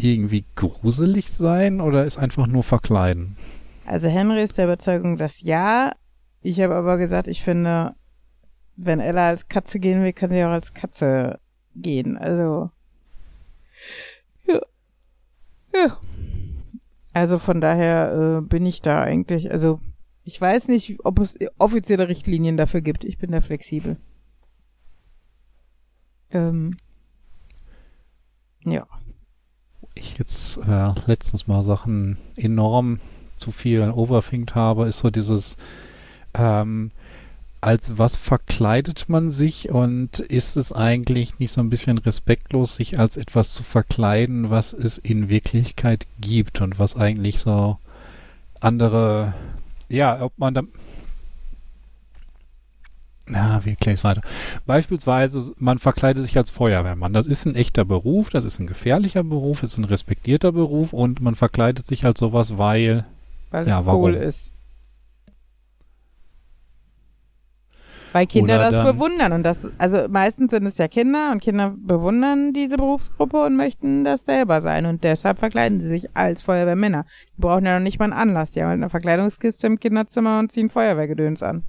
irgendwie 0.00 0.44
gruselig 0.54 1.30
sein 1.32 1.80
oder 1.80 2.04
ist 2.04 2.18
einfach 2.18 2.46
nur 2.46 2.62
verkleiden? 2.62 3.36
Also 3.86 4.08
Henry 4.08 4.42
ist 4.42 4.58
der 4.58 4.66
Überzeugung, 4.66 5.16
dass 5.16 5.40
ja. 5.42 5.92
Ich 6.40 6.60
habe 6.60 6.74
aber 6.74 6.98
gesagt, 6.98 7.28
ich 7.28 7.42
finde, 7.42 7.94
wenn 8.76 9.00
Ella 9.00 9.28
als 9.28 9.48
Katze 9.48 9.78
gehen 9.78 10.02
will, 10.02 10.12
kann 10.12 10.30
sie 10.30 10.44
auch 10.44 10.50
als 10.50 10.74
Katze 10.74 11.38
gehen. 11.74 12.18
Also. 12.18 12.70
Ja. 14.46 14.60
Ja. 15.72 15.98
Also 17.12 17.38
von 17.38 17.60
daher 17.60 18.38
äh, 18.38 18.40
bin 18.40 18.66
ich 18.66 18.82
da 18.82 19.00
eigentlich, 19.00 19.50
also 19.50 19.78
ich 20.24 20.40
weiß 20.40 20.68
nicht, 20.68 21.04
ob 21.04 21.20
es 21.20 21.38
offizielle 21.58 22.08
Richtlinien 22.08 22.56
dafür 22.56 22.80
gibt. 22.80 23.04
Ich 23.04 23.18
bin 23.18 23.30
da 23.30 23.40
flexibel. 23.40 23.98
Ähm. 26.30 26.76
Ja. 28.64 28.86
Ich 29.94 30.18
jetzt 30.18 30.58
äh, 30.58 30.92
letztens 31.06 31.46
mal 31.46 31.62
Sachen 31.62 32.16
enorm 32.36 32.98
zu 33.38 33.50
viel 33.50 33.90
overthinkt 33.90 34.54
habe, 34.54 34.86
ist 34.86 34.98
so 34.98 35.10
dieses, 35.10 35.56
ähm, 36.34 36.90
als 37.60 37.96
was 37.96 38.16
verkleidet 38.16 39.08
man 39.08 39.30
sich 39.30 39.70
und 39.70 40.18
ist 40.20 40.56
es 40.56 40.72
eigentlich 40.72 41.38
nicht 41.38 41.52
so 41.52 41.60
ein 41.60 41.70
bisschen 41.70 41.98
respektlos, 41.98 42.76
sich 42.76 42.98
als 42.98 43.16
etwas 43.16 43.54
zu 43.54 43.62
verkleiden, 43.62 44.50
was 44.50 44.72
es 44.72 44.98
in 44.98 45.28
Wirklichkeit 45.28 46.06
gibt 46.20 46.60
und 46.60 46.78
was 46.78 46.96
eigentlich 46.96 47.40
so 47.40 47.78
andere, 48.60 49.34
ja, 49.88 50.20
ob 50.20 50.38
man 50.38 50.54
da, 50.54 50.62
na, 53.26 53.64
wie 53.64 53.70
erkläre 53.70 53.94
ich 53.94 54.00
es 54.00 54.04
weiter? 54.04 54.20
Beispielsweise, 54.66 55.52
man 55.58 55.78
verkleidet 55.78 56.24
sich 56.24 56.36
als 56.36 56.50
Feuerwehrmann. 56.50 57.12
Das 57.12 57.26
ist 57.26 57.46
ein 57.46 57.54
echter 57.54 57.84
Beruf, 57.84 58.28
das 58.30 58.44
ist 58.44 58.58
ein 58.58 58.66
gefährlicher 58.66 59.24
Beruf, 59.24 59.62
ist 59.62 59.78
ein 59.78 59.84
respektierter 59.84 60.52
Beruf 60.52 60.92
und 60.92 61.20
man 61.20 61.34
verkleidet 61.34 61.86
sich 61.86 62.04
als 62.04 62.20
sowas, 62.20 62.58
weil 62.58 63.04
Weil 63.50 63.62
es 63.64 63.70
Ja, 63.70 63.80
cool 63.80 63.86
warum? 63.86 64.14
ist. 64.14 64.50
Weil 68.12 68.26
Kinder 68.26 68.60
Oder 68.60 68.70
das 68.70 68.84
bewundern 68.84 69.32
und 69.32 69.42
das, 69.42 69.68
also 69.76 70.06
meistens 70.08 70.52
sind 70.52 70.64
es 70.66 70.78
ja 70.78 70.86
Kinder 70.86 71.32
und 71.32 71.42
Kinder 71.42 71.74
bewundern 71.76 72.52
diese 72.52 72.76
Berufsgruppe 72.76 73.44
und 73.44 73.56
möchten 73.56 74.04
das 74.04 74.24
selber 74.24 74.60
sein 74.60 74.86
und 74.86 75.02
deshalb 75.02 75.40
verkleiden 75.40 75.80
sie 75.80 75.88
sich 75.88 76.16
als 76.16 76.40
Feuerwehrmänner. 76.42 77.06
Die 77.36 77.40
brauchen 77.40 77.66
ja 77.66 77.76
noch 77.76 77.82
nicht 77.82 77.98
mal 77.98 78.04
einen 78.04 78.12
Anlass, 78.12 78.52
die 78.52 78.60
haben 78.62 78.68
halt 78.68 78.78
eine 78.78 78.88
Verkleidungskiste 78.90 79.66
im 79.66 79.80
Kinderzimmer 79.80 80.38
und 80.38 80.52
ziehen 80.52 80.70
Feuerwehrgedöns 80.70 81.42
an. 81.42 81.64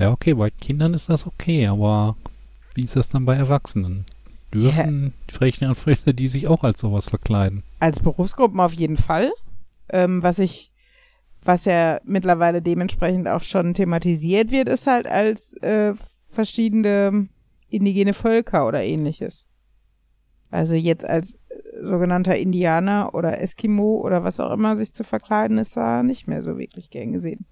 Ja, 0.00 0.12
okay, 0.12 0.32
bei 0.32 0.48
Kindern 0.48 0.94
ist 0.94 1.10
das 1.10 1.26
okay, 1.26 1.66
aber 1.66 2.16
wie 2.74 2.84
ist 2.84 2.96
das 2.96 3.10
dann 3.10 3.26
bei 3.26 3.36
Erwachsenen? 3.36 4.06
Dürfen 4.52 5.12
Frechen 5.30 5.68
und 5.68 5.74
Frechen, 5.74 6.16
die 6.16 6.26
sich 6.26 6.48
auch 6.48 6.64
als 6.64 6.80
sowas 6.80 7.06
verkleiden? 7.06 7.62
Als 7.80 8.00
Berufsgruppen 8.00 8.60
auf 8.60 8.72
jeden 8.72 8.96
Fall. 8.96 9.30
Ähm, 9.90 10.22
was 10.22 10.38
ich, 10.38 10.72
was 11.44 11.66
ja 11.66 12.00
mittlerweile 12.04 12.62
dementsprechend 12.62 13.28
auch 13.28 13.42
schon 13.42 13.74
thematisiert 13.74 14.50
wird, 14.50 14.70
ist 14.70 14.86
halt 14.86 15.06
als 15.06 15.58
äh, 15.58 15.92
verschiedene 16.28 17.28
indigene 17.68 18.14
Völker 18.14 18.66
oder 18.66 18.82
ähnliches. 18.82 19.48
Also 20.50 20.74
jetzt 20.76 21.04
als 21.04 21.34
äh, 21.34 21.38
sogenannter 21.82 22.38
Indianer 22.38 23.14
oder 23.14 23.38
Eskimo 23.38 24.00
oder 24.02 24.24
was 24.24 24.40
auch 24.40 24.50
immer 24.50 24.78
sich 24.78 24.94
zu 24.94 25.04
verkleiden, 25.04 25.58
ist 25.58 25.76
da 25.76 26.02
nicht 26.02 26.26
mehr 26.26 26.42
so 26.42 26.56
wirklich 26.56 26.88
gern 26.88 27.12
gesehen. 27.12 27.44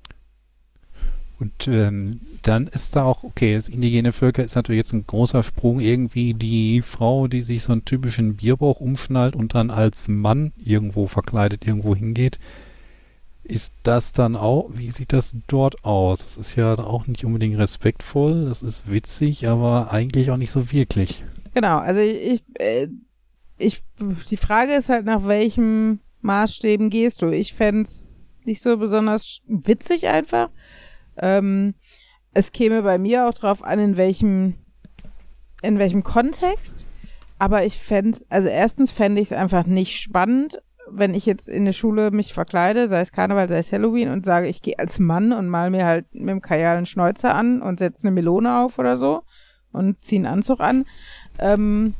Und 1.40 1.68
ähm, 1.68 2.20
dann 2.42 2.66
ist 2.66 2.96
da 2.96 3.04
auch, 3.04 3.22
okay, 3.22 3.54
das 3.54 3.68
indigene 3.68 4.10
Völker 4.12 4.42
ist 4.42 4.56
natürlich 4.56 4.78
jetzt 4.78 4.92
ein 4.92 5.06
großer 5.06 5.44
Sprung, 5.44 5.78
irgendwie 5.78 6.34
die 6.34 6.82
Frau, 6.82 7.28
die 7.28 7.42
sich 7.42 7.62
so 7.62 7.72
einen 7.72 7.84
typischen 7.84 8.36
Bierbauch 8.36 8.80
umschnallt 8.80 9.36
und 9.36 9.54
dann 9.54 9.70
als 9.70 10.08
Mann 10.08 10.52
irgendwo 10.56 11.06
verkleidet 11.06 11.64
irgendwo 11.64 11.94
hingeht. 11.94 12.40
Ist 13.44 13.72
das 13.84 14.12
dann 14.12 14.34
auch, 14.34 14.68
wie 14.74 14.90
sieht 14.90 15.12
das 15.12 15.36
dort 15.46 15.84
aus? 15.84 16.18
Das 16.18 16.36
ist 16.36 16.56
ja 16.56 16.76
auch 16.76 17.06
nicht 17.06 17.24
unbedingt 17.24 17.56
respektvoll, 17.56 18.46
das 18.46 18.62
ist 18.62 18.90
witzig, 18.90 19.48
aber 19.48 19.92
eigentlich 19.92 20.30
auch 20.30 20.36
nicht 20.36 20.50
so 20.50 20.72
wirklich. 20.72 21.22
Genau, 21.54 21.78
also 21.78 22.00
ich, 22.00 22.42
äh, 22.54 22.88
ich, 23.58 23.82
die 24.28 24.36
Frage 24.36 24.74
ist 24.74 24.88
halt, 24.88 25.06
nach 25.06 25.26
welchem 25.26 26.00
Maßstäben 26.20 26.90
gehst 26.90 27.22
du? 27.22 27.30
Ich 27.30 27.54
fänd's 27.54 28.08
nicht 28.44 28.60
so 28.60 28.76
besonders 28.76 29.40
witzig 29.46 30.08
einfach. 30.08 30.50
Ähm, 31.20 31.74
es 32.34 32.52
käme 32.52 32.82
bei 32.82 32.98
mir 32.98 33.28
auch 33.28 33.34
drauf 33.34 33.62
an, 33.64 33.78
in 33.78 33.96
welchem, 33.96 34.54
in 35.62 35.78
welchem 35.78 36.04
Kontext. 36.04 36.86
Aber 37.38 37.64
ich 37.64 37.78
fänd's, 37.78 38.24
also 38.28 38.48
erstens 38.48 38.92
fände 38.92 39.20
ich 39.20 39.28
es 39.28 39.36
einfach 39.36 39.66
nicht 39.66 40.00
spannend, 40.00 40.60
wenn 40.90 41.14
ich 41.14 41.26
jetzt 41.26 41.48
in 41.48 41.64
der 41.64 41.72
Schule 41.72 42.10
mich 42.10 42.32
verkleide, 42.32 42.88
sei 42.88 43.00
es 43.00 43.12
Karneval, 43.12 43.48
sei 43.48 43.58
es 43.58 43.72
Halloween 43.72 44.08
und 44.08 44.24
sage, 44.24 44.48
ich 44.48 44.62
gehe 44.62 44.78
als 44.78 44.98
Mann 44.98 45.32
und 45.32 45.48
mal 45.48 45.70
mir 45.70 45.84
halt 45.84 46.06
mit 46.14 46.28
dem 46.28 46.42
Kajal 46.42 46.76
einen 46.76 46.86
Schnäuzer 46.86 47.34
an 47.34 47.62
und 47.62 47.78
setze 47.78 48.06
eine 48.06 48.14
Melone 48.14 48.60
auf 48.60 48.78
oder 48.78 48.96
so 48.96 49.22
und 49.72 50.02
ziehe 50.02 50.20
einen 50.20 50.32
Anzug 50.32 50.60
an. 50.60 50.86
Ähm, 51.38 51.94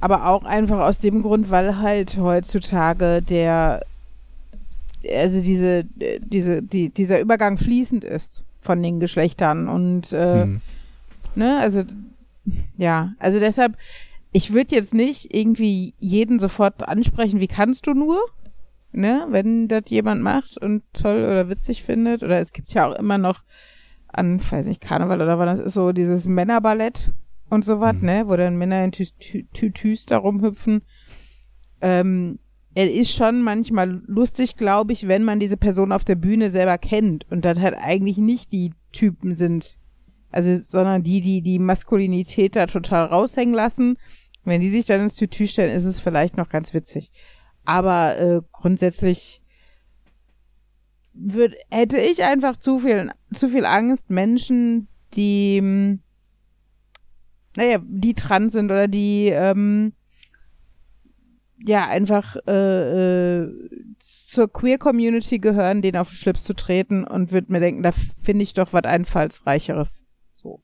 aber 0.00 0.26
auch 0.26 0.44
einfach 0.44 0.80
aus 0.80 0.98
dem 0.98 1.22
Grund, 1.22 1.50
weil 1.50 1.78
halt 1.80 2.16
heutzutage 2.16 3.20
der, 3.22 3.82
also 5.12 5.42
diese, 5.42 5.84
diese, 5.84 6.62
die, 6.62 6.88
dieser 6.88 7.20
Übergang 7.20 7.58
fließend 7.58 8.04
ist 8.04 8.44
von 8.60 8.82
den 8.82 9.00
Geschlechtern 9.00 9.68
und 9.68 10.12
äh, 10.12 10.42
Hm. 10.42 10.60
ne, 11.34 11.58
also 11.60 11.82
ja, 12.76 13.12
also 13.18 13.38
deshalb, 13.38 13.76
ich 14.32 14.52
würde 14.52 14.74
jetzt 14.74 14.94
nicht 14.94 15.34
irgendwie 15.34 15.94
jeden 15.98 16.38
sofort 16.38 16.86
ansprechen, 16.88 17.40
wie 17.40 17.46
kannst 17.48 17.86
du 17.86 17.94
nur, 17.94 18.20
ne, 18.92 19.26
wenn 19.30 19.68
das 19.68 19.84
jemand 19.88 20.22
macht 20.22 20.56
und 20.58 20.82
toll 20.92 21.18
oder 21.24 21.48
witzig 21.48 21.82
findet 21.82 22.22
oder 22.22 22.38
es 22.40 22.52
gibt 22.52 22.72
ja 22.72 22.86
auch 22.88 22.94
immer 22.98 23.18
noch 23.18 23.42
an, 24.08 24.40
weiß 24.50 24.66
nicht, 24.66 24.80
Karneval 24.80 25.20
oder 25.22 25.38
was 25.38 25.58
das 25.58 25.66
ist, 25.66 25.74
so 25.74 25.92
dieses 25.92 26.26
Männerballett 26.26 27.12
und 27.48 27.64
sowas, 27.64 27.96
Mhm. 28.00 28.06
ne, 28.06 28.28
wo 28.28 28.36
dann 28.36 28.56
Männer 28.56 28.84
in 28.84 28.90
Tü- 28.90 29.12
Tü- 29.20 29.46
Tütüs 29.52 30.06
da 30.06 30.18
rumhüpfen. 30.18 30.82
Ähm, 31.80 32.38
er 32.74 32.92
ist 32.92 33.12
schon 33.12 33.42
manchmal 33.42 34.02
lustig, 34.06 34.56
glaube 34.56 34.92
ich, 34.92 35.08
wenn 35.08 35.24
man 35.24 35.40
diese 35.40 35.56
Person 35.56 35.92
auf 35.92 36.04
der 36.04 36.14
Bühne 36.14 36.50
selber 36.50 36.78
kennt 36.78 37.26
und 37.30 37.44
das 37.44 37.58
halt 37.58 37.74
eigentlich 37.76 38.18
nicht 38.18 38.52
die 38.52 38.72
Typen 38.92 39.34
sind, 39.34 39.76
also, 40.30 40.56
sondern 40.56 41.02
die, 41.02 41.20
die 41.20 41.42
die 41.42 41.58
Maskulinität 41.58 42.54
da 42.54 42.66
total 42.66 43.06
raushängen 43.06 43.54
lassen. 43.54 43.96
Wenn 44.44 44.60
die 44.60 44.70
sich 44.70 44.86
dann 44.86 45.00
ins 45.00 45.16
Tütü 45.16 45.46
stellen, 45.46 45.74
ist 45.74 45.84
es 45.84 46.00
vielleicht 46.00 46.36
noch 46.36 46.48
ganz 46.48 46.72
witzig. 46.72 47.10
Aber 47.64 48.18
äh, 48.18 48.40
grundsätzlich 48.52 49.42
würd, 51.12 51.56
hätte 51.70 51.98
ich 51.98 52.22
einfach 52.22 52.56
zu 52.56 52.78
viel, 52.78 53.10
zu 53.34 53.48
viel 53.48 53.64
Angst, 53.64 54.10
Menschen, 54.10 54.88
die, 55.14 55.58
ähm, 55.58 56.00
naja, 57.56 57.78
die 57.84 58.14
trans 58.14 58.52
sind 58.52 58.70
oder 58.70 58.88
die, 58.88 59.28
ähm, 59.28 59.92
ja, 61.66 61.86
einfach 61.86 62.36
äh, 62.46 63.42
äh, 63.42 63.48
zur 64.08 64.52
Queer-Community 64.52 65.38
gehören, 65.38 65.82
denen 65.82 65.98
auf 65.98 66.08
den 66.08 66.16
Schlips 66.16 66.44
zu 66.44 66.54
treten 66.54 67.04
und 67.04 67.32
würde 67.32 67.52
mir 67.52 67.60
denken, 67.60 67.82
da 67.82 67.92
finde 67.92 68.42
ich 68.42 68.54
doch 68.54 68.72
was 68.72 68.84
Einfallsreicheres. 68.84 70.02
So. 70.34 70.60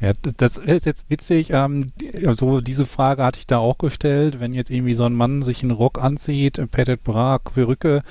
Ja, 0.00 0.12
das 0.36 0.58
ist 0.58 0.86
jetzt 0.86 1.08
witzig. 1.08 1.50
Ähm, 1.50 1.92
also 2.26 2.60
diese 2.60 2.86
Frage 2.86 3.24
hatte 3.24 3.38
ich 3.38 3.46
da 3.46 3.58
auch 3.58 3.78
gestellt. 3.78 4.40
Wenn 4.40 4.52
jetzt 4.52 4.70
irgendwie 4.70 4.94
so 4.94 5.04
ein 5.04 5.14
Mann 5.14 5.42
sich 5.42 5.62
einen 5.62 5.72
Rock 5.72 6.02
anzieht, 6.02 6.58
äh, 6.58 6.66
Petted 6.66 7.04
Bra, 7.04 7.38
Perücke, 7.38 8.02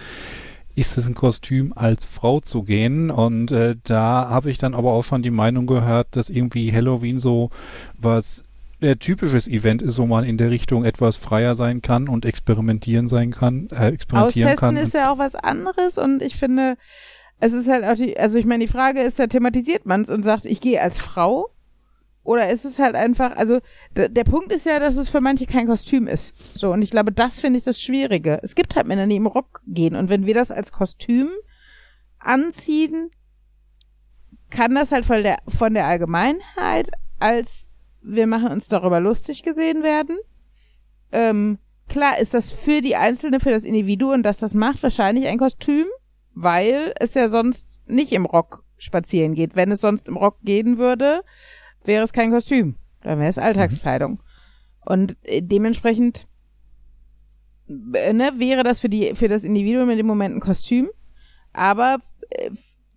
ist 0.76 0.98
es 0.98 1.07
ein 1.07 1.14
Kostüm 1.14 1.74
als 1.76 2.06
Frau 2.06 2.40
zu 2.40 2.64
gehen? 2.64 3.11
Und 3.11 3.52
äh, 3.52 3.76
da 3.84 4.30
habe 4.30 4.49
ich 4.49 4.57
dann 4.57 4.74
aber 4.74 4.94
auch 4.94 5.03
schon 5.03 5.22
die 5.22 5.30
Meinung 5.30 5.68
gehört, 5.68 6.15
dass 6.15 6.30
irgendwie 6.30 6.72
Halloween 6.72 7.20
so 7.20 7.52
was 7.98 8.44
äh, 8.84 8.95
typisches 8.97 9.47
Event 9.47 9.81
ist, 9.81 9.97
wo 9.97 10.05
man 10.05 10.23
in 10.23 10.38
der 10.38 10.49
Richtung 10.49 10.84
etwas 10.85 11.18
freier 11.18 11.55
sein 11.55 11.81
kann 11.81 12.07
und 12.10 12.26
experimentieren 12.26 13.07
sein 13.07 13.31
kann, 13.31 13.69
äh, 13.72 13.89
experimentieren 13.89 14.49
Austesten 14.49 14.76
kann. 14.76 14.77
ist 14.77 14.93
ja 14.93 15.11
auch 15.11 15.18
was 15.18 15.35
anderes 15.35 15.97
und 15.97 16.22
ich 16.22 16.35
finde, 16.35 16.77
es 17.39 17.53
ist 17.53 17.69
halt 17.69 17.84
auch 17.85 17.95
die, 17.95 18.18
also 18.18 18.38
ich 18.38 18.45
meine, 18.45 18.65
die 18.65 18.72
Frage 18.72 19.01
ist 19.01 19.19
ja, 19.19 19.27
thematisiert 19.27 19.85
man 19.85 20.01
es 20.01 20.10
und 20.10 20.23
sagt, 20.23 20.45
ich 20.45 20.61
gehe 20.61 20.81
als 20.81 20.99
Frau? 20.99 21.49
Oder 22.26 22.49
ist 22.49 22.64
es 22.64 22.80
halt 22.80 22.95
einfach, 22.95 23.35
also 23.35 23.60
der 23.97 24.23
Punkt 24.23 24.53
ist 24.53 24.65
ja, 24.65 24.80
dass 24.80 24.95
es 24.95 25.10
für 25.10 25.19
manche 25.19 25.45
kein 25.45 25.68
Kostüm 25.68 26.07
ist. 26.07 26.34
So, 26.55 26.72
und 26.72 26.81
ich 26.81 26.89
glaube, 26.89 27.11
das 27.11 27.41
finde 27.41 27.57
ich 27.57 27.65
das 27.65 27.81
Schwierige. 27.81 28.39
Es 28.43 28.55
gibt 28.55 28.77
halt 28.77 28.88
Männer, 28.88 29.07
die 29.07 29.18
im 29.18 29.27
Rock 29.27 29.61
gehen 29.68 29.95
und 29.95 30.10
wenn 30.10 30.26
wir 30.26 30.34
das 30.34 30.49
als 30.49 30.72
Kostüm 30.72 31.27
anziehen, 32.19 33.11
kann 34.49 34.73
das 34.73 34.93
halt 34.93 35.05
von 35.05 35.22
der, 35.22 35.39
von 35.49 35.73
der 35.73 35.85
Allgemeinheit 35.85 36.91
als 37.19 37.69
wir 38.04 38.28
machen 38.28 38.50
uns 38.50 38.68
darüber 38.68 39.00
lustig 39.00 39.44
gesehen 39.44 39.84
werden. 39.84 40.18
Ähm, 41.12 41.60
klar 41.88 42.20
ist 42.20 42.34
das 42.34 42.52
für 42.52 42.82
die 42.82 42.96
Einzelne, 42.96 43.40
für 43.40 43.52
das 43.52 43.64
Individuum, 43.64 44.24
das 44.24 44.38
das 44.38 44.54
macht, 44.54 44.84
wahrscheinlich 44.84 45.28
ein 45.28 45.38
Kostüm, 45.38 45.86
weil 46.34 46.94
es 47.00 47.14
ja 47.14 47.28
sonst 47.30 47.82
nicht 47.88 48.12
im 48.12 48.26
Rock 48.26 48.64
spazieren 48.78 49.36
geht. 49.36 49.56
Wenn 49.56 49.72
es 49.72 49.82
sonst 49.82 50.08
im 50.08 50.18
Rock 50.18 50.42
gehen 50.42 50.78
würde, 50.78 51.24
wäre 51.84 52.04
es 52.04 52.14
kein 52.14 52.32
Kostüm. 52.32 52.76
Dann 53.02 53.20
wäre 53.20 53.30
es 53.30 53.38
Alltagskleidung. 53.38 54.22
Und 54.86 55.16
äh, 55.24 55.42
dementsprechend 55.42 56.28
äh, 57.94 58.14
ne, 58.14 58.34
wäre 58.38 58.64
das 58.64 58.80
für 58.80 58.90
die 58.90 59.16
für 59.16 59.28
das 59.28 59.44
Individuum 59.44 59.90
in 59.90 59.98
dem 59.98 60.08
Moment 60.08 60.36
ein 60.36 60.42
Kostüm, 60.42 60.90
aber 61.54 62.00
äh, 62.30 62.52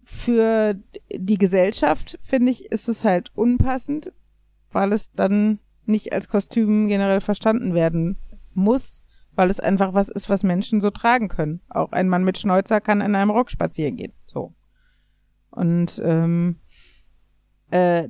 für 0.05 0.75
die 1.13 1.39
Gesellschaft 1.39 2.19
finde 2.23 2.53
ich 2.53 2.71
ist 2.71 2.89
es 2.89 3.05
halt 3.05 3.31
unpassend, 3.35 4.13
weil 4.77 4.93
es 4.93 5.11
dann 5.13 5.59
nicht 5.87 6.13
als 6.13 6.29
Kostüm 6.29 6.87
generell 6.87 7.21
verstanden 7.21 7.75
werden 7.75 8.19
muss, 8.53 9.03
weil 9.35 9.49
es 9.51 9.59
einfach 9.59 9.95
was 9.95 10.09
ist, 10.09 10.29
was 10.29 10.43
Menschen 10.43 10.81
so 10.81 10.91
tragen 10.91 11.29
können. 11.29 11.61
Auch 11.69 11.93
ein 11.93 12.09
Mann 12.09 12.25
mit 12.25 12.39
Schnäuzer 12.39 12.81
kann 12.81 13.01
in 13.01 13.15
einem 13.15 13.31
Rock 13.31 13.51
spazieren 13.51 13.97
gehen. 13.97 14.13
So. 14.27 14.55
Und 15.51 16.01
ähm, 16.05 16.57
äh, 17.71 18.07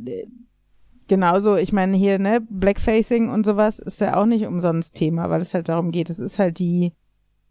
genauso, 1.06 1.54
ich 1.54 1.72
meine 1.72 1.96
hier, 1.96 2.18
ne, 2.18 2.40
Blackfacing 2.40 3.30
und 3.30 3.46
sowas 3.46 3.78
ist 3.78 4.00
ja 4.00 4.16
auch 4.16 4.26
nicht 4.26 4.44
umsonst 4.46 4.96
Thema, 4.96 5.30
weil 5.30 5.40
es 5.40 5.54
halt 5.54 5.68
darum 5.68 5.92
geht, 5.92 6.10
es 6.10 6.18
ist 6.18 6.40
halt 6.40 6.58
die, 6.58 6.94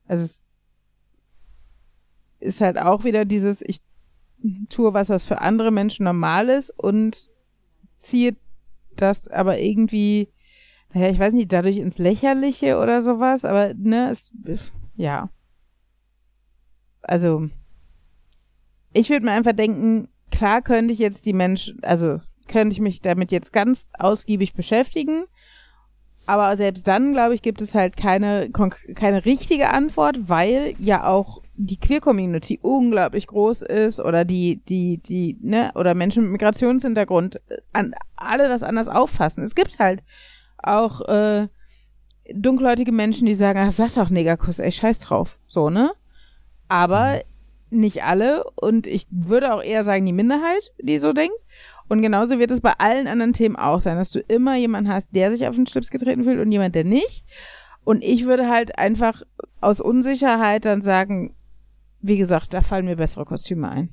also 0.07 0.23
es 0.23 0.43
ist 2.39 2.61
halt 2.61 2.77
auch 2.77 3.05
wieder 3.05 3.23
dieses, 3.23 3.61
ich 3.61 3.79
tue 4.67 4.93
was, 4.93 5.07
was 5.07 5.23
für 5.23 5.39
andere 5.39 5.71
Menschen 5.71 6.03
normal 6.03 6.49
ist 6.49 6.69
und 6.77 7.29
ziehe 7.93 8.35
das 8.95 9.27
aber 9.27 9.59
irgendwie, 9.59 10.29
naja, 10.93 11.09
ich 11.09 11.19
weiß 11.19 11.33
nicht, 11.33 11.51
dadurch 11.51 11.77
ins 11.77 11.97
Lächerliche 11.97 12.77
oder 12.77 13.01
sowas, 13.01 13.45
aber 13.45 13.73
ne, 13.75 14.09
es, 14.09 14.31
ja. 14.95 15.29
Also, 17.01 17.47
ich 18.93 19.09
würde 19.09 19.25
mir 19.25 19.33
einfach 19.33 19.53
denken, 19.53 20.09
klar 20.31 20.61
könnte 20.61 20.93
ich 20.93 20.99
jetzt 20.99 21.25
die 21.25 21.33
Menschen, 21.33 21.83
also 21.83 22.19
könnte 22.47 22.73
ich 22.73 22.79
mich 22.79 23.01
damit 23.01 23.31
jetzt 23.31 23.53
ganz 23.53 23.89
ausgiebig 23.97 24.53
beschäftigen, 24.53 25.25
aber 26.25 26.55
selbst 26.57 26.87
dann, 26.87 27.13
glaube 27.13 27.35
ich, 27.35 27.41
gibt 27.41 27.61
es 27.61 27.75
halt 27.75 27.97
keine, 27.97 28.49
keine 28.49 29.25
richtige 29.25 29.71
Antwort, 29.71 30.27
weil 30.27 30.75
ja 30.79 31.05
auch 31.05 31.41
die 31.57 31.79
Queer-Community 31.79 32.59
unglaublich 32.61 33.27
groß 33.27 33.61
ist 33.63 33.99
oder 33.99 34.25
die, 34.25 34.61
die, 34.67 34.97
die, 34.97 35.37
ne, 35.41 35.71
oder 35.75 35.93
Menschen 35.93 36.23
mit 36.23 36.33
Migrationshintergrund 36.33 37.37
äh, 37.47 37.57
an, 37.73 37.93
alle 38.15 38.47
das 38.47 38.63
anders 38.63 38.87
auffassen. 38.87 39.43
Es 39.43 39.55
gibt 39.55 39.79
halt 39.79 40.03
auch 40.57 41.01
äh, 41.01 41.47
dunkelhäutige 42.33 42.91
Menschen, 42.91 43.25
die 43.25 43.35
sagen, 43.35 43.59
ach, 43.59 43.71
sag 43.71 43.93
doch 43.93 44.09
Negerkuss, 44.09 44.59
ey, 44.59 44.71
scheiß 44.71 44.99
drauf. 44.99 45.37
So, 45.47 45.69
ne? 45.69 45.91
Aber 46.67 47.21
nicht 47.69 48.03
alle 48.03 48.43
und 48.55 48.87
ich 48.87 49.07
würde 49.09 49.53
auch 49.53 49.61
eher 49.61 49.83
sagen, 49.83 50.05
die 50.05 50.13
Minderheit, 50.13 50.73
die 50.81 50.99
so 50.99 51.13
denkt. 51.13 51.35
Und 51.87 52.01
genauso 52.01 52.39
wird 52.39 52.51
es 52.51 52.61
bei 52.61 52.73
allen 52.77 53.07
anderen 53.07 53.33
Themen 53.33 53.55
auch 53.55 53.79
sein, 53.79 53.97
dass 53.97 54.11
du 54.11 54.19
immer 54.19 54.55
jemanden 54.55 54.91
hast, 54.91 55.15
der 55.15 55.31
sich 55.31 55.47
auf 55.47 55.55
den 55.55 55.67
Schlips 55.67 55.91
getreten 55.91 56.23
fühlt 56.23 56.39
und 56.39 56.51
jemand, 56.51 56.73
der 56.73 56.83
nicht. 56.83 57.25
Und 57.83 58.03
ich 58.03 58.25
würde 58.25 58.49
halt 58.49 58.79
einfach 58.79 59.21
aus 59.61 59.81
Unsicherheit 59.81 60.65
dann 60.65 60.81
sagen, 60.81 61.35
wie 62.05 62.17
gesagt, 62.17 62.53
da 62.53 62.61
fallen 62.61 62.85
mir 62.85 62.97
bessere 62.97 63.25
Kostüme 63.25 63.69
ein. 63.69 63.89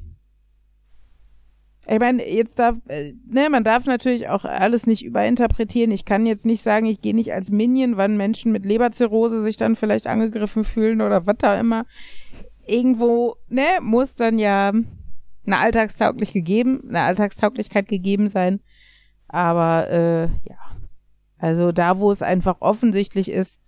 Ich 1.88 1.98
meine, 1.98 2.28
jetzt 2.28 2.58
darf, 2.58 2.76
äh, 2.86 3.14
ne, 3.26 3.48
man 3.50 3.64
darf 3.64 3.86
natürlich 3.86 4.28
auch 4.28 4.44
alles 4.44 4.86
nicht 4.86 5.04
überinterpretieren. 5.04 5.90
Ich 5.90 6.04
kann 6.04 6.26
jetzt 6.26 6.46
nicht 6.46 6.62
sagen, 6.62 6.86
ich 6.86 7.00
gehe 7.00 7.14
nicht 7.14 7.32
als 7.32 7.50
Minion, 7.50 7.96
wann 7.96 8.16
Menschen 8.16 8.52
mit 8.52 8.64
Leberzirrhose 8.64 9.42
sich 9.42 9.56
dann 9.56 9.74
vielleicht 9.74 10.06
angegriffen 10.06 10.62
fühlen 10.62 11.00
oder 11.00 11.26
was 11.26 11.36
da 11.38 11.58
immer. 11.58 11.86
Irgendwo, 12.66 13.36
ne, 13.48 13.64
muss 13.80 14.14
dann 14.14 14.38
ja 14.38 14.72
eine 15.44 15.58
Alltagstauglich 15.58 16.32
gegeben, 16.32 16.84
eine 16.88 17.00
Alltagstauglichkeit 17.00 17.88
gegeben 17.88 18.28
sein. 18.28 18.60
Aber 19.26 19.90
äh, 19.90 20.24
ja, 20.48 20.76
also 21.38 21.72
da, 21.72 21.98
wo 21.98 22.12
es 22.12 22.22
einfach 22.22 22.60
offensichtlich 22.60 23.30
ist, 23.30 23.60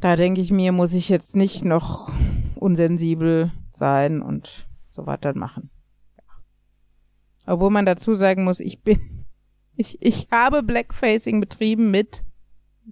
da 0.00 0.14
denke 0.16 0.40
ich 0.40 0.52
mir, 0.52 0.70
muss 0.70 0.94
ich 0.94 1.08
jetzt 1.08 1.34
nicht 1.34 1.64
noch 1.64 2.12
unsensibel 2.60 3.52
sein 3.72 4.22
und 4.22 4.66
so 4.90 5.04
dann 5.20 5.38
machen. 5.38 5.70
Ja. 6.18 7.52
Obwohl 7.54 7.70
man 7.70 7.86
dazu 7.86 8.14
sagen 8.14 8.44
muss, 8.44 8.60
ich 8.60 8.82
bin, 8.82 9.24
ich, 9.76 9.98
ich 10.00 10.28
habe 10.30 10.62
Blackfacing 10.62 11.40
betrieben 11.40 11.90
mit 11.90 12.22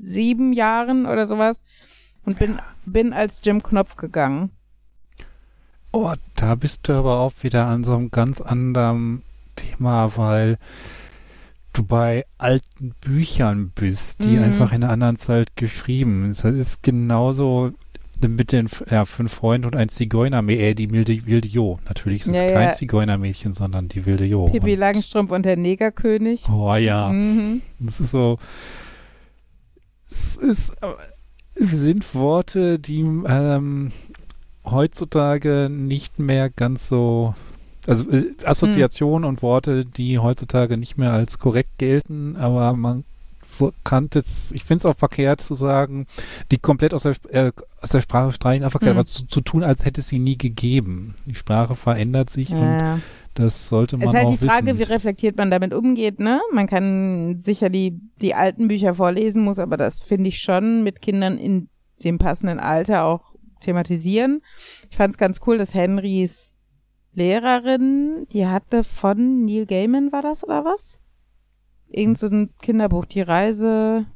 sieben 0.01 0.53
Jahren 0.53 1.07
oder 1.07 1.27
sowas 1.27 1.62
und 2.24 2.39
bin, 2.39 2.59
bin 2.85 3.12
als 3.12 3.40
Jim 3.45 3.62
Knopf 3.62 3.97
gegangen. 3.97 4.51
Oh, 5.93 6.12
da 6.36 6.55
bist 6.55 6.86
du 6.89 6.93
aber 6.93 7.20
auch 7.20 7.32
wieder 7.43 7.66
an 7.66 7.82
so 7.82 7.95
einem 7.97 8.11
ganz 8.11 8.40
anderen 8.40 9.23
Thema, 9.57 10.16
weil 10.16 10.59
du 11.73 11.82
bei 11.85 12.27
alten 12.36 12.95
Büchern 13.01 13.70
bist, 13.74 14.24
die 14.24 14.36
Mhm. 14.36 14.43
einfach 14.45 14.73
in 14.73 14.82
einer 14.85 14.93
anderen 14.93 15.16
Zeit 15.16 15.57
geschrieben. 15.57 16.28
Das 16.28 16.45
ist 16.45 16.82
genauso 16.82 17.73
mit 18.27 18.51
den 18.53 18.69
ja, 18.90 19.05
fünf 19.05 19.32
Freunden 19.32 19.66
und 19.66 19.77
ein 19.77 19.89
Zigeunermädchen, 19.89 20.65
äh, 20.66 20.74
die 20.74 20.90
wilde, 20.90 21.27
wilde 21.27 21.47
Jo. 21.49 21.78
Natürlich 21.89 22.23
ist 22.23 22.28
es 22.28 22.36
Ja, 22.40 22.51
kein 22.51 22.69
ja. 22.69 22.73
Zigeunermädchen, 22.73 23.55
sondern 23.55 23.89
die 23.89 24.07
wilde 24.07 24.24
Jo. 24.24 24.47
Pippi 24.47 24.73
Und- 24.73 24.78
Langstrumpf 24.81 25.31
und 25.31 25.45
der 25.45 25.57
Negerkönig. 25.57 26.49
Oh 26.49 26.74
ja. 26.74 27.11
Mhm. 27.11 27.62
Das 27.78 28.01
ist 28.01 28.11
so. 28.11 28.39
Es 30.11 30.36
ist, 30.36 30.73
sind 31.55 32.15
Worte, 32.15 32.78
die 32.78 33.01
ähm, 33.01 33.93
heutzutage 34.65 35.69
nicht 35.70 36.19
mehr 36.19 36.51
ganz 36.51 36.89
so, 36.89 37.35
also 37.86 38.09
äh, 38.11 38.35
Assoziationen 38.45 39.28
und 39.28 39.43
Worte, 39.43 39.85
die 39.85 40.19
heutzutage 40.19 40.77
nicht 40.77 40.97
mehr 40.99 41.12
als 41.12 41.39
korrekt 41.39 41.78
gelten, 41.78 42.36
aber 42.36 42.73
man 42.74 43.05
so 43.51 43.73
kann 43.83 44.11
jetzt, 44.15 44.53
ich 44.53 44.62
finde 44.65 44.81
es 44.83 44.87
auch 44.87 44.97
verkehrt 44.99 45.41
zu 45.41 45.55
sagen, 45.55 46.07
die 46.51 46.59
komplett 46.59 46.93
aus 46.93 47.05
der, 47.05 47.15
äh, 47.31 47.51
aus 47.81 47.91
der 47.91 48.01
Sprache 48.03 48.31
streichen, 48.33 48.62
einfach 48.65 48.81
Hm. 48.83 48.89
aber 48.89 49.07
zu, 49.07 49.27
zu 49.27 49.41
tun, 49.41 49.62
als 49.65 49.85
hätte 49.85 50.01
es 50.03 50.09
sie 50.09 50.19
nie 50.19 50.37
gegeben. 50.37 51.15
Die 51.27 51.35
Sprache 51.35 51.75
verändert 51.75 52.29
sich 52.31 52.51
und 52.53 52.61
Ja. 52.79 52.99
das 53.35 53.69
sollte 53.70 53.97
man 53.97 54.05
Es 54.07 54.11
ist 54.11 54.16
halt 54.16 54.27
auch 54.27 54.31
die 54.39 54.47
Frage, 54.47 54.66
wissen. 54.66 54.79
wie 54.79 54.83
reflektiert 54.93 55.37
man 55.39 55.51
damit 55.51 55.73
umgeht, 55.73 56.20
ne? 56.20 56.41
Man 56.53 56.66
kann 56.66 57.41
sicher 57.43 57.70
die, 57.70 57.99
die 58.20 58.35
alten 58.35 58.69
Bücher 58.69 58.95
vorlesen, 58.95 59.43
muss 59.43 59.59
aber 59.59 59.77
das, 59.77 60.01
finde 60.03 60.29
ich, 60.29 60.41
schon 60.41 60.83
mit 60.85 61.01
Kindern 61.01 61.39
in 61.39 61.69
dem 62.05 62.19
passenden 62.19 62.61
Alter 62.61 63.05
auch 63.05 63.35
thematisieren. 63.61 64.43
Ich 64.91 64.97
fand 64.99 65.12
es 65.12 65.19
ganz 65.19 65.41
cool, 65.47 65.59
dass 65.59 65.73
Henrys 65.75 66.57
Lehrerin, 67.15 68.27
die 68.33 68.47
hatte 68.47 68.85
von 68.85 69.45
Neil 69.45 69.66
Gaiman, 69.66 70.12
war 70.12 70.23
das 70.23 70.45
oder 70.45 70.65
was? 70.65 71.01
Irgend 71.90 72.19
so 72.19 72.27
ein 72.27 72.55
Kinderbuch, 72.60 73.06
die 73.06 73.23
Reise, 73.23 74.06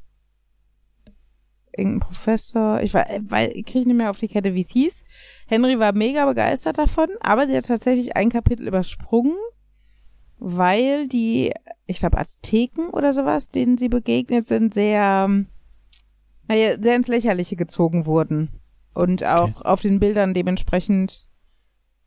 irgendein 1.76 2.00
Professor, 2.00 2.82
ich 2.82 2.92
war, 2.94 3.06
weil, 3.22 3.50
ich 3.54 3.64
kriege 3.64 3.86
nicht 3.88 3.96
mehr 3.96 4.10
auf 4.10 4.18
die 4.18 4.28
Kette, 4.28 4.54
wie 4.54 4.60
es 4.60 4.70
hieß. 4.70 5.04
Henry 5.46 5.78
war 5.78 5.92
mega 5.92 6.26
begeistert 6.26 6.78
davon, 6.78 7.08
aber 7.20 7.46
sie 7.46 7.56
hat 7.56 7.66
tatsächlich 7.66 8.14
ein 8.16 8.28
Kapitel 8.30 8.68
übersprungen, 8.68 9.36
weil 10.38 11.08
die, 11.08 11.52
ich 11.86 11.98
glaube, 11.98 12.18
Azteken 12.18 12.90
oder 12.90 13.12
sowas, 13.12 13.48
denen 13.48 13.78
sie 13.78 13.88
begegnet 13.88 14.44
sind, 14.44 14.74
sehr, 14.74 15.28
naja, 16.48 16.82
sehr 16.82 16.96
ins 16.96 17.08
Lächerliche 17.08 17.56
gezogen 17.56 18.06
wurden. 18.06 18.60
Und 18.94 19.24
auch 19.24 19.56
Okay. 19.56 19.64
auf 19.64 19.80
den 19.80 20.00
Bildern 20.00 20.34
dementsprechend 20.34 21.28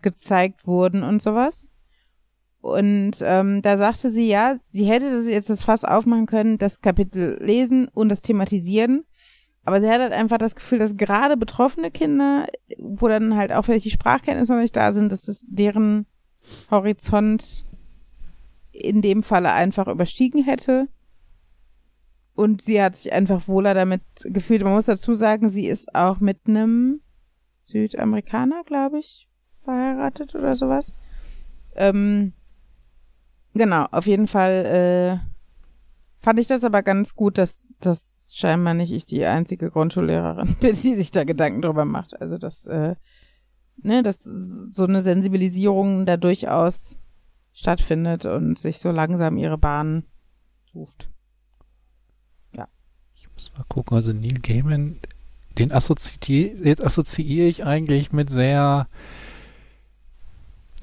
gezeigt 0.04 0.68
wurden 0.68 1.02
und 1.02 1.20
sowas. 1.22 1.68
Und 2.66 3.18
ähm, 3.22 3.62
da 3.62 3.78
sagte 3.78 4.10
sie, 4.10 4.28
ja, 4.28 4.56
sie 4.70 4.86
hätte 4.86 5.12
das 5.12 5.28
jetzt 5.28 5.52
das 5.52 5.64
Fass 5.64 5.86
aufmachen 5.86 6.26
können, 6.26 6.58
das 6.58 6.82
Kapitel 6.82 7.38
lesen 7.40 7.88
und 7.90 8.10
das 8.10 8.24
thematisieren. 8.24 9.06
Aber 9.66 9.82
sie 9.82 9.88
hat 9.88 10.02
halt 10.02 10.14
einfach 10.14 10.40
das 10.40 10.56
Gefühl, 10.56 10.80
dass 10.80 10.98
gerade 10.98 11.38
betroffene 11.38 11.92
Kinder, 11.92 12.48
wo 12.80 13.08
dann 13.08 13.36
halt 13.36 13.52
auch 13.52 13.62
vielleicht 13.62 13.86
die 13.86 13.92
Sprachkenntnisse 13.92 14.54
noch 14.54 14.62
nicht 14.62 14.76
da 14.76 14.92
sind, 14.94 15.12
dass 15.12 15.22
das 15.22 15.46
deren 15.48 16.08
Horizont 16.72 17.66
in 18.72 19.04
dem 19.04 19.22
Falle 19.22 19.52
einfach 19.52 19.88
überstiegen 19.88 20.44
hätte. 20.44 20.88
Und 22.34 22.64
sie 22.64 22.82
hat 22.82 22.96
sich 22.96 23.14
einfach 23.14 23.48
wohler 23.48 23.76
damit 23.76 24.02
gefühlt. 24.24 24.64
Man 24.64 24.74
muss 24.74 24.86
dazu 24.86 25.14
sagen, 25.14 25.50
sie 25.50 25.68
ist 25.68 25.94
auch 25.94 26.20
mit 26.20 26.48
einem 26.48 27.02
Südamerikaner, 27.62 28.64
glaube 28.66 28.98
ich, 28.98 29.30
verheiratet 29.64 30.34
oder 30.34 30.56
sowas. 30.56 30.92
Ähm, 31.76 32.34
genau, 33.56 33.86
auf 33.92 34.06
jeden 34.06 34.28
Fall 34.28 35.20
äh, 35.22 36.24
fand 36.24 36.40
ich 36.40 36.48
das 36.48 36.64
aber 36.64 36.84
ganz 36.84 37.16
gut, 37.16 37.38
dass 37.40 37.68
das 37.80 38.30
scheinbar 38.32 38.74
nicht 38.76 38.92
ich 38.92 39.06
die 39.06 39.26
einzige 39.26 39.72
Grundschullehrerin 39.72 40.56
bin, 40.62 40.76
die 40.80 40.96
sich 40.96 41.12
da 41.12 41.24
Gedanken 41.24 41.62
drüber 41.62 41.86
macht. 41.86 42.22
Also 42.22 42.38
dass, 42.38 42.68
äh, 42.68 42.96
ne, 43.78 44.04
dass 44.04 44.24
so 44.24 44.84
eine 44.84 45.02
Sensibilisierung 45.02 46.06
da 46.06 46.18
durchaus 46.18 46.98
stattfindet 47.54 48.26
und 48.26 48.60
sich 48.60 48.80
so 48.80 48.92
langsam 48.92 49.38
ihre 49.38 49.58
Bahn 49.58 50.04
sucht. 50.72 51.10
Ich 53.36 53.50
muss 53.50 53.58
mal 53.58 53.66
gucken, 53.68 53.98
also 53.98 54.14
Neil 54.14 54.40
Gaiman, 54.42 55.00
den 55.58 55.72
assoziiere 55.72 56.56
jetzt 56.64 56.86
assoziiere 56.86 57.48
ich 57.48 57.66
eigentlich 57.66 58.12
mit 58.12 58.30
sehr, 58.30 58.88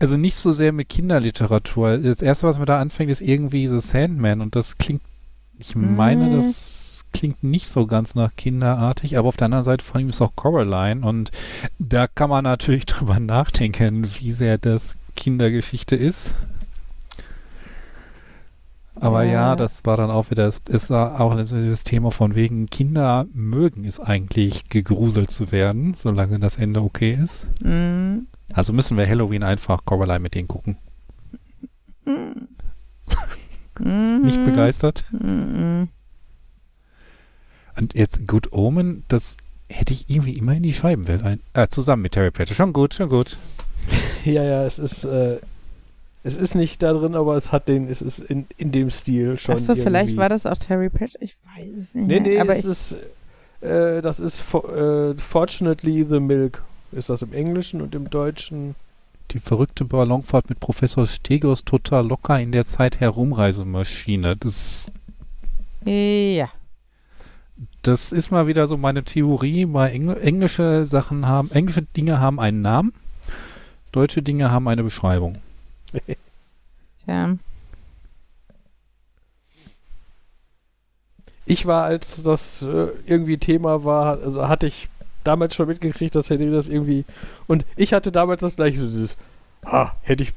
also 0.03 0.17
nicht 0.17 0.37
so 0.37 0.53
sehr 0.53 0.73
mit 0.73 0.89
Kinderliteratur. 0.89 1.99
Das 1.99 2.21
erste, 2.23 2.47
was 2.47 2.59
mir 2.59 2.67
da 2.67 2.81
anfängt, 2.81 3.11
ist 3.11 3.21
irgendwie 3.23 3.67
The 3.69 3.81
Sandman 3.81 4.41
und 4.41 4.55
das 4.57 4.77
klingt, 4.79 5.01
ich 5.59 5.75
meine, 5.77 6.27
Mhm. 6.27 6.33
das 6.37 7.05
klingt 7.13 7.43
nicht 7.45 7.69
so 7.69 7.87
ganz 7.87 8.15
nach 8.15 8.35
kinderartig, 8.37 9.17
aber 9.19 9.29
auf 9.29 9.37
der 9.37 9.45
anderen 9.47 9.65
Seite 9.65 9.85
von 9.85 10.01
ihm 10.01 10.09
ist 10.09 10.21
auch 10.23 10.35
Coraline 10.35 11.07
und 11.07 11.31
da 11.79 12.07
kann 12.07 12.31
man 12.31 12.45
natürlich 12.45 12.85
drüber 12.87 13.21
nachdenken, 13.21 14.07
wie 14.19 14.33
sehr 14.33 14.59
das 14.59 14.97
Kindergeschichte 15.15 15.95
ist. 15.95 16.31
Aber 18.95 19.25
ja, 19.25 19.33
Ja. 19.33 19.57
das 19.57 19.85
war 19.85 19.97
dann 19.97 20.11
auch 20.11 20.31
wieder, 20.31 20.45
das 20.47 20.63
ist 20.69 20.91
auch 20.93 21.35
das, 21.35 21.51
das 21.51 21.85
Thema 21.85 22.11
von 22.11 22.35
wegen, 22.35 22.67
Kinder 22.67 23.27
mögen 23.33 23.85
es 23.85 23.99
eigentlich, 24.01 24.69
gegruselt 24.69 25.31
zu 25.31 25.51
werden, 25.51 25.95
solange 25.95 26.39
das 26.39 26.57
Ende 26.57 26.83
okay 26.83 27.19
ist. 27.21 27.47
Mhm. 27.65 28.27
Also 28.53 28.73
müssen 28.73 28.97
wir 28.97 29.09
Halloween 29.09 29.43
einfach 29.43 29.85
Coraline 29.85 30.21
mit 30.21 30.35
denen 30.35 30.49
gucken. 30.49 30.77
Mhm. 32.05 32.49
Nicht 34.23 34.45
begeistert. 34.45 35.05
Mhm. 35.11 35.89
Und 37.77 37.95
jetzt 37.95 38.27
Good 38.27 38.53
Omen, 38.53 39.05
das 39.09 39.37
hätte 39.69 39.93
ich 39.93 40.11
irgendwie 40.11 40.35
immer 40.35 40.55
in 40.55 40.63
die 40.63 40.75
Scheibenwelt 40.75 41.23
ein. 41.23 41.41
Äh, 41.55 41.69
zusammen 41.69 42.03
mit 42.03 42.13
Terry 42.13 42.31
Pratchett. 42.31 42.57
Schon 42.57 42.73
gut, 42.73 42.95
schon 42.95 43.09
gut. 43.09 43.37
Ja, 44.25 44.45
ja, 44.45 44.65
es 44.65 44.79
ist, 44.79 45.03
äh, 45.03 45.39
es 46.23 46.37
ist 46.37 46.55
nicht 46.55 46.81
da 46.81 46.93
drin, 46.93 47.17
aber 47.17 47.35
es 47.35 47.51
hat 47.51 47.67
den, 47.67 47.89
es 47.89 48.01
ist 48.01 48.21
in, 48.21 48.47
in 48.57 48.71
dem 48.71 48.89
Stil 48.89 49.37
schon. 49.37 49.57
Achso, 49.57 49.75
vielleicht 49.75 50.17
war 50.17 50.29
das 50.29 50.47
auch 50.47 50.57
Terry 50.57 50.91
Pratchett. 50.91 51.21
Ich 51.21 51.35
weiß 51.57 51.71
es 51.77 51.95
nicht. 51.97 52.07
Nee, 52.07 52.21
nee, 52.21 52.39
aber 52.39 52.55
es 52.55 52.65
ist, 52.65 52.99
äh, 53.61 54.01
das 54.01 54.21
ist 54.21 54.39
fo 54.39 54.61
äh, 54.69 55.17
Fortunately 55.17 56.07
the 56.09 56.21
Milk. 56.21 56.63
Ist 56.93 57.09
das 57.09 57.23
im 57.23 57.33
Englischen 57.33 57.81
und 57.81 57.95
im 57.95 58.11
Deutschen? 58.11 58.75
Die 59.31 59.39
verrückte 59.39 59.85
Ballonfahrt 59.85 60.51
mit 60.51 60.61
Professor 60.61 61.07
Stegos 61.07 61.65
total 61.65 62.07
locker 62.07 62.39
in 62.39 62.53
der 62.53 62.67
Zeit 62.67 63.01
Herumreisemaschine. 63.01 64.37
Das, 64.37 64.93
ja. 65.87 66.51
das 67.81 68.13
ist 68.13 68.31
mal 68.31 68.47
wieder 68.47 68.67
so 68.67 68.77
meine 68.77 69.05
Theorie, 69.05 69.67
weil 69.71 69.93
Engl 69.93 70.19
englische 70.21 70.85
Sachen 70.85 71.27
haben, 71.27 71.51
englische 71.51 71.83
Dinge 71.83 72.21
haben 72.21 72.39
einen 72.39 72.61
Namen, 72.61 72.93
deutsche 73.91 74.23
Dinge 74.23 74.51
haben 74.51 74.69
eine 74.69 74.83
Beschreibung. 74.83 75.41
Tja. 77.05 77.37
Ich 81.45 81.67
war, 81.67 81.85
als 81.85 82.23
das 82.23 82.63
äh, 82.63 82.89
irgendwie 83.07 83.39
Thema 83.39 83.83
war, 83.83 84.21
also 84.21 84.47
hatte 84.47 84.67
ich 84.67 84.89
damals 85.25 85.55
schon 85.55 85.69
mitgekriegt, 85.69 86.15
dass 86.15 86.31
Henry 86.31 86.51
das 86.51 86.69
irgendwie. 86.69 87.05
Und 87.47 87.65
ich 87.77 87.93
hatte 87.93 88.13
damals 88.13 88.41
das 88.41 88.57
gleiche, 88.57 88.79
so 88.79 88.87
dieses, 88.87 89.17
ha, 89.65 89.97
hätte 90.03 90.23
ich. 90.23 90.33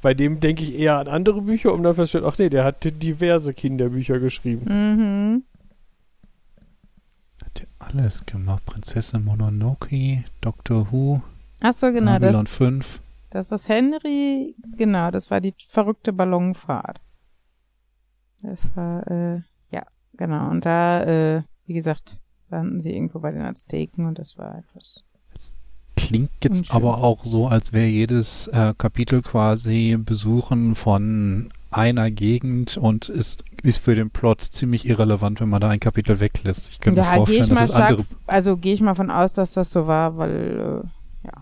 Bei 0.00 0.14
dem 0.14 0.38
denke 0.38 0.62
ich 0.62 0.78
eher 0.78 0.98
an 0.98 1.08
andere 1.08 1.42
Bücher, 1.42 1.72
um 1.72 1.82
dann 1.82 1.96
festzustellen, 1.96 2.30
ach 2.32 2.38
nee, 2.38 2.48
der 2.48 2.64
hat 2.64 2.84
diverse 2.84 3.52
Kinderbücher 3.52 4.20
geschrieben. 4.20 4.64
Mhm. 4.68 5.42
Hat 7.44 7.62
er 7.62 7.86
alles 7.88 8.24
gemacht. 8.24 8.64
Prinzessin 8.64 9.24
Mononoke, 9.24 10.22
Doctor 10.40 10.92
Who, 10.92 11.20
Achso, 11.60 11.92
genau. 11.92 12.12
Das, 12.12 12.20
Babylon 12.20 12.46
5. 12.46 13.00
das, 13.30 13.50
was 13.50 13.68
Henry, 13.68 14.54
genau, 14.76 15.10
das 15.10 15.30
war 15.30 15.40
die 15.40 15.54
verrückte 15.66 16.12
Ballonfahrt. 16.12 17.00
Das 18.42 18.60
war, 18.76 19.06
äh, 19.10 19.42
ja, 19.70 19.82
genau. 20.16 20.48
Und 20.50 20.64
da, 20.64 21.02
äh, 21.02 21.42
wie 21.66 21.74
gesagt, 21.74 22.18
landen 22.50 22.80
sie 22.80 22.92
irgendwo 22.94 23.18
bei 23.20 23.30
den 23.32 23.42
Azteken 23.42 24.06
und 24.06 24.18
das 24.18 24.38
war 24.38 24.58
etwas. 24.58 25.04
Klingt 25.96 26.30
jetzt 26.42 26.60
Unschön. 26.60 26.76
aber 26.76 26.98
auch 26.98 27.24
so, 27.24 27.48
als 27.48 27.72
wäre 27.72 27.86
jedes 27.86 28.46
äh, 28.48 28.72
Kapitel 28.78 29.20
quasi 29.20 29.96
Besuchen 29.98 30.74
von 30.74 31.50
einer 31.70 32.10
Gegend 32.10 32.76
und 32.78 33.08
ist, 33.08 33.42
ist 33.62 33.78
für 33.78 33.94
den 33.94 34.08
Plot 34.10 34.40
ziemlich 34.42 34.86
irrelevant, 34.88 35.40
wenn 35.40 35.48
man 35.48 35.60
da 35.60 35.68
ein 35.68 35.80
Kapitel 35.80 36.18
weglässt. 36.20 36.68
Ich 36.70 36.80
könnte 36.80 37.00
mir 37.00 37.06
Ja, 37.06 37.10
gehe 37.12 37.16
vorstellen, 37.18 37.42
ich 37.42 37.48
dass 37.48 37.60
es 37.62 37.68
stark, 37.68 37.90
andere. 37.90 38.04
also 38.26 38.56
gehe 38.56 38.72
ich 38.74 38.80
mal 38.80 38.94
von 38.94 39.10
aus, 39.10 39.32
dass 39.34 39.52
das 39.52 39.70
so 39.70 39.86
war, 39.86 40.16
weil, 40.16 40.82
äh, 40.84 41.26
ja, 41.26 41.32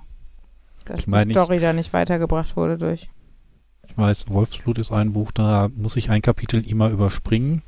dass 0.86 1.00
Ich 1.00 1.06
meine, 1.06 1.26
die 1.32 1.38
ich- 1.38 1.44
Story 1.44 1.60
da 1.60 1.72
nicht 1.72 1.92
weitergebracht 1.92 2.56
wurde 2.56 2.78
durch. 2.78 3.08
Ich 3.86 3.96
weiß, 3.96 4.28
Wolfsblut 4.30 4.78
ist 4.78 4.90
ein 4.90 5.12
Buch, 5.12 5.30
da 5.32 5.68
muss 5.76 5.96
ich 5.96 6.10
ein 6.10 6.22
Kapitel 6.22 6.66
immer 6.66 6.90
überspringen. 6.90 7.62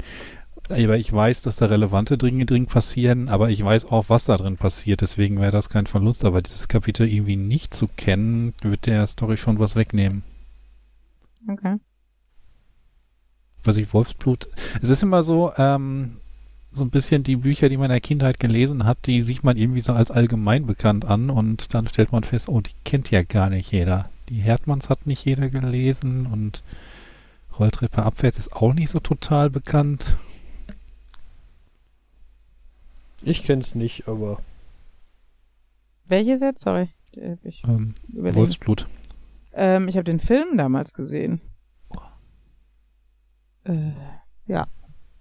Aber 0.69 0.99
ich 0.99 1.13
weiß, 1.13 1.43
dass 1.43 1.57
da 1.57 1.67
relevante 1.67 2.19
Dinge 2.19 2.45
drin 2.45 2.67
passieren, 2.67 3.29
aber 3.29 3.51
ich 3.51 3.65
weiß 3.65 3.87
auch, 3.87 4.09
was 4.09 4.27
da 4.27 4.37
drin 4.37 4.57
passiert. 4.57 5.01
Deswegen 5.01 5.41
wäre 5.41 5.53
das 5.53 5.71
kein 5.71 5.87
Verlust. 5.87 6.25
Aber 6.25 6.43
dieses 6.43 6.69
Kapitel 6.69 7.09
irgendwie 7.09 7.37
nicht 7.37 7.75
zu 7.75 7.89
kennen, 7.89 8.53
wird 8.63 8.87
der 8.87 9.07
Story 9.07 9.37
schon 9.37 9.59
was 9.59 9.77
wegnehmen. 9.77 10.23
Okay. 11.49 11.77
was 13.65 13.77
ich 13.79 13.93
Wolfsblut. 13.95 14.49
Es 14.83 14.91
ist 14.91 15.03
immer 15.03 15.23
so, 15.23 15.53
ähm, 15.57 16.19
so 16.71 16.85
ein 16.85 16.91
bisschen 16.91 17.23
die 17.23 17.37
Bücher, 17.37 17.69
die 17.69 17.77
man 17.77 17.87
in 17.87 17.93
der 17.93 18.01
Kindheit 18.01 18.39
gelesen 18.39 18.85
hat, 18.85 18.99
die 19.07 19.21
sieht 19.21 19.45
man 19.45 19.57
irgendwie 19.57 19.81
so 19.81 19.93
als 19.93 20.11
allgemein 20.11 20.67
bekannt 20.67 21.05
an 21.05 21.31
und 21.31 21.75
dann 21.75 21.89
stellt 21.89 22.13
man 22.13 22.25
fest, 22.25 22.49
oh, 22.49 22.61
die 22.61 22.73
kennt 22.85 23.11
ja 23.11 23.23
gar 23.23 23.51
nicht 23.51 23.73
jeder. 23.73 24.11
Die 24.29 24.37
Herdmanns 24.37 24.91
hat 24.91 25.07
nicht 25.07 25.25
jeder 25.25 25.49
gelesen 25.49 26.27
und 26.27 26.63
Rolltreppe 27.59 28.03
abwärts 28.03 28.39
ist 28.39 28.53
auch 28.53 28.75
nicht 28.75 28.91
so 28.91 29.01
total 29.01 29.51
bekannt. 29.51 30.17
Ich 33.23 33.43
kenn's 33.45 33.75
nicht, 33.75 34.09
aber. 34.09 34.39
Welches 36.07 36.41
jetzt? 36.41 36.63
Sorry. 36.63 36.89
Äh, 37.17 37.37
Ich, 37.43 37.63
Ähm. 37.65 37.95
Wolfsblut. 38.13 38.87
ähm, 39.53 39.89
ich 39.89 39.97
habe 39.97 40.05
den 40.05 40.21
Film 40.21 40.57
damals 40.57 40.93
gesehen. 40.93 41.41
Äh, 43.65 43.93
ja. 44.47 44.67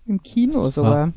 Im 0.05 0.21
Kino 0.23 0.65
Das 0.65 0.75
sogar. 0.75 1.11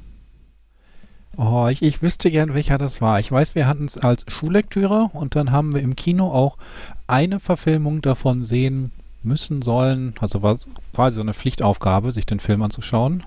Oh, 1.36 1.68
ich, 1.70 1.80
ich 1.82 2.02
wüsste 2.02 2.30
gern, 2.30 2.54
welcher 2.54 2.76
das 2.76 3.00
war. 3.00 3.20
Ich 3.20 3.30
weiß, 3.30 3.54
wir 3.54 3.66
hatten 3.68 3.84
es 3.84 3.96
als 3.96 4.24
Schullektüre 4.28 5.10
und 5.12 5.36
dann 5.36 5.52
haben 5.52 5.72
wir 5.72 5.80
im 5.80 5.94
Kino 5.94 6.26
auch 6.32 6.58
eine 7.06 7.38
Verfilmung 7.38 8.02
davon 8.02 8.44
sehen 8.44 8.90
müssen 9.22 9.62
sollen. 9.62 10.14
Also 10.20 10.42
war 10.42 10.54
es 10.54 10.68
quasi 10.92 11.16
so 11.16 11.20
eine 11.20 11.34
Pflichtaufgabe, 11.34 12.10
sich 12.10 12.26
den 12.26 12.40
Film 12.40 12.62
anzuschauen. 12.62 13.22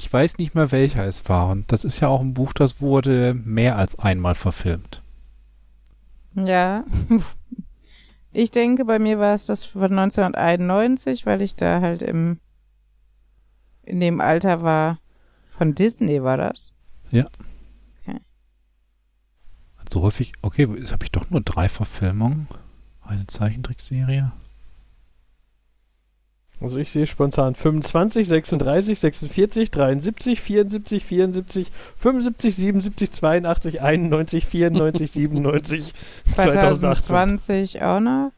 Ich 0.00 0.12
weiß 0.12 0.38
nicht 0.38 0.54
mehr, 0.54 0.70
welcher 0.70 1.04
es 1.06 1.28
war. 1.28 1.48
Und 1.48 1.72
das 1.72 1.82
ist 1.82 1.98
ja 1.98 2.06
auch 2.06 2.20
ein 2.20 2.32
Buch, 2.32 2.52
das 2.52 2.80
wurde 2.80 3.34
mehr 3.34 3.76
als 3.76 3.98
einmal 3.98 4.36
verfilmt. 4.36 5.02
Ja. 6.34 6.84
Ich 8.30 8.50
denke, 8.50 8.84
bei 8.84 8.98
mir 8.98 9.18
war 9.18 9.34
es 9.34 9.46
das 9.46 9.64
von 9.64 9.98
1991, 9.98 11.24
weil 11.24 11.40
ich 11.40 11.56
da 11.56 11.80
halt 11.80 12.02
im 12.02 12.38
in 13.82 13.98
dem 14.00 14.20
Alter 14.20 14.62
war. 14.62 14.98
Von 15.48 15.74
Disney 15.74 16.22
war 16.22 16.36
das. 16.36 16.72
So 19.90 20.02
häufig, 20.02 20.34
okay, 20.42 20.68
jetzt 20.78 20.92
habe 20.92 21.04
ich 21.04 21.10
doch 21.10 21.30
nur 21.30 21.40
drei 21.40 21.68
Verfilmungen. 21.68 22.46
Eine 23.00 23.26
Zeichentrickserie. 23.26 24.30
Also 26.60 26.78
ich 26.78 26.90
sehe 26.90 27.06
spontan 27.06 27.54
25, 27.54 28.26
36, 28.26 28.98
46, 28.98 29.70
73, 29.70 30.40
74, 30.40 31.04
74, 31.04 31.72
75, 31.96 32.56
77, 32.56 33.12
82, 33.12 33.80
91, 33.80 34.46
94, 34.46 35.10
97, 35.12 35.94
2018. 36.26 36.80
2020 36.80 37.82
auch 37.82 38.00
noch. 38.00 38.32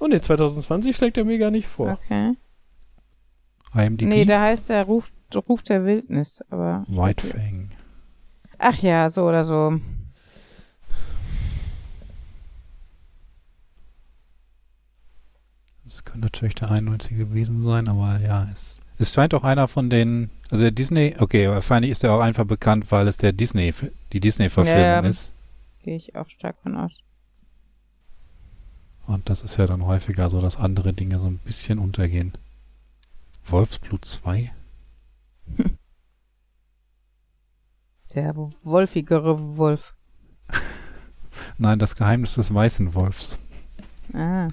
Oh 0.00 0.08
ne, 0.08 0.20
2020 0.20 0.96
schlägt 0.96 1.16
er 1.16 1.24
mir 1.24 1.38
gar 1.38 1.52
nicht 1.52 1.68
vor. 1.68 1.98
Okay. 2.04 2.32
IMDb. 3.74 4.08
Nee, 4.08 4.24
da 4.24 4.42
heißt 4.42 4.70
der 4.70 4.84
Ruf, 4.84 5.12
Ruf 5.48 5.62
der 5.62 5.84
Wildnis, 5.84 6.42
aber. 6.50 6.84
White 6.88 7.26
Fang. 7.26 7.70
Ach 8.58 8.78
ja, 8.78 9.10
so 9.10 9.24
oder 9.28 9.44
so. 9.44 9.78
Das 15.94 16.04
könnte 16.04 16.22
natürlich 16.22 16.56
der 16.56 16.72
91 16.72 17.16
gewesen 17.16 17.62
sein, 17.62 17.86
aber 17.86 18.18
ja, 18.18 18.48
es, 18.52 18.80
es 18.98 19.12
scheint 19.12 19.32
auch 19.32 19.44
einer 19.44 19.68
von 19.68 19.90
den, 19.90 20.28
also 20.50 20.64
der 20.64 20.72
Disney, 20.72 21.14
okay, 21.20 21.48
wahrscheinlich 21.48 21.92
ist 21.92 22.02
er 22.02 22.12
auch 22.12 22.20
einfach 22.20 22.44
bekannt, 22.44 22.90
weil 22.90 23.06
es 23.06 23.16
der 23.16 23.32
Disney, 23.32 23.72
die 24.12 24.18
Disney-Verfilmung 24.18 24.82
ja. 24.82 24.98
ist. 24.98 25.32
Gehe 25.84 25.94
ich 25.94 26.16
auch 26.16 26.28
stark 26.28 26.56
von 26.64 26.76
aus. 26.76 26.98
Und 29.06 29.30
das 29.30 29.42
ist 29.42 29.56
ja 29.56 29.68
dann 29.68 29.86
häufiger 29.86 30.30
so, 30.30 30.40
dass 30.40 30.56
andere 30.56 30.94
Dinge 30.94 31.20
so 31.20 31.28
ein 31.28 31.38
bisschen 31.38 31.78
untergehen. 31.78 32.32
Wolfsblut 33.46 34.04
2? 34.04 34.50
Der 38.16 38.34
wolfigere 38.34 39.56
Wolf. 39.56 39.94
Nein, 41.58 41.78
das 41.78 41.94
Geheimnis 41.94 42.34
des 42.34 42.52
weißen 42.52 42.94
Wolfs. 42.94 43.38
Ah. 44.12 44.48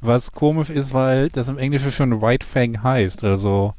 Was 0.00 0.32
komisch 0.32 0.70
ist, 0.70 0.92
weil 0.94 1.28
das 1.28 1.48
im 1.48 1.58
Englischen 1.58 1.92
schon 1.92 2.20
White 2.20 2.46
Fang 2.46 2.82
heißt, 2.82 3.24
also 3.24 3.74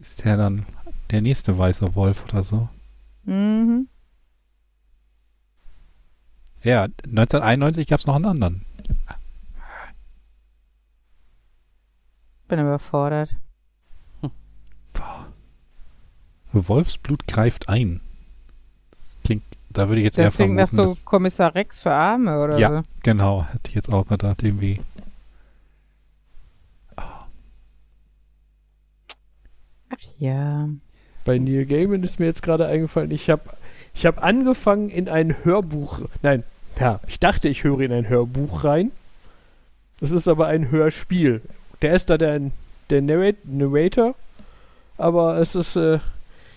ist 0.00 0.24
der 0.24 0.36
dann 0.36 0.66
der 1.10 1.20
nächste 1.20 1.56
weiße 1.56 1.94
Wolf 1.94 2.24
oder 2.24 2.42
so. 2.42 2.68
Mhm. 3.24 3.88
Ja, 6.62 6.84
1991 7.04 7.86
gab 7.86 8.00
es 8.00 8.06
noch 8.06 8.16
einen 8.16 8.24
anderen. 8.24 8.64
Bin 12.48 12.60
überfordert. 12.60 13.30
Wolfsblut 16.52 17.26
greift 17.26 17.68
ein. 17.68 18.00
Da 19.72 19.88
würde 19.88 20.00
ich 20.00 20.04
jetzt 20.04 20.18
eher 20.18 20.30
klingt 20.30 20.54
nach 20.54 20.68
vermuten, 20.68 20.94
so 20.94 21.00
Kommissar 21.04 21.54
Rex 21.54 21.80
für 21.80 21.92
Arme 21.92 22.42
oder 22.42 22.58
Ja. 22.58 22.78
so. 22.78 22.82
Genau, 23.02 23.44
hätte 23.44 23.68
ich 23.70 23.74
jetzt 23.74 23.92
auch 23.92 24.06
gedacht, 24.06 24.42
irgendwie. 24.42 24.80
Ach 29.90 29.98
ja. 30.18 30.68
Bei 31.24 31.38
Neil 31.38 31.66
Gaiman 31.66 32.02
ist 32.02 32.18
mir 32.18 32.26
jetzt 32.26 32.42
gerade 32.42 32.66
eingefallen, 32.66 33.10
ich 33.10 33.30
habe 33.30 33.42
ich 33.94 34.06
hab 34.06 34.22
angefangen 34.24 34.88
in 34.88 35.08
ein 35.08 35.44
Hörbuch, 35.44 36.00
nein, 36.22 36.42
ja, 36.80 37.00
ich 37.06 37.20
dachte, 37.20 37.48
ich 37.48 37.62
höre 37.64 37.80
in 37.80 37.92
ein 37.92 38.08
Hörbuch 38.08 38.64
rein. 38.64 38.90
Das 40.00 40.10
ist 40.10 40.26
aber 40.26 40.46
ein 40.46 40.70
Hörspiel. 40.70 41.42
Der 41.82 41.94
ist 41.94 42.10
da 42.10 42.16
der, 42.18 42.40
der 42.90 43.02
Narrat 43.02 43.36
Narrator, 43.44 44.14
aber 44.96 45.36
es 45.38 45.54
ist, 45.54 45.76
äh, 45.76 46.00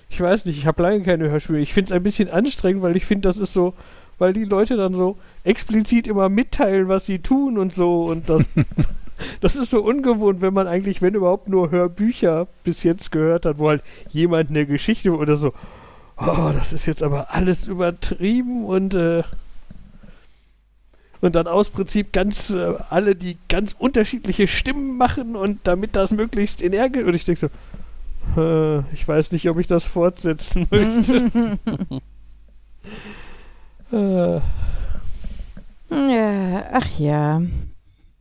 ich 0.09 0.21
weiß 0.21 0.45
nicht, 0.45 0.57
ich 0.57 0.65
habe 0.65 0.81
lange 0.83 1.03
keine 1.03 1.29
Hörspiele. 1.29 1.59
Ich 1.59 1.73
finde 1.73 1.87
es 1.87 1.91
ein 1.91 2.03
bisschen 2.03 2.29
anstrengend, 2.29 2.83
weil 2.83 2.95
ich 2.95 3.05
finde, 3.05 3.27
das 3.27 3.37
ist 3.37 3.53
so, 3.53 3.73
weil 4.17 4.33
die 4.33 4.45
Leute 4.45 4.77
dann 4.77 4.93
so 4.93 5.17
explizit 5.43 6.07
immer 6.07 6.29
mitteilen, 6.29 6.87
was 6.87 7.05
sie 7.05 7.19
tun 7.19 7.57
und 7.57 7.73
so 7.73 8.03
und 8.03 8.29
das 8.29 8.47
das 9.41 9.55
ist 9.55 9.69
so 9.69 9.81
ungewohnt, 9.81 10.41
wenn 10.41 10.53
man 10.53 10.67
eigentlich, 10.67 11.01
wenn 11.01 11.15
überhaupt, 11.15 11.47
nur 11.47 11.71
Hörbücher 11.71 12.47
bis 12.63 12.83
jetzt 12.83 13.11
gehört 13.11 13.45
hat, 13.45 13.59
wo 13.59 13.69
halt 13.69 13.83
jemand 14.09 14.49
eine 14.49 14.65
Geschichte 14.65 15.15
oder 15.15 15.35
so, 15.35 15.53
oh, 16.17 16.51
das 16.53 16.73
ist 16.73 16.85
jetzt 16.85 17.03
aber 17.03 17.33
alles 17.33 17.67
übertrieben 17.67 18.65
und 18.65 18.95
äh, 18.95 19.23
und 21.21 21.33
dann 21.33 21.47
aus 21.47 21.69
Prinzip 21.69 22.11
ganz 22.13 22.51
äh, 22.51 22.73
alle, 22.89 23.15
die 23.15 23.37
ganz 23.47 23.75
unterschiedliche 23.77 24.47
Stimmen 24.47 24.97
machen 24.97 25.35
und 25.35 25.59
damit 25.63 25.95
das 25.95 26.11
möglichst 26.11 26.61
energisch 26.61 27.05
und 27.05 27.15
ich 27.15 27.25
denke 27.25 27.39
so, 27.39 27.47
ich 28.93 29.07
weiß 29.07 29.31
nicht, 29.31 29.49
ob 29.49 29.57
ich 29.59 29.67
das 29.67 29.85
fortsetzen 29.85 30.67
möchte. 30.71 31.59
äh, 33.91 34.35
ja. 35.89 36.63
Ach 36.73 36.99
ja. 36.99 37.41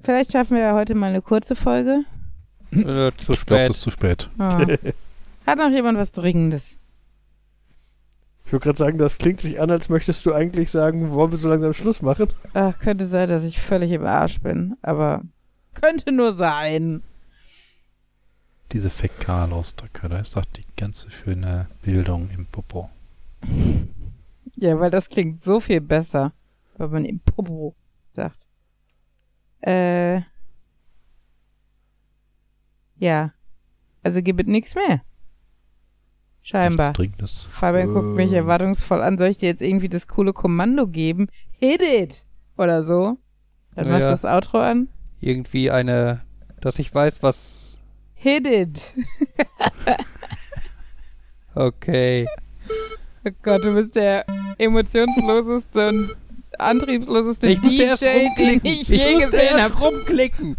Vielleicht 0.03 0.33
schaffen 0.33 0.57
wir 0.57 0.63
ja 0.65 0.75
heute 0.75 0.95
mal 0.95 1.09
eine 1.11 1.23
kurze 1.23 1.57
Folge. 1.57 2.05
Äh, 2.73 3.11
zu 3.17 3.33
ich 3.33 3.47
glaube, 3.47 3.63
spät. 3.65 3.69
das 3.69 3.77
ist 3.77 3.83
zu 3.83 3.91
spät. 3.91 4.31
Ah. 4.39 4.67
Hat 5.47 5.59
noch 5.59 5.71
jemand 5.71 5.99
was 5.99 6.13
Dringendes? 6.13 6.79
ich 8.47 8.53
würde 8.53 8.65
gerade 8.65 8.79
sagen, 8.79 8.99
das 8.99 9.19
klingt 9.19 9.41
sich 9.41 9.61
an, 9.61 9.71
als 9.71 9.89
möchtest 9.89 10.27
du 10.27 10.35
eigentlich 10.35 10.71
sagen, 10.71 11.13
wollen 11.13 11.31
wir 11.31 11.39
so 11.39 11.49
langsam 11.49 11.73
Schluss 11.73 12.03
machen? 12.03 12.29
Ach, 12.53 12.79
könnte 12.79 13.07
sein, 13.07 13.29
dass 13.29 13.43
ich 13.45 13.59
völlig 13.61 13.91
im 13.91 14.05
Arsch 14.05 14.41
bin, 14.41 14.77
aber 14.83 15.23
könnte 15.73 16.13
nur 16.13 16.35
sein. 16.35 17.03
Diese 18.75 18.91
Fäkalausdrücke, 18.91 20.09
da 20.09 20.19
ist 20.19 20.37
doch 20.37 20.45
die 20.45 20.65
ganze 20.77 21.09
schöne 21.11 21.69
Bildung 21.83 22.29
im 22.37 22.45
Popo. 22.47 22.91
Ja, 24.57 24.79
weil 24.81 24.91
das 24.91 25.09
klingt 25.09 25.41
so 25.43 25.61
viel 25.61 25.81
besser, 25.81 26.33
wenn 26.77 26.91
man 26.91 27.05
im 27.05 27.21
Popo 27.21 27.75
sagt. 28.15 28.39
Äh. 29.61 30.23
Ja. 32.99 33.33
Also 34.03 34.21
gibt 34.23 34.41
es 34.41 34.47
nichts 34.47 34.75
mehr. 34.75 35.03
Scheinbar. 36.43 36.93
Dringendes. 36.93 37.45
Fabian 37.45 37.95
guckt 37.95 38.17
mich 38.17 38.33
Äh. 38.33 38.37
erwartungsvoll 38.39 39.03
an. 39.03 39.17
Soll 39.19 39.29
ich 39.29 39.39
dir 39.39 39.49
jetzt 39.49 39.63
irgendwie 39.63 39.89
das 39.89 40.09
coole 40.09 40.33
Kommando 40.33 40.87
geben? 40.89 41.29
Hit 41.53 41.81
it! 41.81 42.27
Oder 42.59 42.83
so? 42.83 43.19
Dann 43.77 43.89
machst 43.89 44.03
du 44.03 44.11
das 44.11 44.25
Outro 44.25 44.59
an. 44.59 44.89
Irgendwie 45.21 45.71
eine, 45.71 46.23
dass 46.61 46.79
ich 46.79 46.93
weiß, 46.95 47.23
was. 47.23 47.63
Hit 48.25 48.47
it! 48.47 48.95
Okay. 51.55 52.27
Oh 53.23 53.31
Gott, 53.43 53.63
du 53.63 53.75
bist 53.75 53.97
der 53.97 54.25
emotionsloseste 54.57 55.89
und 55.89 56.17
antriebsloseste 56.59 57.49
Ich 57.49 57.61
DJ, 57.61 57.79
den 58.39 58.61
ich 58.63 58.89
je 58.89 59.13
musste 59.17 59.31
gesehen 59.31 59.63
habe. 59.63 59.79
rumklicken. 59.79 60.57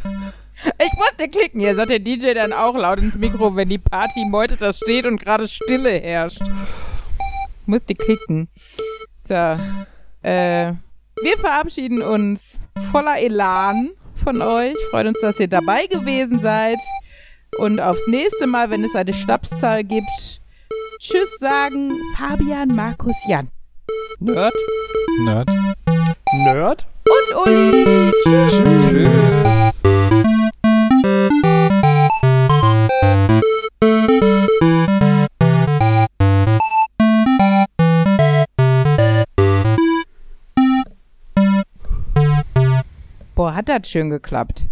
Ich 0.77 0.93
musste 0.93 1.27
klicken. 1.27 1.59
Hier 1.59 1.75
sagt 1.75 1.89
der 1.89 1.97
DJ 1.97 2.35
dann 2.35 2.53
auch 2.53 2.75
laut 2.75 2.99
ins 2.99 3.17
Mikro, 3.17 3.55
wenn 3.55 3.67
die 3.67 3.79
Party 3.79 4.25
Meute 4.25 4.57
da 4.57 4.71
steht 4.71 5.07
und 5.07 5.19
gerade 5.19 5.47
Stille 5.47 5.99
herrscht. 5.99 6.43
Musste 7.65 7.95
klicken. 7.95 8.47
So. 9.27 9.33
Äh, 9.33 10.73
wir 11.23 11.37
verabschieden 11.39 12.03
uns 12.03 12.61
voller 12.91 13.17
Elan 13.19 13.89
von 14.23 14.43
euch. 14.43 14.75
Freut 14.91 15.07
uns, 15.07 15.19
dass 15.19 15.39
ihr 15.39 15.47
dabei 15.47 15.87
gewesen 15.87 16.39
seid 16.39 16.77
und 17.57 17.79
aufs 17.79 18.05
nächste 18.07 18.47
Mal, 18.47 18.69
wenn 18.69 18.83
es 18.83 18.95
eine 18.95 19.13
Schnapszahl 19.13 19.83
gibt, 19.83 20.41
Tschüss 20.99 21.37
sagen 21.39 21.93
Fabian, 22.17 22.75
Markus, 22.75 23.15
Jan. 23.27 23.49
Nerd. 24.19 24.53
Nerd. 25.23 25.49
Nerd. 26.43 26.87
Und 27.05 27.45
Uli. 27.45 28.11
Tschüss. 28.23 28.53
Tschüss. 28.89 29.35
Boah, 43.35 43.53
hat 43.53 43.67
das 43.67 43.87
schön 43.89 44.09
geklappt. 44.09 44.65